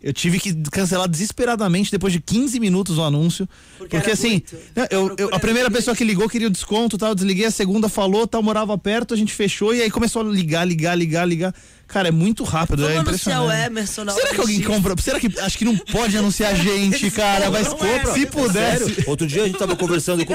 Eu 0.00 0.12
tive 0.12 0.38
que 0.38 0.54
cancelar 0.70 1.08
desesperadamente 1.08 1.90
depois 1.90 2.12
de 2.12 2.20
15 2.20 2.60
minutos 2.60 2.98
o 2.98 3.02
anúncio. 3.02 3.48
Porque, 3.76 3.96
era 3.96 4.12
assim, 4.12 4.40
né, 4.76 4.86
eu, 4.92 5.12
eu- 5.18 5.28
a 5.34 5.40
primeira 5.40 5.68
pessoa 5.70 5.96
que 5.96 6.04
ligou 6.04 6.28
queria 6.28 6.46
o 6.46 6.50
desconto 6.50 6.96
tal, 6.96 7.08
eu 7.08 7.14
desliguei, 7.16 7.46
a 7.46 7.50
segunda 7.50 7.88
falou, 7.88 8.24
tal, 8.24 8.40
morava 8.40 8.78
perto, 8.78 9.12
a 9.12 9.16
gente 9.16 9.32
fechou 9.34 9.74
e 9.74 9.82
aí 9.82 9.90
começou 9.90 10.22
a 10.22 10.24
ligar, 10.24 10.64
ligar, 10.64 10.94
ligar, 10.96 11.24
ligar. 11.26 11.52
Cara, 11.88 12.08
é 12.08 12.10
muito 12.10 12.44
rápido, 12.44 12.84
é 12.86 12.94
Vamos 12.94 13.08
anunciar 13.08 13.40
o 13.40 13.44
impressionante. 13.46 13.66
Emerson 13.72 14.04
na 14.04 14.12
Será 14.12 14.28
que 14.34 14.40
alguém 14.42 14.60
compra? 14.60 14.94
Será 15.00 15.18
que 15.18 15.32
acho 15.40 15.56
que 15.56 15.64
não 15.64 15.74
pode 15.76 16.16
anunciar 16.18 16.52
a 16.52 16.54
gente, 16.54 17.10
cara? 17.10 17.48
Vai 17.50 17.62
Não 17.62 17.78
é, 17.84 18.04
se 18.12 18.26
pudesse. 18.26 18.84
Sério? 18.84 19.04
Outro 19.06 19.26
dia 19.26 19.44
a 19.44 19.46
gente 19.46 19.58
tava 19.58 19.74
conversando 19.74 20.24
com. 20.26 20.34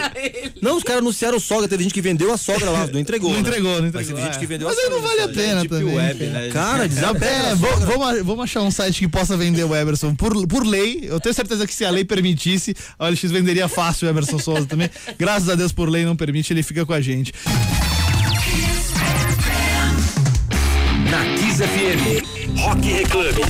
Não, 0.61 0.75
os 0.77 0.83
caras 0.83 1.01
anunciaram 1.01 1.39
sogra, 1.39 1.67
teve 1.67 1.83
gente 1.83 1.93
que 1.93 2.01
vendeu 2.01 2.33
a 2.33 2.37
sogra 2.37 2.71
lá, 2.71 2.87
não 2.87 2.99
entregou. 2.99 3.29
Não 3.29 3.35
né? 3.35 3.41
entregou, 3.47 3.71
não 3.81 3.81
Mas 3.83 3.89
entregou. 3.89 4.15
teve 4.15 4.21
gente 4.25 4.35
é. 4.35 4.39
que 4.39 4.45
vendeu 4.47 4.67
Mas 4.67 4.77
a 4.77 4.81
aí 4.81 4.87
sogra. 4.87 4.99
não 5.01 5.07
vale 5.07 5.21
a 5.21 5.27
pena 5.29 5.61
Deep 5.61 5.67
também. 5.69 5.95
Web, 5.95 6.25
né? 6.25 6.49
Cara, 6.51 6.85
É, 6.85 6.87
desabela. 6.87 7.55
vamos, 7.55 7.85
vamos, 7.85 8.21
vamos 8.25 8.43
achar 8.45 8.61
um 8.63 8.71
site 8.71 8.99
que 9.01 9.07
possa 9.07 9.37
vender 9.37 9.63
o 9.63 9.75
Emerson 9.75 10.15
por, 10.15 10.47
por 10.47 10.65
lei. 10.65 11.01
Eu 11.03 11.19
tenho 11.19 11.35
certeza 11.35 11.67
que 11.67 11.73
se 11.75 11.85
a 11.85 11.91
lei 11.91 12.03
permitisse, 12.03 12.75
a 12.97 13.05
OLX 13.05 13.23
venderia 13.31 13.67
fácil 13.67 14.07
o 14.07 14.09
Emerson 14.09 14.39
Souza 14.39 14.65
também. 14.65 14.89
Graças 15.19 15.47
a 15.49 15.55
Deus 15.55 15.71
por 15.71 15.87
lei 15.87 16.03
não 16.03 16.15
permite, 16.15 16.51
ele 16.51 16.63
fica 16.63 16.83
com 16.83 16.93
a 16.93 16.99
gente. 17.01 17.31
Kiss 21.53 21.63
FM, 21.67 22.57
Rock 22.61 22.81
Reclame. 22.81 23.41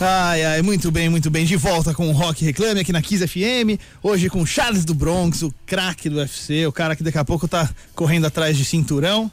Ai, 0.00 0.42
ai, 0.42 0.62
muito 0.62 0.90
bem, 0.90 1.06
muito 1.10 1.30
bem. 1.30 1.44
De 1.44 1.54
volta 1.54 1.92
com 1.92 2.08
o 2.08 2.12
Rock 2.12 2.46
Reclame 2.46 2.80
aqui 2.80 2.94
na 2.94 3.02
Kiss 3.02 3.28
FM. 3.28 3.78
Hoje 4.02 4.30
com 4.30 4.46
Charles 4.46 4.86
do 4.86 4.94
Bronx, 4.94 5.42
o 5.42 5.52
craque 5.66 6.08
do 6.08 6.16
UFC, 6.16 6.66
o 6.66 6.72
cara 6.72 6.96
que 6.96 7.02
daqui 7.02 7.18
a 7.18 7.24
pouco 7.26 7.46
tá 7.46 7.68
correndo 7.94 8.26
atrás 8.26 8.56
de 8.56 8.64
cinturão. 8.64 9.30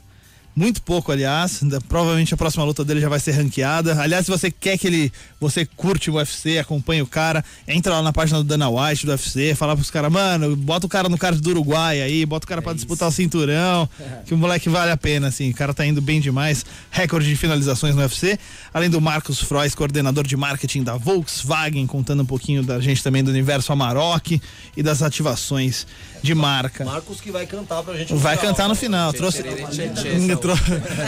Muito 0.55 0.81
pouco, 0.81 1.11
aliás. 1.11 1.61
Provavelmente 1.89 2.33
a 2.33 2.37
próxima 2.37 2.63
luta 2.63 2.85
dele 2.85 3.01
já 3.01 3.09
vai 3.09 3.19
ser 3.19 3.31
ranqueada. 3.33 4.01
Aliás, 4.01 4.25
se 4.25 4.31
você 4.31 4.49
quer 4.49 4.77
que 4.77 4.87
ele. 4.87 5.11
Você 5.37 5.65
curte 5.65 6.09
o 6.09 6.13
UFC, 6.13 6.57
acompanha 6.57 7.03
o 7.03 7.07
cara, 7.07 7.43
entra 7.67 7.95
lá 7.95 8.01
na 8.01 8.13
página 8.13 8.39
do 8.39 8.45
Dana 8.45 8.69
White 8.69 9.05
do 9.05 9.11
UFC, 9.11 9.53
fala 9.53 9.75
pros 9.75 9.91
caras, 9.91 10.11
mano, 10.11 10.55
bota 10.55 10.85
o 10.85 10.89
cara 10.89 11.09
no 11.09 11.17
card 11.17 11.41
do 11.41 11.49
Uruguai 11.49 12.01
aí, 12.01 12.25
bota 12.25 12.45
o 12.45 12.47
cara 12.47 12.61
pra 12.61 12.73
disputar 12.73 13.09
o 13.09 13.11
cinturão. 13.11 13.87
Que 14.25 14.33
o 14.33 14.37
moleque 14.37 14.69
vale 14.69 14.91
a 14.91 14.97
pena, 14.97 15.27
assim. 15.27 15.51
O 15.51 15.53
cara 15.53 15.73
tá 15.73 15.85
indo 15.85 16.01
bem 16.01 16.21
demais. 16.21 16.65
Recorde 16.89 17.27
de 17.27 17.35
finalizações 17.35 17.93
no 17.93 18.01
UFC. 18.01 18.39
Além 18.73 18.89
do 18.89 19.01
Marcos 19.01 19.41
Frois, 19.41 19.75
coordenador 19.75 20.25
de 20.25 20.37
marketing 20.37 20.83
da 20.83 20.95
Volkswagen, 20.95 21.85
contando 21.85 22.23
um 22.23 22.25
pouquinho 22.25 22.63
da 22.63 22.79
gente 22.79 23.03
também 23.03 23.21
do 23.21 23.29
universo 23.29 23.73
Amarok 23.73 24.41
e 24.75 24.81
das 24.81 25.01
ativações 25.01 25.85
de 26.25 26.35
marca. 26.35 26.83
Marcos 26.83 27.21
que 27.21 27.31
vai 27.31 27.45
cantar 27.45 27.83
pra 27.83 27.93
gente. 27.95 28.13
Vai 28.15 28.37
cantar 28.37 28.67
no 28.67 28.75
final. 28.75 29.13
Trouxe, 29.13 29.43
Trou- 30.41 30.57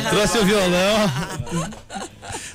trouxe 0.10 0.38
o 0.38 0.46
violão. 0.46 1.12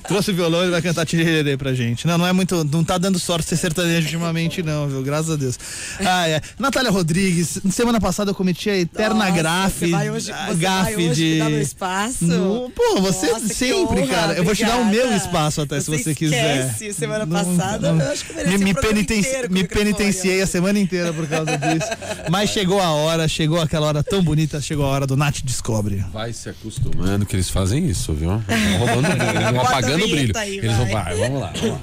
Trouxe 0.07 0.31
o 0.31 0.35
violão 0.35 0.65
e 0.65 0.69
vai 0.69 0.81
cantar 0.81 1.05
tirerê 1.05 1.57
pra 1.57 1.73
gente. 1.73 2.05
Não, 2.05 2.17
não 2.17 2.27
é 2.27 2.33
muito. 2.33 2.63
Não 2.65 2.83
tá 2.83 2.97
dando 2.97 3.17
sorte 3.17 3.47
ser 3.49 3.57
sertanejo 3.57 4.05
ultimamente, 4.05 4.61
não, 4.61 4.87
viu? 4.87 5.01
Graças 5.01 5.31
a 5.31 5.35
Deus. 5.35 5.57
Ah, 5.99 6.27
é. 6.27 6.41
Natália 6.59 6.91
Rodrigues, 6.91 7.59
semana 7.71 7.99
passada 7.99 8.31
eu 8.31 8.35
cometi 8.35 8.69
a 8.69 8.77
eterna 8.77 9.29
grafe. 9.31 9.89
Você 9.89 10.31
você 10.33 10.55
gafe 10.55 11.09
de. 11.09 11.39
espaço? 11.61 12.25
No- 12.25 12.69
pô, 12.69 13.01
você 13.01 13.31
Nossa, 13.31 13.47
sempre, 13.53 14.01
honra, 14.01 14.07
cara. 14.07 14.33
Eu 14.33 14.43
vou 14.43 14.53
te 14.55 14.63
dar 14.65 14.75
o 14.77 14.85
meu 14.85 15.15
espaço 15.15 15.61
até, 15.61 15.79
se 15.79 15.87
você 15.89 16.03
Você 16.03 16.15
quiser. 16.15 16.73
semana 16.93 17.25
Não- 17.25 17.43
passada, 17.57 17.93
não- 17.93 18.05
eu 18.05 18.11
acho 18.11 18.25
que 18.25 18.33
mereci 18.33 18.57
me, 18.57 18.63
me, 18.65 18.73
penitenci- 18.73 19.29
inteiro 19.29 19.51
me 19.51 19.61
microfone, 19.61 19.85
penitenciei 19.93 20.41
a 20.41 20.47
semana 20.47 20.79
inteira 20.79 21.13
por 21.13 21.27
causa 21.27 21.57
disso. 21.57 21.87
Mas 22.29 22.49
chegou 22.53 22.79
a 22.79 22.91
hora, 22.91 23.27
chegou 23.27 23.59
aquela 23.59 23.87
hora 23.87 24.03
tão 24.03 24.23
bonita, 24.23 24.61
chegou 24.61 24.85
a 24.85 24.89
hora 24.89 25.07
do 25.07 25.17
Nath 25.17 25.41
Descobre. 25.43 26.05
Vai 26.13 26.31
se 26.31 26.49
acostumando 26.49 27.25
que 27.25 27.35
eles 27.35 27.49
fazem 27.49 27.87
isso, 27.87 28.13
viu? 28.13 28.29
Vão 28.29 28.43
roubando 28.77 29.07
o 29.07 29.15
brilho, 29.15 29.51
vão 29.51 29.61
apagando 29.61 30.05
o 30.05 30.07
brilho. 30.07 30.37
aí, 30.37 30.57
eles 30.57 30.77
vão, 30.77 30.85
vai. 30.85 31.03
vai, 31.03 31.15
vamos 31.15 31.41
lá, 31.41 31.53
vamos 31.55 31.71
lá. 31.71 31.81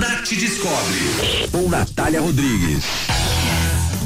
Nath 0.00 0.28
Descobre. 0.28 1.48
Com 1.52 1.68
Natália 1.68 2.20
Rodrigues. 2.20 2.84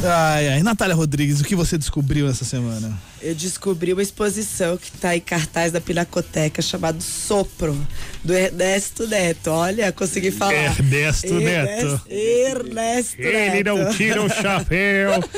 Ai, 0.02 0.48
ai, 0.48 0.62
Natália 0.62 0.94
Rodrigues, 0.94 1.40
o 1.40 1.44
que 1.44 1.54
você 1.54 1.76
descobriu 1.76 2.26
essa 2.26 2.42
semana? 2.42 2.98
Eu 3.20 3.34
descobri 3.34 3.92
uma 3.92 4.02
exposição 4.02 4.78
que 4.78 4.90
tá 4.92 5.14
em 5.14 5.20
cartaz 5.20 5.72
da 5.72 5.80
Pinacoteca 5.80 6.62
chamado 6.62 7.02
Sopro, 7.02 7.76
do 8.24 8.32
Ernesto 8.32 9.06
Neto. 9.06 9.50
Olha, 9.50 9.92
consegui 9.92 10.30
falar. 10.30 10.54
Ernesto 10.54 11.34
Neto. 11.34 12.00
Ernesto 12.08 13.20
Neto. 13.20 14.24
o 14.24 14.28
chapéu. 14.30 15.22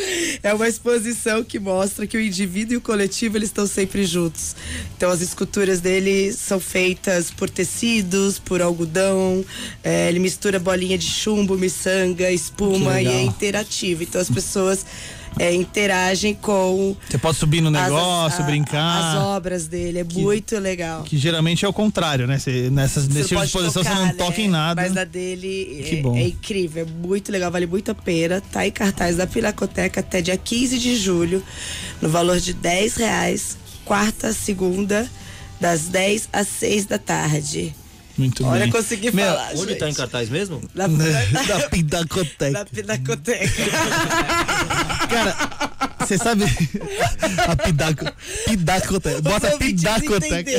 É 0.42 0.52
uma 0.52 0.66
exposição 0.66 1.44
que 1.44 1.58
mostra 1.58 2.04
que 2.06 2.16
o 2.16 2.20
indivíduo 2.20 2.74
e 2.74 2.76
o 2.76 2.80
coletivo 2.80 3.36
eles 3.36 3.48
estão 3.48 3.66
sempre 3.66 4.04
juntos. 4.04 4.56
Então 4.96 5.08
as 5.08 5.20
esculturas 5.20 5.80
dele 5.80 6.32
são 6.32 6.58
feitas 6.58 7.30
por 7.30 7.48
tecidos, 7.48 8.40
por 8.40 8.60
algodão. 8.60 9.44
é, 9.84 10.08
ele 10.08 10.18
mistura 10.18 10.58
bolinha 10.58 10.98
de 10.98 11.06
chumbo, 11.06 11.56
miçanga, 11.56 12.30
espuma 12.30 13.00
e 13.00 13.06
é 13.06 13.22
interativo. 13.22 14.02
Então 14.02 14.20
as 14.20 14.28
pessoas 14.28 14.51
é, 15.38 15.52
interagem 15.54 16.34
com 16.34 16.94
Você 17.08 17.16
pode 17.18 17.38
subir 17.38 17.60
no 17.62 17.68
as- 17.68 17.84
negócio, 17.84 18.42
a- 18.42 18.46
brincar. 18.46 19.16
As 19.16 19.22
obras 19.24 19.66
dele. 19.66 20.00
É 20.00 20.04
muito 20.04 20.58
legal. 20.58 21.02
Que 21.04 21.16
geralmente 21.16 21.64
é 21.64 21.68
o 21.68 21.72
contrário, 21.72 22.26
né? 22.26 22.38
Você, 22.38 22.68
nessas, 22.70 23.04
Você 23.06 23.12
nesse 23.14 23.28
tipo 23.30 23.40
de 23.40 23.46
exposição 23.46 23.82
tocar, 23.82 23.94
você 23.96 24.00
não 24.00 24.06
né? 24.08 24.14
toca 24.14 24.40
em 24.40 24.48
nada. 24.48 24.82
Mas 24.82 24.96
a 24.96 25.04
dele 25.04 25.84
Que 25.88 25.96
é, 25.98 26.02
bom. 26.02 26.16
é 26.16 26.22
incrível, 26.28 26.82
é 26.86 27.06
muito 27.06 27.32
legal, 27.32 27.50
vale 27.50 27.66
muito 27.66 27.90
a 27.90 27.94
pena. 27.94 28.40
Tá 28.40 28.66
em 28.66 28.70
cartaz 28.70 29.16
da 29.16 29.26
Pinacoteca 29.26 30.00
até 30.00 30.20
dia 30.20 30.36
15 30.36 30.78
de 30.78 30.96
julho, 30.96 31.42
no 32.00 32.08
valor 32.10 32.38
de 32.38 32.52
10 32.52 32.96
reais, 32.96 33.56
quarta, 33.84 34.32
segunda, 34.32 35.08
das 35.60 35.82
10 35.88 36.28
às 36.32 36.46
6 36.48 36.84
da 36.86 36.98
tarde. 36.98 37.74
Muito 38.22 38.46
Olha, 38.46 38.60
bem. 38.62 38.70
consegui 38.70 39.10
Meu, 39.10 39.26
falar. 39.26 39.50
Onde 39.54 39.70
gente. 39.70 39.78
tá 39.78 39.90
em 39.90 39.94
cartaz 39.94 40.28
mesmo? 40.28 40.62
Na, 40.74 40.86
da 40.86 41.60
Pinacoteca. 41.70 42.50
na 42.52 42.64
Pinacoteca. 42.64 43.62
Cara, 45.10 45.96
você 45.98 46.16
sabe. 46.18 46.44
a 47.48 47.56
Pidaco. 47.56 48.04
Pidacoteca. 48.46 49.22
Bota 49.22 49.50
Pidacoteca. 49.58 50.50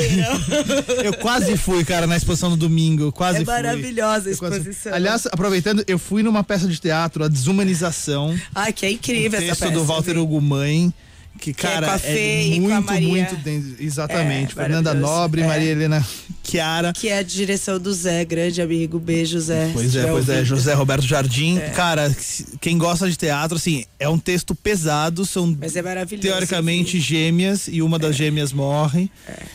Eu 1.02 1.14
quase 1.14 1.56
fui, 1.56 1.84
cara, 1.84 2.06
na 2.06 2.16
exposição 2.16 2.50
no 2.50 2.56
domingo. 2.56 3.10
Quase 3.12 3.42
É 3.42 3.44
maravilhosa 3.44 4.28
a 4.28 4.32
Eu 4.32 4.38
quase 4.38 4.58
exposição. 4.58 4.92
Aliás, 4.94 5.26
aproveitando, 5.26 5.82
eu 5.86 5.98
fui 5.98 6.22
numa 6.22 6.44
peça 6.44 6.66
de 6.68 6.78
teatro, 6.78 7.24
A 7.24 7.28
Desumanização. 7.28 8.38
Ai, 8.54 8.72
que 8.72 8.84
é 8.86 8.90
incrível 8.90 9.38
essa 9.38 9.48
texto 9.48 9.60
peça. 9.62 9.72
do 9.72 9.84
Walter? 9.84 10.18
Ugumãe. 10.18 10.92
Que, 11.38 11.52
Que 11.52 11.66
é 11.66 11.70
cara, 11.70 11.92
a 11.92 11.96
é, 11.96 11.98
Fê 11.98 12.52
a 12.56 12.60
muito, 12.60 12.92
muito 13.02 13.36
denso. 13.36 13.74
Exatamente. 13.78 14.52
É, 14.52 14.54
Fernanda. 14.54 14.94
Nobre, 14.94 15.42
É. 15.42 15.46
Maria 15.46 15.70
Helena 15.72 16.06
Chiara. 16.42 16.92
Que 16.92 17.08
é 17.08 17.18
a 17.18 17.22
direção 17.22 17.78
do 17.78 17.92
Zé, 17.92 18.24
grande 18.24 18.62
amigo. 18.62 18.98
Beijo, 18.98 19.38
Zé. 19.40 19.70
Pois 19.72 19.94
é, 19.94 20.06
pois 20.06 20.28
é. 20.28 20.44
José 20.44 20.72
Roberto 20.74 21.04
Jardim. 21.06 21.58
Cara, 21.74 22.08
se- 22.10 22.56
quem 22.60 22.78
gosta 22.78 23.10
de 23.10 23.16
teatro, 23.16 23.56
assim, 23.56 23.84
é 23.98 24.08
um 24.08 24.18
texto 24.18 24.54
pesado, 24.54 25.26
são 25.26 25.54
Mas 25.60 25.76
é 25.76 25.82
maravilhoso. 25.82 26.26
teoricamente 26.26 26.98
gêmeas 27.00 27.68
e 27.68 27.82
uma 27.82 27.98
das 27.98 28.16
gêmeas 28.16 28.52
morre. 28.52 29.10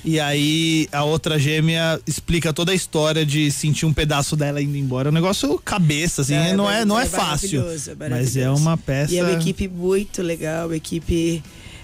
E 0.06 0.20
aí 0.20 0.88
a 0.92 1.04
outra 1.04 1.40
gêmea 1.40 2.00
explica 2.06 2.54
toda 2.54 2.72
a 2.72 2.76
história 2.76 3.26
de 3.26 3.50
sentir 3.52 3.86
um 3.86 3.94
pedaço 3.94 4.36
dela 4.36 4.62
indo 4.62 4.78
embora. 4.78 5.10
É 5.10 5.12
um 5.12 5.14
negócio 5.16 5.58
cabeça, 5.64 6.22
assim, 6.22 6.36
É, 6.36 6.54
não 6.54 6.70
é, 6.70 6.86
não 6.86 7.00
é, 7.00 7.04
é 7.04 7.06
fácil. 7.08 7.62
maravilhoso, 7.62 7.92
é 7.92 7.96
mas 8.10 8.38
é 8.38 8.50
uma 8.52 8.78
peça. 8.78 9.14
E 9.14 9.18
é 9.18 9.24
uma 9.24 9.34
equipe 9.34 9.68
muito 9.68 10.22
legal, 10.22 10.68
uma 10.68 10.76
equipe. 10.76 11.42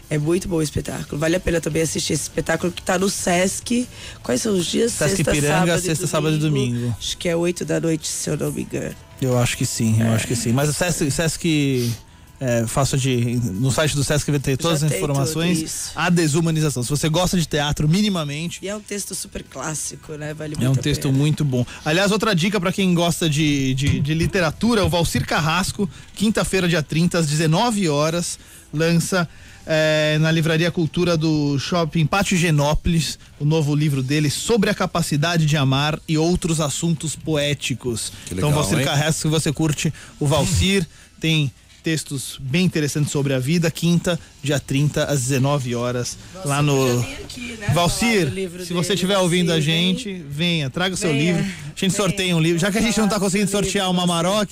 É 0.09 0.17
muito 0.17 0.47
bom 0.47 0.57
o 0.57 0.61
espetáculo. 0.61 1.19
Vale 1.19 1.35
a 1.35 1.39
pena 1.39 1.59
também 1.59 1.81
assistir 1.81 2.13
esse 2.13 2.23
espetáculo 2.23 2.71
que 2.71 2.81
tá 2.81 2.97
no 2.99 3.09
Sesc. 3.09 3.87
Quais 4.21 4.41
são 4.41 4.53
os 4.55 4.65
dias? 4.65 4.91
Sesc 4.91 5.17
sexta, 5.17 5.31
Ipiranga, 5.35 5.57
sábado, 5.71 5.81
sexta, 5.81 6.07
sábado 6.07 6.35
e 6.35 6.39
domingo. 6.39 6.95
Acho 6.99 7.17
que 7.17 7.27
é 7.27 7.35
8 7.35 7.65
da 7.65 7.79
noite, 7.79 8.07
se 8.07 8.29
eu 8.29 8.37
não 8.37 8.51
me 8.51 8.61
engano. 8.61 8.95
Eu 9.21 9.37
acho 9.37 9.57
que 9.57 9.65
sim, 9.65 10.01
É. 10.01 10.07
eu 10.07 10.13
acho 10.13 10.27
que 10.27 10.35
sim. 10.35 10.51
Mas 10.51 10.69
o 10.69 10.73
Sesc, 10.73 11.09
Sesc 11.09 11.91
é, 12.39 12.67
faço 12.67 12.97
de. 12.97 13.39
No 13.45 13.71
site 13.71 13.95
do 13.95 14.03
Sesc 14.03 14.29
vai 14.29 14.39
ter 14.39 14.57
todas 14.57 14.81
Já 14.81 14.87
as 14.87 14.93
informações. 14.93 15.91
A 15.95 16.09
desumanização. 16.09 16.83
Se 16.83 16.89
você 16.89 17.07
gosta 17.09 17.37
de 17.39 17.47
teatro 17.47 17.87
minimamente, 17.87 18.59
E 18.61 18.67
é 18.67 18.75
um 18.75 18.81
texto 18.81 19.15
super 19.15 19.41
clássico, 19.43 20.13
né? 20.13 20.33
Vale 20.33 20.55
muito 20.55 20.65
É 20.67 20.69
um 20.69 20.75
texto 20.75 21.03
pena. 21.03 21.17
muito 21.17 21.43
bom. 21.45 21.65
Aliás, 21.83 22.11
outra 22.11 22.35
dica 22.35 22.59
pra 22.59 22.71
quem 22.71 22.93
gosta 22.93 23.29
de, 23.29 23.73
de, 23.73 23.99
de 24.01 24.13
literatura, 24.13 24.85
o 24.85 24.89
Valcir 24.89 25.25
Carrasco, 25.25 25.89
quinta-feira, 26.13 26.67
dia 26.67 26.83
30, 26.83 27.19
às 27.19 27.25
19 27.27 27.87
horas, 27.89 28.37
lança 28.73 29.27
eh, 29.65 30.17
na 30.19 30.31
Livraria 30.31 30.71
Cultura 30.71 31.17
do 31.17 31.57
Shopping 31.59 32.05
Pátio 32.05 32.37
Genópolis 32.37 33.17
o 33.39 33.45
novo 33.45 33.75
livro 33.75 34.03
dele 34.03 34.29
sobre 34.29 34.69
a 34.69 34.73
capacidade 34.73 35.45
de 35.45 35.57
amar 35.57 35.99
e 36.07 36.17
outros 36.17 36.59
assuntos 36.59 37.15
poéticos. 37.15 38.11
Que 38.25 38.33
então, 38.33 38.49
legal, 38.49 38.63
Valcir 38.63 38.79
hein? 38.79 38.85
Carrasco, 38.85 39.21
se 39.21 39.27
você 39.27 39.51
curte 39.51 39.93
o 40.19 40.27
Valcir, 40.27 40.87
tem 41.19 41.51
textos 41.85 42.39
bem 42.41 42.65
interessantes 42.65 43.11
sobre 43.11 43.31
a 43.31 43.37
vida. 43.37 43.69
Quinta, 43.69 44.19
dia 44.41 44.59
30, 44.59 45.03
às 45.03 45.21
19 45.21 45.75
horas, 45.75 46.17
lá 46.43 46.59
no. 46.59 46.99
né, 46.99 47.69
Valcir, 47.75 48.33
se 48.65 48.73
você 48.73 48.95
estiver 48.95 49.19
ouvindo 49.19 49.51
a 49.51 49.59
gente, 49.59 50.11
venha, 50.27 50.67
traga 50.67 50.95
o 50.95 50.97
seu 50.97 51.11
Venha, 51.11 51.33
livro. 51.33 51.43
A 51.43 51.79
gente 51.79 51.93
sorteia 51.93 52.35
um 52.35 52.41
livro. 52.41 52.57
Já 52.57 52.71
que 52.71 52.79
a 52.79 52.81
gente 52.81 52.99
não 52.99 53.07
tá 53.07 53.19
conseguindo 53.19 53.51
sortear 53.51 53.91
uma 53.91 54.07
Maroc, 54.07 54.49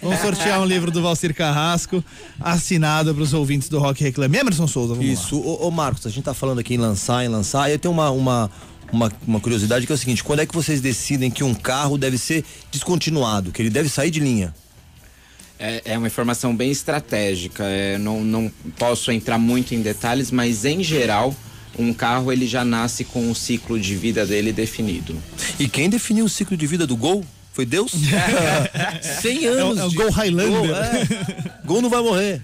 vamos 0.00 0.20
sortear 0.20 0.60
um 0.60 0.64
livro 0.64 0.92
do 0.92 1.02
Valcir 1.02 1.34
Carrasco, 1.34 2.04
assinado 2.38 3.12
para 3.12 3.24
os 3.24 3.34
ouvintes 3.34 3.68
do 3.68 3.80
Rock 3.80 4.04
Reclame. 4.04 4.38
Emerson 4.38 4.68
Souza, 4.68 4.94
vamos 4.94 5.04
lá. 5.04 5.12
Isso, 5.12 5.40
ô, 5.40 5.66
ô, 5.66 5.70
Marcos, 5.72 6.06
a 6.06 6.10
gente 6.10 6.22
tá 6.22 6.34
falando 6.34 6.60
aqui 6.60 6.74
em 6.74 6.78
lançar, 6.78 7.24
em 7.24 7.28
lançar. 7.28 7.68
Eu 7.68 7.80
tenho 7.80 7.92
uma, 7.92 8.10
uma, 8.10 8.48
uma, 8.92 9.12
uma 9.26 9.40
curiosidade 9.40 9.86
que 9.86 9.92
é 9.92 9.94
o 9.96 9.98
seguinte: 9.98 10.22
quando 10.22 10.38
é 10.38 10.46
que 10.46 10.54
vocês 10.54 10.80
decidem 10.80 11.32
que 11.32 11.42
um 11.42 11.52
carro 11.52 11.98
deve 11.98 12.16
ser 12.16 12.44
descontinuado, 12.70 13.50
que 13.50 13.60
ele 13.60 13.70
deve 13.70 13.88
sair 13.88 14.12
de 14.12 14.20
linha? 14.20 14.54
É, 15.58 15.82
é 15.86 15.98
uma 15.98 16.06
informação 16.06 16.54
bem 16.54 16.70
estratégica. 16.70 17.64
É, 17.64 17.96
não, 17.98 18.22
não 18.22 18.52
posso 18.78 19.10
entrar 19.10 19.38
muito 19.38 19.74
em 19.74 19.80
detalhes, 19.80 20.30
mas 20.30 20.64
em 20.64 20.82
geral, 20.82 21.34
um 21.78 21.92
carro 21.94 22.30
ele 22.32 22.46
já 22.46 22.64
nasce 22.64 23.04
com 23.04 23.30
o 23.30 23.34
ciclo 23.34 23.78
de 23.80 23.94
vida 23.96 24.26
dele 24.26 24.52
definido. 24.52 25.16
E 25.58 25.68
quem 25.68 25.88
definiu 25.88 26.24
o 26.26 26.28
ciclo 26.28 26.56
de 26.56 26.66
vida 26.66 26.86
do 26.86 26.96
Gol? 26.96 27.24
Foi 27.52 27.64
Deus? 27.64 27.92
100 29.22 29.44
É 29.46 29.50
o, 29.50 29.58
anos. 29.70 29.78
é 29.78 29.84
o 29.84 29.88
de- 29.88 29.96
Gol 29.96 30.10
Highlander. 30.10 30.58
Gol, 30.60 30.76
é. 30.76 31.08
Gol 31.64 31.82
não 31.82 31.88
vai 31.90 32.02
morrer. 32.02 32.42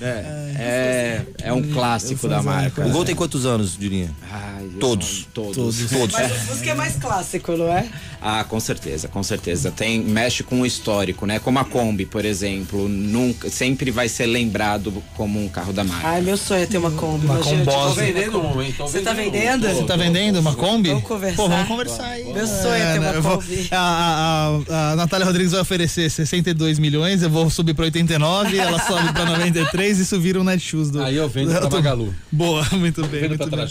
É, 0.00 1.22
é 1.42 1.52
um 1.52 1.62
clássico 1.72 2.28
da 2.28 2.42
marca. 2.42 2.84
O 2.84 2.90
Gol 2.90 3.04
tem 3.04 3.14
quantos 3.14 3.46
anos 3.46 3.76
de 3.78 3.88
linha? 3.88 4.10
Ai, 4.30 4.64
eu 4.74 4.78
Todos. 4.80 5.20
não- 5.26 5.32
todos. 5.32 5.56
Todos. 5.56 5.90
Todos. 5.90 6.12
Mas 6.16 6.32
o 6.32 6.34
Fusca 6.46 6.70
é 6.70 6.74
mais 6.74 6.96
clássico, 6.96 7.52
não 7.56 7.68
é? 7.72 7.88
Ah, 8.26 8.42
com 8.42 8.58
certeza, 8.58 9.06
com 9.06 9.22
certeza. 9.22 9.70
Tem, 9.70 10.00
mexe 10.00 10.42
com 10.42 10.62
o 10.62 10.66
histórico, 10.66 11.26
né? 11.26 11.38
Como 11.38 11.58
a 11.58 11.64
Kombi, 11.64 12.06
por 12.06 12.24
exemplo, 12.24 12.88
nunca, 12.88 13.50
sempre 13.50 13.90
vai 13.90 14.08
ser 14.08 14.24
lembrado 14.24 14.90
como 15.14 15.38
um 15.44 15.46
carro 15.46 15.74
da 15.74 15.84
marca. 15.84 16.08
Ai, 16.08 16.22
meu 16.22 16.34
sonho 16.38 16.62
é 16.62 16.66
ter 16.66 16.78
uma 16.78 16.90
Kombi. 16.90 17.26
Uma 17.26 17.34
Imagina, 17.34 17.64
tipo, 17.70 17.94
vendendo 17.94 18.40
Você 18.78 19.00
tá 19.02 19.12
vendendo? 19.12 19.68
Você 19.68 19.84
tá 19.84 19.94
vendendo 19.96 20.40
uma 20.40 20.54
Kombi? 20.54 20.88
Vamos 20.88 21.04
conversar. 21.04 21.36
Pô, 21.36 21.48
vamos 21.50 21.68
conversar 21.68 22.06
aí. 22.06 22.24
Meu 22.32 22.46
sonho 22.46 22.72
é 22.74 22.92
ter 22.94 22.98
uma 22.98 23.10
né, 23.10 23.16
eu 23.18 23.22
vou- 23.22 23.36
Kombi. 23.36 23.68
A, 23.70 24.58
a, 24.70 24.92
a, 24.92 24.96
Natália 24.96 25.26
Rodrigues 25.26 25.52
vai 25.52 25.60
oferecer 25.60 26.08
62 26.10 26.78
milhões, 26.78 27.22
eu 27.22 27.28
vou 27.28 27.50
subir 27.50 27.74
pra 27.74 27.84
89, 27.84 28.56
ela 28.56 28.80
sobe 28.86 29.12
pra 29.12 29.26
93, 29.26 29.98
isso 29.98 30.18
vira 30.18 30.40
um 30.40 30.44
Netshoes 30.44 30.90
do. 30.90 31.02
Aí 31.02 31.16
eu 31.16 31.28
vendo 31.28 31.52
do- 31.52 31.60
pra 31.68 31.68
Magalu. 31.68 32.14
Boa, 32.32 32.66
muito 32.72 33.06
bem. 33.06 33.28
Muito 33.28 33.46
pra 33.50 33.66
bem. 33.66 33.68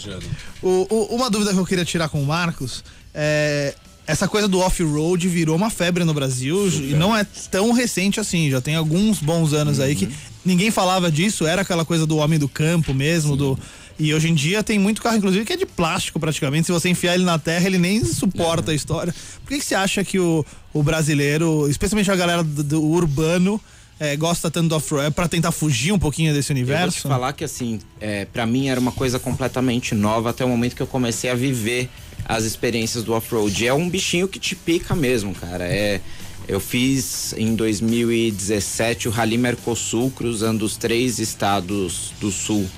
O, 0.62 0.86
o- 0.88 1.16
uma 1.16 1.28
dúvida 1.28 1.52
que 1.52 1.58
eu 1.58 1.66
queria 1.66 1.84
tirar 1.84 2.08
com 2.08 2.22
o 2.22 2.24
Marcos 2.26 2.84
é. 3.12 3.74
Essa 4.06 4.28
coisa 4.28 4.46
do 4.46 4.60
off-road 4.60 5.26
virou 5.28 5.56
uma 5.56 5.70
febre 5.70 6.04
no 6.04 6.12
Brasil 6.12 6.68
e 6.68 6.94
não 6.94 7.16
é 7.16 7.24
tão 7.50 7.72
recente 7.72 8.20
assim, 8.20 8.50
já 8.50 8.60
tem 8.60 8.74
alguns 8.74 9.18
bons 9.18 9.54
anos 9.54 9.80
aí 9.80 9.94
que 9.96 10.08
ninguém 10.44 10.70
falava 10.70 11.10
disso, 11.10 11.46
era 11.46 11.62
aquela 11.62 11.84
coisa 11.86 12.06
do 12.06 12.18
homem 12.18 12.38
do 12.38 12.48
campo 12.48 12.92
mesmo, 12.92 13.34
do. 13.36 13.58
E 13.98 14.12
hoje 14.12 14.28
em 14.28 14.34
dia 14.34 14.62
tem 14.62 14.78
muito 14.78 15.00
carro, 15.00 15.16
inclusive, 15.16 15.44
que 15.44 15.52
é 15.52 15.56
de 15.56 15.64
plástico 15.64 16.18
praticamente. 16.18 16.66
Se 16.66 16.72
você 16.72 16.88
enfiar 16.88 17.14
ele 17.14 17.24
na 17.24 17.38
terra, 17.38 17.66
ele 17.66 17.78
nem 17.78 18.04
suporta 18.04 18.72
a 18.72 18.74
história. 18.74 19.14
Por 19.42 19.48
que, 19.48 19.58
que 19.58 19.64
você 19.64 19.74
acha 19.76 20.02
que 20.04 20.18
o, 20.18 20.44
o 20.72 20.82
brasileiro, 20.82 21.68
especialmente 21.70 22.10
a 22.10 22.16
galera 22.16 22.42
do, 22.42 22.62
do 22.64 22.82
urbano, 22.82 23.60
eh, 24.00 24.16
gosta 24.16 24.50
tanto 24.50 24.68
do 24.68 24.74
off-road? 24.74 25.06
É 25.06 25.10
pra 25.10 25.28
tentar 25.28 25.52
fugir 25.52 25.92
um 25.92 25.98
pouquinho 25.98 26.34
desse 26.34 26.52
Eu 26.52 26.56
vou 26.56 26.64
te 26.64 26.70
universo? 26.72 27.08
falar 27.08 27.32
que 27.34 27.44
assim, 27.44 27.78
é, 28.00 28.24
para 28.24 28.44
mim 28.44 28.68
era 28.68 28.80
uma 28.80 28.90
coisa 28.90 29.20
completamente 29.20 29.94
nova 29.94 30.30
até 30.30 30.44
o 30.44 30.48
momento 30.48 30.74
que 30.74 30.82
eu 30.82 30.88
comecei 30.88 31.30
a 31.30 31.34
viver 31.36 31.88
as 32.24 32.44
experiências 32.44 33.04
do 33.04 33.12
off-road. 33.12 33.66
É 33.66 33.74
um 33.74 33.88
bichinho 33.88 34.26
que 34.28 34.38
te 34.38 34.54
pica 34.54 34.94
mesmo, 34.94 35.34
cara. 35.34 35.64
É, 35.64 36.00
eu 36.46 36.60
fiz 36.60 37.34
em 37.36 37.54
2017 37.54 39.08
o 39.08 39.10
Rally 39.10 39.38
Mercosul 39.38 40.10
cruzando 40.10 40.62
os 40.62 40.76
três 40.76 41.18
estados 41.18 42.12
do 42.20 42.30
sul 42.30 42.68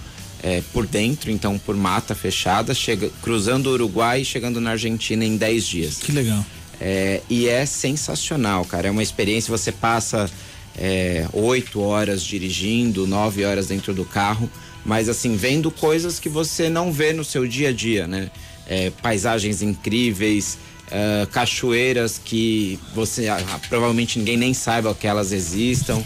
é, 0.42 0.62
por 0.72 0.86
dentro, 0.86 1.30
então 1.30 1.58
por 1.58 1.74
mata 1.76 2.14
fechada, 2.14 2.74
chega, 2.74 3.10
cruzando 3.22 3.68
o 3.68 3.72
Uruguai 3.72 4.20
e 4.20 4.24
chegando 4.24 4.60
na 4.60 4.70
Argentina 4.70 5.24
em 5.24 5.36
10 5.36 5.66
dias. 5.66 5.96
Que 5.96 6.12
legal. 6.12 6.44
É, 6.80 7.22
e 7.28 7.48
é 7.48 7.64
sensacional, 7.64 8.64
cara. 8.64 8.88
É 8.88 8.90
uma 8.90 9.02
experiência, 9.02 9.50
você 9.50 9.72
passa 9.72 10.30
é, 10.76 11.26
oito 11.32 11.80
horas 11.80 12.22
dirigindo, 12.22 13.06
nove 13.06 13.44
horas 13.44 13.66
dentro 13.66 13.94
do 13.94 14.04
carro, 14.04 14.48
mas 14.84 15.08
assim, 15.08 15.36
vendo 15.36 15.70
coisas 15.70 16.20
que 16.20 16.28
você 16.28 16.68
não 16.68 16.92
vê 16.92 17.12
no 17.12 17.24
seu 17.24 17.46
dia 17.46 17.70
a 17.70 17.72
dia, 17.72 18.06
né? 18.06 18.30
É, 18.68 18.90
paisagens 19.02 19.62
incríveis, 19.62 20.58
é, 20.90 21.26
cachoeiras 21.30 22.20
que 22.22 22.78
você 22.94 23.28
ah, 23.28 23.38
provavelmente 23.68 24.18
ninguém 24.18 24.36
nem 24.36 24.52
saiba 24.54 24.94
que 24.94 25.06
elas 25.06 25.30
existam. 25.32 26.02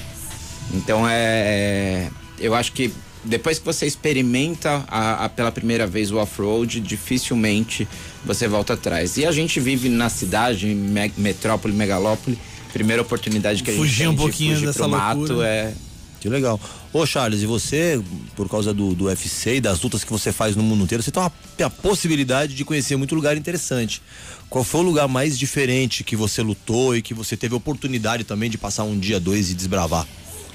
Então 0.74 1.08
é, 1.08 1.14
é- 1.14 2.10
eu 2.38 2.54
acho 2.54 2.72
que 2.72 2.92
depois 3.24 3.58
que 3.58 3.64
você 3.64 3.86
experimenta 3.86 4.84
a, 4.88 5.24
a- 5.24 5.28
pela 5.28 5.50
primeira 5.52 5.86
vez 5.86 6.10
o 6.10 6.16
off-road, 6.16 6.80
dificilmente 6.80 7.86
você 8.24 8.46
volta 8.48 8.74
atrás. 8.74 9.16
E 9.16 9.26
a 9.26 9.32
gente 9.32 9.58
vive 9.60 9.88
na 9.88 10.08
cidade, 10.08 10.66
me- 10.66 11.12
metrópole, 11.16 11.74
megalópole. 11.74 12.38
Primeira 12.72 13.02
oportunidade 13.02 13.62
que 13.62 13.70
a 13.70 13.74
gente 13.74 13.82
Fugir 13.82 13.98
tem 13.98 14.08
um 14.08 14.12
de 14.12 14.16
pouquinho 14.18 14.54
fugir 14.54 14.66
dessa 14.66 14.78
pro 14.80 14.88
mato 14.90 15.16
loucura. 15.18 15.46
é 15.48 15.74
Que 16.20 16.28
legal. 16.28 16.60
Ô 16.92 17.06
Charles, 17.06 17.40
e 17.40 17.46
você, 17.46 18.00
por 18.36 18.46
causa 18.48 18.74
do, 18.74 18.94
do 18.94 19.06
UFC 19.06 19.56
e 19.56 19.60
das 19.60 19.80
lutas 19.80 20.04
que 20.04 20.12
você 20.12 20.30
faz 20.30 20.54
no 20.54 20.62
mundo 20.62 20.84
inteiro, 20.84 21.02
você 21.02 21.10
tem 21.10 21.22
uma, 21.22 21.32
tem 21.56 21.66
a 21.66 21.70
possibilidade 21.70 22.54
de 22.54 22.64
conhecer 22.64 22.94
muito 22.96 23.14
lugar 23.14 23.36
interessante. 23.38 24.02
Qual 24.50 24.62
foi 24.62 24.80
o 24.80 24.84
lugar 24.84 25.08
mais 25.08 25.38
diferente 25.38 26.04
que 26.04 26.14
você 26.14 26.42
lutou 26.42 26.94
e 26.94 27.00
que 27.00 27.14
você 27.14 27.36
teve 27.36 27.54
oportunidade 27.54 28.24
também 28.24 28.50
de 28.50 28.58
passar 28.58 28.84
um 28.84 28.98
dia, 28.98 29.18
dois 29.18 29.50
e 29.50 29.54
desbravar? 29.54 30.06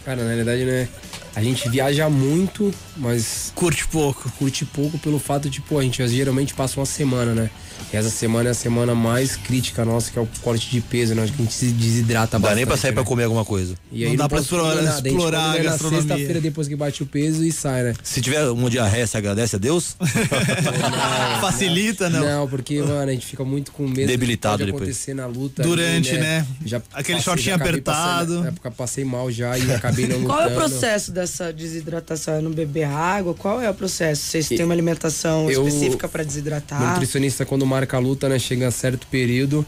Cara, 0.04 0.22
na 0.22 0.28
realidade, 0.28 0.66
né? 0.66 0.88
A 1.36 1.42
gente 1.42 1.68
viaja 1.68 2.08
muito, 2.10 2.72
mas 2.96 3.52
Curte 3.56 3.88
pouco. 3.88 4.32
curte 4.38 4.64
pouco 4.66 5.00
pelo 5.00 5.18
fato 5.18 5.50
de, 5.50 5.62
pô, 5.62 5.80
a 5.80 5.84
gente 5.84 6.08
geralmente 6.08 6.54
passa 6.54 6.80
uma 6.80 6.86
semana, 6.86 7.34
né? 7.34 7.50
E 7.94 7.98
essa 7.98 8.10
semana 8.10 8.50
é 8.50 8.52
a 8.52 8.56
semana 8.56 8.94
mais 8.96 9.36
crítica 9.36 9.86
nossa, 9.86 10.12
que 10.12 10.20
é 10.20 10.22
o 10.22 10.28
corte 10.42 10.70
de 10.70 10.82
peso, 10.82 11.14
né? 11.16 11.24
Acho 11.24 11.34
que 11.34 11.42
a 11.42 11.46
gente 11.46 11.54
se 11.54 11.68
desidrata 11.68 12.38
Não 12.38 12.42
dá 12.42 12.48
bastante. 12.50 12.56
nem 12.58 12.66
pra 12.66 12.78
sair 12.78 12.92
né? 12.92 12.96
pra 12.96 13.04
comer 13.04 13.24
alguma 13.24 13.46
coisa. 13.46 13.76
E 13.92 14.04
aí 14.04 14.10
Não 14.10 14.18
dá 14.18 14.30
pra 14.30 14.40
explorar- 14.40 14.76
nada, 14.82 15.08
a 15.08 15.10
explorar 15.10 15.40
a 15.40 15.52
né, 15.54 15.58
na 15.60 15.64
gastronomia. 15.64 16.02
sexta-feira 16.02 16.42
depois 16.42 16.68
que 16.68 16.76
bate 16.76 17.04
o 17.04 17.06
peso 17.06 17.44
e 17.44 17.52
sai, 17.52 17.84
né? 17.84 17.94
Se 18.04 18.22
tiver 18.22 18.44
uma 18.50 18.70
diarreia, 18.70 19.06
você 19.08 19.18
agradece 19.18 19.56
a 19.56 19.60
Deus? 19.60 19.96
Facilita, 21.42 22.10
não. 22.10 22.24
Não, 22.26 22.48
porque, 22.48 22.82
mano, 22.82 23.10
a 23.10 23.14
gente 23.14 23.26
fica 23.26 23.44
muito 23.44 23.72
com 23.72 23.88
medo 23.88 24.08
Debilitado 24.08 24.58
do 24.58 24.66
que 24.66 24.72
pode 24.72 24.72
depois. 24.86 24.90
acontecer 24.90 25.14
na 25.14 25.26
luta. 25.28 25.64
Durante, 25.64 26.10
ali, 26.12 26.20
né? 26.20 26.46
Já 26.66 26.78
Aquele 26.94 27.18
passei- 27.20 27.22
shortinho 27.34 27.50
já 27.58 27.64
apertado. 27.64 27.86
Passando, 28.26 28.42
na 28.42 28.48
época 28.50 28.72
passei 28.72 29.06
mal 29.06 29.32
já 29.32 29.58
e 29.58 29.72
acabei 29.74 30.08
não 30.08 30.18
lutando. 30.20 30.34
Qual 30.36 30.42
é 30.42 30.48
o 30.48 30.56
processo 30.56 31.12
dessa 31.12 31.52
desidratação? 31.54 32.36
É 32.36 32.42
não 32.42 32.52
beber 32.52 32.86
água? 32.86 33.34
Qual 33.34 33.62
é 33.62 33.70
o 33.70 33.74
processo? 33.74 34.24
Vocês 34.24 34.48
têm 34.48 34.64
uma 34.64 34.74
alimentação 34.74 35.50
Eu- 35.50 35.68
específica 35.68 36.08
pra 36.08 36.24
desidratar? 36.24 36.92
nutricionista, 36.92 37.46
quando 37.46 37.65
marca 37.66 37.98
a 37.98 38.00
luta, 38.00 38.30
né, 38.30 38.40
chega 38.40 38.68
a 38.68 38.72
certo 38.72 39.08
período, 39.08 39.66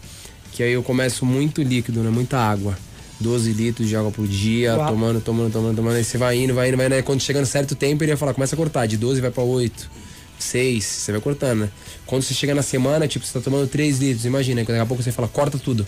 que 0.51 0.63
aí 0.63 0.73
eu 0.73 0.83
começo 0.83 1.25
muito 1.25 1.61
líquido, 1.61 2.01
né? 2.01 2.09
Muita 2.09 2.37
água. 2.37 2.77
12 3.19 3.51
litros 3.51 3.87
de 3.87 3.95
água 3.95 4.11
por 4.11 4.27
dia, 4.27 4.75
Uau. 4.75 4.89
tomando, 4.89 5.21
tomando, 5.21 5.51
tomando, 5.51 5.75
tomando. 5.75 5.95
Aí 5.95 6.03
você 6.03 6.17
vai 6.17 6.37
indo, 6.37 6.53
vai 6.53 6.69
indo, 6.69 6.77
vai 6.77 6.85
indo. 6.85 6.93
Aí 6.93 7.01
quando 7.03 7.19
chega 7.19 7.39
no 7.39 7.45
certo 7.45 7.75
tempo, 7.75 8.03
ele 8.03 8.11
ia 8.11 8.17
falar, 8.17 8.33
começa 8.33 8.55
a 8.55 8.57
cortar. 8.57 8.85
De 8.85 8.95
12 8.95 9.21
vai 9.21 9.31
pra 9.31 9.43
8, 9.43 9.89
6, 10.37 10.85
você 10.85 11.11
vai 11.11 11.21
cortando, 11.21 11.61
né? 11.61 11.69
Quando 12.05 12.21
você 12.21 12.33
chega 12.33 12.53
na 12.53 12.61
semana, 12.61 13.07
tipo, 13.07 13.25
você 13.25 13.33
tá 13.33 13.41
tomando 13.41 13.67
3 13.67 13.97
litros, 13.99 14.25
imagina. 14.25 14.63
Daqui 14.63 14.79
a 14.79 14.85
pouco 14.85 15.01
você 15.01 15.11
fala, 15.11 15.27
corta 15.27 15.57
tudo. 15.57 15.85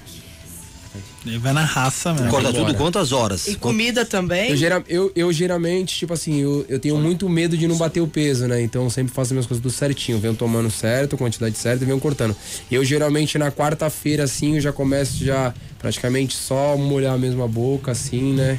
Ele 1.25 1.37
vai 1.37 1.51
na 1.51 1.63
raça 1.65 2.13
mesmo. 2.13 2.29
Corta 2.29 2.53
tudo 2.53 2.73
quantas 2.75 3.11
horas? 3.11 3.47
E 3.47 3.55
comida 3.55 4.05
também? 4.05 4.49
Eu, 4.51 4.55
gera- 4.55 4.83
eu, 4.87 5.11
eu 5.15 5.33
geralmente, 5.33 5.97
tipo 5.97 6.13
assim, 6.13 6.39
eu, 6.39 6.65
eu 6.69 6.79
tenho 6.79 6.95
muito 6.97 7.27
medo 7.27 7.57
de 7.57 7.67
não 7.67 7.77
bater 7.77 7.99
o 7.99 8.07
peso, 8.07 8.47
né? 8.47 8.61
Então 8.61 8.83
eu 8.85 8.89
sempre 8.89 9.13
faço 9.13 9.27
as 9.27 9.31
minhas 9.33 9.45
coisas 9.45 9.61
tudo 9.61 9.71
certinho. 9.71 10.17
Venho 10.19 10.33
tomando 10.33 10.71
certo, 10.71 11.17
quantidade 11.17 11.57
certa 11.57 11.83
e 11.83 11.87
venho 11.87 11.99
cortando. 11.99 12.35
Eu 12.71 12.83
geralmente 12.85 13.37
na 13.37 13.51
quarta-feira, 13.51 14.23
assim, 14.23 14.55
eu 14.55 14.61
já 14.61 14.71
começo 14.71 15.23
já 15.23 15.53
praticamente 15.77 16.35
só 16.35 16.77
molhar 16.77 17.17
mesmo 17.17 17.43
a 17.43 17.47
boca, 17.47 17.91
assim, 17.91 18.33
né? 18.33 18.57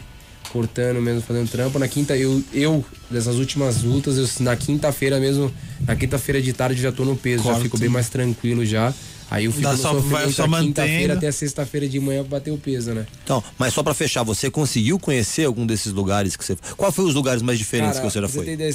Cortando 0.52 1.00
mesmo, 1.00 1.22
fazendo 1.22 1.48
trampo. 1.48 1.78
Na 1.78 1.88
quinta, 1.88 2.16
eu, 2.16 2.42
eu 2.52 2.84
dessas 3.11 3.36
últimas 3.36 3.82
lutas, 3.82 4.18
eu, 4.18 4.28
na 4.44 4.54
quinta-feira 4.56 5.18
mesmo, 5.20 5.50
na 5.86 5.94
quinta-feira 5.96 6.42
de 6.42 6.52
tarde 6.52 6.82
já 6.82 6.90
tô 6.92 7.04
no 7.04 7.16
peso, 7.16 7.44
já 7.44 7.50
Corta. 7.50 7.62
fico 7.62 7.78
bem 7.78 7.88
mais 7.88 8.08
tranquilo 8.11 8.66
já. 8.66 8.92
Aí 9.30 9.44
eu 9.44 9.52
fico 9.52 9.62
Dá 9.62 9.76
só- 9.76 9.94
vai 9.94 10.28
só 10.32 10.48
quinta-feira 10.48 11.14
até 11.14 11.30
sexta-feira 11.30 11.88
de 11.88 12.00
manhã 12.00 12.22
pra 12.22 12.38
bater 12.38 12.50
o 12.50 12.58
peso, 12.58 12.92
né? 12.92 13.06
Então, 13.22 13.42
mas 13.56 13.72
só 13.72 13.82
pra 13.82 13.94
fechar, 13.94 14.24
você 14.24 14.50
conseguiu 14.50 14.98
conhecer 14.98 15.44
algum 15.44 15.64
desses 15.64 15.92
lugares 15.92 16.34
que 16.36 16.44
você. 16.44 16.56
Qual 16.76 16.90
foi 16.90 17.04
os 17.04 17.14
lugares 17.14 17.40
mais 17.40 17.56
diferentes 17.58 17.98
Cara, 17.98 18.06
que 18.08 18.12
você 18.12 18.20
já 18.20 18.28
foi? 18.28 18.48
ideia, 18.50 18.74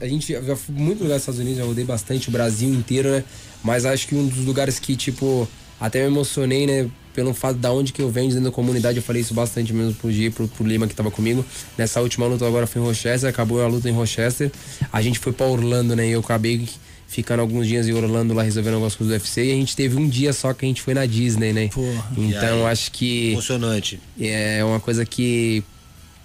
a 0.00 0.06
gente 0.08 0.32
já 0.32 0.56
foi 0.56 0.74
muito 0.74 1.02
lugar 1.04 1.14
nos 1.14 1.22
Estados 1.22 1.40
Unidos, 1.40 1.58
já 1.58 1.64
rodei 1.64 1.84
bastante 1.84 2.28
o 2.28 2.32
Brasil 2.32 2.68
inteiro, 2.68 3.10
né? 3.10 3.22
Mas 3.62 3.84
acho 3.84 4.08
que 4.08 4.14
um 4.16 4.26
dos 4.26 4.44
lugares 4.44 4.80
que, 4.80 4.96
tipo, 4.96 5.48
até 5.80 6.00
me 6.00 6.06
emocionei, 6.06 6.66
né? 6.66 6.90
Pelo 7.14 7.34
fato 7.34 7.58
da 7.58 7.70
onde 7.70 7.92
que 7.92 8.00
eu 8.00 8.10
venho 8.10 8.28
dentro 8.30 8.44
da 8.44 8.50
comunidade, 8.50 8.96
eu 8.96 9.02
falei 9.02 9.20
isso 9.20 9.34
bastante 9.34 9.70
mesmo 9.72 9.92
pro 9.94 10.10
G, 10.10 10.30
pro, 10.30 10.48
pro 10.48 10.66
Lima 10.66 10.88
que 10.88 10.94
tava 10.94 11.10
comigo. 11.10 11.44
Nessa 11.76 12.00
última 12.00 12.26
luta 12.26 12.46
agora 12.46 12.66
foi 12.66 12.80
em 12.80 12.84
Rochester, 12.86 13.28
acabou 13.28 13.62
a 13.62 13.68
luta 13.68 13.86
em 13.88 13.92
Rochester. 13.92 14.50
A 14.90 15.00
gente 15.02 15.18
foi 15.18 15.30
pra 15.32 15.46
Orlando, 15.46 15.94
né? 15.94 16.08
E 16.08 16.12
eu 16.12 16.20
acabei 16.20 16.66
ficando 17.12 17.40
alguns 17.40 17.68
dias 17.68 17.86
em 17.86 17.92
Orlando 17.92 18.32
lá 18.32 18.42
resolvendo 18.42 18.74
algumas 18.74 18.94
coisas 18.94 19.14
do 19.14 19.20
UFC. 19.20 19.44
E 19.44 19.52
a 19.52 19.54
gente 19.54 19.76
teve 19.76 19.98
um 19.98 20.08
dia 20.08 20.32
só 20.32 20.54
que 20.54 20.64
a 20.64 20.68
gente 20.68 20.80
foi 20.80 20.94
na 20.94 21.04
Disney, 21.04 21.52
né? 21.52 21.68
Porra. 21.68 22.10
Então 22.16 22.66
acho 22.66 22.90
que 22.90 23.32
Emocionante. 23.32 24.00
é 24.18 24.64
uma 24.64 24.80
coisa 24.80 25.04
que 25.04 25.62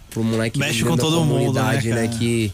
pro 0.09 0.23
moleque 0.23 0.57
Mexe 0.57 0.85
com 0.85 0.95
todo 0.95 1.25
mundo, 1.25 1.61
né, 1.61 1.81
né, 1.81 2.07
que 2.07 2.53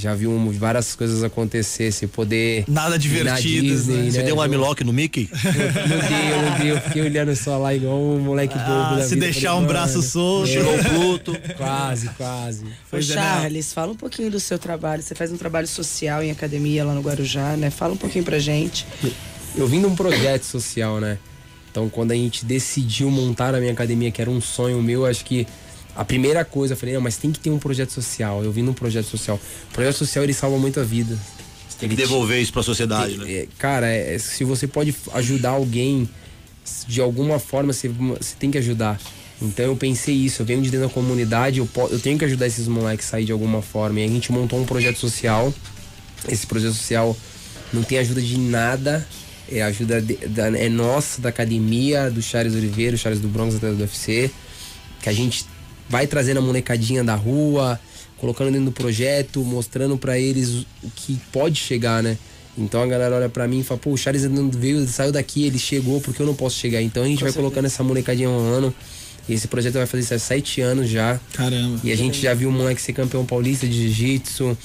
já 0.00 0.14
viu 0.14 0.32
várias 0.52 0.94
coisas 0.96 1.22
acontecer, 1.22 1.92
se 1.92 2.06
poder 2.06 2.64
Nada 2.66 2.98
divertido, 2.98 3.66
Disney, 3.66 3.94
né? 3.96 4.02
né? 4.04 4.10
Você 4.10 4.22
deu 4.22 4.34
um 4.34 4.38
Eu- 4.38 4.42
armlock 4.42 4.82
no 4.82 4.92
Mickey? 4.92 5.28
Não 5.34 6.08
dei, 6.08 6.32
eu 6.32 6.42
não 6.50 6.58
dei, 6.58 6.70
eu 6.72 6.80
fiquei 6.80 7.02
olhando 7.02 7.34
só 7.36 7.58
lá 7.58 7.74
igual 7.74 8.00
um 8.00 8.18
moleque 8.20 8.54
bobo 8.58 8.70
Ah, 8.70 8.94
da 8.96 9.02
se 9.04 9.14
vida, 9.14 9.26
deixar 9.26 9.50
falei, 9.50 9.64
um 9.64 9.66
braço 9.68 9.94
"Mano, 9.98 10.02
solto. 10.10 10.46
Chegou 10.48 10.74
o 10.74 10.84
Pluto. 10.84 11.36
Quase, 11.56 12.08
quase. 12.10 12.64
Ô, 12.64 12.68
Pois 12.90 13.10
é, 13.10 13.14
né? 13.14 13.20
Charles, 13.22 13.72
fala 13.72 13.92
um 13.92 13.96
pouquinho 13.96 14.30
do 14.30 14.40
seu 14.40 14.58
trabalho. 14.58 15.02
Você 15.02 15.14
faz 15.14 15.30
um 15.32 15.36
trabalho 15.36 15.66
social 15.68 16.22
em 16.22 16.30
academia 16.30 16.84
lá 16.84 16.94
no 16.94 17.00
Guarujá, 17.02 17.56
né? 17.56 17.70
Fala 17.70 17.94
um 17.94 17.96
pouquinho 17.96 18.24
pra 18.24 18.38
gente. 18.38 18.86
Eu 19.56 19.66
vim 19.66 19.80
de 19.80 19.86
um 19.86 19.94
projeto 19.94 20.44
social, 20.44 21.00
né? 21.00 21.18
Então, 21.70 21.88
quando 21.88 22.10
a 22.12 22.14
gente 22.14 22.44
decidiu 22.44 23.10
montar 23.10 23.54
a 23.54 23.60
minha 23.60 23.72
academia, 23.72 24.10
que 24.10 24.20
era 24.20 24.30
um 24.30 24.40
sonho 24.40 24.82
meu, 24.82 25.06
acho 25.06 25.24
que 25.24 25.46
a 25.96 26.04
primeira 26.04 26.44
coisa, 26.44 26.74
eu 26.74 26.76
falei, 26.78 26.94
não, 26.94 27.00
mas 27.00 27.16
tem 27.16 27.30
que 27.32 27.38
ter 27.40 27.50
um 27.50 27.58
projeto 27.58 27.90
social. 27.92 28.42
Eu 28.44 28.52
vim 28.52 28.64
de 28.64 28.70
um 28.70 28.74
projeto 28.74 29.06
social. 29.06 29.38
O 29.70 29.74
projeto 29.74 29.96
social, 29.96 30.24
ele 30.24 30.32
salva 30.34 30.58
muita 30.58 30.82
vida. 30.84 31.18
Tem 31.78 31.88
que 31.88 31.96
devolver 31.96 32.40
isso 32.42 32.52
pra 32.52 32.62
sociedade, 32.62 33.16
né? 33.16 33.30
É, 33.32 33.48
Cara, 33.58 33.86
é, 33.86 34.18
se 34.18 34.44
você 34.44 34.66
pode 34.66 34.94
ajudar 35.14 35.50
alguém 35.50 36.08
de 36.86 37.00
alguma 37.00 37.38
forma, 37.38 37.72
você, 37.72 37.88
você 37.88 38.34
tem 38.38 38.50
que 38.50 38.58
ajudar. 38.58 39.00
Então 39.40 39.64
eu 39.64 39.74
pensei 39.76 40.14
isso, 40.14 40.42
eu 40.42 40.46
venho 40.46 40.60
de 40.60 40.70
dentro 40.70 40.86
da 40.88 40.92
comunidade, 40.92 41.58
eu, 41.58 41.68
eu 41.90 41.98
tenho 41.98 42.18
que 42.18 42.24
ajudar 42.26 42.46
esses 42.46 42.68
moleques 42.68 43.06
a 43.06 43.10
sair 43.12 43.24
de 43.24 43.32
alguma 43.32 43.62
forma. 43.62 43.98
E 44.00 44.04
a 44.04 44.08
gente 44.08 44.30
montou 44.30 44.60
um 44.60 44.66
projeto 44.66 44.98
social. 44.98 45.52
Esse 46.28 46.46
projeto 46.46 46.74
social 46.74 47.16
não 47.72 47.82
tem 47.82 47.96
ajuda 47.98 48.20
de 48.20 48.38
nada. 48.38 49.06
É 49.50 49.62
ajuda 49.62 50.02
de- 50.02 50.16
da- 50.28 50.56
é 50.56 50.68
nossa, 50.68 51.22
da 51.22 51.30
academia, 51.30 52.10
do 52.10 52.20
Charles 52.20 52.54
Oliveira, 52.54 52.92
do 52.92 52.98
Charles 52.98 53.20
do 53.22 53.28
Bronx 53.28 53.54
até 53.56 53.70
do 53.70 53.80
UFC. 53.80 54.30
Que 55.00 55.08
a 55.08 55.12
gente 55.14 55.46
vai 55.90 56.06
trazendo 56.06 56.38
a 56.38 56.40
molecadinha 56.40 57.02
da 57.02 57.16
rua, 57.16 57.78
colocando 58.16 58.52
dentro 58.52 58.66
do 58.66 58.72
projeto, 58.72 59.44
mostrando 59.44 59.98
pra 59.98 60.16
eles 60.18 60.64
o 60.82 60.90
que 60.94 61.20
pode 61.32 61.58
chegar, 61.58 62.00
né? 62.00 62.16
Então 62.56 62.80
a 62.80 62.86
galera 62.86 63.16
olha 63.16 63.28
pra 63.28 63.48
mim 63.48 63.60
e 63.60 63.64
fala, 63.64 63.80
pô, 63.80 63.90
o 63.90 63.96
Charles 63.96 64.24
veio, 64.54 64.86
saiu 64.86 65.10
daqui, 65.10 65.46
ele 65.46 65.58
chegou, 65.58 66.00
porque 66.00 66.22
eu 66.22 66.26
não 66.26 66.34
posso 66.34 66.56
chegar? 66.56 66.80
Então 66.80 67.02
a 67.02 67.06
gente 67.06 67.22
vai 67.24 67.32
colocando 67.32 67.64
essa 67.64 67.82
molecadinha 67.82 68.30
um 68.30 68.38
ano. 68.38 68.74
E 69.28 69.34
esse 69.34 69.48
projeto 69.48 69.74
vai 69.74 69.86
fazer 69.86 70.18
sete 70.18 70.60
anos 70.60 70.88
já. 70.88 71.18
Caramba. 71.32 71.80
E 71.82 71.92
a 71.92 71.96
gente 71.96 72.20
já 72.20 72.34
viu 72.34 72.48
um 72.48 72.52
moleque 72.52 72.80
ser 72.80 72.92
campeão 72.92 73.24
paulista 73.24 73.66
de 73.66 73.88
jiu-jitsu. 73.88 74.56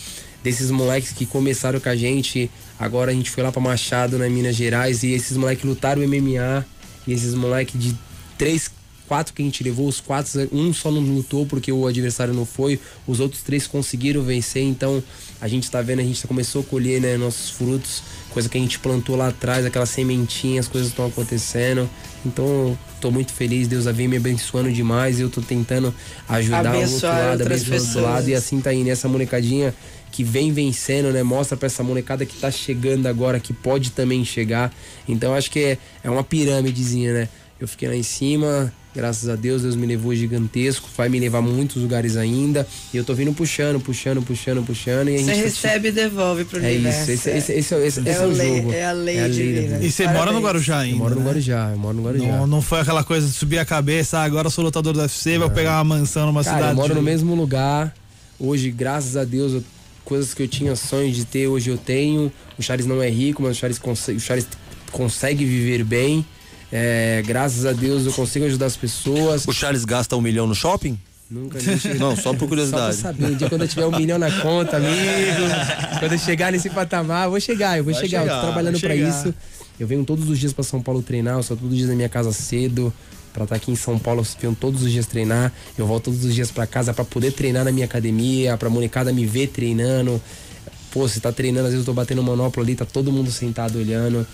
Desses 0.44 0.70
moleques 0.70 1.12
que 1.12 1.26
começaram 1.26 1.80
com 1.80 1.90
a 1.90 1.96
gente. 1.96 2.52
Agora 2.78 3.12
a 3.12 3.14
gente 3.14 3.32
foi 3.32 3.44
lá 3.44 3.52
pra 3.52 3.62
Machado, 3.62 4.18
na 4.18 4.30
Minas 4.30 4.56
Gerais. 4.56 5.04
E 5.04 5.12
esses 5.12 5.38
moleques 5.38 5.66
lutaram 5.66 6.02
MMA. 6.08 6.66
E 7.08 7.14
esses 7.14 7.34
moleques 7.34 7.80
de 7.80 7.96
três, 8.38 8.70
quatro 9.08 9.34
que 9.34 9.42
a 9.42 9.46
gente 9.46 9.64
levou, 9.64 9.88
os 9.88 10.00
quatro, 10.00 10.50
um 10.52 10.74
só 10.74 10.92
não 10.92 11.02
lutou 11.02 11.46
porque 11.46 11.72
o 11.72 11.88
adversário 11.88 12.34
não 12.34 12.46
foi. 12.46 12.80
Os 13.08 13.20
outros 13.20 13.42
três 13.42 13.68
conseguiram 13.68 14.22
vencer. 14.22 14.64
Então 14.64 15.04
a 15.40 15.48
gente 15.48 15.70
tá 15.70 15.82
vendo, 15.82 16.00
a 16.00 16.04
gente 16.04 16.26
começou 16.28 16.62
a 16.62 16.66
colher 16.66 17.02
né, 17.02 17.18
nossos 17.18 17.50
frutos. 17.50 18.04
Coisa 18.32 18.50
que 18.50 18.58
a 18.58 18.62
gente 18.62 18.80
plantou 18.80 19.16
lá 19.16 19.30
atrás, 19.30 19.66
aquela 19.66 19.86
sementinha, 19.86 20.60
as 20.60 20.68
coisas 20.68 20.90
estão 20.90 21.06
acontecendo. 21.06 21.90
Então, 22.26 22.78
tô 23.00 23.12
muito 23.12 23.32
feliz, 23.32 23.68
Deus 23.68 23.86
vem 23.86 24.08
me 24.08 24.18
abençoando 24.18 24.72
demais. 24.72 25.20
Eu 25.20 25.30
tô 25.30 25.42
tentando 25.42 25.94
ajudar 26.28 26.64
o 26.64 26.68
outro 26.68 26.80
Abençoar 26.82 27.16
lado, 27.16 27.42
abençoar 27.44 27.80
o 27.80 27.84
outro 27.84 28.02
lado. 28.02 28.30
E 28.30 28.34
assim 28.34 28.60
tá 28.60 28.74
indo 28.74 28.90
essa 28.90 29.08
molecadinha 29.08 29.74
que 30.12 30.24
vem 30.24 30.52
vencendo, 30.52 31.12
né? 31.12 31.24
Mostra 31.24 31.58
pra 31.58 31.68
essa 31.68 31.84
molecada 31.84 32.26
que 32.26 32.38
tá 32.38 32.50
chegando 32.50 33.06
agora, 33.06 33.40
que 33.40 33.54
pode 33.54 33.92
também 33.92 34.24
chegar. 34.24 34.74
Então 35.08 35.34
acho 35.34 35.52
que 35.52 35.60
é, 35.60 35.78
é 36.04 36.10
uma 36.10 36.24
pirâmidezinha, 36.24 37.14
né? 37.14 37.30
Eu 37.60 37.68
fiquei 37.68 37.88
lá 37.88 37.96
em 37.96 38.04
cima, 38.04 38.74
graças 38.96 39.28
a 39.28 39.36
Deus, 39.36 39.64
Deus 39.64 39.76
me 39.76 39.86
levou 39.86 40.16
gigantesco, 40.16 40.88
vai 40.96 41.10
me 41.10 41.20
levar 41.20 41.40
a 41.40 41.42
muitos 41.42 41.82
lugares 41.82 42.16
ainda. 42.16 42.66
E 42.94 42.98
eu 42.98 43.04
tô 43.04 43.14
vindo 43.14 43.34
puxando, 43.34 43.80
puxando, 43.80 44.22
puxando, 44.22 44.64
puxando. 44.66 45.10
E 45.10 45.16
a 45.16 45.18
Você 45.20 45.24
gente 45.26 45.36
tá- 45.36 45.44
recebe 45.44 45.88
e 45.90 45.92
devolve 45.92 46.46
pro 46.46 46.60
É 46.64 46.70
universo. 46.72 47.12
isso, 47.12 47.12
esse, 47.12 47.30
esse, 47.32 47.52
esse, 47.54 47.74
é- 47.76 47.86
esse, 47.88 48.00
esse 48.00 48.10
É 48.10 48.14
é, 48.14 48.20
o 48.26 48.30
lei- 48.30 48.56
jogo. 48.58 48.72
é 48.74 48.86
a 48.86 48.92
lei 48.94 49.18
da 49.20 49.28
divina. 49.28 49.62
vida. 49.62 49.86
E 49.86 49.92
você 49.92 50.04
mora 50.06 50.14
no 50.14 50.42
Parabéns. 50.42 50.44
Guarujá 50.46 50.80
ainda? 50.80 50.96
Eu 50.96 51.00
moro 51.00 51.16
no 51.16 51.20
né? 51.22 51.28
Guarujá, 51.28 51.70
eu 51.72 51.78
moro 51.78 51.98
no 51.98 52.04
Guarujá. 52.04 52.26
Não, 52.38 52.48
não 52.48 52.62
foi 52.62 52.80
aquela 52.80 53.04
coisa 53.04 53.28
de 53.28 53.34
subir 53.34 53.60
a 53.60 53.66
cabeça, 53.66 54.20
ah, 54.20 54.24
agora 54.24 54.48
eu 54.48 54.52
sou 54.52 54.64
lutador 54.64 54.94
do 54.94 55.00
UFC, 55.00 55.38
vou 55.38 55.50
pegar 55.50 55.78
uma 55.78 55.84
mansão 55.98 56.26
numa 56.28 56.44
Cara, 56.44 56.56
cidade. 56.58 56.72
eu 56.72 56.76
moro 56.78 56.90
de- 56.94 56.96
no 56.96 57.02
mesmo 57.04 57.36
lugar. 57.36 57.94
Hoje, 58.40 58.72
graças 58.72 59.18
a 59.18 59.24
Deus, 59.24 59.54
eu- 59.54 59.64
coisas 60.04 60.34
que 60.34 60.44
eu 60.44 60.48
tinha 60.48 60.76
sonho 60.76 61.12
de 61.12 61.26
ter, 61.26 61.48
hoje 61.48 61.70
eu 61.70 61.78
tenho. 61.78 62.32
O 62.58 62.62
Charles 62.64 62.86
não 62.86 63.02
é 63.02 63.10
rico, 63.10 63.42
mas 63.42 63.58
o 63.58 63.60
Charles, 63.60 63.80
o 63.84 64.20
Charles 64.20 64.48
consegue 64.92 65.44
viver 65.46 65.84
bem. 65.84 66.26
É, 66.78 67.24
graças 67.26 67.66
a 67.66 67.72
Deus 67.72 68.06
eu 68.06 68.12
consigo 68.12 68.44
ajudar 68.46 68.66
as 68.66 68.76
pessoas. 68.76 69.48
O 69.48 69.54
Charles 69.54 69.86
gasta 69.86 70.14
um 70.18 70.22
milhão 70.22 70.46
no 70.46 70.54
shopping? 70.54 71.00
Nunca 71.32 71.58
Não, 71.98 72.16
só 72.18 72.34
por 72.34 72.42
Só 72.42 72.48
curiosidade. 72.48 72.98
saber, 72.98 73.26
um 73.28 73.36
dia 73.36 73.48
quando 73.50 73.62
eu 73.62 73.68
tiver 73.68 73.86
um 73.86 73.98
milhão 73.98 74.20
na 74.20 74.30
conta, 74.42 74.76
amigo, 74.78 74.90
quando 76.00 76.12
eu 76.12 76.20
chegar 76.20 76.52
nesse 76.52 76.70
patamar, 76.70 77.26
eu 77.28 77.32
vou 77.32 77.40
chegar, 77.40 77.78
eu 77.78 77.84
vou 77.84 77.94
Vai 77.94 78.02
chegar, 78.04 78.20
eu 78.20 78.24
chegar, 78.26 78.36
tô 78.42 78.46
trabalhando 78.48 78.78
chegar. 78.78 78.96
isso. 78.96 79.34
Eu 79.80 79.88
venho 79.88 80.04
todos 80.04 80.30
os 80.30 80.38
dias 80.38 80.52
pra 80.52 80.64
São 80.66 80.82
Paulo 80.82 81.02
treinar, 81.02 81.38
eu 81.38 81.44
saio 81.44 81.58
todos 81.58 81.72
os 81.72 81.78
dias 81.78 81.90
da 81.90 81.96
minha 81.96 82.10
casa 82.10 82.34
cedo, 82.34 82.94
pra 83.34 83.44
estar 83.46 83.56
aqui 83.56 83.72
em 83.72 83.76
São 83.76 83.98
Paulo, 83.98 84.22
eu 84.22 84.28
venho 84.42 84.54
todos 84.56 84.84
os 84.84 84.92
dias 84.92 85.06
treinar. 85.06 85.52
Eu 85.78 85.88
volto 85.88 86.06
todos 86.06 86.26
os 86.26 86.36
dias 86.36 86.52
pra 86.52 86.68
casa 86.68 86.94
pra 86.94 87.04
poder 87.06 87.32
treinar 87.32 87.64
na 87.66 87.72
minha 87.72 87.86
academia, 87.86 88.56
pra 88.58 88.70
molecada 88.70 89.12
me 89.14 89.26
ver 89.26 89.48
treinando. 89.48 90.22
Pô, 90.92 91.08
você 91.08 91.20
tá 91.22 91.32
treinando, 91.32 91.68
às 91.68 91.72
vezes 91.74 91.88
eu 91.88 91.94
tô 91.94 91.96
batendo 91.96 92.22
monopla 92.22 92.62
ali, 92.62 92.76
tá 92.76 92.86
todo 92.86 93.12
mundo 93.12 93.32
sentado 93.32 93.80
olhando. 93.80 94.28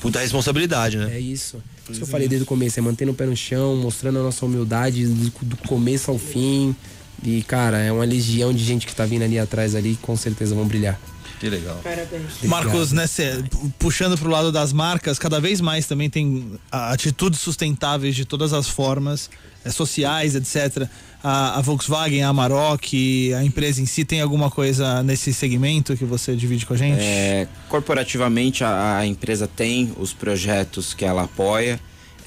Puta 0.00 0.20
responsabilidade, 0.20 0.96
né? 0.98 1.16
É 1.16 1.20
isso. 1.20 1.62
Por 1.88 1.92
isso 1.92 2.00
que 2.00 2.04
eu 2.04 2.10
falei 2.10 2.28
desde 2.28 2.42
o 2.44 2.46
começo, 2.46 2.78
é 2.78 2.82
mantendo 2.82 3.12
o 3.12 3.14
pé 3.14 3.24
no 3.24 3.34
chão, 3.34 3.74
mostrando 3.76 4.18
a 4.18 4.22
nossa 4.22 4.44
humildade 4.44 5.06
do, 5.06 5.56
começo 5.66 6.10
ao 6.10 6.18
fim. 6.18 6.76
E, 7.24 7.42
cara, 7.44 7.78
é 7.78 7.90
uma 7.90 8.04
legião 8.04 8.52
de 8.52 8.62
gente 8.62 8.86
que 8.86 8.94
tá 8.94 9.06
vindo 9.06 9.22
ali 9.22 9.38
atrás 9.38 9.74
ali, 9.74 9.94
que 9.94 10.02
com 10.02 10.14
certeza 10.14 10.54
vão 10.54 10.66
brilhar. 10.66 11.00
Que 11.40 11.48
legal. 11.48 11.80
Parabéns. 11.82 12.42
Marcos, 12.42 12.92
né, 12.92 13.06
cê- 13.06 13.42
puxando 13.78 14.18
pro 14.18 14.28
lado 14.28 14.52
das 14.52 14.70
marcas, 14.70 15.18
cada 15.18 15.40
vez 15.40 15.62
mais 15.62 15.86
também 15.86 16.10
tem 16.10 16.52
atitudes 16.70 17.40
sustentáveis 17.40 18.14
de 18.14 18.26
todas 18.26 18.52
as 18.52 18.68
formas, 18.68 19.30
eh, 19.64 19.70
sociais, 19.70 20.34
etc. 20.34 20.86
A, 21.22 21.58
a 21.58 21.60
Volkswagen, 21.60 22.22
a 22.22 22.28
Amarok, 22.28 23.34
a 23.34 23.44
empresa 23.44 23.82
em 23.82 23.86
si, 23.86 24.04
tem 24.04 24.20
alguma 24.20 24.50
coisa 24.50 25.02
nesse 25.02 25.34
segmento 25.34 25.96
que 25.96 26.04
você 26.04 26.36
divide 26.36 26.64
com 26.64 26.74
a 26.74 26.76
gente? 26.76 27.00
É, 27.00 27.48
corporativamente 27.68 28.62
a, 28.62 28.98
a 28.98 29.06
empresa 29.06 29.48
tem 29.48 29.92
os 29.98 30.12
projetos 30.12 30.94
que 30.94 31.04
ela 31.04 31.24
apoia 31.24 31.80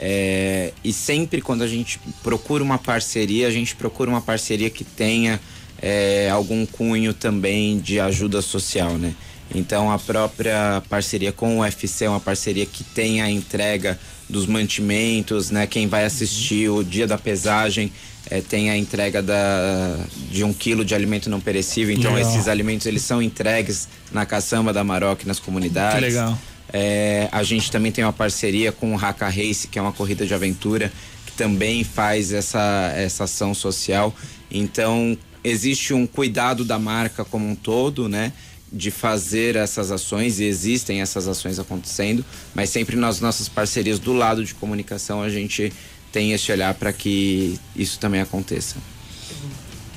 é, 0.03 0.73
e 0.83 0.91
sempre 0.91 1.41
quando 1.41 1.61
a 1.61 1.67
gente 1.67 1.99
procura 2.23 2.63
uma 2.63 2.79
parceria, 2.79 3.47
a 3.47 3.51
gente 3.51 3.75
procura 3.75 4.09
uma 4.09 4.21
parceria 4.21 4.67
que 4.67 4.83
tenha 4.83 5.39
é, 5.79 6.27
algum 6.31 6.65
cunho 6.65 7.13
também 7.13 7.79
de 7.79 7.99
ajuda 7.99 8.41
social, 8.41 8.97
né? 8.97 9.13
Então 9.53 9.91
a 9.91 9.99
própria 9.99 10.81
parceria 10.89 11.31
com 11.31 11.57
o 11.57 11.61
UFC 11.61 12.05
é 12.05 12.09
uma 12.09 12.19
parceria 12.19 12.65
que 12.65 12.83
tem 12.83 13.21
a 13.21 13.29
entrega 13.29 13.99
dos 14.27 14.47
mantimentos, 14.47 15.51
né? 15.51 15.67
Quem 15.67 15.87
vai 15.87 16.03
assistir 16.03 16.69
o 16.69 16.83
dia 16.83 17.05
da 17.05 17.17
pesagem 17.17 17.91
é, 18.31 18.39
tem 18.39 18.69
a 18.71 18.77
entrega 18.77 19.21
da, 19.21 19.97
de 20.31 20.41
um 20.45 20.53
quilo 20.53 20.85
de 20.85 20.95
alimento 20.95 21.29
não 21.29 21.41
perecível. 21.41 21.93
Então 21.93 22.13
Legal. 22.13 22.31
esses 22.31 22.47
alimentos 22.47 22.87
eles 22.87 23.01
são 23.01 23.21
entregues 23.21 23.89
na 24.09 24.25
caçamba 24.25 24.71
da 24.71 24.85
Maroc 24.85 25.25
nas 25.25 25.37
comunidades. 25.37 25.99
Que 25.99 26.05
legal. 26.05 26.39
É, 26.71 27.27
a 27.29 27.43
gente 27.43 27.69
também 27.69 27.91
tem 27.91 28.05
uma 28.05 28.13
parceria 28.13 28.71
com 28.71 28.95
o 28.95 28.97
Haka 28.97 29.27
Race, 29.27 29.67
que 29.67 29.77
é 29.77 29.81
uma 29.81 29.91
corrida 29.91 30.25
de 30.25 30.33
aventura, 30.33 30.89
que 31.25 31.33
também 31.33 31.83
faz 31.83 32.31
essa, 32.31 32.93
essa 32.95 33.25
ação 33.25 33.53
social. 33.53 34.15
Então, 34.49 35.17
existe 35.43 35.93
um 35.93 36.07
cuidado 36.07 36.63
da 36.63 36.79
marca 36.79 37.25
como 37.25 37.45
um 37.45 37.55
todo, 37.55 38.07
né? 38.07 38.31
De 38.71 38.89
fazer 38.89 39.57
essas 39.57 39.91
ações, 39.91 40.39
e 40.39 40.45
existem 40.45 41.01
essas 41.01 41.27
ações 41.27 41.59
acontecendo, 41.59 42.23
mas 42.55 42.69
sempre 42.69 42.95
nas 42.95 43.19
nossas 43.19 43.49
parcerias 43.49 43.99
do 43.99 44.13
lado 44.13 44.45
de 44.45 44.53
comunicação 44.53 45.21
a 45.21 45.27
gente 45.27 45.73
tem 46.11 46.31
esse 46.33 46.51
olhar 46.51 46.73
para 46.73 46.91
que 46.91 47.59
isso 47.75 47.97
também 47.99 48.21
aconteça. 48.21 48.75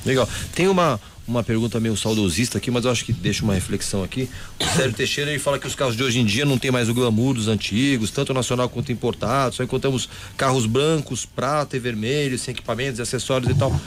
Legal. 0.05 0.29
Tem 0.53 0.67
uma, 0.67 0.99
uma 1.27 1.43
pergunta 1.43 1.79
meio 1.79 1.97
saudosista 1.97 2.57
aqui, 2.59 2.69
mas 2.69 2.85
eu 2.85 2.91
acho 2.91 3.03
que 3.03 3.11
deixa 3.11 3.43
uma 3.43 3.53
reflexão 3.53 4.03
aqui. 4.03 4.29
O 4.59 4.63
Sérgio 4.65 4.93
Teixeira 4.93 5.31
ele 5.31 5.39
fala 5.39 5.57
que 5.57 5.65
os 5.65 5.73
carros 5.75 5.95
de 5.97 6.03
hoje 6.03 6.19
em 6.19 6.25
dia 6.25 6.45
não 6.45 6.57
tem 6.57 6.69
mais 6.71 6.87
o 6.89 6.93
glamour 6.93 7.33
dos 7.33 7.47
antigos, 7.47 8.11
tanto 8.11 8.33
nacional 8.33 8.69
quanto 8.69 8.91
importado. 8.91 9.55
Só 9.55 9.63
encontramos 9.63 10.07
carros 10.37 10.65
brancos, 10.65 11.25
prata 11.25 11.75
e 11.75 11.79
vermelho, 11.79 12.37
sem 12.37 12.51
equipamentos, 12.53 12.99
acessórios 12.99 13.49
e 13.49 13.55
tal. 13.55 13.79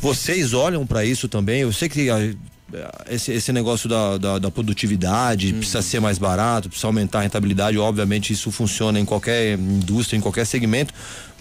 Vocês 0.00 0.52
olham 0.52 0.86
pra 0.86 1.04
isso 1.04 1.26
também? 1.28 1.62
Eu 1.62 1.72
sei 1.72 1.88
que 1.88 2.08
ah, 2.10 2.18
esse, 3.08 3.32
esse 3.32 3.52
negócio 3.52 3.88
da, 3.88 4.18
da, 4.18 4.38
da 4.38 4.50
produtividade, 4.50 5.52
Uhum. 5.52 5.58
precisa 5.58 5.82
ser 5.82 6.00
mais 6.00 6.18
barato, 6.18 6.68
precisa 6.68 6.86
aumentar 6.86 7.20
a 7.20 7.22
rentabilidade, 7.22 7.78
obviamente 7.78 8.32
isso 8.32 8.50
funciona 8.50 9.00
em 9.00 9.04
qualquer 9.04 9.58
indústria, 9.58 10.16
em 10.16 10.20
qualquer 10.20 10.44
segmento, 10.44 10.92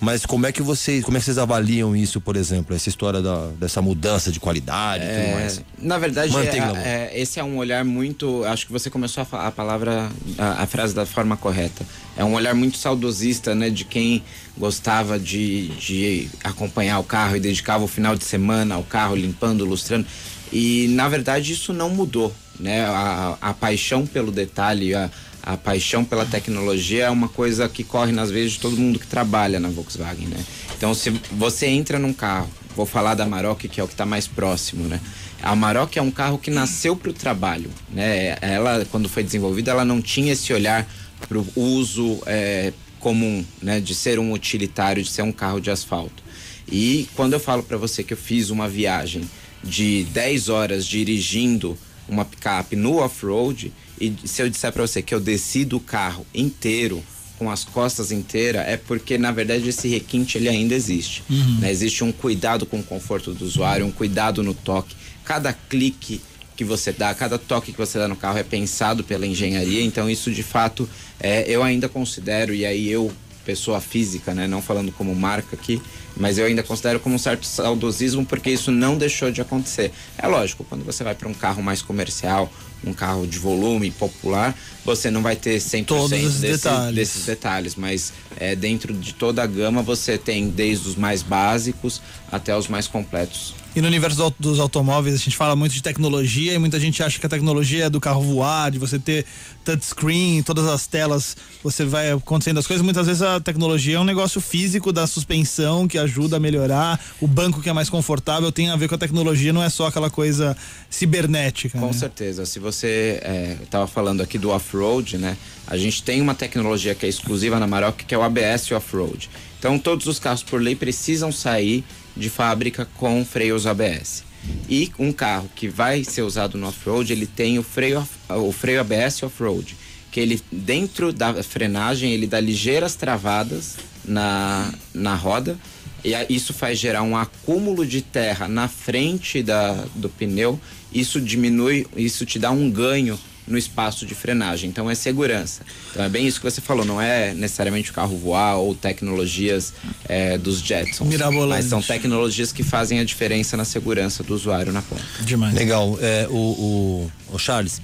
mas 0.02 0.26
como 0.26 0.46
é 0.46 0.52
que 0.52 0.62
vocês, 0.62 1.04
como 1.04 1.16
é 1.18 1.20
que 1.20 1.26
vocês 1.26 1.38
avaliam 1.38 1.96
isso, 1.96 2.20
por 2.20 2.36
exemplo, 2.36 2.76
essa 2.76 2.90
história 2.90 3.22
da, 3.22 3.48
dessa 3.60 3.82
mudança 3.82 4.32
de 4.32 4.40
qualidade 4.40 5.04
e 5.04 5.08
tudo 5.08 5.18
É, 5.20 5.34
mais? 5.34 5.62
na 5.80 5.98
verdade, 5.98 6.36
é- 6.38 7.12
é- 7.14 7.20
esse 7.22 7.40
é 7.40 7.44
um 7.44 7.58
olhar 7.58 7.84
muito. 7.86 8.44
Acho 8.46 8.66
que 8.68 8.72
você 8.74 8.90
começou 8.90 9.26
a, 9.32 9.48
a 9.48 9.52
palavra, 9.52 10.10
a, 10.38 10.64
a 10.64 10.68
frase 10.68 10.94
da 10.94 11.06
forma 11.06 11.38
correta. 11.38 11.86
É 12.18 12.24
um 12.24 12.34
olhar 12.34 12.54
muito 12.54 12.78
saudosista, 12.78 13.56
né? 13.56 13.70
De 13.70 13.84
quem 13.86 14.24
gostava 14.58 15.18
de, 15.20 15.68
de 15.70 16.30
acompanhar 16.44 17.00
o 17.00 17.04
carro 17.04 17.36
e 17.38 17.40
dedicava 17.40 17.84
o 17.84 17.88
final 17.88 18.16
de 18.16 18.24
semana 18.26 18.76
ao 18.76 18.84
carro, 18.84 19.16
limpando, 19.16 19.66
lustrando. 19.66 20.06
E 20.52 20.88
na 20.90 21.10
verdade 21.10 21.52
isso 21.54 21.74
não 21.74 21.90
mudou, 21.90 22.34
né? 22.60 22.86
A, 22.86 23.38
a 23.42 23.54
paixão 23.54 24.06
pelo 24.06 24.32
detalhe, 24.32 24.94
a, 24.94 25.10
a 25.46 25.56
paixão 25.56 26.04
pela 26.04 26.26
tecnologia 26.26 27.06
é 27.06 27.10
uma 27.10 27.30
coisa 27.30 27.70
que 27.70 27.84
corre 27.84 28.12
nas 28.12 28.32
veias 28.32 28.54
de 28.54 28.60
todo 28.60 28.76
mundo 28.76 28.98
que 28.98 29.06
trabalha 29.06 29.60
na 29.60 29.70
Volkswagen, 29.70 30.28
né? 30.28 30.44
Então 30.76 30.94
se 30.96 31.12
você 31.32 31.68
entra 31.68 32.00
num 32.00 32.14
carro, 32.14 32.50
vou 32.76 32.86
falar 32.86 33.14
da 33.14 33.28
Maroc, 33.28 33.62
que 33.62 33.80
é 33.80 33.84
o 33.84 33.88
que 33.88 33.94
está 33.94 34.08
mais 34.08 34.26
próximo, 34.28 34.88
né? 34.88 35.00
A 35.44 35.56
Maroc 35.56 35.96
é 35.96 36.02
um 36.02 36.10
carro 36.10 36.40
que 36.40 36.50
nasceu 36.50 36.96
para 36.96 37.12
o 37.12 37.14
trabalho, 37.14 37.70
né? 37.92 38.38
Ela, 38.42 38.86
quando 38.90 39.08
foi 39.08 39.24
desenvolvida, 39.24 39.70
ela 39.70 39.86
não 39.86 40.02
tinha 40.02 40.34
esse 40.34 40.52
olhar 40.52 40.88
para 41.28 41.38
o 41.38 41.48
uso 41.56 42.20
é, 42.26 42.74
comum, 43.00 43.46
né? 43.62 43.80
De 43.80 43.94
ser 43.94 44.18
um 44.18 44.32
utilitário, 44.32 45.04
de 45.04 45.10
ser 45.12 45.22
um 45.22 45.32
carro 45.32 45.60
de 45.60 45.70
asfalto. 45.70 46.24
E 46.68 47.08
quando 47.16 47.34
eu 47.34 47.40
falo 47.40 47.62
para 47.62 47.78
você 47.78 48.04
que 48.04 48.14
eu 48.14 48.18
fiz 48.18 48.50
uma 48.50 48.68
viagem 48.68 49.30
de 49.64 50.06
10 50.06 50.50
horas 50.50 50.88
dirigindo 50.88 51.78
uma 52.10 52.26
picape 52.26 52.76
no 52.76 52.98
off-road, 52.98 53.72
e 54.00 54.14
se 54.26 54.42
eu 54.42 54.50
disser 54.50 54.72
para 54.72 54.86
você 54.86 55.02
que 55.02 55.14
eu 55.14 55.20
desci 55.20 55.66
do 55.66 55.80
carro 55.80 56.26
inteiro 56.34 57.04
com 57.38 57.50
as 57.50 57.64
costas 57.64 58.12
inteiras, 58.12 58.66
é 58.66 58.78
porque 58.78 59.18
na 59.18 59.32
verdade 59.32 59.68
esse 59.68 59.88
requinte 59.88 60.38
ele 60.38 60.48
ainda 60.48 60.74
existe. 60.74 61.24
né? 61.60 61.72
Existe 61.72 62.04
um 62.04 62.12
cuidado 62.12 62.66
com 62.66 62.80
o 62.80 62.84
conforto 62.84 63.34
do 63.34 63.44
usuário, 63.46 63.86
um 63.86 63.92
cuidado 63.92 64.42
no 64.42 64.54
toque. 64.54 64.96
Cada 65.24 65.52
clique 65.52 66.22
que 66.56 66.64
você 66.64 66.92
dá, 66.94 67.14
cada 67.14 67.38
toque 67.38 67.72
que 67.74 67.78
você 67.78 67.98
dá 68.00 68.08
no 68.08 68.16
carro 68.16 68.38
é 68.38 68.44
pensado 68.44 69.04
pela 69.04 69.28
engenharia, 69.28 69.82
então 69.84 70.10
isso 70.10 70.32
de 70.32 70.44
fato 70.44 70.90
é, 71.20 71.44
eu 71.50 71.62
ainda 71.62 71.90
considero, 71.90 72.54
e 72.54 72.66
aí 72.66 72.90
eu, 72.90 73.12
pessoa 73.46 73.82
física, 73.82 74.34
né, 74.34 74.48
não 74.48 74.62
falando 74.62 74.92
como 74.94 75.14
marca 75.14 75.56
aqui, 75.56 75.82
mas 76.16 76.38
eu 76.38 76.46
ainda 76.46 76.64
considero 76.64 77.00
como 77.00 77.16
um 77.16 77.20
certo 77.20 77.46
saudosismo 77.46 78.26
porque 78.26 78.50
isso 78.50 78.72
não 78.72 78.98
deixou 78.98 79.30
de 79.32 79.42
acontecer. 79.42 79.92
É 80.18 80.28
lógico, 80.28 80.64
quando 80.64 80.86
você 80.86 81.04
vai 81.04 81.14
para 81.14 81.28
um 81.28 81.34
carro 81.34 81.62
mais 81.62 81.82
comercial, 81.82 82.52
um 82.86 82.94
carro 82.94 83.26
de 83.26 83.38
volume 83.40 83.90
popular, 83.92 84.56
você 84.84 85.10
não 85.10 85.22
vai 85.22 85.36
ter 85.36 85.60
100% 85.60 85.86
Todos 85.86 86.10
desse- 86.12 86.40
detalhes. 86.42 86.96
desses 86.96 87.26
detalhes, 87.26 87.76
mas 87.76 88.14
é, 88.38 88.56
dentro 88.56 88.94
de 88.94 89.14
toda 89.14 89.42
a 89.44 89.48
gama 89.48 89.82
você 89.82 90.18
tem 90.18 90.50
desde 90.50 90.88
os 90.90 90.96
mais 90.96 91.22
básicos 91.24 92.02
até 92.32 92.56
os 92.56 92.68
mais 92.68 92.88
completos. 92.88 93.54
E 93.76 93.82
no 93.82 93.88
universo 93.88 94.16
do- 94.16 94.36
dos 94.40 94.60
automóveis, 94.62 95.16
a 95.16 95.18
gente 95.18 95.36
fala 95.36 95.54
muito 95.54 95.74
de 95.74 95.84
tecnologia 95.84 96.54
e 96.54 96.58
muita 96.58 96.80
gente 96.80 97.04
acha 97.04 97.20
que 97.20 97.26
a 97.26 97.30
tecnologia 97.30 97.86
é 97.86 97.90
do 97.90 98.00
carro 98.00 98.22
voar, 98.22 98.72
de 98.72 98.80
você 98.80 98.98
ter 98.98 99.26
touchscreen, 99.66 100.42
todas 100.44 100.66
as 100.66 100.88
telas, 100.88 101.36
você 101.62 101.84
vai 101.84 102.10
acontecendo 102.14 102.58
as 102.58 102.66
coisas. 102.66 102.82
Muitas 102.82 103.06
vezes 103.06 103.22
a 103.22 103.38
tecnologia 103.38 103.98
é 103.98 104.00
um 104.00 104.06
negócio 104.06 104.40
físico 104.40 104.94
da 104.94 105.06
suspensão 105.06 105.90
que 105.90 105.98
ajuda 105.98 106.38
a 106.38 106.40
melhorar, 106.40 106.98
o 107.20 107.28
banco 107.28 107.62
que 107.62 107.68
é 107.68 107.74
mais 107.74 107.90
confortável 107.90 108.50
tem 108.50 108.70
a 108.70 108.78
ver 108.78 108.88
com 108.88 108.96
a 108.96 108.98
tecnologia, 108.98 109.52
não 109.52 109.62
é 109.62 109.70
só 109.70 109.88
aquela 109.88 110.10
coisa 110.10 110.56
cibernética. 110.90 111.78
Com 111.78 111.88
né? 111.88 111.94
certeza. 111.94 112.46
Se 112.46 112.60
você 112.60 113.22
estava 113.62 113.88
falando 113.88 114.22
aqui 114.22 114.38
do 114.38 114.52
off-road, 114.52 115.18
né? 115.18 115.36
A 115.68 115.76
gente 115.76 116.02
tem 116.02 116.22
uma 116.22 116.34
tecnologia 116.34 116.96
que 116.96 117.06
é 117.06 117.10
exclusiva 117.10 117.60
na 117.60 117.68
Maroc, 117.68 118.04
que 118.08 118.16
é 118.16 118.18
o 118.18 118.24
ABS 118.24 118.72
off-road. 118.72 119.30
Então, 119.60 119.78
todos 119.78 120.08
os 120.08 120.18
carros 120.18 120.44
por 120.44 120.62
lei 120.62 120.76
precisam 120.76 121.30
sair 121.32 121.84
de 122.16 122.30
fábrica 122.30 122.88
com 122.96 123.26
freios 123.26 123.66
ABS. 123.68 124.24
E 124.70 124.92
um 125.00 125.12
carro 125.12 125.50
que 125.56 125.68
vai 125.68 126.04
ser 126.04 126.22
usado 126.22 126.58
no 126.58 126.68
off-road, 126.68 127.12
ele 127.12 127.26
tem 127.26 127.58
o 127.58 127.64
freio, 127.64 128.08
o 128.30 128.52
freio 128.52 128.82
ABS 128.82 129.24
off-road, 129.24 129.76
que 130.12 130.20
ele 130.20 130.42
dentro 130.52 131.12
da 131.12 131.42
frenagem 131.44 132.12
ele 132.12 132.28
dá 132.28 132.40
ligeiras 132.40 132.96
travadas 132.96 133.78
na, 134.06 134.72
na 134.94 135.16
roda 135.16 135.58
e 136.06 136.14
isso 136.30 136.54
faz 136.54 136.78
gerar 136.78 137.02
um 137.02 137.18
acúmulo 137.18 137.84
de 137.84 138.00
terra 138.00 138.48
na 138.48 138.68
frente 138.68 139.42
da, 139.42 139.86
do 139.96 140.08
pneu. 140.08 140.60
Isso 140.94 141.20
diminui, 141.20 141.88
isso 141.98 142.28
te 142.28 142.38
dá 142.38 142.52
um 142.52 142.70
ganho 142.70 143.20
no 143.48 143.58
espaço 143.58 144.06
de 144.06 144.16
frenagem. 144.16 144.70
Então 144.70 144.90
é 144.90 144.96
segurança. 144.96 145.62
Então 145.92 146.04
é 146.04 146.10
bem 146.10 146.26
isso 146.26 146.40
que 146.40 146.50
você 146.50 146.62
falou. 146.62 146.86
Não 146.86 147.02
é 147.02 147.34
necessariamente 147.34 147.92
o 147.92 147.94
carro 147.94 148.18
voar 148.18 148.58
ou 148.58 148.74
tecnologias 148.74 149.74
é, 150.08 150.38
dos 150.38 150.60
Jetsons. 150.60 151.08
Mirabolantes. 151.08 151.66
Mas 151.66 151.66
são 151.66 151.82
tecnologias 151.82 152.52
que 152.52 152.64
fazem 152.64 153.00
a 153.00 153.04
diferença 153.04 153.56
na 153.56 153.66
segurança 153.66 154.24
do 154.24 154.34
usuário 154.34 154.72
na 154.72 154.82
ponta. 154.82 155.04
Demais. 155.22 155.54
Legal. 155.54 155.98
É, 156.02 156.28
o, 156.30 156.34
o, 156.34 157.12
o 157.34 157.40
Charles, 157.40 157.82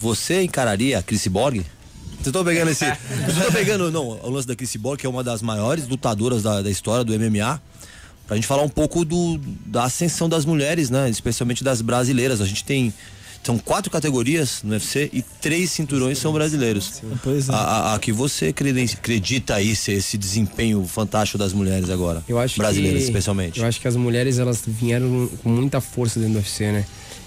você 0.00 0.42
encararia 0.42 0.98
a 0.98 1.02
Chris 1.02 1.26
Borg? 1.26 1.64
Você 2.22 2.30
tô 2.30 2.44
pegando 2.44 2.70
esse. 2.70 2.84
Você 3.26 3.40
tô 3.44 3.50
pegando, 3.50 3.90
não, 3.90 4.10
o 4.10 4.30
lance 4.30 4.46
da 4.46 4.54
Chris 4.54 4.76
Borg, 4.76 5.00
que 5.00 5.06
é 5.06 5.08
uma 5.08 5.24
das 5.24 5.42
maiores 5.42 5.88
lutadoras 5.88 6.42
da, 6.42 6.62
da 6.62 6.70
história 6.70 7.04
do 7.04 7.12
MMA. 7.18 7.60
Pra 8.28 8.36
gente 8.36 8.46
falar 8.46 8.62
um 8.62 8.68
pouco 8.68 9.04
do, 9.04 9.40
da 9.66 9.84
ascensão 9.84 10.28
das 10.28 10.44
mulheres, 10.44 10.88
né? 10.88 11.10
Especialmente 11.10 11.64
das 11.64 11.82
brasileiras. 11.82 12.40
A 12.40 12.46
gente 12.46 12.64
tem. 12.64 12.94
São 13.44 13.58
quatro 13.58 13.90
categorias 13.90 14.62
no 14.62 14.70
UFC 14.70 15.10
e 15.12 15.20
três 15.20 15.70
cinturões 15.72 16.16
são 16.18 16.32
brasileiros. 16.32 17.02
Pois 17.24 17.48
é. 17.48 17.52
A, 17.52 17.56
a- 17.56 17.94
a 17.94 17.98
que 17.98 18.12
você 18.12 18.48
acredita 18.48 19.56
aí 19.56 19.74
ser 19.74 19.92
esse 19.94 20.16
desempenho 20.16 20.84
fantástico 20.86 21.36
das 21.38 21.52
mulheres 21.52 21.90
agora? 21.90 22.22
Eu 22.28 22.38
acho 22.38 22.56
Brasileiras, 22.58 23.00
que, 23.00 23.04
especialmente. 23.08 23.58
Eu 23.60 23.66
acho 23.66 23.80
que 23.80 23.88
as 23.88 23.96
mulheres 23.96 24.38
elas 24.38 24.62
vieram 24.66 25.28
com 25.42 25.48
muita 25.48 25.80
força 25.80 26.20
dentro 26.20 26.34
do 26.34 26.38
UFC, 26.38 26.70
né? 26.70 26.84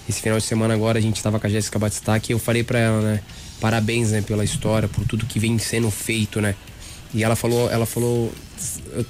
Esse 0.08 0.22
final 0.22 0.38
de 0.38 0.44
semana 0.44 0.72
agora 0.72 0.98
a 0.98 1.02
gente 1.02 1.22
tava 1.22 1.38
com 1.38 1.46
a 1.46 1.50
Jéssica 1.50 1.78
Batistac 1.78 2.30
e 2.30 2.32
eu 2.32 2.38
falei 2.38 2.62
pra 2.64 2.78
ela, 2.78 3.00
né? 3.02 3.20
Parabéns, 3.60 4.10
né, 4.10 4.22
pela 4.22 4.44
história, 4.44 4.88
por 4.88 5.04
tudo 5.06 5.26
que 5.26 5.38
vem 5.38 5.58
sendo 5.58 5.90
feito, 5.90 6.40
né? 6.40 6.54
E 7.12 7.24
ela 7.24 7.34
falou, 7.36 7.70
ela 7.70 7.86
falou, 7.86 8.32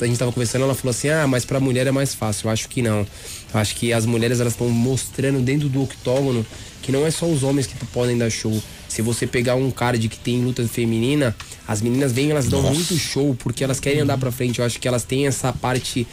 a 0.01 0.07
gente 0.07 0.19
tava 0.19 0.33
conversando, 0.33 0.63
ela 0.65 0.75
falou 0.75 0.91
assim: 0.91 1.09
"Ah, 1.09 1.27
mas 1.27 1.45
pra 1.45 1.59
mulher 1.61 1.87
é 1.87 1.91
mais 1.91 2.15
fácil". 2.15 2.47
Eu 2.49 2.53
acho 2.53 2.69
que 2.69 2.81
não. 2.83 3.07
Eu 3.53 3.61
acho 3.61 3.75
que 3.77 3.93
as 3.93 4.05
mulheres 4.05 4.41
elas 4.41 4.53
estão 4.53 4.69
mostrando 4.69 5.41
dentro 5.41 5.69
do 5.69 5.83
octógono 5.83 6.45
que 6.83 6.93
não 6.93 7.05
é 7.05 7.11
só 7.11 7.27
os 7.27 7.43
homens 7.43 7.67
que 7.67 7.75
podem 7.87 8.17
dar 8.17 8.31
show. 8.31 8.63
Se 8.89 9.03
você 9.03 9.27
pegar 9.27 9.57
um 9.57 9.71
card 9.71 10.09
que 10.09 10.19
tem 10.19 10.45
luta 10.45 10.67
feminina, 10.69 11.35
as 11.67 11.83
meninas 11.83 12.13
vêm, 12.13 12.31
elas 12.31 12.47
dão 12.47 12.63
muito 12.63 12.97
show 12.97 13.35
porque 13.39 13.65
elas 13.65 13.81
querem 13.81 14.01
andar 14.01 14.19
pra 14.19 14.31
frente. 14.31 14.61
Eu 14.61 14.65
acho 14.65 14.79
que 14.79 14.87
elas 14.87 15.03
têm 15.03 15.27
essa 15.27 15.53
parte 15.53 16.07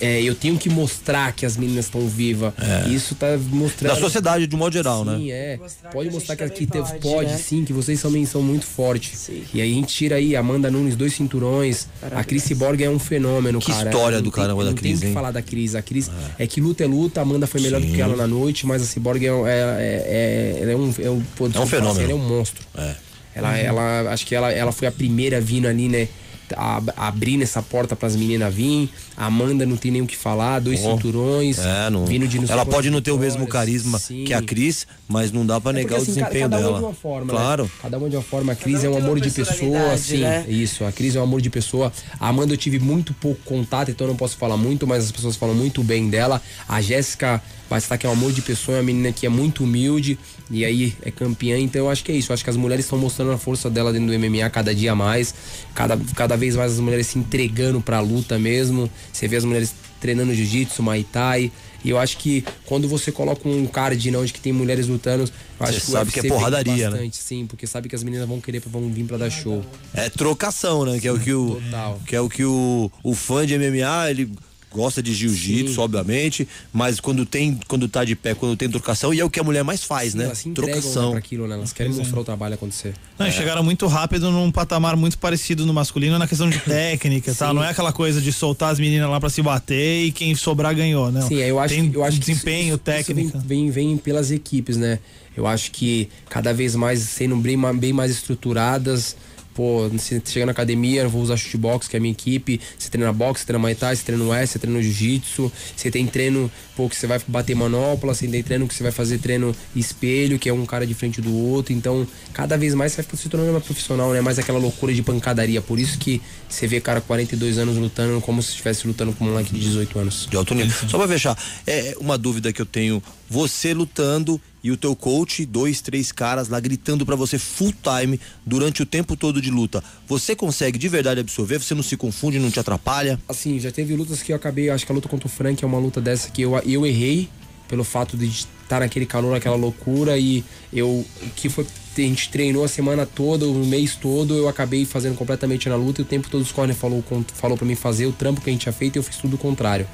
é, 0.00 0.22
eu 0.22 0.34
tenho 0.34 0.56
que 0.58 0.68
mostrar 0.68 1.32
que 1.32 1.44
as 1.46 1.56
meninas 1.56 1.86
estão 1.86 2.06
vivas. 2.08 2.52
E 2.88 2.94
Isso 2.94 3.14
tá 3.14 3.36
mostrando. 3.50 3.94
Da 3.94 4.00
sociedade, 4.00 4.46
de 4.46 4.54
um 4.54 4.58
modo 4.58 4.72
geral, 4.72 5.04
né? 5.04 5.16
Sim, 5.18 5.30
é. 5.30 5.56
Mostrar 5.56 5.90
Pode 5.90 6.10
mostrar 6.10 6.36
que 6.36 6.42
aqui 6.44 6.66
também 6.66 6.86
teve, 6.86 6.98
pode, 7.00 7.14
pode, 7.14 7.30
né? 7.32 7.36
sim, 7.38 7.64
que 7.64 7.72
vocês 7.72 8.00
também 8.00 8.24
são 8.26 8.42
muito 8.42 8.64
fortes. 8.66 9.18
Sim. 9.18 9.42
E 9.54 9.60
aí 9.60 9.70
a 9.70 9.74
gente 9.74 9.94
tira 9.94 10.16
aí 10.16 10.34
Amanda 10.36 10.70
Nunes, 10.70 10.96
dois 10.96 11.12
cinturões. 11.14 11.88
A 12.02 12.22
Cris 12.24 12.46
Borg 12.52 12.80
é 12.82 12.90
um 12.90 12.98
fenômeno, 12.98 13.58
Que 13.58 13.72
cara. 13.72 13.90
história 13.90 14.16
Não 14.18 14.24
do 14.24 14.30
tem- 14.30 14.42
caramba 14.42 14.64
da 14.64 14.70
não 14.70 14.76
Cris, 14.76 15.00
tem 15.00 15.08
o 15.08 15.10
que 15.10 15.14
falar 15.14 15.30
da 15.30 15.42
Cris. 15.42 15.74
A 15.74 15.82
Cris 15.82 16.10
é. 16.38 16.46
que 16.46 16.60
luta 16.60 16.84
é 16.84 16.86
luta, 16.86 17.20
a 17.20 17.22
Amanda 17.22 17.46
foi 17.46 17.60
melhor 17.60 17.80
do 17.80 17.86
que 17.86 18.00
ela 18.00 18.16
na 18.16 18.26
noite, 18.26 18.66
mas 18.66 18.82
a 18.82 18.84
Cyborg 18.84 19.24
é, 19.24 19.32
um- 19.32 19.46
é, 19.46 19.52
é, 19.52 20.62
é, 20.66 20.72
é 20.72 20.76
um, 20.76 20.94
é 21.02 21.10
um, 21.10 21.20
pô, 21.36 21.48
desculpa, 21.48 21.70
fenômeno. 21.70 22.00
Ela 22.02 22.12
é 22.12 22.14
um 22.14 22.28
monstro. 22.28 22.64
É. 22.76 22.94
Ela, 23.34 23.58
ela, 23.58 24.12
acho 24.12 24.24
que 24.26 24.34
ela, 24.34 24.50
ela 24.50 24.72
foi 24.72 24.88
a 24.88 24.92
primeira 24.92 25.40
vindo 25.40 25.66
ali, 25.68 25.88
né? 25.90 26.08
A, 26.56 26.80
abrindo 27.08 27.42
essa 27.42 27.62
porta 27.62 27.96
pras 27.96 28.14
meninas 28.14 28.54
vir. 28.54 28.88
A 29.16 29.26
Amanda 29.26 29.64
não 29.64 29.76
tem 29.76 29.90
nem 29.90 30.02
o 30.02 30.06
que 30.06 30.16
falar, 30.16 30.60
dois 30.60 30.80
Oh. 30.84 30.92
cinturões. 30.92 31.58
É, 31.58 31.88
não. 31.90 32.04
Vindo 32.04 32.28
de 32.28 32.38
não 32.38 32.46
ela 32.48 32.66
pode 32.66 32.90
não 32.90 33.00
ter 33.00 33.10
o 33.10 33.18
mesmo 33.18 33.46
carisma 33.46 33.98
Sim. 33.98 34.24
que 34.24 34.34
a 34.34 34.42
Cris, 34.42 34.86
mas 35.08 35.32
não 35.32 35.44
dá 35.46 35.60
pra 35.60 35.70
É 35.72 35.74
porque, 35.82 35.84
negar 35.84 35.98
o 35.98 36.02
assim, 36.02 36.14
ca- 36.20 36.20
desempenho 36.28 36.50
cada 36.50 36.56
uma 36.58 36.62
dela. 36.66 36.78
de 36.78 36.84
uma 36.84 36.94
forma, 36.94 37.26
claro. 37.32 37.64
Né? 37.64 37.70
Cada 37.82 37.98
uma 37.98 38.10
de 38.10 38.16
uma 38.16 38.22
forma. 38.22 38.52
A 38.52 38.56
Cris 38.56 38.74
Cada 38.76 38.86
é 38.86 38.90
um 38.90 38.94
um 38.94 38.98
amor 38.98 39.20
de 39.20 39.30
pessoa, 39.30 39.92
assim. 39.92 40.18
né? 40.18 40.44
Isso, 40.48 40.84
a 40.84 40.92
Cris 40.92 41.16
é 41.16 41.20
um 41.20 41.22
amor 41.24 41.40
de 41.40 41.48
pessoa. 41.50 41.92
A 42.20 42.28
Amanda 42.28 42.52
eu 42.52 42.56
tive 42.58 42.78
muito 42.78 43.14
pouco 43.14 43.40
contato, 43.44 43.90
então 43.90 44.06
eu 44.06 44.10
não 44.10 44.16
posso 44.16 44.36
falar 44.36 44.56
muito, 44.56 44.86
mas 44.86 45.04
as 45.04 45.12
pessoas 45.12 45.36
falam 45.36 45.54
muito 45.54 45.82
bem 45.82 46.08
dela. 46.10 46.42
A 46.68 46.80
Jéssica 46.82 47.42
Bastac 47.70 48.04
é 48.04 48.08
um 48.08 48.12
amor 48.12 48.32
de 48.32 48.42
pessoa, 48.42 48.76
é 48.76 48.80
uma 48.80 48.86
menina 48.86 49.10
que 49.12 49.26
é 49.26 49.28
muito 49.28 49.64
humilde 49.64 50.18
e 50.50 50.64
aí 50.64 50.94
é 51.02 51.10
campeã, 51.10 51.58
então 51.58 51.82
eu 51.82 51.90
acho 51.90 52.04
que 52.04 52.12
é 52.12 52.14
isso. 52.14 52.30
Eu 52.30 52.34
acho 52.34 52.44
que 52.44 52.50
as 52.50 52.56
mulheres 52.56 52.84
estão 52.84 52.98
mostrando 52.98 53.32
a 53.32 53.38
força 53.38 53.68
dela 53.68 53.92
dentro 53.92 54.06
do 54.06 54.18
MMA 54.18 54.48
cada 54.50 54.74
dia 54.74 54.94
mais. 54.94 55.34
Cada, 55.74 55.98
cada 56.14 56.36
vez 56.36 56.54
mais 56.54 56.72
as 56.72 56.80
mulheres 56.80 57.08
se 57.08 57.18
entregando 57.18 57.80
pra 57.80 58.00
luta 58.00 58.38
mesmo. 58.38 58.88
Você 59.12 59.26
vê 59.26 59.36
as 59.36 59.44
mulheres 59.44 59.74
treinando 60.00 60.32
jiu-jitsu, 60.34 60.82
muay 60.82 61.04
thai. 61.04 61.50
E 61.84 61.90
eu 61.90 61.98
acho 61.98 62.16
que 62.18 62.44
quando 62.64 62.88
você 62.88 63.12
coloca 63.12 63.48
um 63.48 63.66
card 63.66 64.10
né, 64.10 64.18
onde 64.18 64.32
que 64.32 64.40
tem 64.40 64.52
mulheres 64.52 64.86
lutando, 64.88 65.24
eu 65.24 65.66
acho 65.66 65.74
Você 65.80 65.86
que 65.86 65.92
sabe 65.92 66.10
que 66.10 66.20
é 66.20 66.22
porradaria, 66.24 66.90
né? 66.90 66.90
bastante, 66.90 67.16
Sim, 67.16 67.46
porque 67.46 67.66
sabe 67.66 67.88
que 67.88 67.94
as 67.94 68.02
meninas 68.02 68.26
vão 68.28 68.40
querer 68.40 68.60
vão 68.66 68.88
vir 68.90 69.04
pra 69.04 69.16
dar 69.16 69.30
show. 69.30 69.64
É 69.94 70.08
trocação, 70.08 70.84
né? 70.84 70.98
Que 70.98 71.06
é 71.08 71.12
o 71.12 71.18
que 71.18 71.32
o, 71.32 71.60
Total. 71.64 72.00
que 72.06 72.16
é 72.16 72.20
o, 72.20 72.28
que 72.28 72.44
o, 72.44 72.90
o 73.04 73.14
fã 73.14 73.46
de 73.46 73.56
MMA, 73.56 74.10
ele 74.10 74.32
gosta 74.70 75.02
de 75.02 75.14
jiu-jitsu, 75.14 75.80
obviamente, 75.80 76.46
mas 76.72 77.00
quando 77.00 77.24
tem, 77.24 77.58
quando 77.66 77.88
tá 77.88 78.04
de 78.04 78.14
pé, 78.14 78.34
quando 78.34 78.56
tem 78.56 78.68
trocação, 78.68 79.14
e 79.14 79.20
é 79.20 79.24
o 79.24 79.30
que 79.30 79.40
a 79.40 79.44
mulher 79.44 79.64
mais 79.64 79.84
faz, 79.84 80.14
né? 80.14 80.24
Elas 80.24 80.38
se 80.38 80.48
né, 80.48 80.54
trocação. 80.54 81.10
pra 81.10 81.18
aquilo, 81.18 81.46
né? 81.48 81.54
Elas 81.54 81.72
querem 81.72 81.92
mostrar 81.92 82.20
o 82.20 82.24
trabalho 82.24 82.54
acontecer. 82.54 82.94
Não, 83.18 83.26
e 83.26 83.32
chegaram 83.32 83.62
muito 83.62 83.86
rápido 83.86 84.30
num 84.30 84.50
patamar 84.50 84.96
muito 84.96 85.18
parecido 85.18 85.64
no 85.64 85.72
masculino 85.72 86.18
na 86.18 86.28
questão 86.28 86.50
de 86.50 86.58
técnica 86.60 87.34
tal. 87.34 87.54
Não 87.54 87.64
é 87.64 87.70
aquela 87.70 87.92
coisa 87.92 88.20
de 88.20 88.32
soltar 88.32 88.72
as 88.72 88.78
meninas 88.78 89.08
lá 89.08 89.18
pra 89.18 89.30
se 89.30 89.40
bater 89.40 90.04
e 90.04 90.12
quem 90.12 90.34
sobrar 90.34 90.74
ganhou, 90.74 91.10
não. 91.10 91.26
Sim, 91.26 91.36
eu 91.36 91.58
acho, 91.58 91.74
Tem 91.74 91.90
eu 91.92 92.04
acho 92.04 92.20
que 92.20 92.26
desempenho, 92.26 92.74
isso, 92.74 92.78
técnica. 92.78 93.38
Isso 93.38 93.46
vem, 93.46 93.70
vem, 93.70 93.88
vem 93.88 93.96
pelas 93.96 94.30
equipes, 94.30 94.76
né? 94.76 94.98
Eu 95.36 95.46
acho 95.46 95.70
que 95.70 96.08
cada 96.28 96.52
vez 96.52 96.74
mais 96.74 97.00
sendo 97.00 97.36
bem, 97.36 97.58
bem 97.78 97.92
mais 97.92 98.10
estruturadas. 98.10 99.16
Pô, 99.56 99.88
você 99.88 100.20
chega 100.22 100.44
na 100.44 100.52
academia, 100.52 101.00
eu 101.00 101.08
vou 101.08 101.22
usar 101.22 101.34
chutebox, 101.38 101.88
que 101.88 101.96
é 101.96 101.98
a 101.98 102.00
minha 102.00 102.12
equipe. 102.12 102.60
Você 102.78 102.90
treina 102.90 103.10
boxe, 103.10 103.40
você 103.40 103.46
treina 103.46 103.58
Muay 103.58 103.74
Thai, 103.74 103.96
você 103.96 104.04
treina 104.04 104.38
S, 104.38 104.52
você 104.52 104.58
treina 104.58 104.82
jiu-jitsu. 104.82 105.50
Você 105.74 105.90
tem 105.90 106.06
treino, 106.06 106.52
pô, 106.76 106.90
que 106.90 106.94
você 106.94 107.06
vai 107.06 107.18
bater 107.26 107.56
manopla. 107.56 108.14
Você 108.14 108.28
tem 108.28 108.42
treino 108.42 108.68
que 108.68 108.74
você 108.74 108.82
vai 108.82 108.92
fazer 108.92 109.16
treino 109.16 109.56
espelho, 109.74 110.38
que 110.38 110.50
é 110.50 110.52
um 110.52 110.66
cara 110.66 110.86
de 110.86 110.92
frente 110.92 111.22
do 111.22 111.34
outro. 111.34 111.72
Então, 111.72 112.06
cada 112.34 112.58
vez 112.58 112.74
mais 112.74 112.92
você 112.92 113.00
vai 113.00 113.16
se 113.16 113.28
tornando 113.30 113.52
uma 113.52 113.60
profissional, 113.62 114.12
né? 114.12 114.20
Mais 114.20 114.38
aquela 114.38 114.58
loucura 114.58 114.92
de 114.92 115.02
pancadaria. 115.02 115.62
Por 115.62 115.78
isso 115.78 115.96
que 115.98 116.20
você 116.46 116.66
vê 116.66 116.78
cara 116.78 117.00
42 117.00 117.56
anos 117.56 117.78
lutando 117.78 118.20
como 118.20 118.42
se 118.42 118.50
estivesse 118.50 118.86
lutando 118.86 119.14
com 119.14 119.24
um 119.24 119.30
moleque 119.30 119.54
de 119.54 119.60
18 119.60 119.98
anos. 119.98 120.28
De 120.30 120.36
alto 120.36 120.54
nível. 120.54 120.76
Só 120.86 120.98
pra 120.98 121.08
fechar, 121.08 121.34
é 121.66 121.96
uma 121.98 122.18
dúvida 122.18 122.52
que 122.52 122.60
eu 122.60 122.66
tenho. 122.66 123.02
Você 123.30 123.72
lutando 123.72 124.38
e 124.66 124.70
o 124.72 124.76
teu 124.76 124.96
coach, 124.96 125.46
dois, 125.46 125.80
três 125.80 126.10
caras 126.10 126.48
lá 126.48 126.58
gritando 126.58 127.06
pra 127.06 127.14
você 127.14 127.38
full 127.38 127.72
time 127.72 128.18
durante 128.44 128.82
o 128.82 128.86
tempo 128.86 129.16
todo 129.16 129.40
de 129.40 129.48
luta. 129.48 129.80
Você 130.08 130.34
consegue 130.34 130.76
de 130.76 130.88
verdade 130.88 131.20
absorver? 131.20 131.60
Você 131.60 131.72
não 131.72 131.84
se 131.84 131.96
confunde, 131.96 132.40
não 132.40 132.50
te 132.50 132.58
atrapalha? 132.58 133.16
Assim, 133.28 133.60
já 133.60 133.70
teve 133.70 133.94
lutas 133.94 134.24
que 134.24 134.32
eu 134.32 134.36
acabei, 134.36 134.68
acho 134.68 134.84
que 134.84 134.90
a 134.90 134.94
luta 134.96 135.08
contra 135.08 135.28
o 135.28 135.30
Frank 135.30 135.62
é 135.62 135.66
uma 135.68 135.78
luta 135.78 136.00
dessa 136.00 136.32
que 136.32 136.42
eu, 136.42 136.58
eu 136.66 136.84
errei 136.84 137.28
pelo 137.68 137.84
fato 137.84 138.16
de 138.16 138.26
estar 138.26 138.80
naquele 138.80 139.06
calor, 139.06 139.30
naquela 139.30 139.54
loucura 139.54 140.18
e 140.18 140.42
eu 140.72 140.88
o 140.88 141.30
que 141.36 141.48
foi 141.48 141.64
a 141.96 142.00
gente 142.00 142.28
treinou 142.28 142.64
a 142.64 142.68
semana 142.68 143.06
toda, 143.06 143.46
o 143.46 143.64
mês 143.64 143.94
todo, 143.94 144.34
eu 144.34 144.48
acabei 144.48 144.84
fazendo 144.84 145.16
completamente 145.16 145.68
na 145.68 145.76
luta 145.76 146.00
e 146.00 146.02
o 146.02 146.04
tempo 146.04 146.28
todo 146.28 146.42
os 146.42 146.52
corner 146.52 146.76
falou 146.76 147.02
falou 147.34 147.56
para 147.56 147.66
mim 147.66 147.76
fazer 147.76 148.04
o 148.06 148.12
trampo 148.12 148.40
que 148.40 148.50
a 148.50 148.52
gente 148.52 148.62
tinha 148.62 148.72
feito 148.72 148.96
e 148.96 148.98
eu 148.98 149.02
fiz 149.04 149.16
tudo 149.16 149.36
o 149.36 149.38
contrário. 149.38 149.86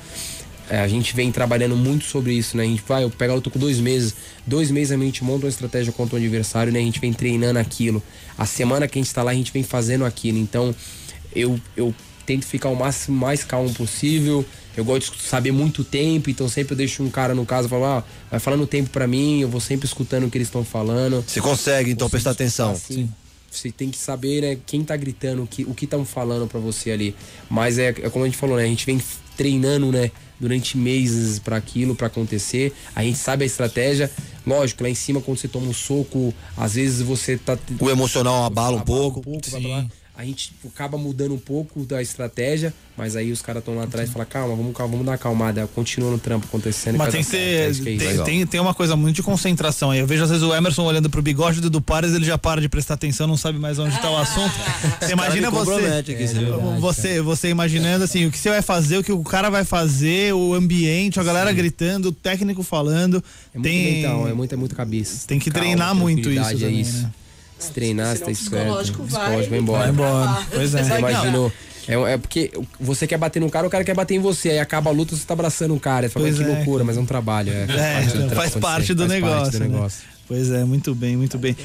É, 0.73 0.81
a 0.81 0.89
gente 0.89 1.15
vem 1.15 1.31
trabalhando 1.31 1.77
muito 1.77 2.07
sobre 2.07 2.33
isso, 2.33 2.57
né? 2.57 2.63
A 2.63 2.67
gente 2.67 2.83
vai, 2.89 3.05
eu 3.05 3.11
pego 3.11 3.33
a 3.33 3.35
luta 3.35 3.51
com 3.51 3.59
dois 3.59 3.79
meses. 3.79 4.15
Dois 4.47 4.71
meses 4.71 4.91
a 4.91 4.97
gente 4.97 5.23
monta 5.23 5.45
uma 5.45 5.51
estratégia 5.51 5.93
contra 5.93 6.15
o 6.15 6.19
adversário, 6.19 6.73
né? 6.73 6.79
A 6.79 6.83
gente 6.83 6.99
vem 6.99 7.13
treinando 7.13 7.59
aquilo. 7.59 8.03
A 8.39 8.47
semana 8.47 8.89
que 8.89 8.99
a 8.99 9.03
gente 9.03 9.13
tá 9.13 9.23
lá, 9.23 9.33
a 9.33 9.35
gente 9.35 9.53
vem 9.53 9.63
fazendo 9.63 10.03
aquilo. 10.03 10.39
Então, 10.39 10.75
eu, 11.37 11.61
eu 11.77 11.95
tento 12.25 12.47
ficar 12.47 12.71
o 12.71 12.75
máximo 12.75 13.19
mais 13.19 13.45
calmo 13.45 13.71
possível. 13.75 14.43
Eu 14.75 14.83
gosto 14.83 15.15
de 15.15 15.23
saber 15.23 15.53
muito 15.53 15.85
tempo, 15.85 16.31
então 16.31 16.49
sempre 16.49 16.73
eu 16.73 16.79
deixo 16.79 17.03
um 17.03 17.11
cara 17.11 17.35
no 17.35 17.45
caso 17.45 17.69
falar, 17.69 17.99
ah, 17.99 18.05
vai 18.31 18.41
falando 18.41 18.63
o 18.63 18.67
tempo 18.67 18.89
pra 18.89 19.07
mim, 19.07 19.43
eu 19.43 19.51
vou 19.51 19.61
sempre 19.61 19.85
escutando 19.85 20.25
o 20.25 20.31
que 20.31 20.39
eles 20.39 20.49
estão 20.49 20.65
falando. 20.65 21.23
Você 21.27 21.43
consegue, 21.43 21.91
então, 21.91 22.09
prestar 22.09 22.31
atenção. 22.31 22.71
Assim, 22.71 23.11
você 23.51 23.71
tem 23.71 23.91
que 23.91 23.99
saber, 23.99 24.41
né, 24.41 24.59
quem 24.65 24.83
tá 24.83 24.97
gritando, 24.97 25.43
o 25.43 25.47
que 25.47 25.65
o 25.65 25.75
que 25.75 25.85
estão 25.85 26.03
falando 26.07 26.49
pra 26.49 26.59
você 26.59 26.91
ali. 26.91 27.15
Mas 27.51 27.77
é, 27.77 27.89
é 27.89 28.09
como 28.09 28.25
a 28.25 28.27
gente 28.27 28.39
falou, 28.39 28.57
né, 28.57 28.63
a 28.63 28.67
gente 28.67 28.87
vem 28.87 28.99
treinando, 29.37 29.93
né, 29.93 30.11
durante 30.41 30.77
meses 30.77 31.39
pra 31.39 31.57
aquilo 31.57 31.95
pra 31.95 32.07
acontecer. 32.09 32.73
A 32.95 33.03
gente 33.03 33.19
sabe 33.19 33.45
a 33.45 33.47
estratégia. 33.47 34.11
Lógico, 34.47 34.83
lá 34.83 34.89
em 34.91 34.95
cima 34.95 35.21
quando 35.21 35.39
você 35.39 35.47
toma 35.49 35.67
um 35.69 35.73
soco, 35.73 36.35
às 36.57 36.75
vezes 36.75 37.01
você 37.01 37.37
tá 37.39 37.57
O 37.81 37.89
emocional 37.89 38.45
abala 38.45 38.77
um 38.77 38.81
pouco. 38.81 39.23
vai 39.51 39.61
pra 39.61 39.71
lá. 39.71 39.87
A 40.15 40.25
gente 40.25 40.49
tipo, 40.49 40.69
acaba 40.69 40.99
mudando 40.99 41.33
um 41.35 41.39
pouco 41.39 41.87
da 41.87 42.03
estratégia, 42.03 42.75
mas 42.97 43.17
aí 43.17 43.33
os 43.33 43.41
caras 43.41 43.61
estão 43.61 43.75
lá 43.75 43.85
atrás 43.85 44.11
e 44.11 44.13
falam, 44.13 44.29
calma, 44.29 44.55
vamos, 44.55 44.77
calma, 44.77 44.91
vamos 44.91 45.07
dar 45.07 45.13
uma 45.13 45.17
acalmada, 45.17 45.67
continua 45.69 46.11
no 46.11 46.19
trampo 46.19 46.47
acontecendo. 46.47 46.97
e 46.97 46.99
Mas 46.99 47.13
tem 47.13 47.25
que 47.25 47.31
certo, 47.31 47.81
é 47.81 47.83
que 47.83 47.91
é 47.91 47.97
tem, 47.97 48.25
tem, 48.25 48.47
tem 48.47 48.61
uma 48.61 48.75
coisa 48.75 48.95
muito 48.95 49.17
de 49.17 49.23
concentração 49.23 49.91
aí. 49.91 50.01
Eu 50.01 50.07
vejo 50.07 50.23
às 50.23 50.29
vezes 50.29 50.45
o 50.45 50.55
Emerson 50.55 50.85
olhando 50.85 51.09
pro 51.09 51.23
bigode 51.23 51.63
do 51.63 51.81
Pares, 51.81 52.13
ele 52.13 52.27
já 52.27 52.37
para 52.37 52.61
de 52.61 52.69
prestar 52.69 52.95
atenção, 52.95 53.27
não 53.27 53.39
sabe 53.39 53.59
mais 53.59 53.79
onde 53.79 53.99
tá 54.03 54.11
o 54.11 54.17
assunto. 54.19 54.53
Você 55.01 55.13
imagina 55.13 55.51
você. 55.51 55.87
aqui, 55.87 56.13
É, 56.13 56.27
você 56.27 56.39
viu? 56.39 56.61
você, 56.79 57.21
você 57.23 57.49
imaginando 57.49 58.05
assim, 58.05 58.27
o 58.27 58.31
que 58.31 58.39
você 58.39 58.51
vai 58.51 58.63
fazer, 58.63 58.99
o 58.99 59.03
que 59.03 59.13
o 59.13 59.23
cara 59.25 59.49
vai 59.49 59.65
fazer, 59.65 60.35
o 60.35 60.53
ambiente, 60.53 61.19
a 61.19 61.25
galera 61.25 61.53
gritando, 61.53 62.09
o 62.09 62.13
técnico 62.13 62.63
falando. 62.63 63.25
É 63.55 63.59
muito 63.59 63.65
tem, 63.65 64.03
mental, 64.03 64.29
é 64.29 64.35
muito, 64.35 64.53
é 64.53 64.57
muito 64.57 64.75
cabeça. 64.75 65.27
tem 65.27 65.39
que 65.39 65.51
treinar 65.51 65.95
muito 65.95 66.29
isso 66.29 66.41
tranquilidade, 66.41 66.61
também, 66.61 66.77
é 66.77 66.81
isso. 66.81 67.03
né? 67.03 67.11
Se 67.63 67.73
treinar, 67.73 68.17
você 68.17 68.25
tá 68.25 68.31
esperto. 68.31 68.65
psicológico 68.65 69.03
vai. 69.05 69.21
Psicológico 69.21 69.51
vai 69.51 69.59
embora. 69.59 69.79
Vai 69.79 69.91
embora. 69.91 70.47
Pois 70.53 70.75
é. 70.75 70.83
Você 70.83 70.99
imaginou. 70.99 71.53
É, 71.89 71.95
é 71.95 72.19
porque 72.19 72.51
você 72.79 73.07
quer 73.07 73.19
bater 73.19 73.41
no 73.41 73.51
cara, 73.51 73.67
o 73.67 73.71
cara 73.71 73.85
quer 73.85 73.95
bater 73.95 74.15
em 74.15 74.21
você. 74.21 74.51
Aí 74.51 74.59
acaba 74.59 74.91
a 74.91 74.93
luta, 74.93 75.17
você 75.17 75.25
tá 75.25 75.35
abraçando 75.35 75.75
o 75.75 75.81
cara. 75.81 76.09
Você 76.09 76.13
fala, 76.13 76.31
que 76.31 76.43
é. 76.43 76.47
loucura, 76.47 76.85
mas 76.85 76.97
é 76.97 77.01
um 77.01 77.07
trabalho. 77.07 77.53
É, 77.53 77.65
É, 77.65 77.67
parte 77.67 78.07
do 78.07 78.13
trampo 78.13 78.35
faz 78.35 78.51
acontecer, 78.51 78.61
parte 78.61 78.95
do 78.95 79.07
faz 79.07 79.13
negócio. 79.13 79.41
parte 79.43 79.53
do 79.53 79.61
né? 79.61 79.69
negócio. 79.69 80.05
Pois 80.29 80.51
é, 80.51 80.65
muito 80.65 80.95
bem, 80.95 81.17
muito 81.17 81.39
bem. 81.39 81.57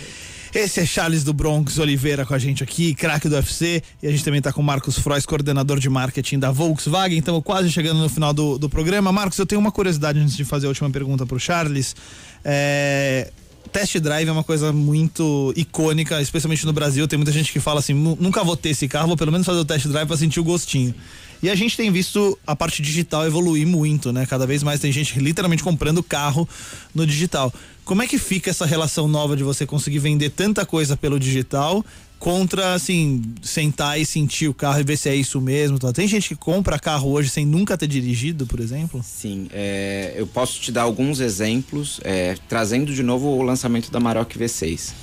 Esse 0.53 0.79
é 0.79 0.85
Charles 0.85 1.23
do 1.23 1.33
Bronx 1.33 1.77
Oliveira 1.77 2.25
com 2.25 2.33
a 2.33 2.39
gente 2.39 2.63
aqui, 2.63 2.95
craque 2.95 3.29
do 3.29 3.35
UFC. 3.35 3.83
E 4.01 4.07
a 4.07 4.11
gente 4.11 4.23
também 4.23 4.41
tá 4.41 4.51
com 4.51 4.61
o 4.61 4.63
Marcos 4.63 4.97
Frois, 4.97 5.25
coordenador 5.25 5.79
de 5.79 5.89
marketing 5.89 6.39
da 6.39 6.51
Volkswagen. 6.51 7.19
Estamos 7.19 7.43
quase 7.43 7.69
chegando 7.71 7.99
no 7.99 8.09
final 8.09 8.33
do, 8.33 8.57
do 8.57 8.69
programa. 8.69 9.11
Marcos, 9.11 9.37
eu 9.37 9.45
tenho 9.45 9.59
uma 9.59 9.71
curiosidade 9.71 10.19
antes 10.19 10.35
de 10.35 10.43
fazer 10.43 10.65
a 10.65 10.69
última 10.69 10.89
pergunta 10.89 11.25
pro 11.25 11.39
Charles. 11.39 11.95
É, 12.43 13.29
Test 13.67 13.97
drive 13.99 14.27
é 14.27 14.31
uma 14.31 14.43
coisa 14.43 14.71
muito 14.71 15.53
icônica, 15.55 16.21
especialmente 16.21 16.65
no 16.65 16.73
Brasil. 16.73 17.07
Tem 17.07 17.17
muita 17.17 17.31
gente 17.31 17.51
que 17.51 17.59
fala 17.59 17.79
assim: 17.79 17.93
"Nu- 17.93 18.17
nunca 18.19 18.43
vou 18.43 18.55
ter 18.57 18.69
esse 18.69 18.87
carro, 18.87 19.07
vou 19.07 19.17
pelo 19.17 19.31
menos 19.31 19.45
fazer 19.45 19.59
o 19.59 19.65
test 19.65 19.87
drive 19.87 20.07
para 20.07 20.17
sentir 20.17 20.39
o 20.39 20.43
gostinho. 20.43 20.93
E 21.41 21.49
a 21.49 21.55
gente 21.55 21.77
tem 21.77 21.91
visto 21.91 22.37
a 22.47 22.55
parte 22.55 22.81
digital 22.81 23.25
evoluir 23.25 23.67
muito, 23.67 24.11
né? 24.11 24.25
Cada 24.25 24.47
vez 24.47 24.63
mais 24.63 24.79
tem 24.79 24.91
gente 24.91 25.19
literalmente 25.19 25.61
comprando 25.63 26.01
carro 26.01 26.47
no 26.95 27.05
digital. 27.05 27.53
Como 27.85 28.01
é 28.01 28.07
que 28.07 28.17
fica 28.17 28.49
essa 28.49 28.65
relação 28.65 29.07
nova 29.07 29.35
de 29.37 29.43
você 29.43 29.65
conseguir 29.65 29.99
vender 29.99 30.31
tanta 30.31 30.65
coisa 30.65 30.97
pelo 30.97 31.19
digital 31.19 31.85
contra, 32.19 32.73
assim, 32.73 33.21
sentar 33.41 33.99
e 33.99 34.05
sentir 34.05 34.47
o 34.47 34.53
carro 34.53 34.79
e 34.79 34.83
ver 34.83 34.97
se 34.97 35.09
é 35.09 35.15
isso 35.15 35.39
mesmo? 35.39 35.77
Tá? 35.77 35.93
Tem 35.93 36.07
gente 36.07 36.29
que 36.29 36.35
compra 36.35 36.79
carro 36.79 37.11
hoje 37.11 37.29
sem 37.29 37.45
nunca 37.45 37.77
ter 37.77 37.87
dirigido, 37.87 38.45
por 38.45 38.59
exemplo? 38.59 39.03
Sim, 39.03 39.47
é, 39.51 40.13
eu 40.15 40.25
posso 40.25 40.59
te 40.59 40.71
dar 40.71 40.83
alguns 40.83 41.19
exemplos, 41.19 41.99
é, 42.03 42.35
trazendo 42.49 42.93
de 42.93 43.03
novo 43.03 43.27
o 43.27 43.41
lançamento 43.41 43.91
da 43.91 43.99
Maroc 43.99 44.31
V6. 44.33 44.93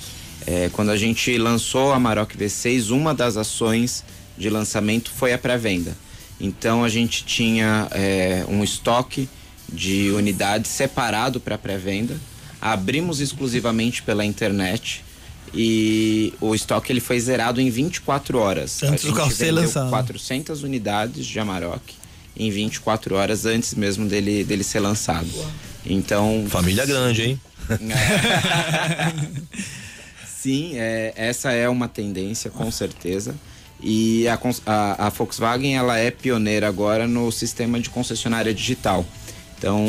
É, 0.45 0.69
quando 0.73 0.89
a 0.89 0.97
gente 0.97 1.37
lançou 1.37 1.93
a 1.93 1.99
Maroc 1.99 2.33
V6, 2.33 2.91
uma 2.91 3.13
das 3.13 3.37
ações 3.37 4.03
de 4.37 4.49
lançamento 4.49 5.11
foi 5.11 5.33
a 5.33 5.37
pré-venda. 5.37 5.95
Então 6.39 6.83
a 6.83 6.89
gente 6.89 7.23
tinha 7.23 7.87
é, 7.91 8.45
um 8.49 8.63
estoque 8.63 9.29
de 9.71 10.11
unidades 10.11 10.69
separado 10.69 11.39
para 11.39 11.57
pré-venda, 11.57 12.19
abrimos 12.61 13.21
exclusivamente 13.21 14.03
pela 14.03 14.25
internet 14.25 15.04
e 15.55 16.33
o 16.41 16.53
estoque 16.53 16.91
ele 16.91 16.99
foi 16.99 17.19
zerado 17.19 17.61
em 17.61 17.69
24 17.69 18.37
horas. 18.37 18.83
Antes 18.83 19.05
do 19.05 19.13
carro 19.13 19.31
ser 19.31 19.51
lançado. 19.51 19.89
400 19.89 20.63
unidades 20.63 21.25
de 21.25 21.39
Amarok 21.39 21.93
em 22.37 22.51
24 22.51 23.15
horas 23.15 23.45
antes 23.45 23.73
mesmo 23.73 24.05
dele, 24.07 24.43
dele 24.43 24.63
ser 24.63 24.81
lançado. 24.81 25.29
Então. 25.85 26.45
Família 26.49 26.85
grande, 26.85 27.21
hein? 27.23 27.41
Sim, 30.27 30.73
é, 30.75 31.13
essa 31.15 31.51
é 31.51 31.67
uma 31.67 31.87
tendência, 31.87 32.49
com 32.51 32.69
certeza. 32.69 33.35
E 33.81 34.27
a, 34.27 34.39
a, 34.65 35.07
a 35.07 35.09
Volkswagen 35.09 35.75
ela 35.75 35.97
é 35.97 36.11
pioneira 36.11 36.67
agora 36.67 37.07
no 37.07 37.31
sistema 37.31 37.79
de 37.79 37.89
concessionária 37.89 38.53
digital. 38.53 39.05
Então, 39.57 39.83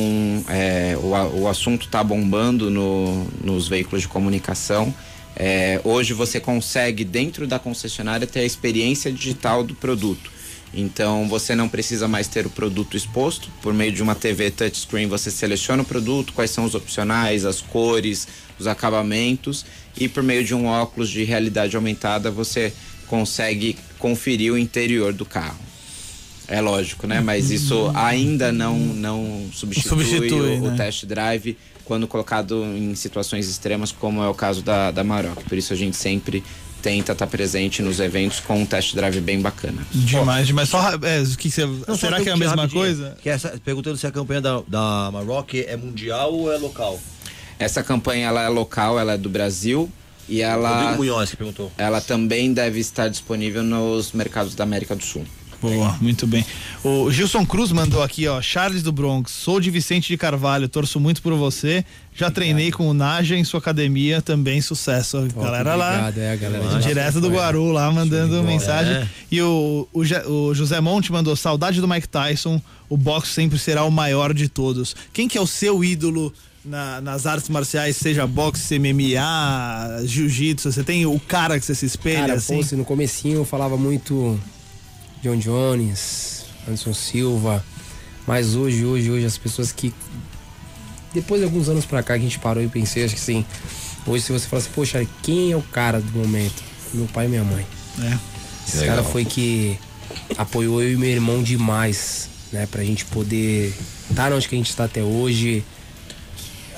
é, 0.49 0.97
o, 0.97 1.41
o 1.43 1.49
assunto 1.49 1.87
está 1.87 2.03
bombando 2.03 2.71
no- 2.71 3.25
nos 3.43 3.69
veículos 3.69 4.03
de 4.03 4.09
comunicação. 4.09 4.95
É, 5.39 5.81
hoje 5.85 6.15
você 6.15 6.41
consegue, 6.41 7.05
dentro 7.05 7.47
da 7.47 7.59
concessionária, 7.59 8.27
ter 8.27 8.41
a 8.41 8.45
experiência 8.45 9.13
digital 9.13 9.63
do 9.63 9.75
produto. 9.75 10.31
Então 10.73 11.29
você 11.29 11.55
não 11.55 11.69
precisa 11.69 12.09
mais 12.09 12.27
ter 12.27 12.47
o 12.47 12.51
produto 12.51 12.97
exposto. 12.97 13.51
Por 13.63 13.75
meio 13.75 13.93
de 13.93 14.03
uma 14.03 14.15
TV 14.15 14.51
touchscreen, 14.51 15.07
você 15.07 15.31
seleciona 15.31 15.83
o 15.83 15.87
produto, 15.87 16.33
quais 16.33 16.51
são 16.51 16.65
os 16.65 16.75
opcionais, 16.75 17.45
as 17.45 17.61
cores, 17.61 18.27
os 18.59 18.67
acabamentos. 18.67 19.65
E 19.97 20.09
por 20.09 20.23
meio 20.23 20.43
de 20.43 20.55
um 20.55 20.67
óculos 20.67 21.11
de 21.11 21.23
realidade 21.23 21.77
aumentada, 21.77 22.31
você 22.31 22.73
consegue 23.07 23.77
conferir 23.99 24.53
o 24.53 24.59
interior 24.59 25.13
do 25.13 25.25
carro. 25.25 25.59
É 26.49 26.61
lógico, 26.61 27.07
né? 27.07 27.21
Mas 27.21 27.51
isso 27.51 27.91
ainda 27.95 28.53
não, 28.53 28.79
não 28.79 29.49
substitui, 29.53 30.05
Substitui, 30.05 30.59
o, 30.59 30.65
o 30.65 30.71
né? 30.71 30.77
test 30.77 31.05
drive 31.05 31.57
quando 31.87 32.07
colocado 32.07 32.63
em 32.65 32.95
situações 32.95 33.49
extremas, 33.49 33.93
como 33.93 34.23
é 34.23 34.29
o 34.29 34.35
caso 34.35 34.63
da, 34.63 34.91
da 34.91 35.03
Maroc. 35.03 35.39
Por 35.49 35.57
isso 35.57 35.73
a 35.73 35.77
gente 35.77 35.97
sempre 35.97 36.45
tenta 36.83 37.13
estar 37.13 37.27
presente 37.27 37.81
nos 37.83 37.99
eventos 37.99 38.39
com 38.41 38.61
um 38.61 38.67
test 38.67 38.95
drive 38.95 39.21
bem 39.21 39.41
bacana. 39.41 39.85
Demais, 39.93 40.47
demais. 40.47 40.69
Só, 40.69 40.81
é, 41.03 41.23
o 41.23 41.37
que 41.37 41.51
você, 41.51 41.65
Não, 41.65 41.97
será 41.97 42.21
que 42.21 42.29
é 42.29 42.33
a 42.33 42.37
mesma 42.37 42.69
coisa? 42.69 43.17
Que 43.23 43.29
essa, 43.29 43.59
perguntando 43.65 43.97
se 43.97 44.07
a 44.07 44.11
campanha 44.13 44.41
da, 44.41 44.63
da 44.67 45.11
Maroc 45.13 45.55
é 45.55 45.77
mundial 45.77 46.33
ou 46.33 46.53
é 46.53 46.59
local? 46.59 47.01
Essa 47.59 47.83
campanha 47.83 48.29
ela 48.29 48.43
é 48.43 48.49
local, 48.49 48.99
ela 48.99 49.15
é 49.15 49.19
do 49.19 49.31
Brasil 49.31 49.91
e 50.29 50.43
ela 50.43 50.95
Munhoz 50.97 51.31
que 51.31 51.37
perguntou. 51.37 51.73
ela 51.79 52.01
também 52.01 52.53
deve 52.53 52.81
estar 52.81 53.09
disponível 53.09 53.63
nos 53.63 54.13
mercados 54.13 54.55
da 54.55 54.65
América 54.65 54.95
do 54.95 55.05
Sul. 55.05 55.25
Boa, 55.71 55.97
muito 56.01 56.27
bem. 56.27 56.45
O 56.85 57.11
Gilson 57.11 57.45
Cruz 57.45 57.73
mandou 57.73 58.03
aqui, 58.03 58.27
ó. 58.29 58.41
Charles 58.41 58.83
do 58.83 58.93
Bronx, 58.93 59.33
sou 59.33 59.61
de 59.61 59.71
Vicente 59.71 60.09
de 60.09 60.17
Carvalho, 60.17 60.69
torço 60.69 60.99
muito 61.01 61.21
por 61.23 61.35
você. 61.35 61.85
Já 62.15 62.31
treinei 62.31 62.71
com 62.73 62.89
o 62.89 62.95
Naja 62.95 63.37
em 63.37 63.45
sua 63.45 63.59
academia, 63.61 64.23
também 64.23 64.61
sucesso. 64.61 65.19
A 65.19 65.43
galera 65.43 65.75
lá. 65.75 65.89
obrigado, 65.91 66.19
é, 66.19 66.33
a 66.33 66.37
galera 66.37 66.69
de 66.79 66.83
direto 66.87 67.21
do 67.21 67.29
Guaru 67.29 67.73
lá 67.73 67.91
mandando 67.91 68.43
mensagem. 68.43 68.95
É. 68.95 69.09
E 69.31 69.43
o, 69.43 69.87
o, 69.93 70.01
o 70.31 70.55
José 70.55 70.81
Monte 70.81 71.13
mandou 71.13 71.35
saudade 71.37 71.81
do 71.81 71.89
Mike 71.89 72.09
Tyson. 72.09 72.61
O 72.89 72.97
boxe 72.97 73.33
sempre 73.33 73.59
será 73.59 73.85
o 73.85 73.91
maior 73.91 74.33
de 74.33 74.49
todos. 74.49 74.95
Quem 75.13 75.27
que 75.29 75.37
é 75.37 75.41
o 75.41 75.47
seu 75.47 75.83
ídolo 75.85 76.33
na- 76.65 77.01
nas 77.01 77.27
artes 77.27 77.49
marciais, 77.49 77.97
seja 77.97 78.27
boxe, 78.27 78.79
MMA, 78.79 80.03
jiu-jitsu? 80.05 80.73
Você 80.73 80.83
tem 80.85 81.05
o 81.07 81.19
cara 81.21 81.59
que 81.59 81.67
você 81.67 81.75
se 81.75 81.87
espelha 81.87 82.21
Cara, 82.21 82.35
assim? 82.35 82.63
pô, 82.63 82.77
no 82.77 82.85
comecinho 82.85 83.37
eu 83.41 83.45
falava 83.45 83.77
muito 83.77 84.39
John 85.27 85.37
Jones, 85.39 86.45
Anderson 86.69 86.95
Silva, 86.95 87.65
mas 88.27 88.55
hoje, 88.55 88.85
hoje, 88.85 89.11
hoje 89.11 89.27
as 89.27 89.37
pessoas 89.37 89.73
que 89.73 89.93
depois 91.13 91.41
de 91.41 91.47
alguns 91.47 91.69
anos 91.69 91.85
pra 91.85 92.03
cá 92.03 92.15
que 92.15 92.21
a 92.21 92.23
gente 92.23 92.39
parou 92.39 92.63
e 92.63 92.69
pensei, 92.69 93.05
acho 93.05 93.15
que 93.15 93.21
sim. 93.21 93.45
Hoje 94.07 94.25
se 94.25 94.33
você 94.33 94.47
fala 94.47 94.63
assim, 94.63 94.71
poxa, 94.73 95.07
quem 95.23 95.51
é 95.51 95.57
o 95.57 95.63
cara 95.63 96.01
do 96.01 96.19
momento? 96.19 96.63
Meu 96.95 97.07
pai 97.07 97.27
e 97.27 97.29
minha 97.29 97.43
mãe. 97.43 97.67
É. 98.01 98.19
Esse 98.69 98.85
cara 98.85 99.03
foi 99.03 99.25
que 99.25 99.79
apoiou 100.37 100.83
eu 100.83 100.93
e 100.93 100.97
meu 100.97 101.09
irmão 101.09 101.43
demais, 101.43 102.29
né? 102.53 102.67
Pra 102.67 102.85
gente 102.85 103.05
poder 103.07 103.75
estar 104.09 104.33
onde 104.33 104.49
que 104.49 104.55
a 104.55 104.59
gente 104.59 104.71
está 104.71 104.85
até 104.85 105.03
hoje. 105.03 105.65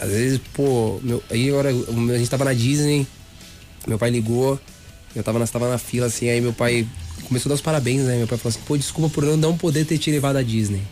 Às 0.00 0.10
vezes, 0.10 0.40
pô, 0.54 1.00
meu, 1.02 1.22
aí 1.28 1.48
agora 1.48 1.70
a 1.70 2.18
gente 2.18 2.30
tava 2.30 2.44
na 2.44 2.54
Disney, 2.54 3.06
meu 3.86 3.98
pai 3.98 4.10
ligou, 4.10 4.58
eu 5.14 5.22
tava 5.22 5.38
na, 5.38 5.46
tava 5.46 5.68
na 5.68 5.78
fila 5.78 6.06
assim, 6.06 6.28
aí 6.28 6.40
meu 6.40 6.52
pai 6.52 6.86
começou 7.28 7.48
a 7.48 7.50
dar 7.50 7.55
os 7.55 7.60
parabéns, 7.60 8.02
né? 8.02 8.16
Meu 8.16 8.26
pai 8.26 8.38
falou 8.38 8.50
assim, 8.50 8.60
pô, 8.66 8.76
desculpa 8.76 9.14
por 9.14 9.24
eu 9.24 9.36
não 9.36 9.56
poder 9.56 9.84
ter 9.84 9.98
te 9.98 10.10
levado 10.10 10.36
à 10.36 10.42
Disney. 10.42 10.82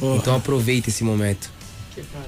Porra. 0.00 0.16
Então 0.16 0.34
aproveita 0.34 0.88
esse 0.88 1.04
momento. 1.04 1.50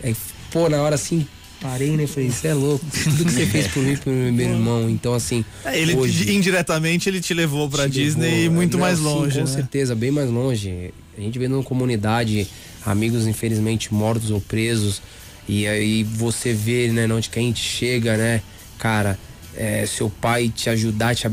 Aí, 0.02 0.14
pô, 0.50 0.68
na 0.68 0.80
hora 0.82 0.94
assim, 0.94 1.26
parei, 1.60 1.96
né? 1.96 2.06
Falei, 2.06 2.30
você 2.30 2.48
é 2.48 2.54
louco, 2.54 2.84
tudo 3.04 3.24
que 3.24 3.30
você 3.32 3.46
fez 3.46 3.66
por 3.68 3.82
mim, 3.82 3.96
por 3.96 4.12
meu 4.12 4.48
irmão. 4.48 4.88
Então, 4.88 5.14
assim. 5.14 5.44
É, 5.64 5.78
Ele 5.78 5.96
hoje, 5.96 6.32
indiretamente 6.32 7.08
ele 7.08 7.20
te 7.20 7.34
levou 7.34 7.68
pra 7.68 7.84
te 7.84 7.92
Disney 7.92 8.30
levou, 8.30 8.44
e 8.44 8.48
muito 8.48 8.72
não, 8.74 8.80
mais 8.80 8.98
sim, 8.98 9.04
longe, 9.04 9.38
Com 9.38 9.44
né? 9.44 9.52
certeza, 9.52 9.94
bem 9.94 10.10
mais 10.10 10.30
longe. 10.30 10.92
A 11.16 11.20
gente 11.20 11.38
vê 11.38 11.48
numa 11.48 11.64
comunidade 11.64 12.46
amigos 12.86 13.26
infelizmente 13.26 13.92
mortos 13.92 14.30
ou 14.30 14.40
presos 14.40 15.02
e 15.48 15.66
aí 15.66 16.02
você 16.04 16.52
vê, 16.52 16.88
né, 16.88 17.06
onde 17.12 17.30
que 17.30 17.38
a 17.38 17.42
gente 17.42 17.60
chega, 17.60 18.16
né, 18.16 18.42
cara, 18.78 19.18
é, 19.56 19.86
seu 19.86 20.10
pai 20.10 20.52
te 20.54 20.68
ajudar, 20.68 21.14
te 21.16 21.28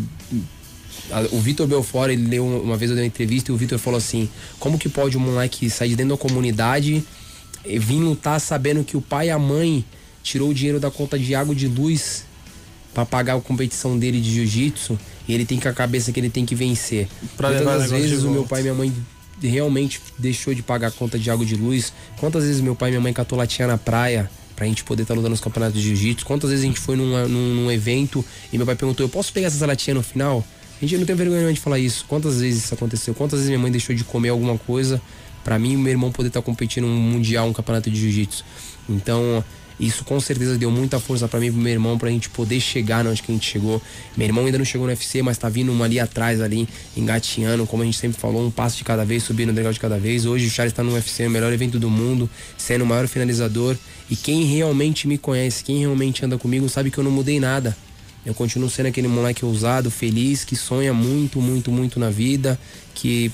o 1.32 1.40
Vitor 1.40 1.68
Belfort, 1.68 2.12
ele 2.12 2.28
leu 2.28 2.46
uma- 2.46 2.78
vez 2.78 2.90
eu 2.92 2.96
dei 2.96 3.04
uma 3.04 3.08
entrevista 3.08 3.52
e 3.52 3.54
o 3.54 3.58
Vitor 3.58 3.78
falou 3.80 3.98
assim: 3.98 4.30
como 4.60 4.78
que 4.78 4.90
pode 4.90 5.18
um 5.18 5.22
moleque 5.22 5.70
sair 5.70 5.90
de 5.90 5.96
dentro 5.96 6.16
da 6.16 6.18
comunidade 6.22 7.04
e 7.66 7.80
vir 7.80 7.96
lutar 8.00 8.40
sabendo 8.40 8.84
que 8.84 8.96
o 8.98 9.02
pai 9.02 9.28
e 9.28 9.32
a 9.32 9.40
mãe 9.40 9.84
tirou 10.24 10.50
o 10.50 10.54
dinheiro 10.54 10.80
da 10.80 10.90
conta 10.90 11.18
de 11.20 11.34
água 11.36 11.54
e 11.54 11.58
de 11.58 11.68
luz 11.68 12.24
pra 12.94 13.06
pagar 13.06 13.36
a 13.36 13.42
competição 13.42 13.98
dele 14.00 14.20
de 14.22 14.32
jiu-jitsu 14.34 14.98
e 15.28 15.34
ele 15.34 15.46
tem 15.46 15.60
com 15.60 15.68
a 15.68 15.74
cabeça 15.74 16.12
que 16.12 16.20
ele 16.20 16.30
tem 16.30 16.46
que 16.46 16.56
vencer. 16.56 17.08
Pra 17.38 17.50
negócio 17.60 17.90
vezes 18.10 18.24
o 18.24 18.32
meu 18.32 18.44
pai 18.46 18.60
e 18.60 18.64
minha 18.64 18.74
mãe 18.76 18.94
realmente 19.42 20.02
deixou 20.18 20.54
de 20.54 20.62
pagar 20.64 20.88
a 20.88 20.92
conta 20.92 21.20
de 21.20 21.30
água 21.30 21.46
de 21.46 21.56
luz? 21.56 21.92
Quantas 22.18 22.44
vezes 22.44 22.62
meu 22.62 22.76
pai 22.76 22.90
e 22.90 22.92
minha 22.92 23.02
mãe 23.02 23.14
catou 23.14 23.38
latinha 23.38 23.68
na 23.68 23.78
praia 23.78 24.30
pra 24.56 24.66
gente 24.66 24.84
poder 24.84 25.02
estar 25.02 25.14
lutando 25.14 25.32
nos 25.32 25.42
campeonatos 25.42 25.80
de 25.82 25.88
jiu-jitsu? 25.90 26.26
Quantas 26.26 26.50
vezes 26.50 26.64
a 26.64 26.68
gente 26.68 26.80
foi 26.80 26.96
numa- 26.96 27.28
num, 27.28 27.56
num 27.56 27.72
evento 27.72 28.24
e 28.54 28.58
meu 28.58 28.66
pai 28.66 28.76
perguntou: 28.76 29.04
eu 29.06 29.10
posso 29.10 29.34
pegar 29.34 29.48
essas 29.48 29.62
latinhas 29.62 29.98
no 29.98 30.04
final? 30.04 30.46
A 30.78 30.86
gente 30.86 30.98
não 30.98 31.06
tem 31.06 31.16
vergonha 31.16 31.54
de 31.54 31.60
falar 31.60 31.80
isso. 31.80 32.06
Quantas 32.08 32.42
vezes 32.42 32.66
isso 32.66 32.74
aconteceu? 32.74 33.14
Quantas 33.14 33.40
vezes 33.40 33.50
minha 33.50 33.60
mãe 33.60 33.72
deixou 33.72 33.96
de 33.96 34.04
comer 34.04 34.30
alguma 34.30 34.58
coisa 34.58 35.02
pra 35.44 35.58
mim 35.58 35.74
e 35.74 35.78
meu 35.78 35.92
irmão 35.92 36.12
poder 36.12 36.28
estar 36.28 36.42
competindo 36.42 36.86
um 36.86 36.96
mundial, 36.96 37.48
um 37.48 37.54
campeonato 37.54 37.90
de 37.90 37.98
jiu-jitsu? 37.98 38.44
Então, 38.90 39.44
isso 39.80 40.04
com 40.04 40.20
certeza 40.20 40.58
deu 40.58 40.70
muita 40.70 41.00
força 41.00 41.28
pra 41.28 41.40
mim 41.40 41.48
e 41.48 41.52
pro 41.52 41.62
meu 41.62 41.72
irmão 41.72 41.98
pra 41.98 42.10
gente 42.10 42.30
poder 42.30 42.60
chegar 42.60 43.06
onde 43.08 43.22
que 43.22 43.32
a 43.32 43.36
gente 43.36 43.50
chegou. 43.50 43.82
Meu 44.16 44.28
irmão 44.28 44.46
ainda 44.46 44.58
não 44.58 44.66
chegou 44.66 44.86
no 44.86 44.92
UFC, 44.92 45.22
mas 45.22 45.38
tá 45.38 45.50
vindo 45.50 45.84
ali 45.84 46.00
atrás, 46.00 46.42
ali, 46.42 46.68
engatinhando, 46.96 47.66
como 47.66 47.82
a 47.82 47.86
gente 47.86 47.98
sempre 47.98 48.20
falou, 48.20 48.46
um 48.46 48.52
passo 48.52 48.78
de 48.78 48.84
cada 48.84 49.04
vez, 49.06 49.24
subindo 49.24 49.50
o 49.50 49.54
degrau 49.54 49.74
de 49.74 49.80
cada 49.80 49.98
vez. 49.98 50.26
Hoje 50.26 50.48
o 50.48 50.50
Charles 50.50 50.74
tá 50.74 50.84
no 50.84 50.94
UFC, 50.94 51.26
o 51.26 51.30
melhor 51.30 51.52
evento 51.52 51.80
do 51.80 51.90
mundo, 51.90 52.30
sendo 52.58 52.84
o 52.84 52.88
maior 52.88 53.08
finalizador. 53.08 53.78
E 54.10 54.16
quem 54.16 54.44
realmente 54.44 55.08
me 55.08 55.18
conhece, 55.18 55.64
quem 55.64 55.80
realmente 55.80 56.24
anda 56.24 56.38
comigo, 56.38 56.68
sabe 56.70 56.92
que 56.92 56.98
eu 56.98 57.04
não 57.04 57.12
mudei 57.12 57.40
nada. 57.40 57.76
Eu 58.26 58.34
continuo 58.34 58.70
sendo 58.70 58.88
aquele 58.88 59.08
moleque 59.08 59.46
ousado, 59.46 59.92
feliz, 59.92 60.44
que 60.44 60.56
sonha 60.56 60.94
muito, 60.94 61.40
muito, 61.40 61.72
muito 61.72 62.00
na 62.00 62.10
vida, 62.10 62.60
que 62.94 63.32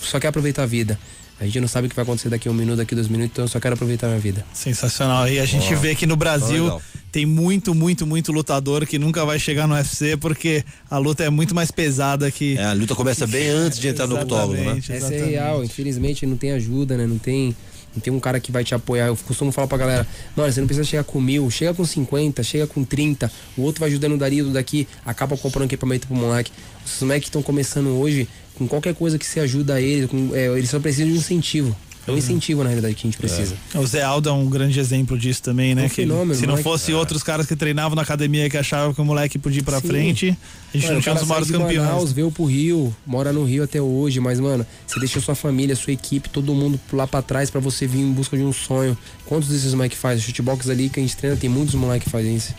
só 0.00 0.20
quer 0.20 0.28
aproveitar 0.28 0.64
a 0.64 0.66
vida. 0.66 0.98
A 1.40 1.46
gente 1.46 1.58
não 1.58 1.68
sabe 1.68 1.86
o 1.86 1.90
que 1.90 1.96
vai 1.96 2.02
acontecer 2.02 2.28
daqui 2.28 2.48
a 2.48 2.50
um 2.50 2.54
minuto, 2.54 2.76
daqui 2.76 2.92
a 2.92 2.96
dois 2.96 3.08
minutos, 3.08 3.32
então 3.32 3.44
eu 3.44 3.48
só 3.48 3.58
quero 3.58 3.72
aproveitar 3.72 4.08
a 4.08 4.10
minha 4.10 4.20
vida. 4.20 4.44
Sensacional. 4.52 5.26
E 5.26 5.40
a 5.40 5.46
gente 5.46 5.74
vê 5.74 5.94
que 5.94 6.06
no 6.06 6.14
Brasil 6.14 6.64
legal. 6.64 6.82
tem 7.10 7.24
muito, 7.24 7.74
muito, 7.74 8.06
muito 8.06 8.30
lutador 8.30 8.84
que 8.84 8.98
nunca 8.98 9.24
vai 9.24 9.38
chegar 9.38 9.66
no 9.66 9.74
UFC 9.74 10.18
porque 10.18 10.62
a 10.90 10.98
luta 10.98 11.24
é 11.24 11.30
muito 11.30 11.54
mais 11.54 11.70
pesada 11.70 12.30
que. 12.30 12.58
É, 12.58 12.64
a 12.64 12.72
luta 12.74 12.94
começa 12.94 13.26
bem 13.26 13.48
antes 13.48 13.78
de 13.78 13.88
entrar 13.88 14.06
no 14.06 14.20
octógono, 14.20 14.52
né? 14.52 14.60
Exatamente, 14.60 14.92
Essa 14.92 14.92
é 14.92 14.96
exatamente. 15.16 15.30
real, 15.30 15.64
infelizmente 15.64 16.26
não 16.26 16.36
tem 16.36 16.52
ajuda, 16.52 16.98
né? 16.98 17.06
Não 17.06 17.16
tem, 17.16 17.56
não 17.94 18.00
tem 18.00 18.12
um 18.12 18.20
cara 18.20 18.38
que 18.40 18.52
vai 18.52 18.62
te 18.64 18.74
apoiar. 18.74 19.06
Eu 19.06 19.16
costumo 19.16 19.50
falar 19.52 19.66
pra 19.66 19.78
galera, 19.78 20.06
mano, 20.36 20.52
você 20.52 20.60
não 20.60 20.66
precisa 20.66 20.84
chegar 20.88 21.04
com 21.04 21.20
mil, 21.20 21.50
chega 21.50 21.74
com 21.74 21.84
50, 21.84 22.42
chega 22.42 22.66
com 22.66 22.84
30, 22.84 23.30
o 23.56 23.62
outro 23.62 23.80
vai 23.80 23.88
ajudando 23.88 24.12
o 24.14 24.18
Dario 24.18 24.50
daqui, 24.50 24.86
acaba 25.04 25.36
comprando 25.36 25.66
equipamento 25.66 26.06
pro 26.06 26.16
moleque. 26.16 26.52
Os 26.86 27.00
moleques 27.02 27.24
que 27.24 27.28
estão 27.28 27.42
começando 27.42 27.88
hoje, 27.98 28.28
com 28.56 28.66
qualquer 28.68 28.94
coisa 28.94 29.18
que 29.18 29.26
você 29.26 29.40
ajuda 29.40 29.80
eles, 29.80 30.08
com- 30.10 30.30
é, 30.34 30.46
eles 30.56 30.68
só 30.70 30.78
precisam 30.78 31.10
de 31.10 31.18
incentivo. 31.18 31.76
É 32.10 32.14
um 32.14 32.18
incentivo, 32.18 32.62
na 32.62 32.68
realidade, 32.70 32.94
que 32.94 33.06
a 33.06 33.10
gente 33.10 33.16
precisa. 33.18 33.54
O 33.74 33.86
Zé 33.86 34.02
Aldo 34.02 34.28
é 34.28 34.32
um 34.32 34.46
grande 34.48 34.78
exemplo 34.80 35.18
disso 35.18 35.42
também, 35.42 35.74
né? 35.74 35.84
Um 35.84 35.88
Que 35.88 36.00
ele- 36.02 36.10
fenômeno, 36.10 36.34
se 36.34 36.42
não 36.42 36.50
moleque. 36.50 36.64
fosse 36.64 36.92
outros 36.92 37.22
caras 37.22 37.46
que 37.46 37.56
treinavam 37.56 37.94
na 37.96 38.02
academia 38.02 38.48
que 38.50 38.56
achavam 38.56 38.92
que 38.92 39.00
o 39.00 39.04
moleque 39.04 39.38
podia 39.38 39.60
ir 39.60 39.62
pra 39.64 39.80
Sim. 39.80 39.88
frente, 39.88 40.38
a 40.72 40.76
gente 40.76 40.82
Mano, 40.84 40.94
não 40.96 41.00
tinha 41.02 41.14
um 41.14 41.18
dos 41.18 41.26
maiores 41.28 41.50
campeões. 41.50 41.88
Manaus, 41.88 42.12
veio 42.12 42.30
pro 42.30 42.44
Rio, 42.44 42.94
mora 43.06 43.32
no 43.32 43.44
Rio 43.44 43.62
até 43.64 43.80
hoje, 43.80 44.20
mas, 44.20 44.38
mano, 44.40 44.66
você 44.86 44.98
deixou 45.00 45.20
sua 45.22 45.34
família, 45.34 45.74
sua 45.76 45.92
equipe, 45.92 46.28
todo 46.28 46.54
mundo 46.54 46.78
lá 46.92 47.06
pra 47.06 47.22
trás 47.22 47.50
pra 47.50 47.60
você 47.60 47.86
vir 47.86 48.00
em 48.00 48.12
busca 48.12 48.36
de 48.36 48.42
um 48.42 48.52
sonho. 48.52 48.96
Quantos 49.26 49.48
desses 49.48 49.72
moleques 49.74 49.98
fazem? 49.98 50.22
Shootbox 50.24 50.68
ali 50.68 50.88
que 50.88 50.98
a 51.00 51.02
gente 51.02 51.16
treina, 51.16 51.36
tem 51.36 51.48
muitos 51.48 51.74
moleques 51.74 52.04
que 52.04 52.10
fazem 52.10 52.34
isso. 52.36 52.54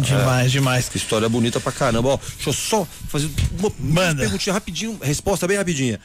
Demais, 0.00 0.50
demais. 0.50 0.90
História 0.94 1.28
bonita 1.28 1.60
pra 1.60 1.70
caramba. 1.72 2.08
Ó, 2.10 2.16
deixa 2.34 2.50
eu 2.50 2.52
só 2.52 2.86
fazer 3.08 3.30
uma 3.58 3.72
Manda. 3.78 4.22
perguntinha 4.22 4.52
rapidinho, 4.52 4.98
resposta 5.00 5.46
bem 5.46 5.56
rapidinha. 5.56 6.00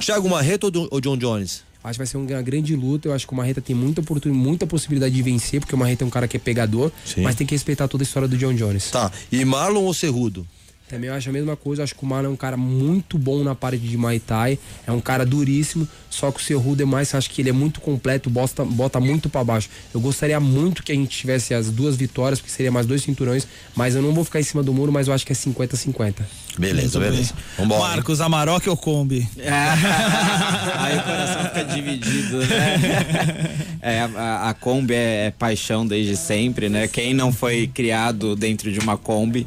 Thiago 0.00 0.28
Do- 0.70 0.88
ou 0.90 1.00
John 1.00 1.16
Jones? 1.16 1.62
Acho 1.86 1.92
que 1.92 1.98
vai 1.98 2.06
ser 2.06 2.16
uma 2.16 2.42
grande 2.42 2.74
luta. 2.74 3.06
Eu 3.06 3.14
acho 3.14 3.24
que 3.24 3.32
o 3.32 3.36
Marreta 3.36 3.60
tem 3.60 3.76
muita 3.76 4.00
oportunidade, 4.00 4.44
muita 4.44 4.66
possibilidade 4.66 5.14
de 5.14 5.22
vencer, 5.22 5.60
porque 5.60 5.72
o 5.72 5.78
Marreta 5.78 6.02
é 6.02 6.06
um 6.06 6.10
cara 6.10 6.26
que 6.26 6.36
é 6.36 6.40
pegador, 6.40 6.90
Sim. 7.04 7.22
mas 7.22 7.36
tem 7.36 7.46
que 7.46 7.54
respeitar 7.54 7.86
toda 7.86 8.02
a 8.02 8.06
história 8.06 8.26
do 8.26 8.36
John 8.36 8.54
Jones. 8.54 8.90
Tá. 8.90 9.12
E 9.30 9.44
Marlon 9.44 9.84
ou 9.84 9.94
Cerrudo? 9.94 10.44
Também 10.88 11.08
eu 11.08 11.14
acho 11.14 11.28
a 11.28 11.32
mesma 11.32 11.56
coisa. 11.56 11.82
Eu 11.82 11.84
acho 11.84 11.94
que 11.94 12.04
o 12.04 12.06
Marlon 12.06 12.30
é 12.30 12.32
um 12.32 12.36
cara 12.36 12.56
muito 12.56 13.18
bom 13.18 13.42
na 13.42 13.54
parte 13.54 13.78
de 13.78 13.96
Muay 13.96 14.20
Thai. 14.20 14.58
É 14.86 14.92
um 14.92 15.00
cara 15.00 15.26
duríssimo. 15.26 15.86
Só 16.08 16.30
que 16.30 16.40
o 16.40 16.42
Cerrudo 16.42 16.82
é 16.82 16.86
mais, 16.86 17.14
acho 17.14 17.28
que 17.28 17.42
ele 17.42 17.50
é 17.50 17.52
muito 17.52 17.80
completo, 17.80 18.30
bota, 18.30 18.64
bota 18.64 18.98
muito 18.98 19.28
pra 19.28 19.44
baixo. 19.44 19.68
Eu 19.92 20.00
gostaria 20.00 20.38
muito 20.40 20.82
que 20.82 20.92
a 20.92 20.94
gente 20.94 21.16
tivesse 21.16 21.52
as 21.52 21.70
duas 21.70 21.96
vitórias, 21.96 22.38
porque 22.40 22.50
seria 22.52 22.72
mais 22.72 22.86
dois 22.86 23.02
cinturões. 23.02 23.46
Mas 23.74 23.94
eu 23.94 24.00
não 24.02 24.12
vou 24.14 24.24
ficar 24.24 24.40
em 24.40 24.44
cima 24.44 24.62
do 24.62 24.72
muro, 24.72 24.90
mas 24.92 25.08
eu 25.08 25.14
acho 25.14 25.26
que 25.26 25.32
é 25.32 25.36
50-50. 25.36 26.14
Beleza, 26.58 26.98
beleza. 26.98 27.34
Vambora. 27.58 27.80
hein? 27.82 27.88
Marcos, 27.96 28.20
Amarok 28.20 28.68
ou 28.70 28.76
Kombi? 28.76 29.28
Aí 29.36 30.96
o 30.96 31.02
coração 31.02 31.44
fica 31.44 31.64
dividido, 31.64 32.38
né? 32.38 33.66
É, 33.82 34.00
a, 34.00 34.48
a 34.48 34.54
Kombi 34.54 34.94
é, 34.94 35.26
é 35.26 35.30
paixão 35.30 35.86
desde 35.86 36.16
sempre, 36.16 36.68
né? 36.68 36.88
Quem 36.88 37.14
não 37.14 37.32
foi 37.32 37.68
criado 37.68 38.34
dentro 38.34 38.72
de 38.72 38.80
uma 38.80 38.96
Kombi, 38.96 39.46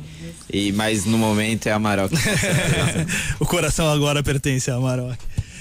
e, 0.51 0.71
mas 0.71 1.05
no 1.05 1.17
momento 1.17 1.67
é 1.67 1.71
a 1.71 1.79
Maroc. 1.79 2.11
o 3.39 3.45
coração 3.45 3.89
agora 3.89 4.21
pertence 4.23 4.69
a 4.69 4.75
Amarok. 4.75 5.17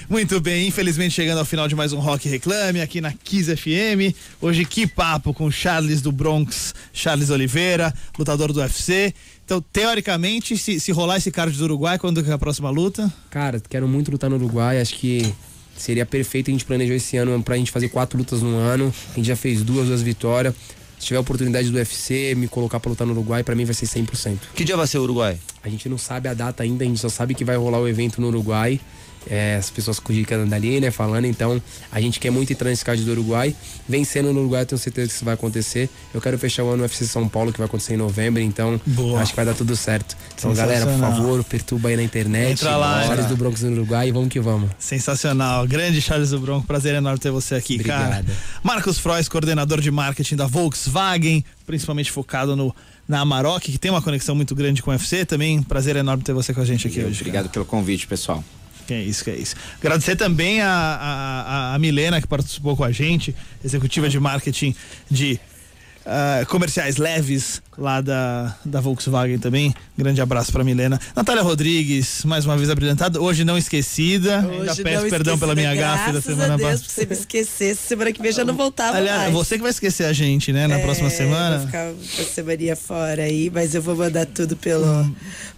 Muito 0.09 0.39
bem, 0.39 0.67
infelizmente 0.67 1.11
chegando 1.11 1.37
ao 1.37 1.45
final 1.45 1.67
de 1.67 1.75
mais 1.75 1.93
um 1.93 1.99
Rock 1.99 2.27
Reclame 2.27 2.81
aqui 2.81 2.99
na 2.99 3.13
Kiss 3.13 3.55
FM. 3.55 4.15
Hoje 4.41 4.65
que 4.65 4.87
papo 4.87 5.35
com 5.35 5.51
Charles 5.51 6.01
do 6.01 6.11
Bronx, 6.11 6.73
Charles 6.91 7.29
Oliveira, 7.29 7.93
lutador 8.17 8.51
do 8.51 8.59
UFC. 8.59 9.13
Então, 9.45 9.61
teoricamente, 9.61 10.57
se, 10.57 10.79
se 10.79 10.91
rolar 10.91 11.17
esse 11.17 11.29
card 11.29 11.55
do 11.55 11.63
Uruguai, 11.63 11.99
quando 11.99 12.27
é 12.27 12.33
a 12.33 12.39
próxima 12.39 12.71
luta? 12.71 13.11
Cara, 13.29 13.61
quero 13.69 13.87
muito 13.87 14.09
lutar 14.09 14.31
no 14.31 14.35
Uruguai. 14.35 14.81
Acho 14.81 14.95
que 14.95 15.31
seria 15.77 16.05
perfeito. 16.07 16.49
A 16.49 16.53
gente 16.53 16.65
planejou 16.65 16.95
esse 16.95 17.15
ano 17.15 17.41
pra 17.43 17.55
gente 17.55 17.71
fazer 17.71 17.89
quatro 17.89 18.17
lutas 18.17 18.41
no 18.41 18.57
ano. 18.57 18.93
A 19.11 19.15
gente 19.15 19.27
já 19.27 19.35
fez 19.35 19.61
duas, 19.61 19.87
duas 19.87 20.01
vitórias. 20.01 20.55
Se 20.99 21.05
tiver 21.05 21.17
a 21.17 21.21
oportunidade 21.21 21.71
do 21.71 21.77
UFC, 21.77 22.35
me 22.35 22.47
colocar 22.47 22.79
pra 22.79 22.89
lutar 22.89 23.07
no 23.07 23.13
Uruguai, 23.13 23.41
pra 23.41 23.55
mim 23.55 23.63
vai 23.63 23.73
ser 23.73 23.85
100%. 23.85 24.37
Que 24.53 24.65
dia 24.65 24.75
vai 24.75 24.85
ser 24.85 24.97
o 24.97 25.03
Uruguai? 25.03 25.39
A 25.63 25.69
gente 25.69 25.87
não 25.87 25.97
sabe 25.97 26.27
a 26.27 26.33
data 26.33 26.61
ainda, 26.61 26.83
a 26.83 26.87
gente 26.87 26.99
só 26.99 27.07
sabe 27.07 27.33
que 27.33 27.45
vai 27.45 27.55
rolar 27.55 27.79
o 27.79 27.87
evento 27.87 28.19
no 28.19 28.27
Uruguai. 28.27 28.79
É, 29.27 29.55
as 29.55 29.69
pessoas 29.69 29.99
cogicando 29.99 30.53
ali, 30.53 30.79
né? 30.79 30.91
Falando, 30.91 31.25
então 31.25 31.61
a 31.91 31.99
gente 31.99 32.19
quer 32.19 32.29
muito 32.29 32.51
entrar 32.51 32.69
nesse 32.69 32.83
card 32.83 33.03
do 33.03 33.11
Uruguai. 33.11 33.55
Vencendo 33.87 34.31
no 34.33 34.39
Uruguai, 34.41 34.61
eu 34.61 34.65
tenho 34.65 34.79
certeza 34.79 35.07
que 35.07 35.13
isso 35.13 35.25
vai 35.25 35.33
acontecer. 35.33 35.89
Eu 36.13 36.21
quero 36.21 36.37
fechar 36.37 36.63
o 36.63 36.67
ano 36.67 36.77
no 36.77 36.83
UFC 36.83 37.05
São 37.05 37.27
Paulo, 37.27 37.51
que 37.51 37.57
vai 37.57 37.65
acontecer 37.65 37.93
em 37.93 37.97
novembro, 37.97 38.41
então 38.41 38.79
Boa. 38.85 39.21
acho 39.21 39.31
que 39.31 39.35
vai 39.35 39.45
dar 39.45 39.53
tudo 39.53 39.75
certo. 39.75 40.15
Então, 40.35 40.53
galera, 40.53 40.85
por 40.85 40.99
favor, 40.99 41.43
perturba 41.43 41.89
aí 41.89 41.95
na 41.95 42.03
internet. 42.03 42.51
Entra 42.51 42.77
lá, 42.77 43.05
Charles 43.05 43.25
do 43.25 43.35
Bronx 43.35 43.61
no 43.61 43.71
Uruguai 43.71 44.09
e 44.09 44.11
vamos 44.11 44.29
que 44.29 44.39
vamos. 44.39 44.69
Sensacional. 44.79 45.67
Grande 45.67 46.01
Charles 46.01 46.29
do 46.29 46.39
Bronco, 46.39 46.65
prazer 46.65 46.95
enorme 46.95 47.19
ter 47.19 47.31
você 47.31 47.55
aqui, 47.55 47.79
cara. 47.79 48.19
Obrigado. 48.19 48.37
Marcos 48.63 48.99
Frois, 48.99 49.27
coordenador 49.27 49.81
de 49.81 49.91
marketing 49.91 50.35
da 50.35 50.47
Volkswagen, 50.47 51.43
principalmente 51.65 52.11
focado 52.11 52.55
no, 52.55 52.73
na 53.07 53.19
Amarok, 53.21 53.71
que 53.71 53.77
tem 53.77 53.91
uma 53.91 54.01
conexão 54.01 54.35
muito 54.35 54.55
grande 54.55 54.81
com 54.81 54.91
o 54.91 54.93
UFC 54.93 55.25
também. 55.25 55.61
Prazer 55.61 55.95
enorme 55.95 56.23
ter 56.23 56.33
você 56.33 56.53
com 56.53 56.61
a 56.61 56.65
gente 56.65 56.87
aqui 56.87 57.03
hoje. 57.03 57.21
Obrigado 57.21 57.49
pelo 57.49 57.65
convite, 57.65 58.07
pessoal. 58.07 58.43
Que 58.89 58.95
é 58.95 59.03
isso, 59.03 59.23
que 59.23 59.29
é 59.29 59.35
isso. 59.35 59.55
Agradecer 59.79 60.15
também 60.15 60.61
a, 60.61 60.67
a, 60.67 61.41
a- 61.71 61.75
a 61.75 61.79
Milena, 61.79 62.19
que 62.19 62.25
participou 62.27 62.75
com 62.75 62.83
a 62.83 62.91
gente, 62.91 63.35
executiva 63.63 64.09
de 64.09 64.19
marketing 64.19 64.73
de 65.11 65.39
ah, 66.05 66.43
comerciais 66.47 66.97
leves 66.97 67.61
lá 67.77 68.01
da, 68.01 68.55
da 68.65 68.81
Volkswagen 68.81 69.37
também. 69.39 69.73
Grande 69.97 70.19
abraço 70.21 70.51
pra 70.51 70.63
Milena. 70.63 70.99
Natália 71.15 71.41
Rodrigues, 71.43 72.23
mais 72.25 72.45
uma 72.45 72.57
vez 72.57 72.69
abrilhantada, 72.69 73.21
hoje 73.21 73.43
não 73.45 73.57
esquecida. 73.57 74.39
Ainda 74.39 74.71
Hoje 74.71 74.83
peço 74.83 75.03
não 75.03 75.09
perdão 75.09 75.37
pela 75.39 75.55
minha 75.55 75.73
gafe 75.75 76.11
da 76.11 76.21
semana 76.21 76.55
a 76.55 76.57
passada. 76.59 76.77
porque 76.79 76.91
você 76.93 77.05
me 77.05 77.13
esquecesse, 77.13 77.87
semana 77.87 78.11
que 78.11 78.21
vem 78.21 78.31
já 78.31 78.43
não 78.43 78.55
voltava 78.55 78.97
Aliás, 78.97 79.21
mais. 79.23 79.33
você 79.33 79.55
que 79.55 79.61
vai 79.61 79.71
esquecer 79.71 80.05
a 80.05 80.13
gente, 80.13 80.51
né, 80.51 80.67
na 80.67 80.79
É, 80.79 80.81
próxima 80.83 81.09
Vou 81.09 81.17
semana. 81.17 81.59
ficar 81.65 81.91
uma 81.91 82.23
semaninha 82.25 82.75
fora 82.75 83.23
aí, 83.23 83.49
mas 83.53 83.73
eu 83.75 83.81
vou 83.81 83.95
mandar 83.95 84.25
tudo 84.25 84.55
pelo, 84.57 85.09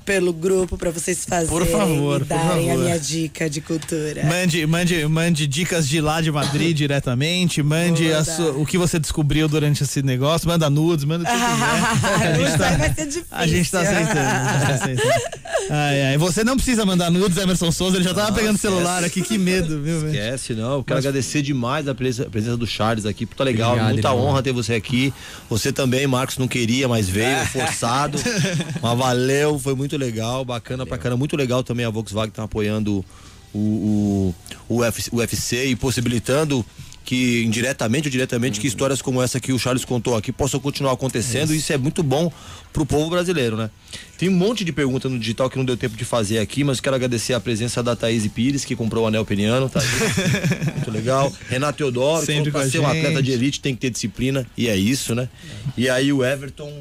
pelo 0.06 0.32
grupo 0.34 0.78
pra 0.78 0.92
vocês 0.92 1.26
fazerem 1.26 1.50
Por 1.50 1.66
favor, 1.66 2.22
e 2.22 2.26
darem 2.26 2.70
a 2.70 2.74
favor. 2.74 2.84
minha 2.84 3.00
dica 3.00 3.50
de 3.50 3.62
cultura. 3.62 4.24
Mande, 4.26 4.66
mande, 4.68 5.06
mande 5.08 5.48
dicas 5.48 5.88
de 5.88 6.00
lá 6.02 6.22
de 6.22 6.32
Madrid 6.32 6.76
diretamente, 6.78 7.64
mande 7.64 8.08
Vou 8.10 8.18
a 8.18 8.24
sua- 8.24 8.52
o 8.52 8.66
que 8.66 8.78
você 8.78 9.00
descobriu 9.00 9.48
durante 9.48 9.84
esse 9.84 10.02
negócio, 10.04 10.31
manda 10.46 10.70
nudes, 10.70 11.06
manda 11.06 11.24
o 11.24 11.28
que 11.28 11.32
quiser. 11.34 12.14
A 12.14 12.34
gente 12.36 12.48
Isso 12.48 12.58
tá- 12.58 12.68
aí 12.70 12.78
vai 12.78 12.94
ser 12.94 13.06
difícil. 13.06 13.26
A 13.32 13.48
gente 13.48 13.72
tá 13.72 13.82
aceitando. 13.82 14.14
tá 14.16 14.74
aceitando. 14.74 15.14
Ai, 15.70 16.02
ai. 16.04 16.18
Você 16.18 16.44
não 16.44 16.56
precisa 16.56 16.86
mandar 16.86 17.10
nudes, 17.12 17.38
Emerson 17.38 17.72
Souza, 17.72 17.98
ele 17.98 18.04
já 18.04 18.14
tava 18.14 18.32
pegando 18.34 18.56
o 18.56 18.60
celular 18.60 19.04
aqui, 19.04 19.22
que 19.22 19.38
medo, 19.38 19.82
viu? 19.82 20.08
Esquece, 20.08 20.54
não. 20.54 20.74
Eu 20.76 20.84
quero 20.84 21.00
agradecer 21.00 21.42
demais 21.42 21.88
a 21.88 21.96
presença, 21.96 22.28
a 22.28 22.32
presença 22.32 22.58
do 22.58 22.66
Charles 22.68 23.06
aqui. 23.06 23.26
Puta 23.26 23.44
legal, 23.44 23.72
Obrigado, 23.72 23.94
muita 23.94 24.08
irmão. 24.10 24.26
honra 24.26 24.42
ter 24.44 24.52
você 24.52 24.74
aqui. 24.74 25.14
Você 25.50 25.72
também, 25.72 26.06
Marcos, 26.08 26.38
não 26.38 26.48
queria, 26.48 26.88
mas 26.88 27.08
veio, 27.08 27.46
forçado. 27.48 28.18
mas 28.82 28.98
valeu, 28.98 29.60
foi 29.60 29.76
muito 29.76 29.96
legal, 29.98 30.44
bacana 30.44 30.86
pra 30.86 30.98
caramba. 30.98 31.20
Muito 31.20 31.36
legal 31.38 31.64
também 31.64 31.86
a 31.86 31.90
Volkswagen 31.90 32.32
tá 32.32 32.44
apoiando 32.44 33.06
o, 33.54 33.60
o, 33.60 34.36
o, 34.70 34.78
UFC, 34.80 35.10
o 35.12 35.18
UFC 35.18 35.66
e 35.68 35.76
possibilitando 35.76 36.66
que 37.12 37.44
indiretamente 37.44 38.08
ou 38.08 38.12
diretamente 38.12 38.58
que 38.58 38.66
histórias 38.66 39.02
como 39.02 39.22
essa 39.22 39.38
que 39.38 39.52
o 39.52 39.60
Charles 39.60 39.84
contou 39.84 40.16
aqui 40.16 40.32
possam 40.32 40.62
continuar 40.62 40.94
acontecendo. 40.94 41.54
Isso 41.54 41.74
é 41.74 41.78
muito 41.78 42.02
bom 42.02 42.32
pro 42.72 42.86
povo 42.86 43.10
brasileiro, 43.10 43.58
né? 43.58 43.70
Tem 44.18 44.30
um 44.30 44.32
monte 44.32 44.64
de 44.64 44.72
pergunta 44.72 45.10
no 45.10 45.20
digital 45.20 45.50
que 45.50 45.58
não 45.58 45.66
deu 45.66 45.76
tempo 45.76 45.98
de 45.98 46.06
fazer 46.06 46.40
aqui, 46.40 46.64
mas 46.64 46.80
quero 46.80 46.96
agradecer 46.96 47.34
a 47.34 47.40
presença 47.42 47.84
da 47.84 47.98
Thaís 47.98 48.26
Pires, 48.28 48.64
que 48.64 48.78
comprou 48.78 49.04
o 49.04 49.08
anel 49.08 49.26
peniano, 49.26 49.68
tá? 49.68 49.82
muito 50.74 50.90
legal. 50.90 51.34
Renato 51.50 51.80
Teodoro, 51.80 52.26
Sempre 52.26 52.46
que 52.46 52.52
falou, 52.52 52.54
com 52.54 52.60
pra 52.60 52.68
a 52.68 52.72
ser 52.72 52.80
um 52.80 52.88
atleta 52.88 53.18
gente. 53.18 53.24
de 53.26 53.32
elite 53.34 53.60
tem 53.60 53.76
que 53.76 53.82
ter 53.82 53.90
disciplina, 53.90 54.48
e 54.58 54.70
é 54.70 54.78
isso, 54.78 55.14
né? 55.14 55.28
E 55.78 55.90
aí 55.90 56.14
o 56.14 56.24
Everton. 56.24 56.72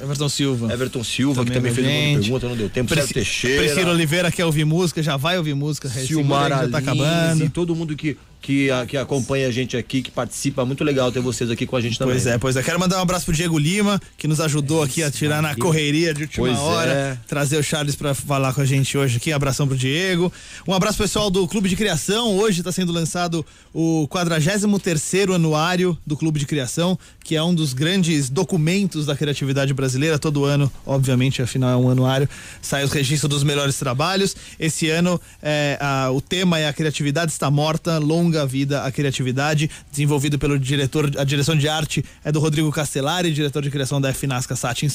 Everton 0.00 0.28
Silva. 0.28 0.72
Everton 0.72 1.02
Silva, 1.02 1.44
que 1.44 1.50
Também 1.50 1.72
também 1.72 1.74
fez 1.74 1.84
a 1.84 1.90
uma 1.90 1.98
gente. 2.14 2.20
pergunta, 2.22 2.48
não 2.48 2.56
deu 2.56 2.70
tempo. 2.70 2.94
Célio 2.94 3.08
Teixeira. 3.08 3.62
Priscila 3.64 3.90
Oliveira 3.90 4.30
quer 4.30 4.44
ouvir 4.44 4.64
música, 4.64 5.02
já 5.02 5.16
vai 5.16 5.36
ouvir 5.36 5.54
música. 5.54 5.88
Silmar 5.88 6.48
já 6.48 6.68
tá 6.68 6.78
acabando. 6.78 7.50
todo 7.50 7.74
mundo 7.74 7.96
que, 7.96 8.16
que, 8.48 8.70
a- 8.70 8.86
que 8.86 8.96
acompanha 8.96 9.46
a 9.46 9.50
gente 9.50 9.76
aqui, 9.76 10.00
que 10.00 10.10
participa. 10.10 10.64
Muito 10.64 10.82
legal 10.82 11.12
ter 11.12 11.20
vocês 11.20 11.50
aqui 11.50 11.66
com 11.66 11.76
a 11.76 11.82
gente 11.82 11.98
também. 11.98 12.14
Pois 12.14 12.26
é, 12.26 12.38
pois 12.38 12.56
é. 12.56 12.62
Quero 12.62 12.80
mandar 12.80 12.96
um 12.98 13.02
abraço 13.02 13.26
pro 13.26 13.34
Diego 13.34 13.58
Lima, 13.58 14.00
que 14.16 14.26
nos 14.26 14.40
ajudou 14.40 14.82
aqui 14.82 15.02
a 15.02 15.10
tirar 15.10 15.42
na 15.42 15.54
correria 15.54 16.14
de 16.14 16.22
última 16.22 16.46
Pois 16.46 16.58
hora, 16.58 16.90
é. 16.90 17.18
trazer 17.28 17.58
o 17.58 17.62
Charles 17.62 17.94
pra 17.94 18.14
falar 18.14 18.54
com 18.54 18.62
a 18.62 18.64
gente 18.64 18.96
hoje 18.96 19.18
aqui. 19.18 19.32
Abração 19.32 19.68
pro 19.68 19.76
Diego. 19.76 20.32
Um 20.66 20.72
abraço 20.72 20.96
pessoal 20.96 21.28
do 21.30 21.46
Clube 21.46 21.68
de 21.68 21.76
Criação. 21.76 22.38
Hoje 22.38 22.60
está 22.60 22.72
sendo 22.72 22.90
lançado 22.90 23.44
o 23.74 24.08
43º 24.10 25.34
anuário 25.34 25.98
do 26.06 26.16
Clube 26.16 26.40
de 26.40 26.46
Criação, 26.46 26.98
que 27.22 27.36
é 27.36 27.42
um 27.42 27.54
dos 27.54 27.74
grandes 27.74 28.30
documentos 28.30 29.04
da 29.04 29.14
criatividade 29.14 29.74
brasileira. 29.74 30.18
Todo 30.18 30.46
ano, 30.46 30.72
obviamente, 30.86 31.42
afinal 31.42 31.70
é 31.70 31.76
um 31.76 31.90
anuário, 31.90 32.26
sai 32.62 32.82
o 32.82 32.88
registro 32.88 33.28
dos 33.28 33.42
melhores 33.42 33.76
trabalhos. 33.78 34.34
Esse 34.58 34.88
ano 34.88 35.20
é, 35.42 35.76
a- 35.78 36.10
o 36.10 36.22
tema 36.22 36.58
é 36.58 36.66
a 36.66 36.72
criatividade 36.72 37.30
está 37.30 37.50
morta, 37.50 37.98
longa 37.98 38.37
vida 38.46 38.84
a 38.84 38.92
criatividade, 38.92 39.70
desenvolvido 39.90 40.38
pelo 40.38 40.58
diretor, 40.58 41.10
a 41.16 41.24
direção 41.24 41.56
de 41.56 41.68
arte 41.68 42.04
é 42.24 42.32
do 42.32 42.40
Rodrigo 42.40 42.70
Castellari, 42.70 43.32
diretor 43.32 43.62
de 43.62 43.70
criação 43.70 44.00
da 44.00 44.12
FNASCA 44.12 44.56
Sati. 44.56 44.88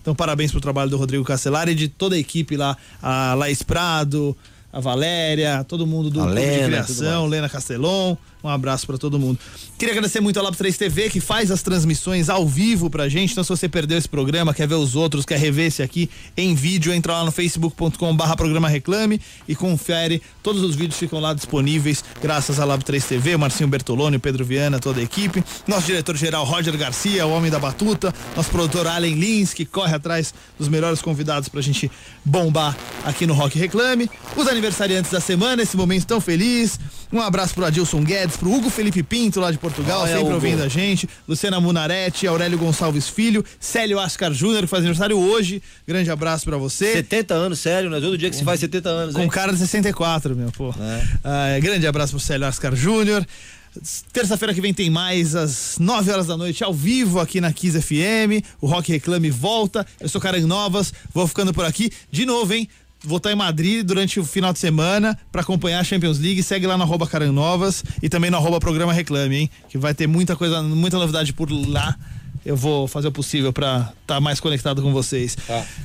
Então 0.00 0.14
parabéns 0.14 0.50
pro 0.50 0.60
trabalho 0.60 0.90
do 0.90 0.96
Rodrigo 0.96 1.24
Castellari 1.24 1.72
e 1.72 1.74
de 1.74 1.88
toda 1.88 2.16
a 2.16 2.18
equipe 2.18 2.56
lá, 2.56 2.76
a 3.02 3.34
Laís 3.34 3.62
Prado, 3.62 4.36
a 4.72 4.80
Valéria, 4.80 5.64
todo 5.64 5.86
mundo 5.86 6.10
do 6.10 6.20
A 6.20 6.24
Clube 6.24 6.40
de 6.40 6.46
Lena, 6.46 6.84
tudo 6.84 6.96
Criação. 6.96 7.26
Lena 7.26 7.48
Castelon. 7.48 8.16
Um 8.42 8.48
abraço 8.48 8.86
pra 8.86 8.96
todo 8.96 9.18
mundo. 9.18 9.38
Queria 9.76 9.92
agradecer 9.92 10.20
muito 10.20 10.38
a 10.38 10.42
Lab 10.42 10.56
3 10.56 10.76
TV 10.76 11.10
que 11.10 11.20
faz 11.20 11.50
as 11.50 11.60
transmissões 11.60 12.28
ao 12.28 12.46
vivo 12.46 12.88
pra 12.88 13.08
gente. 13.08 13.32
Então, 13.32 13.42
se 13.42 13.50
você 13.50 13.68
perdeu 13.68 13.98
esse 13.98 14.08
programa, 14.08 14.54
quer 14.54 14.68
ver 14.68 14.76
os 14.76 14.94
outros, 14.94 15.24
quer 15.24 15.38
rever 15.38 15.66
esse 15.66 15.82
aqui 15.82 16.08
em 16.36 16.54
vídeo, 16.54 16.92
entra 16.92 17.14
lá 17.14 17.24
no 17.24 17.32
facebook.com/barra 17.32 18.36
programa 18.36 18.68
reclame 18.68 19.20
e 19.48 19.56
confere. 19.56 20.22
Todos 20.40 20.62
os 20.62 20.76
vídeos 20.76 20.98
ficam 20.98 21.18
lá 21.18 21.34
disponíveis, 21.34 22.04
graças 22.22 22.60
à 22.60 22.64
Lab 22.64 22.84
3 22.84 23.04
TV, 23.04 23.36
Marcinho 23.36 23.68
Bertoloni, 23.68 24.18
Pedro 24.20 24.44
Viana, 24.44 24.78
toda 24.78 25.00
a 25.00 25.02
equipe. 25.02 25.42
Nosso 25.66 25.86
diretor-geral 25.86 26.44
Roger 26.44 26.76
Garcia, 26.76 27.26
o 27.26 27.32
homem 27.32 27.50
da 27.50 27.58
batuta. 27.58 28.14
Nosso 28.36 28.50
produtor 28.50 28.86
Allen 28.86 29.14
Lins, 29.14 29.52
que 29.52 29.64
corre 29.64 29.96
atrás 29.96 30.32
dos 30.56 30.68
melhores 30.68 31.02
convidados 31.02 31.48
pra 31.48 31.60
gente 31.60 31.90
bombar 32.24 32.76
aqui 33.04 33.26
no 33.26 33.34
Rock 33.34 33.58
Reclame. 33.58 34.08
Os 34.36 34.46
aniversariantes 34.58 35.10
da 35.10 35.20
semana, 35.20 35.62
esse 35.62 35.76
momento 35.76 36.04
tão 36.04 36.20
feliz. 36.20 36.78
Um 37.12 37.20
abraço 37.20 37.54
pro 37.54 37.64
Adilson 37.64 38.02
Guedes, 38.02 38.36
pro 38.36 38.52
Hugo 38.52 38.68
Felipe 38.68 39.02
Pinto, 39.02 39.38
lá 39.40 39.50
de 39.52 39.56
Portugal, 39.58 40.00
Olha, 40.00 40.08
sempre 40.10 40.24
Hugo. 40.24 40.34
ouvindo 40.34 40.62
a 40.62 40.68
gente. 40.68 41.08
Luciana 41.26 41.60
Munarete, 41.60 42.26
Aurélio 42.26 42.58
Gonçalves 42.58 43.08
Filho, 43.08 43.44
Célio 43.60 43.98
Ascar 44.00 44.32
Júnior, 44.32 44.62
que 44.62 44.66
faz 44.66 44.80
aniversário 44.80 45.16
hoje. 45.16 45.62
Grande 45.86 46.10
abraço 46.10 46.44
pra 46.44 46.56
você. 46.56 46.92
70 46.94 47.34
anos, 47.34 47.58
sério, 47.60 47.88
né? 47.88 48.00
Todo 48.00 48.18
dia 48.18 48.28
que 48.28 48.36
se 48.36 48.44
faz 48.44 48.58
70 48.60 48.88
anos, 48.88 49.14
Com 49.14 49.22
hein? 49.22 49.28
cara 49.28 49.52
de 49.52 49.58
64, 49.58 50.34
meu, 50.34 50.50
pô. 50.50 50.74
Ah, 51.24 51.58
grande 51.60 51.86
abraço 51.86 52.12
pro 52.12 52.20
Célio 52.20 52.46
Ascar 52.46 52.74
Júnior. 52.74 53.24
Terça-feira 54.12 54.52
que 54.52 54.60
vem 54.60 54.74
tem 54.74 54.90
mais, 54.90 55.36
às 55.36 55.76
9 55.78 56.10
horas 56.10 56.26
da 56.26 56.36
noite, 56.36 56.64
ao 56.64 56.74
vivo 56.74 57.20
aqui 57.20 57.40
na 57.40 57.52
Kiss 57.52 57.80
FM. 57.80 58.42
O 58.60 58.66
Rock 58.66 58.90
Reclame 58.90 59.30
volta. 59.30 59.86
Eu 60.00 60.08
sou 60.08 60.20
Karen 60.20 60.40
Novas, 60.46 60.92
vou 61.14 61.28
ficando 61.28 61.54
por 61.54 61.64
aqui. 61.64 61.90
De 62.10 62.26
novo, 62.26 62.52
hein? 62.54 62.68
Vou 63.02 63.18
estar 63.18 63.30
em 63.30 63.36
Madrid 63.36 63.84
durante 63.86 64.18
o 64.18 64.24
final 64.24 64.52
de 64.52 64.58
semana 64.58 65.16
para 65.30 65.42
acompanhar 65.42 65.80
a 65.80 65.84
Champions 65.84 66.18
League. 66.18 66.42
Segue 66.42 66.66
lá 66.66 66.76
no 66.76 66.82
arroba 66.82 67.08
e 68.02 68.08
também 68.08 68.30
no 68.30 68.36
arroba 68.36 68.58
Programa 68.58 68.92
Reclame, 68.92 69.36
hein? 69.36 69.50
Que 69.68 69.78
vai 69.78 69.94
ter 69.94 70.06
muita 70.06 70.34
coisa, 70.34 70.62
muita 70.62 70.98
novidade 70.98 71.32
por 71.32 71.50
lá. 71.50 71.96
Eu 72.48 72.56
vou 72.56 72.88
fazer 72.88 73.08
o 73.08 73.12
possível 73.12 73.52
para 73.52 73.92
estar 74.00 74.20
mais 74.22 74.40
conectado 74.40 74.80
com 74.80 74.90
vocês. 74.90 75.36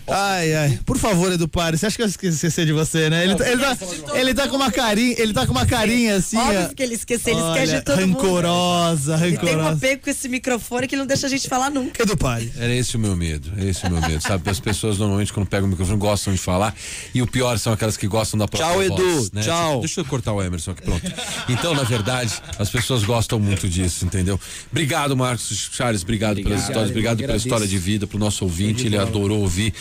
Ai, 0.08 0.56
ai. 0.56 0.80
Por 0.86 0.98
favor, 0.98 1.30
Edu 1.30 1.46
Pare, 1.46 1.78
você 1.78 1.88
acha 1.88 1.98
que 1.98 2.02
eu 2.04 2.08
esqueci 2.08 2.66
de 2.66 2.72
você, 2.72 3.10
né? 3.10 3.26
Ele, 3.26 3.36
tá, 3.36 3.50
ele, 3.52 3.62
tá, 3.62 3.78
ele 4.18 4.34
tá 4.34 4.48
com 4.48 4.56
uma 4.56 4.72
carinha, 4.72 5.14
ele 5.20 5.34
tá 5.34 5.46
com 5.46 5.52
uma 5.52 5.66
carinha 5.66 6.16
assim, 6.16 6.38
ó. 6.38 6.42
Óbvio 6.42 6.74
que 6.74 6.82
ele 6.82 6.94
esqueceu, 6.96 7.34
ele 7.38 7.46
esquece 7.50 7.74
de 7.76 7.82
todo 7.82 8.00
mundo. 8.08 8.14
rancorosa, 8.18 9.16
Ele 9.28 9.38
tem 9.38 9.50
um 9.50 9.58
rancorosa. 9.58 9.76
apego 9.76 10.04
com 10.04 10.10
esse 10.10 10.30
microfone 10.30 10.88
que 10.88 10.96
não 10.96 11.06
deixa 11.06 11.28
a 11.28 11.30
gente 11.30 11.50
falar 11.50 11.70
nunca. 11.70 12.02
Edu 12.02 12.16
Pare. 12.16 12.50
Era 12.58 12.74
esse 12.74 12.96
o 12.96 13.00
meu 13.00 13.14
medo, 13.14 13.52
é 13.58 13.66
esse 13.66 13.86
o 13.86 13.92
meu 13.92 14.00
medo, 14.00 14.22
sabe? 14.22 14.50
As 14.50 14.60
pessoas 14.62 14.98
normalmente 14.98 15.34
quando 15.34 15.48
pegam 15.48 15.68
o 15.68 15.70
microfone 15.70 15.98
gostam 15.98 16.32
de 16.32 16.40
falar 16.40 16.74
e 17.14 17.22
o 17.22 17.28
pior 17.28 17.60
são 17.60 17.74
aquelas 17.74 17.98
que 17.98 18.08
gostam 18.08 18.38
da 18.40 18.48
própria 18.48 18.70
Tchau, 18.70 18.76
voz, 18.98 19.20
Edu, 19.26 19.30
né? 19.34 19.42
tchau. 19.42 19.80
Deixa 19.82 20.00
eu 20.00 20.06
cortar 20.06 20.32
o 20.32 20.42
Emerson 20.42 20.72
aqui, 20.72 20.82
pronto. 20.84 21.12
Então, 21.50 21.74
na 21.76 21.84
verdade, 21.84 22.34
as 22.58 22.70
pessoas 22.70 23.04
gostam 23.04 23.38
muito 23.38 23.68
disso, 23.68 24.06
entendeu? 24.06 24.40
Obrigado, 24.72 25.18
Marcos 25.18 25.70
Charles, 25.74 26.04
obrigado, 26.04 26.40
pelas 26.54 26.68
histórias, 26.70 26.90
obrigado 26.90 27.18
pela 27.18 27.36
história 27.36 27.68
de 27.68 27.78
vida, 27.78 28.08
pro 28.08 28.18
nosso 28.18 28.46
ouvinte, 28.46 28.86
ele 28.86 28.98
adorou 28.98 29.42
ouvir. 29.42 29.74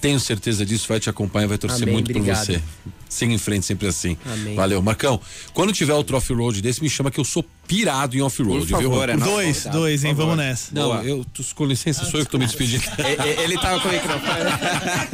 Tenho 0.00 0.20
certeza 0.20 0.64
disso, 0.64 0.86
vai 0.88 1.00
te 1.00 1.08
acompanhar, 1.10 1.46
vai 1.48 1.58
torcer 1.58 1.82
Amém, 1.82 1.94
muito 1.94 2.10
obrigado. 2.10 2.46
por 2.46 2.52
você. 2.54 2.62
Siga 3.10 3.32
em 3.34 3.38
frente 3.38 3.66
sempre 3.66 3.88
assim. 3.88 4.16
Amém. 4.24 4.54
Valeu, 4.54 4.80
Marcão. 4.80 5.20
Quando 5.52 5.72
tiver 5.72 5.92
outro 5.92 6.16
off-road 6.16 6.62
desse, 6.62 6.80
me 6.82 6.88
chama 6.88 7.10
que 7.10 7.20
eu 7.20 7.24
sou 7.24 7.44
pirado 7.66 8.16
em 8.16 8.20
off-road, 8.20 8.66
viu? 8.66 8.76
favor, 8.80 9.08
é 9.08 9.16
Dois, 9.16 9.56
convidado, 9.58 9.78
dois, 9.78 10.04
hein? 10.04 10.14
Vamos 10.14 10.36
nessa. 10.36 10.68
Não, 10.74 10.88
Boa. 10.88 11.04
eu, 11.04 11.24
tu, 11.32 11.44
com 11.54 11.64
licença, 11.66 12.04
sou 12.04 12.18
eu 12.20 12.26
que 12.26 12.32
tô 12.32 12.38
me 12.38 12.46
despedindo. 12.46 12.82
E- 12.98 13.02
e- 13.28 13.42
Ele 13.44 13.58
tava 13.58 13.80
com 13.80 13.88
o 13.88 13.92
microfone. 13.92 14.50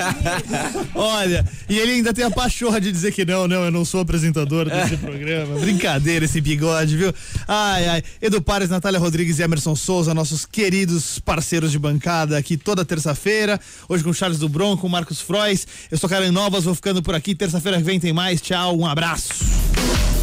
Olha, 0.95 1.45
e 1.69 1.79
ele 1.79 1.93
ainda 1.93 2.13
tem 2.15 2.25
a 2.25 2.31
pachorra 2.31 2.81
de 2.81 2.91
dizer 2.93 3.13
que 3.13 3.25
não, 3.25 3.47
não, 3.49 3.65
eu 3.65 3.71
não 3.71 3.85
sou 3.85 4.01
apresentador 4.01 4.69
desse 4.69 4.97
programa. 4.99 5.59
Brincadeira 5.59 6.25
esse 6.25 6.41
bigode, 6.41 6.97
viu? 6.97 7.13
Ai, 7.47 7.89
ai. 7.89 8.03
Edu 8.21 8.41
Pares, 8.41 8.71
Natália 8.71 8.99
Rodrigues 8.99 9.39
e 9.39 9.43
Emerson 9.43 9.75
Souza, 9.77 10.15
nossos 10.15 10.47
queridos 10.47 11.19
parceiros 11.19 11.71
de 11.73 11.79
bancada 11.79 12.37
aqui 12.39 12.57
toda 12.57 12.85
terça-feira. 12.85 13.61
Hoje 13.89 14.03
com 14.05 14.11
o 14.11 14.15
Charles 14.15 14.39
do 14.39 14.49
Bronco, 14.49 14.83
com 14.83 14.87
o 14.87 14.91
Marcos 14.91 15.21
Frois. 15.21 15.67
Eu 15.91 15.99
sou 15.99 16.09
Karen 16.09 16.31
Novas, 16.31 16.65
vou 16.65 16.75
ficando 16.75 17.03
por 17.03 17.15
aqui. 17.15 17.35
Terça-feira 17.35 17.79
vem 17.87 18.01
tem 18.01 18.13
mais. 18.13 18.41
Tchau, 18.41 18.77
um 18.77 18.85
abraço. 18.85 19.33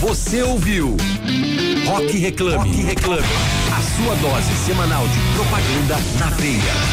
Você 0.01 0.43
ouviu 0.43 0.97
Rock 1.85 2.17
Reclame. 2.17 2.57
Rock 2.57 2.81
Reclame. 2.81 3.23
A 3.71 3.81
sua 3.95 4.15
dose 4.15 4.53
semanal 4.65 5.07
de 5.07 5.19
propaganda 5.33 5.97
na 6.19 6.29
veia. 6.35 6.83